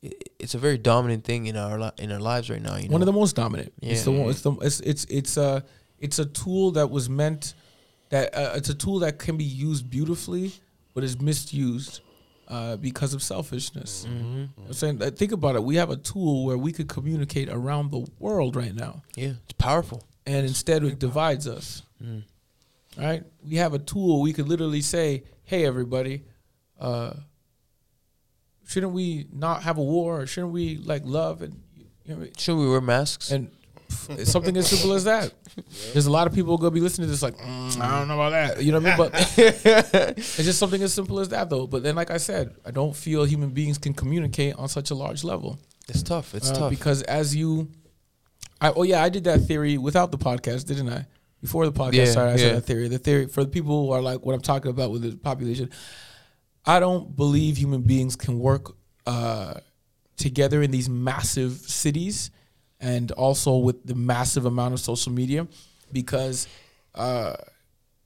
It- 0.06 0.22
It's 0.38 0.54
a 0.54 0.58
very 0.58 0.78
dominant 0.78 1.24
thing 1.24 1.46
in 1.46 1.56
our 1.56 1.78
li- 1.80 1.96
in 1.98 2.12
our 2.12 2.20
lives 2.20 2.48
right 2.50 2.62
now. 2.62 2.76
You 2.76 2.88
know, 2.88 2.92
one 2.92 3.02
of 3.02 3.06
the 3.06 3.12
most 3.12 3.34
dominant. 3.36 3.72
It's 3.82 4.04
the 4.04 4.12
Yeah. 4.12 4.20
one. 4.20 4.30
It's 4.30 4.42
the. 4.42 4.52
It's 4.62 4.80
it's 4.80 5.04
it's 5.10 5.36
a 5.36 5.64
it's 5.98 6.18
a 6.18 6.26
tool 6.26 6.72
that 6.72 6.88
was 6.90 7.08
meant 7.08 7.54
that 8.10 8.34
uh, 8.36 8.52
it's 8.58 8.68
a 8.68 8.74
tool 8.74 8.98
that 9.00 9.18
can 9.18 9.36
be 9.36 9.44
used 9.68 9.88
beautifully, 9.90 10.52
but 10.94 11.02
is 11.04 11.20
misused 11.20 12.00
uh, 12.48 12.76
because 12.76 13.12
of 13.14 13.22
selfishness. 13.22 14.04
I'm 14.06 14.50
saying, 14.72 15.02
uh, 15.02 15.10
think 15.10 15.32
about 15.32 15.56
it. 15.56 15.64
We 15.64 15.76
have 15.76 15.90
a 15.90 15.96
tool 15.96 16.44
where 16.46 16.56
we 16.58 16.70
could 16.72 16.86
communicate 16.88 17.48
around 17.48 17.90
the 17.90 18.06
world 18.20 18.54
right 18.54 18.74
now, 18.74 19.02
yeah, 19.16 19.32
it's 19.44 19.54
powerful. 19.58 20.02
and 20.26 20.46
instead 20.46 20.84
it 20.84 20.98
divides 21.00 21.46
us. 21.48 21.82
Right? 22.96 23.24
We 23.44 23.56
have 23.56 23.74
a 23.74 23.78
tool. 23.78 24.20
We 24.22 24.32
could 24.32 24.48
literally 24.48 24.80
say, 24.82 25.24
"Hey, 25.44 25.64
everybody." 25.66 26.22
Shouldn't 28.66 28.92
we 28.92 29.26
not 29.32 29.62
have 29.62 29.78
a 29.78 29.82
war? 29.82 30.20
Or 30.22 30.26
shouldn't 30.26 30.52
we 30.52 30.76
like 30.78 31.02
love 31.04 31.42
and 31.42 31.60
you 32.04 32.16
know, 32.16 32.26
Should 32.36 32.56
we 32.56 32.68
wear 32.68 32.80
masks? 32.80 33.30
and 33.30 33.50
it's 34.10 34.30
something 34.32 34.56
as 34.56 34.68
simple 34.68 34.92
as 34.94 35.04
that. 35.04 35.32
There's 35.92 36.06
a 36.06 36.10
lot 36.10 36.26
of 36.26 36.34
people 36.34 36.58
gonna 36.58 36.72
be 36.72 36.80
listening 36.80 37.06
to 37.06 37.10
this 37.10 37.22
like, 37.22 37.36
"Mm, 37.38 37.80
I 37.80 37.98
don't 37.98 38.08
know 38.08 38.14
about 38.14 38.30
that. 38.30 38.62
You 38.62 38.72
know 38.72 38.80
what 38.80 38.92
I 38.92 38.96
mean? 38.98 39.10
But 39.10 39.38
it's 40.18 40.36
just 40.36 40.58
something 40.58 40.82
as 40.82 40.92
simple 40.92 41.20
as 41.20 41.28
that, 41.30 41.48
though. 41.48 41.66
But 41.66 41.82
then, 41.82 41.94
like 41.94 42.10
I 42.10 42.16
said, 42.18 42.54
I 42.64 42.70
don't 42.72 42.94
feel 42.94 43.24
human 43.24 43.50
beings 43.50 43.78
can 43.78 43.94
communicate 43.94 44.54
on 44.56 44.68
such 44.68 44.90
a 44.90 44.94
large 44.94 45.22
level. 45.24 45.58
it's 45.88 46.02
tough. 46.02 46.34
It's 46.34 46.50
Uh, 46.50 46.54
tough. 46.54 46.70
because 46.70 47.02
as 47.02 47.34
you, 47.34 47.68
I 48.60 48.70
oh 48.70 48.82
yeah, 48.82 49.02
I 49.02 49.08
did 49.08 49.24
that 49.24 49.42
theory 49.42 49.78
without 49.78 50.10
the 50.10 50.18
podcast, 50.18 50.66
didn't 50.66 50.88
I? 50.90 51.06
Before 51.40 51.64
the 51.64 51.72
podcast 51.72 51.94
Yeah, 51.94 52.04
started, 52.06 52.30
I 52.32 52.34
yeah. 52.34 52.38
said 52.48 52.56
that 52.56 52.64
theory. 52.66 52.88
The 52.88 52.98
theory 52.98 53.26
for 53.28 53.44
the 53.44 53.50
people 53.50 53.86
who 53.86 53.92
are 53.92 54.02
like 54.02 54.24
what 54.26 54.34
I'm 54.34 54.40
talking 54.40 54.70
about 54.70 54.90
with 54.90 55.02
the 55.02 55.16
population. 55.16 55.70
I 56.66 56.80
don't 56.80 57.14
believe 57.14 57.56
human 57.56 57.82
beings 57.82 58.16
can 58.16 58.40
work 58.40 58.76
uh, 59.06 59.54
together 60.16 60.62
in 60.62 60.70
these 60.70 60.88
massive 60.88 61.52
cities 61.52 62.30
and 62.80 63.12
also 63.12 63.56
with 63.56 63.86
the 63.86 63.94
massive 63.94 64.46
amount 64.46 64.74
of 64.74 64.80
social 64.80 65.12
media 65.12 65.46
because 65.92 66.48
uh, 66.94 67.36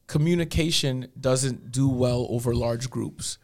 communication 0.06 1.08
doesn't 1.18 1.72
do 1.72 1.88
well 1.88 2.26
over 2.28 2.54
large 2.54 2.90
groups. 2.90 3.38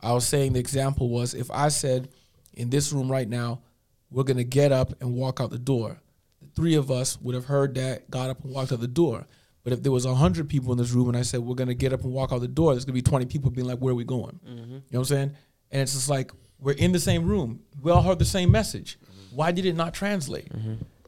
I 0.00 0.12
was 0.12 0.26
saying 0.26 0.52
the 0.52 0.60
example 0.60 1.08
was 1.08 1.34
if 1.34 1.50
I 1.50 1.68
said 1.68 2.08
in 2.54 2.70
this 2.70 2.92
room 2.92 3.10
right 3.10 3.28
now, 3.28 3.62
we're 4.10 4.24
gonna 4.24 4.44
get 4.44 4.72
up 4.72 5.00
and 5.00 5.14
walk 5.14 5.40
out 5.40 5.50
the 5.50 5.58
door. 5.58 6.00
The 6.42 6.48
three 6.54 6.74
of 6.74 6.90
us 6.90 7.20
would 7.20 7.34
have 7.34 7.46
heard 7.46 7.74
that, 7.76 8.10
got 8.10 8.30
up 8.30 8.44
and 8.44 8.52
walked 8.52 8.72
out 8.72 8.80
the 8.80 8.88
door. 8.88 9.26
But 9.68 9.74
if 9.76 9.82
there 9.82 9.92
was 9.92 10.06
hundred 10.06 10.48
people 10.48 10.72
in 10.72 10.78
this 10.78 10.92
room 10.92 11.08
and 11.08 11.16
I 11.16 11.20
said 11.22 11.40
we're 11.40 11.54
gonna 11.54 11.74
get 11.74 11.92
up 11.92 12.02
and 12.04 12.12
walk 12.12 12.32
out 12.32 12.40
the 12.40 12.48
door, 12.48 12.72
there's 12.72 12.86
gonna 12.86 12.94
be 12.94 13.02
twenty 13.02 13.26
people 13.26 13.50
being 13.50 13.66
like, 13.66 13.78
"Where 13.78 13.92
are 13.92 13.94
we 13.94 14.04
going?" 14.04 14.40
You 14.46 14.54
know 14.56 14.82
what 14.90 14.98
I'm 15.00 15.04
saying? 15.04 15.30
And 15.70 15.82
it's 15.82 15.92
just 15.92 16.08
like 16.08 16.32
we're 16.58 16.72
in 16.72 16.92
the 16.92 16.98
same 16.98 17.26
room. 17.26 17.60
We 17.82 17.92
all 17.92 18.00
heard 18.02 18.18
the 18.18 18.24
same 18.24 18.50
message. 18.50 18.98
Why 19.30 19.52
did 19.52 19.66
it 19.66 19.76
not 19.76 19.92
translate? 19.92 20.50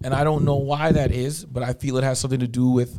And 0.04 0.12
I 0.14 0.24
don't 0.24 0.44
know 0.44 0.56
why 0.56 0.92
that 0.92 1.11
is, 1.11 1.44
but 1.44 1.62
I 1.62 1.72
feel 1.72 1.96
it 1.96 2.04
has 2.04 2.18
something 2.18 2.40
to 2.40 2.46
do 2.48 2.68
with, 2.68 2.98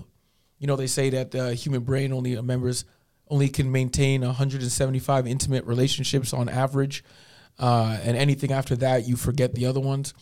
you 0.57 0.65
know, 0.67 0.75
they 0.75 0.87
say 0.87 1.11
that 1.11 1.29
the 1.31 1.53
human 1.53 1.81
brain 1.83 2.11
only 2.11 2.35
uh, 2.37 2.41
members 2.41 2.85
only 3.29 3.47
can 3.47 3.71
maintain 3.71 4.21
175 4.21 5.27
intimate 5.27 5.65
relationships 5.65 6.33
on 6.33 6.49
average, 6.49 7.03
uh, 7.59 7.97
and 8.03 8.17
anything 8.17 8.51
after 8.51 8.75
that 8.77 9.07
you 9.07 9.15
forget 9.15 9.53
the 9.53 9.65
other 9.67 9.79
ones. 9.79 10.13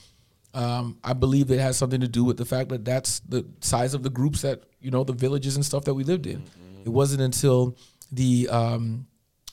Um, 0.54 0.98
I 1.04 1.14
believe 1.14 1.52
it 1.52 1.60
has 1.60 1.78
something 1.78 2.02
to 2.02 2.08
do 2.08 2.24
with 2.24 2.38
the 2.38 2.46
fact 2.46 2.70
that 2.70 2.84
that's 2.84 3.20
the 3.22 3.46
size 3.62 3.94
of 3.94 4.02
the 4.04 4.10
groups 4.10 4.42
that 4.42 4.64
you 4.82 4.92
know 4.92 5.04
the 5.04 5.14
villages 5.14 5.56
and 5.56 5.66
stuff 5.66 5.86
that 5.86 5.94
we 5.94 6.04
lived 6.04 6.26
in. 6.26 6.44
It 6.86 6.90
wasn't 6.90 7.22
until 7.22 7.78
the 8.12 8.50
um, 8.50 9.06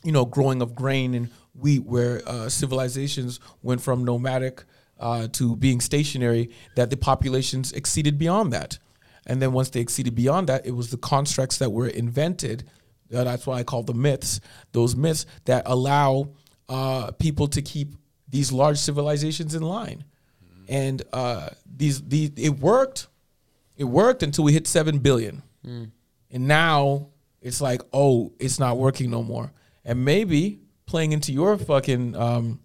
you 0.02 0.12
know 0.12 0.24
growing 0.24 0.62
of 0.62 0.74
grain 0.74 1.14
and 1.14 1.28
wheat 1.54 1.84
where 1.84 2.22
uh, 2.26 2.48
civilizations 2.48 3.40
went 3.62 3.80
from 3.80 4.04
nomadic 4.04 4.64
uh, 4.98 5.28
to 5.32 5.56
being 5.56 5.80
stationary, 5.80 6.50
that 6.74 6.90
the 6.90 6.96
populations 6.96 7.72
exceeded 7.72 8.18
beyond 8.18 8.52
that. 8.52 8.78
And 9.26 9.42
then 9.42 9.52
once 9.52 9.70
they 9.70 9.80
exceeded 9.80 10.14
beyond 10.14 10.48
that, 10.48 10.66
it 10.66 10.70
was 10.70 10.90
the 10.90 10.96
constructs 10.96 11.58
that 11.58 11.70
were 11.70 11.88
invented. 11.88 12.64
Uh, 13.14 13.24
that's 13.24 13.46
what 13.46 13.58
I 13.58 13.64
call 13.64 13.82
the 13.82 13.94
myths. 13.94 14.40
Those 14.72 14.96
myths 14.96 15.26
that 15.44 15.64
allow 15.66 16.30
uh, 16.68 17.10
people 17.12 17.48
to 17.48 17.62
keep 17.62 17.96
these 18.28 18.52
large 18.52 18.78
civilizations 18.78 19.54
in 19.54 19.62
line. 19.62 20.04
And 20.68 21.02
uh, 21.12 21.48
these, 21.76 22.02
these, 22.02 22.30
it 22.36 22.50
worked. 22.58 23.08
It 23.76 23.84
worked 23.84 24.22
until 24.22 24.44
we 24.44 24.52
hit 24.52 24.66
seven 24.66 24.98
billion, 24.98 25.42
and 26.30 26.48
now 26.48 27.08
it's 27.42 27.60
like, 27.60 27.82
oh, 27.92 28.32
it's 28.38 28.58
not 28.58 28.78
working 28.78 29.10
no 29.10 29.22
more. 29.22 29.52
And 29.84 30.04
maybe 30.04 30.60
playing 30.86 31.12
into 31.12 31.32
your 31.32 31.58
fucking 31.58 32.16
um, 32.16 32.60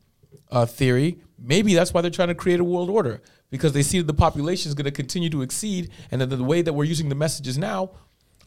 uh, 0.49 0.65
theory, 0.65 1.19
maybe 1.37 1.73
that's 1.73 1.93
why 1.93 2.01
they're 2.01 2.11
trying 2.11 2.29
to 2.29 2.35
create 2.35 2.59
a 2.59 2.63
world 2.63 2.89
order 2.89 3.21
because 3.49 3.73
they 3.73 3.81
see 3.83 3.97
that 3.97 4.07
the 4.07 4.13
population 4.13 4.69
is 4.69 4.73
going 4.73 4.85
to 4.85 4.91
continue 4.91 5.29
to 5.29 5.41
exceed, 5.41 5.91
and 6.11 6.21
that 6.21 6.27
the 6.27 6.41
way 6.43 6.61
that 6.61 6.71
we're 6.73 6.85
using 6.85 7.09
the 7.09 7.15
messages 7.15 7.57
now 7.57 7.91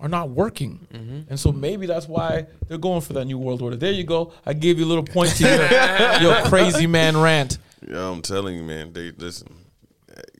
are 0.00 0.08
not 0.08 0.30
working. 0.30 0.86
And 1.28 1.38
so 1.38 1.52
maybe 1.52 1.86
that's 1.86 2.08
why 2.08 2.46
they're 2.66 2.78
going 2.78 3.02
for 3.02 3.12
that 3.12 3.26
new 3.26 3.38
world 3.38 3.60
order. 3.62 3.76
There 3.76 3.92
you 3.92 4.04
go. 4.04 4.32
I 4.46 4.54
gave 4.54 4.78
you 4.78 4.86
a 4.86 4.88
little 4.88 5.04
point 5.04 5.36
to 5.36 5.44
your, 5.44 6.20
your 6.32 6.42
crazy 6.48 6.86
man 6.86 7.16
rant. 7.20 7.58
Yeah, 7.88 8.10
I'm 8.10 8.22
telling 8.22 8.56
you, 8.56 8.64
man. 8.64 8.92
They 8.92 9.10
listen. 9.12 9.48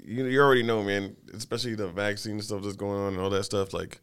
You, 0.04 0.26
you 0.26 0.40
already 0.40 0.62
know, 0.62 0.82
man. 0.82 1.16
Especially 1.34 1.74
the 1.74 1.88
vaccine 1.88 2.40
stuff 2.40 2.62
that's 2.62 2.76
going 2.76 2.98
on 2.98 3.12
and 3.14 3.22
all 3.22 3.30
that 3.30 3.44
stuff. 3.44 3.72
Like, 3.72 4.00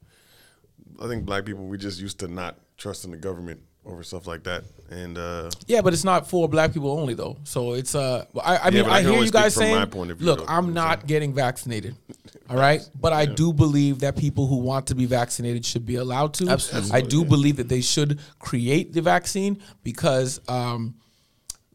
I 1.02 1.08
think 1.08 1.26
black 1.26 1.46
people 1.46 1.66
we 1.66 1.78
just 1.78 2.00
used 2.00 2.20
to 2.20 2.28
not 2.28 2.58
trusting 2.78 3.12
the 3.12 3.18
government 3.18 3.62
over 3.86 4.04
stuff 4.04 4.28
like 4.28 4.44
that. 4.44 4.64
And 4.89 5.18
uh, 5.18 5.50
Yeah, 5.68 5.82
but 5.82 5.94
it's 5.94 6.04
not 6.04 6.28
for 6.30 6.48
black 6.48 6.74
people 6.74 6.92
only 6.92 7.14
though. 7.14 7.38
So 7.44 7.74
it's 7.74 7.96
uh, 7.96 8.26
I, 8.44 8.58
I 8.58 8.66
Yeah, 8.70 8.84
mean, 8.84 8.92
I 8.92 8.98
I, 8.98 9.02
hear 9.02 9.24
you 9.24 9.32
guys 9.32 9.56
saying, 9.56 9.76
my 9.76 9.86
point 9.86 10.12
of 10.12 10.18
view, 10.18 10.28
look, 10.28 10.39
though, 10.39 10.46
I'm 10.48 10.74
not 10.74 11.08
getting 11.08 11.34
vaccinated. 11.34 11.96
All 12.50 12.58
right, 12.58 12.82
but 13.00 13.14
I 13.14 13.26
do 13.26 13.54
believe 13.54 14.00
that 14.00 14.18
people 14.18 14.48
who 14.48 14.58
want 14.58 14.88
to 14.88 14.96
be 14.96 15.06
vaccinated 15.06 15.66
should 15.66 15.86
be 15.86 15.96
allowed 15.96 16.34
to. 16.36 16.50
Absolutely. 16.50 16.92
I 16.92 17.02
do 17.02 17.24
believe 17.26 17.58
that 17.58 17.70
they 17.70 17.82
should 17.82 18.20
create 18.39 18.94
the 18.94 19.02
vaccine 19.02 19.62
because 19.84 20.39
um, 20.48 20.96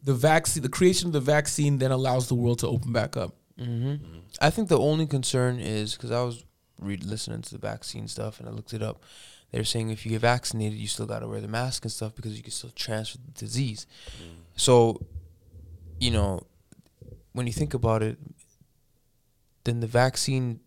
the 0.07 0.15
vaccine, 0.15 0.63
the 0.63 0.69
creation 0.69 1.09
of 1.09 1.13
the 1.13 1.21
vaccine, 1.21 1.79
then 1.79 1.91
allows 1.91 2.29
the 2.29 2.37
world 2.37 2.61
to 2.61 2.69
open 2.69 2.93
back 2.93 3.17
up. 3.17 3.35
Mm-hmm. 3.61 3.89
Mm-hmm. 3.89 4.19
I 4.41 4.51
think 4.51 4.69
the 4.69 4.79
only 4.79 5.07
concern 5.07 5.59
is 5.59 5.95
because 5.95 6.13
I 6.13 6.23
was 6.23 6.45
re- 6.81 6.97
listening 6.97 7.43
to 7.43 7.51
the 7.51 7.59
vaccine 7.59 8.07
stuff 8.07 8.39
and 8.39 8.49
I 8.49 8.53
looked 8.53 8.73
it 8.73 8.83
up. 8.83 9.03
They're 9.51 9.65
saying 9.65 9.91
if 9.91 10.07
you 10.07 10.13
get 10.13 10.21
vaccinated, 10.21 10.79
you 10.79 10.87
still 10.87 11.07
got 11.07 11.21
to 11.21 11.27
wear 11.27 11.41
the 11.41 11.49
mask 11.49 11.85
and 11.85 11.91
stuff 11.91 12.15
because 12.15 12.37
you 12.37 12.45
can 12.45 12.53
still 12.53 12.71
transfer 12.71 13.19
the 13.19 13.33
disease. 13.33 13.87
Mm. 14.23 14.35
So, 14.55 15.05
you 15.99 16.13
know, 16.13 16.47
when 17.33 17.49
you 17.49 17.53
think 17.53 17.75
about 17.75 18.05
it, 18.05 18.17
then 19.65 19.81
the 19.81 19.89
vaccine 19.89 20.61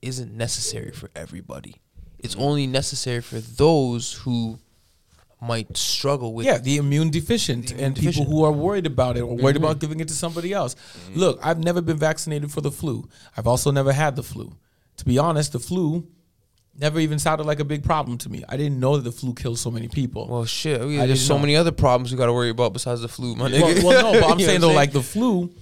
isn't 0.00 0.34
necessary 0.34 0.92
for 0.92 1.10
everybody. 1.14 1.82
It's 2.18 2.34
mm-hmm. 2.34 2.44
only 2.44 2.66
necessary 2.66 3.20
for 3.20 3.40
those 3.40 4.14
who 4.14 4.58
might 5.40 5.76
struggle 5.76 6.32
with 6.32 6.46
yeah, 6.46 6.58
the 6.58 6.78
immune 6.78 7.10
deficient 7.10 7.68
The 7.68 7.74
immune 7.74 7.86
and 7.86 7.94
deficient. 7.94 8.26
people 8.26 8.38
who 8.38 8.44
are 8.44 8.52
worried 8.52 8.86
about 8.86 9.16
it 9.16 9.20
or 9.20 9.36
worried 9.36 9.56
mm-hmm. 9.56 9.64
about 9.64 9.80
giving 9.80 10.00
it 10.00 10.08
to 10.08 10.14
somebody 10.14 10.52
else. 10.52 10.74
Mm-hmm. 10.74 11.20
Look, 11.20 11.38
I've 11.42 11.58
never 11.58 11.82
been 11.82 11.98
vaccinated 11.98 12.50
for 12.50 12.60
the 12.60 12.70
flu. 12.70 13.08
I've 13.36 13.46
also 13.46 13.70
never 13.70 13.92
had 13.92 14.16
the 14.16 14.22
flu. 14.22 14.56
To 14.98 15.04
be 15.04 15.18
honest, 15.18 15.52
the 15.52 15.58
flu 15.58 16.06
never 16.78 17.00
even 17.00 17.18
sounded 17.18 17.46
like 17.46 17.60
a 17.60 17.64
big 17.64 17.84
problem 17.84 18.18
to 18.18 18.28
me. 18.30 18.44
I 18.48 18.56
didn't 18.56 18.80
know 18.80 18.96
that 18.96 19.02
the 19.02 19.12
flu 19.12 19.34
kills 19.34 19.60
so 19.60 19.70
many 19.70 19.88
people. 19.88 20.26
Well, 20.28 20.44
shit. 20.44 20.80
we- 20.80 20.96
there's 20.96 21.24
so 21.24 21.34
know. 21.34 21.40
many 21.40 21.56
other 21.56 21.72
problems 21.72 22.12
we 22.12 22.18
got 22.18 22.26
to 22.26 22.32
worry 22.32 22.50
about 22.50 22.72
besides 22.72 23.02
the 23.02 23.08
flu, 23.08 23.34
my 23.34 23.50
nigga. 23.50 23.82
well, 23.82 24.12
no, 24.14 24.20
but 24.20 24.30
I'm 24.30 24.40
saying 24.40 24.60
though, 24.60 24.72
like 24.72 24.92
the 24.92 25.02
flu 25.02 25.52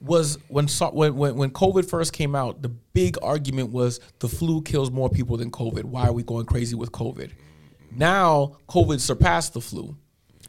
was 0.00 0.38
when 0.48 0.66
when 0.92 1.16
when 1.16 1.36
when 1.36 1.50
COVID 1.50 1.88
first 1.88 2.12
came 2.12 2.34
out, 2.34 2.62
the 2.62 2.68
big 2.68 3.16
argument 3.22 3.70
was 3.70 4.00
the 4.18 4.28
flu 4.28 4.60
kills 4.62 4.90
more 4.90 5.08
people 5.08 5.36
than 5.36 5.50
COVID. 5.50 5.84
Why 5.84 6.08
are 6.08 6.12
we 6.12 6.22
going 6.22 6.46
crazy 6.46 6.74
with 6.74 6.92
COVID? 6.92 7.30
Now 7.96 8.56
COVID 8.68 9.00
surpassed 9.00 9.54
the 9.54 9.60
flu, 9.60 9.96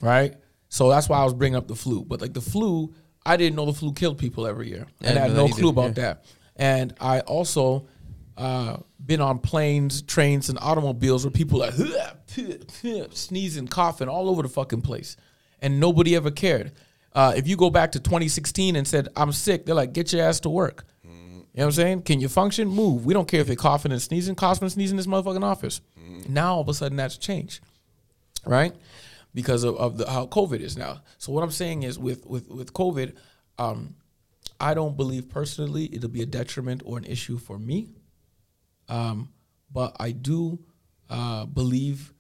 right? 0.02 0.36
So 0.70 0.89
that's 0.89 1.08
why 1.08 1.20
I 1.20 1.24
was 1.24 1.34
bringing 1.34 1.56
up 1.56 1.68
the 1.68 1.76
flu. 1.76 2.04
But 2.04 2.22
like 2.22 2.34
the 2.34 2.41
flu, 2.41 2.93
I 3.26 3.38
didn't 3.38 3.56
know 3.56 3.66
the 3.66 3.74
flu 3.74 3.93
killed 3.93 4.18
people 4.18 4.46
every 4.48 4.70
year, 4.70 4.88
and 5.02 5.18
I 5.18 5.24
had 5.24 5.34
no 5.34 5.48
clue 5.48 5.70
about 5.70 5.98
yeah. 5.98 6.04
that. 6.04 6.26
And 6.56 6.93
I 7.00 7.22
also 7.22 7.88
uh, 8.38 8.78
been 9.04 9.22
on 9.22 9.39
planes, 9.39 10.02
trains, 10.02 10.50
and 10.50 10.58
automobiles 10.62 11.26
where 11.26 11.32
people 11.32 11.64
are 11.64 11.72
sneezing, 13.12 13.68
coughing 13.68 14.10
all 14.10 14.30
over 14.30 14.41
the 14.41 14.50
fucking 14.50 14.82
place, 14.82 15.18
and 15.62 15.80
nobody 15.80 16.16
ever 16.16 16.32
cared. 16.32 16.72
Uh, 17.14 17.34
if 17.36 17.48
you 17.48 17.56
go 17.56 17.70
back 17.70 17.93
to 17.93 18.00
2016 18.00 18.76
and 18.76 18.86
said 18.86 19.08
I'm 19.16 19.32
sick, 19.32 19.66
they're 19.66 19.76
like, 19.76 19.93
get 19.93 20.12
your 20.12 20.24
ass 20.24 20.41
to 20.41 20.50
work. 20.50 20.86
You 21.56 21.62
know 21.62 21.68
what 21.68 21.76
I'm 21.76 21.76
saying? 21.76 22.01
Can 22.01 22.20
you 22.20 22.28
function? 22.28 22.68
Move. 22.68 23.06
We 23.06 23.14
don't 23.14 23.30
care 23.30 23.39
if 23.39 23.47
you're 23.47 23.56
coughing 23.56 23.93
and 23.93 24.01
sneezing, 24.01 24.36
coughing 24.36 24.64
and 24.64 24.72
sneezing 24.74 24.95
in 24.95 24.97
this 24.97 25.08
motherfucking 25.08 25.41
office. 25.41 25.80
Now 26.28 26.56
all 26.56 26.62
of 26.62 26.68
a 26.68 26.74
sudden 26.74 26.97
that's 26.97 27.18
changed, 27.18 27.62
right? 28.45 28.76
Because 29.34 29.64
of, 29.64 29.78
of 29.78 29.97
the, 29.97 30.10
how 30.10 30.28
COVID 30.28 30.60
is 30.60 30.76
now. 30.76 31.01
So 31.18 31.32
what 31.32 31.43
I'm 31.45 31.51
saying 31.51 31.84
is 31.84 31.97
with 31.97 32.26
with 32.26 32.49
with 32.49 32.74
COVID, 32.74 33.16
um, 33.58 33.95
I 34.60 34.74
don't 34.74 34.97
believe 34.97 35.30
personally 35.30 35.89
it'll 35.95 36.10
be 36.10 36.24
a 36.24 36.26
detriment 36.26 36.84
or 36.86 36.97
an 36.97 37.06
issue 37.06 37.38
for 37.38 37.58
me. 37.58 37.88
Um, 38.89 39.30
but 39.72 39.95
I 39.97 40.12
do 40.12 40.60
uh, 41.10 41.45
believe 41.45 42.14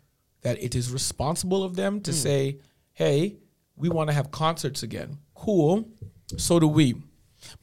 that 0.43 0.63
it 0.63 0.75
is 0.75 0.91
responsible 0.91 1.61
of 1.61 1.75
them 1.75 1.99
to 2.01 2.13
say, 2.13 2.59
"Hey, 2.93 3.35
we 3.75 3.89
want 3.89 4.09
to 4.09 4.13
have 4.13 4.31
concerts 4.31 4.81
again. 4.81 5.17
Cool, 5.33 5.89
so 6.37 6.57
do 6.59 6.67
we, 6.69 6.95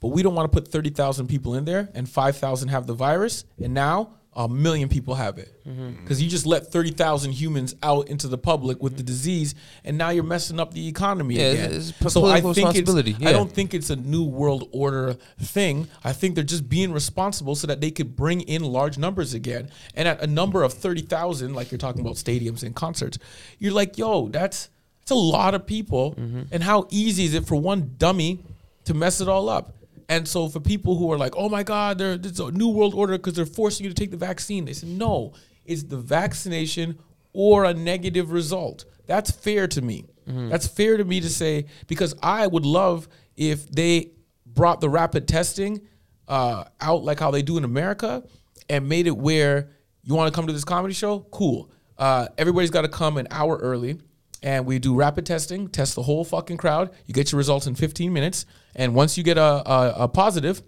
but 0.00 0.08
we 0.08 0.22
don't 0.22 0.34
want 0.34 0.50
to 0.50 0.56
put 0.60 0.68
thirty 0.68 0.90
thousand 0.90 1.26
people 1.28 1.54
in 1.54 1.64
there 1.64 1.88
and 1.94 2.08
five 2.08 2.36
thousand 2.36 2.68
have 2.68 2.86
the 2.86 2.94
virus, 2.94 3.44
and 3.62 3.74
now 3.74 4.14
a 4.34 4.48
million 4.48 4.88
people 4.88 5.14
have 5.14 5.36
it 5.36 5.54
because 6.00 6.22
you 6.22 6.26
just 6.30 6.46
let 6.46 6.72
thirty 6.72 6.90
thousand 6.90 7.32
humans 7.32 7.74
out 7.82 8.08
into 8.08 8.28
the 8.28 8.38
public 8.38 8.82
with 8.82 8.96
the 8.96 9.02
disease, 9.02 9.54
and 9.84 9.98
now 9.98 10.08
you're 10.08 10.24
messing 10.24 10.58
up 10.58 10.72
the 10.72 10.88
economy 10.88 11.34
Yeah, 11.36 11.42
again. 11.50 11.72
it's 11.74 11.92
p- 11.92 12.08
so 12.08 12.24
I 12.24 12.40
think 12.40 12.56
it's, 12.56 12.56
responsibility, 12.58 13.16
I 13.26 13.32
don't 13.32 13.52
think 13.52 13.74
it's 13.74 13.90
a 13.90 13.96
new 13.96 14.24
world 14.24 14.70
order 14.72 15.16
thing. 15.38 15.86
I 16.02 16.14
think 16.14 16.34
they're 16.34 16.44
just 16.44 16.66
being 16.66 16.92
responsible 16.92 17.54
so 17.56 17.66
that 17.66 17.82
they 17.82 17.90
could 17.90 18.16
bring 18.16 18.40
in 18.40 18.64
large 18.64 18.96
numbers 18.96 19.34
again. 19.34 19.68
And 19.94 20.08
at 20.08 20.22
a 20.22 20.26
number 20.26 20.62
of 20.62 20.72
30,000, 20.72 21.52
like 21.54 21.70
you're 21.70 21.76
talking 21.78 22.00
about 22.00 22.14
stadiums 22.14 22.62
and 22.62 22.74
concerts, 22.74 23.18
you're 23.58 23.72
like, 23.74 23.98
yo, 23.98 24.28
that's 24.28 24.70
that's 25.00 25.10
a 25.10 25.14
lot 25.14 25.54
of 25.54 25.66
people. 25.66 26.14
Mm-hmm. 26.14 26.42
And 26.52 26.62
how 26.62 26.86
easy 26.90 27.24
is 27.24 27.34
it 27.34 27.44
for 27.46 27.56
one 27.56 27.96
dummy 27.98 28.38
to 28.84 28.94
mess 28.94 29.20
it 29.20 29.28
all 29.28 29.48
up? 29.48 29.74
And 30.08 30.26
so 30.28 30.48
for 30.48 30.60
people 30.60 30.96
who 30.96 31.10
are 31.12 31.16
like, 31.18 31.34
oh 31.36 31.48
my 31.48 31.62
God, 31.62 31.98
there- 31.98 32.18
there's 32.18 32.40
a 32.40 32.50
new 32.50 32.68
world 32.68 32.94
order 32.94 33.14
because 33.16 33.34
they're 33.34 33.46
forcing 33.46 33.84
you 33.84 33.90
to 33.90 33.94
take 33.94 34.10
the 34.10 34.16
vaccine, 34.16 34.64
they 34.64 34.72
said, 34.74 34.88
no, 34.90 35.32
it's 35.64 35.84
the 35.84 35.96
vaccination 35.96 36.98
or 37.32 37.64
a 37.64 37.72
negative 37.74 38.30
result. 38.32 38.84
That's 39.06 39.30
fair 39.30 39.66
to 39.68 39.80
me. 39.82 40.04
That's 40.26 40.66
fair 40.66 40.96
to 40.98 41.04
me 41.04 41.20
to 41.20 41.28
say 41.28 41.66
because 41.88 42.14
I 42.22 42.46
would 42.46 42.64
love 42.66 43.08
if 43.36 43.68
they 43.70 44.12
brought 44.46 44.80
the 44.80 44.88
rapid 44.88 45.26
testing 45.26 45.80
uh, 46.28 46.64
out 46.80 47.02
like 47.04 47.18
how 47.18 47.30
they 47.32 47.42
do 47.42 47.56
in 47.58 47.64
America 47.64 48.22
and 48.68 48.88
made 48.88 49.06
it 49.06 49.16
where 49.16 49.70
you 50.04 50.14
want 50.14 50.32
to 50.32 50.36
come 50.36 50.46
to 50.46 50.52
this 50.52 50.64
comedy 50.64 50.94
show, 50.94 51.20
cool. 51.32 51.70
Uh, 51.98 52.28
everybody's 52.38 52.70
got 52.70 52.82
to 52.82 52.88
come 52.88 53.16
an 53.16 53.26
hour 53.30 53.56
early, 53.58 53.98
and 54.42 54.66
we 54.66 54.78
do 54.78 54.94
rapid 54.94 55.26
testing, 55.26 55.68
test 55.68 55.94
the 55.94 56.02
whole 56.02 56.24
fucking 56.24 56.56
crowd. 56.56 56.90
You 57.06 57.14
get 57.14 57.30
your 57.32 57.38
results 57.38 57.66
in 57.66 57.74
15 57.74 58.12
minutes, 58.12 58.46
and 58.74 58.94
once 58.94 59.16
you 59.16 59.22
get 59.24 59.38
a, 59.38 59.42
a, 59.70 59.94
a 60.04 60.08
positive, 60.08 60.62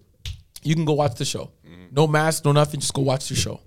you 0.63 0.75
can 0.75 0.85
go 0.85 0.93
watch 0.95 1.17
the 1.17 1.25
show. 1.25 1.51
No 1.91 2.07
mask, 2.09 2.45
no 2.45 2.53
nothing, 2.53 2.81
just 2.81 2.93
go 2.95 3.03
watch 3.03 3.29
the 3.29 3.37
show. 3.37 3.61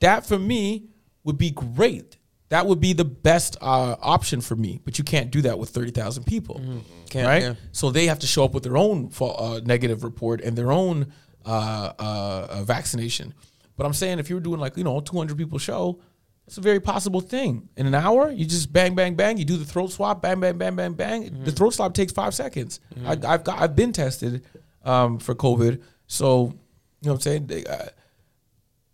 That 0.00 0.26
for 0.26 0.38
me 0.38 0.88
would 1.24 1.38
be 1.38 1.50
great. 1.50 2.18
That 2.50 2.66
would 2.66 2.78
be 2.78 2.92
the 2.92 3.06
best 3.06 3.56
uh, 3.60 3.96
option 4.00 4.40
for 4.42 4.54
me, 4.54 4.80
but 4.84 4.98
you 4.98 5.04
can't 5.04 5.30
do 5.30 5.40
that 5.42 5.58
with 5.58 5.70
30,000 5.70 6.24
people. 6.24 6.60
Can't, 7.08 7.26
right? 7.26 7.42
yeah. 7.42 7.54
So 7.72 7.90
they 7.90 8.06
have 8.06 8.18
to 8.18 8.26
show 8.26 8.44
up 8.44 8.52
with 8.52 8.64
their 8.64 8.76
own 8.76 9.08
fa- 9.08 9.24
uh, 9.24 9.60
negative 9.64 10.04
report 10.04 10.40
and 10.42 10.56
their 10.56 10.70
own 10.70 11.12
uh, 11.46 11.92
uh, 11.98 12.46
uh, 12.50 12.62
vaccination. 12.64 13.32
But 13.76 13.86
I'm 13.86 13.94
saying 13.94 14.18
if 14.18 14.28
you 14.28 14.36
were 14.36 14.40
doing 14.42 14.60
like, 14.60 14.76
you 14.76 14.84
know, 14.84 15.00
200 15.00 15.36
people 15.38 15.58
show, 15.58 16.00
it's 16.46 16.58
a 16.58 16.60
very 16.60 16.80
possible 16.80 17.20
thing. 17.20 17.68
In 17.76 17.86
an 17.86 17.94
hour, 17.94 18.30
you 18.30 18.44
just 18.44 18.72
bang, 18.72 18.94
bang, 18.94 19.14
bang. 19.14 19.38
You 19.38 19.44
do 19.44 19.56
the 19.56 19.64
throat 19.64 19.92
swab, 19.92 20.20
bang, 20.20 20.40
bang, 20.40 20.58
bang, 20.58 20.76
bang, 20.76 20.92
bang. 20.92 21.42
The 21.44 21.52
throat 21.52 21.74
swab 21.74 21.94
takes 21.94 22.12
five 22.12 22.34
seconds. 22.34 22.80
I, 23.06 23.12
I've 23.12 23.44
got, 23.44 23.60
I've 23.60 23.74
been 23.74 23.92
tested 23.92 24.44
um, 24.84 25.18
for 25.18 25.34
COVID, 25.34 25.80
so 26.06 26.52
you 27.00 27.08
know 27.08 27.12
what 27.12 27.14
I'm 27.14 27.20
saying. 27.20 27.46
They, 27.46 27.64
uh, 27.64 27.86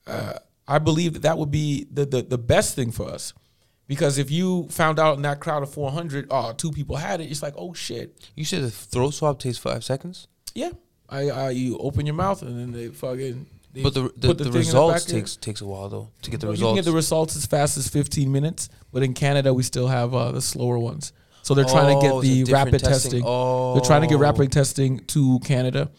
uh, 0.06 0.32
I 0.68 0.78
believe 0.78 1.14
that 1.14 1.22
that 1.22 1.38
would 1.38 1.50
be 1.50 1.86
the, 1.90 2.06
the 2.06 2.22
the 2.22 2.38
best 2.38 2.76
thing 2.76 2.92
for 2.92 3.08
us, 3.08 3.34
because 3.88 4.18
if 4.18 4.30
you 4.30 4.68
found 4.68 5.00
out 5.00 5.16
in 5.16 5.22
that 5.22 5.40
crowd 5.40 5.64
of 5.64 5.70
400, 5.72 6.28
oh, 6.30 6.52
two 6.52 6.70
people 6.70 6.96
had 6.96 7.20
it, 7.20 7.30
it's 7.30 7.42
like, 7.42 7.54
oh 7.56 7.74
shit, 7.74 8.30
You 8.36 8.44
said 8.44 8.62
the 8.62 8.70
throat 8.70 9.14
swab 9.14 9.40
takes 9.40 9.58
five 9.58 9.82
seconds, 9.82 10.28
yeah. 10.54 10.70
I, 11.08 11.28
I 11.28 11.50
you 11.50 11.76
open 11.78 12.06
your 12.06 12.14
mouth 12.14 12.42
and 12.42 12.56
then 12.56 12.70
they 12.72 12.88
fucking. 12.94 13.46
They 13.72 13.82
but 13.82 13.94
the 13.94 14.12
the, 14.16 14.34
the, 14.34 14.44
thing 14.44 14.52
results 14.52 14.94
back 14.94 15.02
of 15.04 15.08
your- 15.12 15.20
takes 15.20 15.36
takes 15.36 15.60
a 15.60 15.66
while 15.66 15.88
though 15.88 16.10
to 16.22 16.30
get 16.30 16.40
the 16.40 16.48
results. 16.48 16.60
You 16.60 16.66
can 16.66 16.74
get 16.76 16.84
the 16.84 16.92
results 16.96 17.36
as 17.36 17.46
fast 17.46 17.76
as 17.76 17.88
15 17.88 18.30
minutes, 18.32 18.68
but 18.92 19.02
in 19.02 19.14
Canada 19.14 19.54
we 19.54 19.62
still 19.62 19.86
have 19.88 20.14
uh, 20.14 20.32
the 20.32 20.40
slower 20.40 20.78
ones. 20.78 21.12
So 21.42 21.54
they're 21.54 21.64
trying 21.64 21.98
to 22.00 22.06
Oh, 22.08 22.20
get 22.22 22.28
the 22.46 22.52
rapid 22.52 22.80
testing. 22.80 23.22
testing. 23.22 23.22
They're 23.22 23.80
trying 23.86 24.02
to 24.02 24.06
get 24.08 24.16
Oh. 24.16 24.18
rapid 24.18 24.52
testing 24.52 25.00
to 25.06 25.38
Canada. 25.40 25.90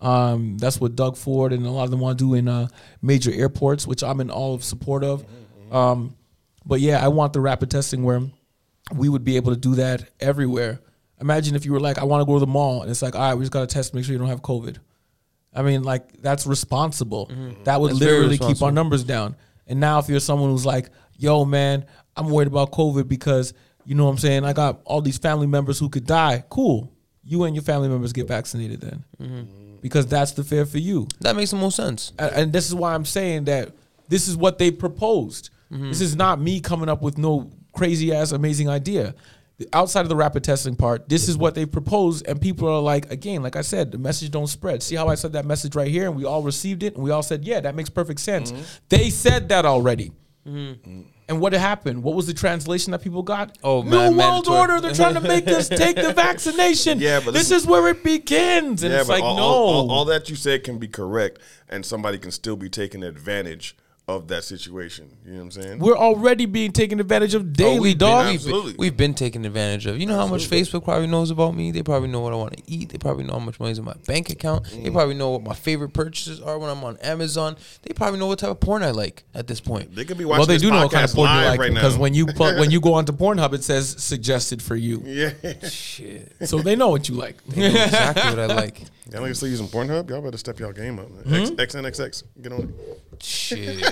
Um, 0.00 0.56
that's 0.58 0.80
what 0.80 0.96
Doug 0.96 1.16
Ford 1.16 1.52
and 1.52 1.64
a 1.66 1.70
lot 1.70 1.84
of 1.84 1.90
them 1.90 2.00
want 2.00 2.18
to 2.18 2.24
do 2.24 2.34
in 2.34 2.48
uh, 2.48 2.68
major 3.02 3.30
airports, 3.32 3.86
which 3.86 4.02
I'm 4.02 4.20
in 4.20 4.30
all 4.30 4.54
of 4.54 4.64
support 4.64 5.04
of. 5.04 5.24
Um, 5.70 6.16
but 6.66 6.80
yeah, 6.80 7.04
I 7.04 7.08
want 7.08 7.32
the 7.32 7.40
rapid 7.40 7.70
testing 7.70 8.02
where 8.02 8.20
we 8.94 9.08
would 9.08 9.24
be 9.24 9.36
able 9.36 9.52
to 9.54 9.60
do 9.60 9.74
that 9.76 10.08
everywhere. 10.18 10.80
Imagine 11.20 11.54
if 11.54 11.64
you 11.66 11.72
were 11.72 11.80
like, 11.80 11.98
I 11.98 12.04
want 12.04 12.22
to 12.22 12.24
go 12.24 12.34
to 12.34 12.40
the 12.40 12.46
mall, 12.46 12.82
and 12.82 12.90
it's 12.90 13.02
like, 13.02 13.14
all 13.14 13.20
right, 13.20 13.34
we 13.34 13.42
just 13.42 13.52
got 13.52 13.60
to 13.60 13.66
test, 13.72 13.92
make 13.94 14.04
sure 14.04 14.12
you 14.12 14.18
don't 14.18 14.28
have 14.28 14.40
COVID. 14.42 14.76
I 15.54 15.62
mean, 15.62 15.82
like 15.82 16.20
that's 16.22 16.46
responsible. 16.46 17.26
That 17.64 17.80
would 17.80 17.90
That's 17.92 18.00
literally 18.00 18.38
keep 18.38 18.62
our 18.62 18.72
numbers 18.72 19.04
down. 19.04 19.36
And 19.66 19.80
now, 19.80 19.98
if 19.98 20.08
you're 20.08 20.20
someone 20.20 20.50
who's 20.50 20.66
like, 20.66 20.90
"Yo, 21.16 21.44
man, 21.44 21.84
I'm 22.16 22.28
worried 22.30 22.48
about 22.48 22.70
COVID 22.72 23.08
because 23.08 23.52
you 23.84 23.94
know 23.94 24.04
what 24.04 24.10
I'm 24.12 24.18
saying, 24.18 24.44
I 24.44 24.52
got 24.52 24.80
all 24.84 25.00
these 25.00 25.18
family 25.18 25.46
members 25.46 25.78
who 25.78 25.88
could 25.88 26.06
die." 26.06 26.44
Cool, 26.50 26.92
you 27.24 27.44
and 27.44 27.54
your 27.54 27.62
family 27.64 27.88
members 27.88 28.12
get 28.12 28.28
vaccinated 28.28 28.80
then, 28.80 29.04
Mm-hmm. 29.20 29.76
because 29.80 30.06
that's 30.06 30.32
the 30.32 30.44
fair 30.44 30.66
for 30.66 30.78
you. 30.78 31.06
That 31.20 31.36
makes 31.36 31.50
the 31.50 31.56
most 31.56 31.76
sense. 31.76 32.12
And, 32.18 32.32
and 32.34 32.52
this 32.52 32.66
is 32.68 32.74
why 32.74 32.94
I'm 32.94 33.04
saying 33.04 33.44
that 33.44 33.70
this 34.08 34.28
is 34.28 34.36
what 34.36 34.58
they 34.58 34.70
proposed. 34.70 35.50
This 35.72 36.00
is 36.00 36.16
not 36.16 36.40
me 36.40 36.60
coming 36.60 36.88
up 36.88 37.00
with 37.00 37.16
no 37.16 37.48
crazy 37.72 38.12
ass 38.12 38.32
amazing 38.32 38.68
idea. 38.68 39.14
Outside 39.72 40.02
of 40.02 40.08
the 40.08 40.16
rapid 40.16 40.42
testing 40.42 40.74
part, 40.74 41.08
this 41.08 41.28
is 41.28 41.36
what 41.36 41.54
they 41.54 41.66
proposed, 41.66 42.26
and 42.26 42.40
people 42.40 42.68
are 42.68 42.80
like, 42.80 43.10
again, 43.10 43.42
like 43.42 43.56
I 43.56 43.60
said, 43.62 43.92
the 43.92 43.98
message 43.98 44.30
don't 44.30 44.46
spread. 44.46 44.82
See 44.82 44.96
how 44.96 45.08
I 45.08 45.14
said 45.14 45.34
that 45.34 45.44
message 45.44 45.74
right 45.74 45.90
here, 45.90 46.06
and 46.06 46.16
we 46.16 46.24
all 46.24 46.42
received 46.42 46.82
it, 46.82 46.94
and 46.94 47.04
we 47.04 47.10
all 47.10 47.22
said, 47.22 47.44
yeah, 47.44 47.60
that 47.60 47.74
makes 47.74 47.90
perfect 47.90 48.20
sense. 48.20 48.52
Mm-hmm. 48.52 48.62
They 48.88 49.10
said 49.10 49.48
that 49.50 49.66
already. 49.66 50.12
Mm-hmm. 50.46 51.02
And 51.28 51.40
what 51.40 51.52
happened? 51.52 52.02
What 52.02 52.16
was 52.16 52.26
the 52.26 52.34
translation 52.34 52.90
that 52.90 53.02
people 53.02 53.22
got? 53.22 53.56
Oh, 53.62 53.82
New 53.82 53.90
man, 53.90 54.16
World 54.16 54.16
mandatory. 54.16 54.58
Order. 54.58 54.80
They're 54.80 54.94
trying 54.94 55.14
to 55.14 55.20
make 55.20 55.46
us 55.46 55.68
take 55.68 55.94
the 55.94 56.12
vaccination. 56.16 56.98
Yeah, 56.98 57.20
but 57.24 57.34
this 57.34 57.50
this- 57.50 57.62
is 57.62 57.68
where 57.68 57.86
it 57.88 58.02
begins. 58.02 58.82
And 58.82 58.92
yeah, 58.92 59.00
it's 59.00 59.08
but 59.08 59.20
like, 59.20 59.22
all, 59.22 59.36
no. 59.36 59.42
all, 59.42 59.68
all, 59.68 59.90
all 59.92 60.04
that 60.06 60.28
you 60.28 60.34
said 60.34 60.64
can 60.64 60.78
be 60.78 60.88
correct, 60.88 61.38
and 61.68 61.86
somebody 61.86 62.18
can 62.18 62.32
still 62.32 62.56
be 62.56 62.68
taking 62.68 63.04
advantage 63.04 63.76
of 64.16 64.28
that 64.28 64.44
situation. 64.44 65.16
You 65.24 65.32
know 65.32 65.36
what 65.38 65.42
I'm 65.44 65.50
saying? 65.62 65.78
We're 65.78 65.96
already 65.96 66.46
being 66.46 66.72
taken 66.72 67.00
advantage 67.00 67.34
of 67.34 67.52
daily, 67.52 67.78
Oh, 67.78 67.80
we've 67.82 67.98
dog. 67.98 68.26
Been, 68.26 68.34
Absolutely. 68.34 68.60
we've, 68.62 68.76
been, 68.76 68.80
we've 68.80 68.96
been 68.96 69.14
taken 69.14 69.44
advantage 69.44 69.86
of. 69.86 69.98
You 69.98 70.06
know 70.06 70.16
how 70.16 70.26
much 70.26 70.48
Facebook 70.48 70.84
probably 70.84 71.06
knows 71.06 71.30
about 71.30 71.54
me? 71.54 71.70
They 71.70 71.82
probably 71.82 72.08
know 72.08 72.20
what 72.20 72.32
I 72.32 72.36
want 72.36 72.56
to 72.56 72.62
eat. 72.66 72.90
They 72.90 72.98
probably 72.98 73.24
know 73.24 73.34
how 73.34 73.38
much 73.38 73.58
money's 73.60 73.78
in 73.78 73.84
my 73.84 73.94
bank 74.06 74.30
account. 74.30 74.64
Mm. 74.64 74.84
They 74.84 74.90
probably 74.90 75.14
know 75.14 75.30
what 75.30 75.42
my 75.42 75.54
favorite 75.54 75.90
purchases 75.92 76.40
are 76.40 76.58
when 76.58 76.70
I'm 76.70 76.82
on 76.84 76.96
Amazon. 76.98 77.56
They 77.82 77.92
probably 77.94 78.18
know 78.18 78.26
what 78.26 78.38
type 78.38 78.50
of 78.50 78.60
porn 78.60 78.82
I 78.82 78.90
like 78.90 79.24
at 79.34 79.46
this 79.46 79.60
point. 79.60 79.94
they 79.94 80.04
could 80.04 80.18
be 80.18 80.24
watching 80.24 80.38
well, 80.40 80.46
they 80.46 80.54
this 80.54 80.62
do 80.62 80.70
know 80.70 80.82
what 80.82 80.92
kind 80.92 81.04
of 81.04 81.12
porn 81.14 81.30
you 81.30 81.36
like 81.44 81.60
right 81.60 81.72
because 81.74 81.96
now. 81.96 82.02
when 82.02 82.14
you 82.14 82.26
plug, 82.36 82.58
when 82.58 82.70
you 82.70 82.80
go 82.80 82.94
onto 82.94 83.12
Pornhub, 83.12 83.52
it 83.54 83.64
says 83.64 83.96
suggested 84.02 84.62
for 84.62 84.76
you. 84.76 85.02
yeah, 85.04 85.32
Shit. 85.68 86.32
So 86.48 86.58
they 86.60 86.76
know 86.76 86.88
what 86.88 87.08
you 87.08 87.14
like. 87.14 87.36
They 87.46 87.72
know 87.72 87.82
exactly 87.84 88.30
what 88.30 88.38
I 88.38 88.46
like. 88.46 88.80
y'all 89.12 89.22
niggas 89.22 89.36
still 89.36 89.48
using 89.48 89.68
Pornhub. 89.68 90.08
Y'all 90.08 90.22
better 90.22 90.38
step 90.38 90.58
y'all 90.58 90.72
game 90.72 90.98
up. 90.98 91.08
Hmm? 91.08 91.34
X, 91.34 91.50
XNXX, 91.74 92.22
get 92.42 92.52
on 92.52 92.60
it. 92.60 93.00
Shit. 93.22 93.84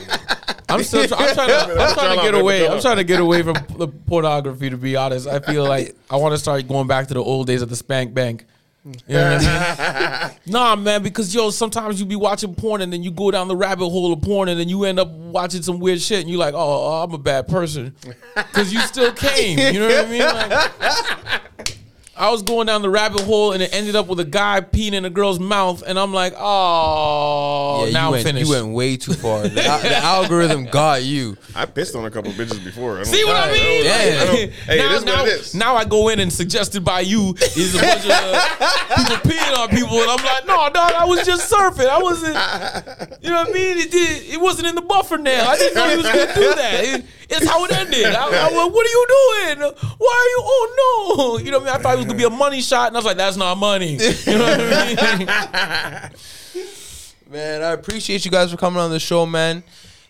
I'm 0.69 0.83
still. 0.83 1.07
Try, 1.07 1.19
I'm 1.19 1.35
trying 1.35 1.49
to. 1.49 1.81
I'm 1.81 1.95
trying 1.95 2.17
to 2.17 2.23
get 2.23 2.35
away. 2.35 2.69
I'm 2.69 2.81
trying 2.81 2.97
to 2.97 3.05
get 3.05 3.21
away 3.21 3.43
from 3.43 3.57
the 3.77 3.89
pornography. 3.89 4.71
To 4.71 4.77
be 4.77 4.97
honest, 4.97 5.27
I 5.27 5.39
feel 5.39 5.65
like 5.65 5.95
I 6.11 6.17
want 6.17 6.35
to 6.35 6.39
start 6.39 6.67
going 6.69 6.87
back 6.87 7.09
to 7.09 7.15
the 7.15 7.23
old 7.23 7.47
days 7.47 7.63
of 7.63 7.69
the 7.69 7.77
spank 7.77 8.15
bank. 8.15 8.45
You 8.85 8.95
know 9.09 9.33
what 9.35 9.45
I 9.45 10.29
mean? 10.29 10.37
nah, 10.53 10.77
man, 10.77 11.03
because 11.03 11.35
yo, 11.35 11.51
sometimes 11.51 12.01
you 12.01 12.07
be 12.07 12.17
watching 12.17 12.55
porn 12.55 12.81
and 12.81 12.93
then 12.93 13.03
you 13.03 13.11
go 13.11 13.31
down 13.31 13.49
the 13.49 13.57
rabbit 13.57 13.89
hole 13.89 14.13
of 14.13 14.23
porn 14.23 14.49
and 14.49 14.59
then 14.59 14.69
you 14.69 14.85
end 14.85 14.99
up 14.99 15.11
watching 15.11 15.63
some 15.63 15.79
weird 15.79 16.01
shit 16.01 16.21
and 16.21 16.31
you're 16.31 16.39
like, 16.39 16.55
oh, 16.55 16.59
oh, 16.59 17.03
I'm 17.03 17.13
a 17.13 17.19
bad 17.19 17.49
person 17.49 17.95
because 18.35 18.73
you 18.73 18.81
still 18.81 19.13
came. 19.13 19.59
You 19.59 19.81
know 19.81 19.89
what 19.89 20.07
I 20.07 20.11
mean? 20.11 20.21
Like, 21.59 21.78
I 22.19 22.31
was 22.31 22.43
going 22.43 22.67
down 22.67 22.83
the 22.83 22.91
rabbit 22.91 23.21
hole 23.23 23.53
and 23.53 23.63
it 23.63 23.73
ended 23.73 23.95
up 23.97 24.09
with 24.09 24.19
a 24.21 24.25
guy 24.25 24.61
peeing 24.61 24.93
in 24.93 25.05
a 25.05 25.11
girl's 25.11 25.39
mouth 25.39 25.83
and 25.87 25.99
I'm 25.99 26.13
like, 26.13 26.35
oh, 26.37 27.85
Yeah, 27.87 27.93
now 27.93 28.01
you 28.01 28.07
I'm 28.07 28.13
went, 28.13 28.25
finished. 28.27 28.47
You 28.51 28.53
went 28.63 28.75
way 28.75 28.97
too 28.97 29.15
far. 29.15 29.47
The, 29.47 29.65
al- 29.65 29.81
the 29.81 29.97
algorithm 30.15 30.65
got 30.67 31.03
you. 31.05 31.37
I 31.55 31.67
pissed 31.67 31.95
on 31.95 32.05
a 32.05 32.11
couple 32.11 32.33
bitches 32.33 32.63
before. 32.65 32.95
I 32.95 32.97
don't- 32.97 33.07
See 33.07 33.25
what 33.25 33.37
I 33.37 33.53
mean? 33.53 33.85
Yeah. 33.85 33.93
I 33.93 34.25
don't- 34.27 34.51
hey, 34.53 34.79
now, 34.79 34.87
it 34.87 34.93
is 34.93 35.05
now, 35.05 35.17
what 35.19 35.29
it 35.29 35.41
is. 35.41 35.55
now 35.55 35.77
I 35.77 35.85
go 35.85 36.09
in 36.09 36.19
and 36.21 36.33
suggested 36.33 36.85
by 36.85 37.01
you 37.01 37.35
is 37.57 37.75
a 37.75 37.79
bunch 37.81 38.05
of 38.05 38.11
uh, 38.11 38.87
people 38.97 39.31
peeing 39.31 39.59
on 39.59 39.69
people, 39.69 39.99
and 39.99 40.11
I'm 40.11 40.25
like, 40.25 40.47
no, 40.47 40.69
dog, 40.71 40.93
I 40.93 41.05
was 41.05 41.25
just 41.25 41.53
surfing. 41.53 41.89
I 41.89 41.99
wasn't, 42.03 42.35
you 43.23 43.31
know 43.31 43.43
what 43.43 43.51
I 43.51 43.53
mean? 43.53 43.79
It 43.79 43.91
did. 43.91 44.25
It 44.35 44.41
wasn't 44.41 44.67
in 44.69 44.75
the 44.75 44.83
buffer 44.83 45.19
now. 45.19 45.49
I 45.49 45.57
didn't 45.57 45.75
know 45.77 45.89
he 45.89 45.97
was 45.97 46.07
gonna 46.07 46.35
do 46.35 46.55
that. 46.55 46.85
It- 46.85 47.05
it's 47.31 47.47
how 47.47 47.63
it 47.67 47.73
ended. 47.77 48.07
I, 48.07 48.25
I 48.49 48.57
went, 48.57 48.73
what 48.73 48.87
are 48.87 48.89
you 48.89 49.07
doing? 49.07 49.59
Why 49.61 49.69
are 49.69 50.29
you? 50.31 50.41
Oh 50.43 51.37
no! 51.37 51.45
You 51.45 51.51
know 51.51 51.59
what 51.59 51.69
I 51.69 51.73
mean? 51.73 51.79
I 51.79 51.83
thought 51.83 51.95
it 51.97 51.99
was 51.99 52.07
gonna 52.09 52.19
be 52.19 52.25
a 52.25 52.31
money 52.31 52.61
shot, 52.61 52.89
and 52.89 52.97
I 52.97 52.99
was 52.99 53.05
like, 53.05 53.17
that's 53.17 53.37
not 53.37 53.57
money. 53.57 53.93
You 53.93 54.39
know 54.39 54.45
what 54.45 54.61
I 54.61 56.09
mean? 56.09 56.11
Man, 57.31 57.63
I 57.63 57.73
appreciate 57.73 58.25
you 58.25 58.31
guys 58.31 58.51
for 58.51 58.57
coming 58.57 58.81
on 58.81 58.91
the 58.91 58.99
show, 58.99 59.27
man. 59.27 59.63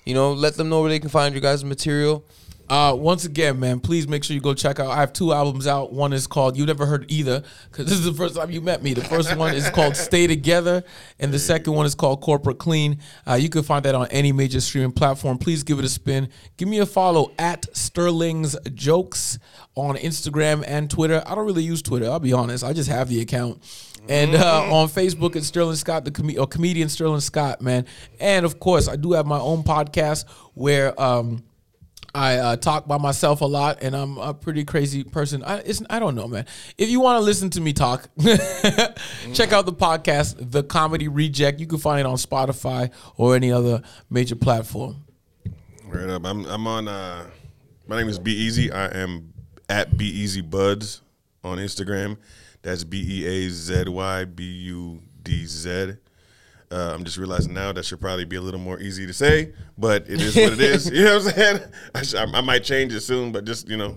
You 0.05 0.15
know, 0.15 0.33
let 0.33 0.55
them 0.55 0.69
know 0.69 0.81
where 0.83 0.89
they 0.89 1.01
can 1.01 1.09
find 1.11 1.35
your 1.35 1.43
guys' 1.43 1.65
material. 1.65 2.23
Uh, 2.71 2.95
once 2.95 3.25
again, 3.25 3.59
man, 3.59 3.81
please 3.81 4.07
make 4.07 4.23
sure 4.23 4.35
you 4.35 4.41
go 4.41 4.53
check 4.53 4.79
out. 4.79 4.89
I 4.89 4.97
have 4.97 5.15
two 5.15 5.33
albums 5.33 5.67
out. 5.67 5.93
One 5.93 6.13
is 6.13 6.27
called 6.27 6.57
You 6.57 6.67
Never 6.67 6.85
Heard 6.85 7.07
Either, 7.11 7.43
because 7.71 7.87
this 7.87 7.99
is 7.99 8.05
the 8.05 8.13
first 8.13 8.37
time 8.37 8.51
you 8.51 8.61
met 8.61 8.83
me. 8.83 8.93
The 8.93 9.05
first 9.05 9.35
one 9.37 9.55
is 9.55 9.71
called 9.71 9.97
Stay 9.97 10.27
Together, 10.27 10.85
and 11.19 11.33
the 11.33 11.39
second 11.39 11.73
one 11.73 11.87
is 11.87 11.95
called 11.95 12.21
Corporate 12.21 12.59
Clean. 12.59 12.99
Uh, 13.27 13.35
you 13.35 13.49
can 13.49 13.63
find 13.63 13.85
that 13.87 13.95
on 13.95 14.07
any 14.09 14.33
major 14.33 14.61
streaming 14.61 14.93
platform. 14.93 15.39
Please 15.39 15.63
give 15.63 15.79
it 15.79 15.85
a 15.87 15.89
spin. 15.89 16.29
Give 16.59 16.69
me 16.69 16.79
a 16.79 16.87
follow 16.87 17.33
at 17.39 17.75
Sterling's 17.75 18.55
Jokes 18.75 19.39
on 19.75 19.97
Instagram 19.97 20.63
and 20.67 20.91
Twitter. 20.91 21.23
I 21.27 21.35
don't 21.35 21.47
really 21.47 21.63
use 21.63 21.81
Twitter. 21.81 22.07
I'll 22.07 22.21
be 22.21 22.35
honest. 22.35 22.65
I 22.65 22.75
just 22.75 22.91
have 22.91 23.09
the 23.09 23.23
account. 23.23 23.63
And 24.11 24.35
uh, 24.35 24.73
on 24.73 24.89
Facebook, 24.89 25.37
it's 25.37 25.47
Sterling 25.47 25.77
Scott, 25.77 26.05
the 26.05 26.11
com- 26.11 26.39
or 26.39 26.47
comedian 26.47 26.91
Sterling 26.91 27.21
Scott, 27.21 27.63
man. 27.63 27.87
And 28.21 28.45
of 28.45 28.61
course, 28.61 28.89
I 28.89 28.97
do 28.97 29.13
have 29.13 29.25
my 29.25 29.39
own 29.39 29.63
podcast 29.63 30.29
where. 30.53 30.99
Um, 31.01 31.45
I 32.15 32.37
uh, 32.37 32.57
talk 32.57 32.89
by 32.89 32.99
myself 32.99 33.41
a 33.43 33.45
lot, 33.45 33.83
and 33.83 33.95
I'm 33.95 34.19
a 34.19 34.33
pretty 34.33 34.65
crazy 34.65 35.05
person. 35.05 35.45
I, 35.45 35.63
I 35.91 35.99
don't 35.99 36.15
know, 36.15 36.27
man. 36.27 36.47
If 36.77 36.89
you 36.89 37.01
want 37.01 37.21
to 37.21 37.25
listen 37.25 37.51
to 37.51 37.61
me 37.61 37.73
talk, 37.73 38.09
check 39.33 39.53
out 39.53 39.67
the 39.67 39.77
podcast, 39.79 40.37
The 40.51 40.63
Comedy 40.63 41.09
Reject. 41.09 41.61
You 41.61 41.67
can 41.67 41.79
find 41.79 42.01
it 42.01 42.07
on 42.07 42.17
Spotify 42.17 42.91
or 43.17 43.37
any 43.37 43.53
other 43.53 43.83
major 44.11 44.37
platform. 44.37 45.05
Right 45.87 46.09
up. 46.09 46.25
I'm 46.25 46.45
I'm 46.47 46.67
on. 46.67 46.89
Uh, 46.89 47.27
my 47.87 47.97
name 47.99 48.09
is 48.09 48.19
B-Eazy. 48.19 48.73
I 48.73 48.87
am 48.99 49.33
at 49.69 49.97
B-Eazy 49.97 50.49
Buds 50.49 51.01
on 51.43 51.59
Instagram. 51.59 52.19
That's 52.63 52.85
B 52.85 53.23
E 53.23 53.27
A 53.27 53.49
Z 53.49 53.85
Y 53.89 54.25
B 54.25 54.45
U 54.45 55.01
D 55.23 55.47
Z. 55.47 55.95
Uh, 56.71 56.93
I'm 56.95 57.05
just 57.05 57.17
realizing 57.17 57.55
now 57.55 57.73
that 57.73 57.85
should 57.85 58.01
probably 58.01 58.25
be 58.27 58.37
a 58.37 58.41
little 58.41 58.61
more 58.61 58.79
easy 58.79 59.07
to 59.07 59.13
say, 59.15 59.53
but 59.79 60.03
it 60.09 60.21
is 60.21 60.37
what 60.37 60.53
it 60.53 60.61
is. 60.61 60.91
You 60.93 61.05
know 61.05 61.19
what 61.19 61.27
I'm 61.29 61.33
saying? 61.33 61.61
I, 61.95 62.03
sh- 62.03 62.15
I 62.15 62.41
might 62.43 62.63
change 62.65 62.93
it 62.95 63.01
soon, 63.01 63.33
but 63.33 63.45
just 63.47 63.69
you 63.69 63.77
know, 63.79 63.97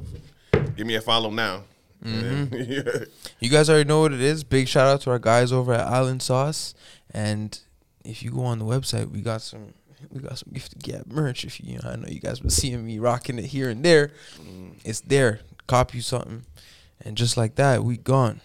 give 0.77 0.87
me 0.87 0.95
a 0.95 1.01
follow 1.01 1.29
now. 1.29 1.63
Yeah. 2.03 2.83
You 3.39 3.49
guys 3.49 3.69
already 3.69 3.87
know 3.87 4.01
what 4.01 4.13
it 4.13 4.21
is. 4.21 4.43
Big 4.43 4.67
shout 4.67 4.87
out 4.87 5.01
to 5.01 5.11
our 5.11 5.19
guys 5.19 5.51
over 5.51 5.73
at 5.73 5.85
Island 5.87 6.21
Sauce. 6.23 6.73
And 7.11 7.59
if 8.03 8.23
you 8.23 8.31
go 8.31 8.43
on 8.43 8.57
the 8.57 8.65
website, 8.65 9.11
we 9.11 9.21
got 9.21 9.41
some 9.41 9.73
we 10.09 10.19
got 10.21 10.37
some 10.39 10.51
Gifted 10.53 10.81
Gab 10.81 11.11
merch. 11.11 11.43
If 11.45 11.59
you, 11.59 11.73
you 11.73 11.79
know, 11.83 11.89
I 11.91 11.95
know 11.97 12.07
you 12.07 12.19
guys 12.19 12.39
been 12.39 12.49
seeing 12.49 12.83
me 12.85 12.97
rocking 12.97 13.37
it 13.37 13.45
here 13.45 13.69
and 13.69 13.83
there. 13.85 14.11
It's 14.83 15.01
there. 15.01 15.41
Copy 15.67 15.97
you 15.99 16.01
something, 16.01 16.43
and 17.05 17.15
just 17.15 17.37
like 17.37 17.55
that, 17.55 17.83
we 17.83 17.97
gone. 17.97 18.41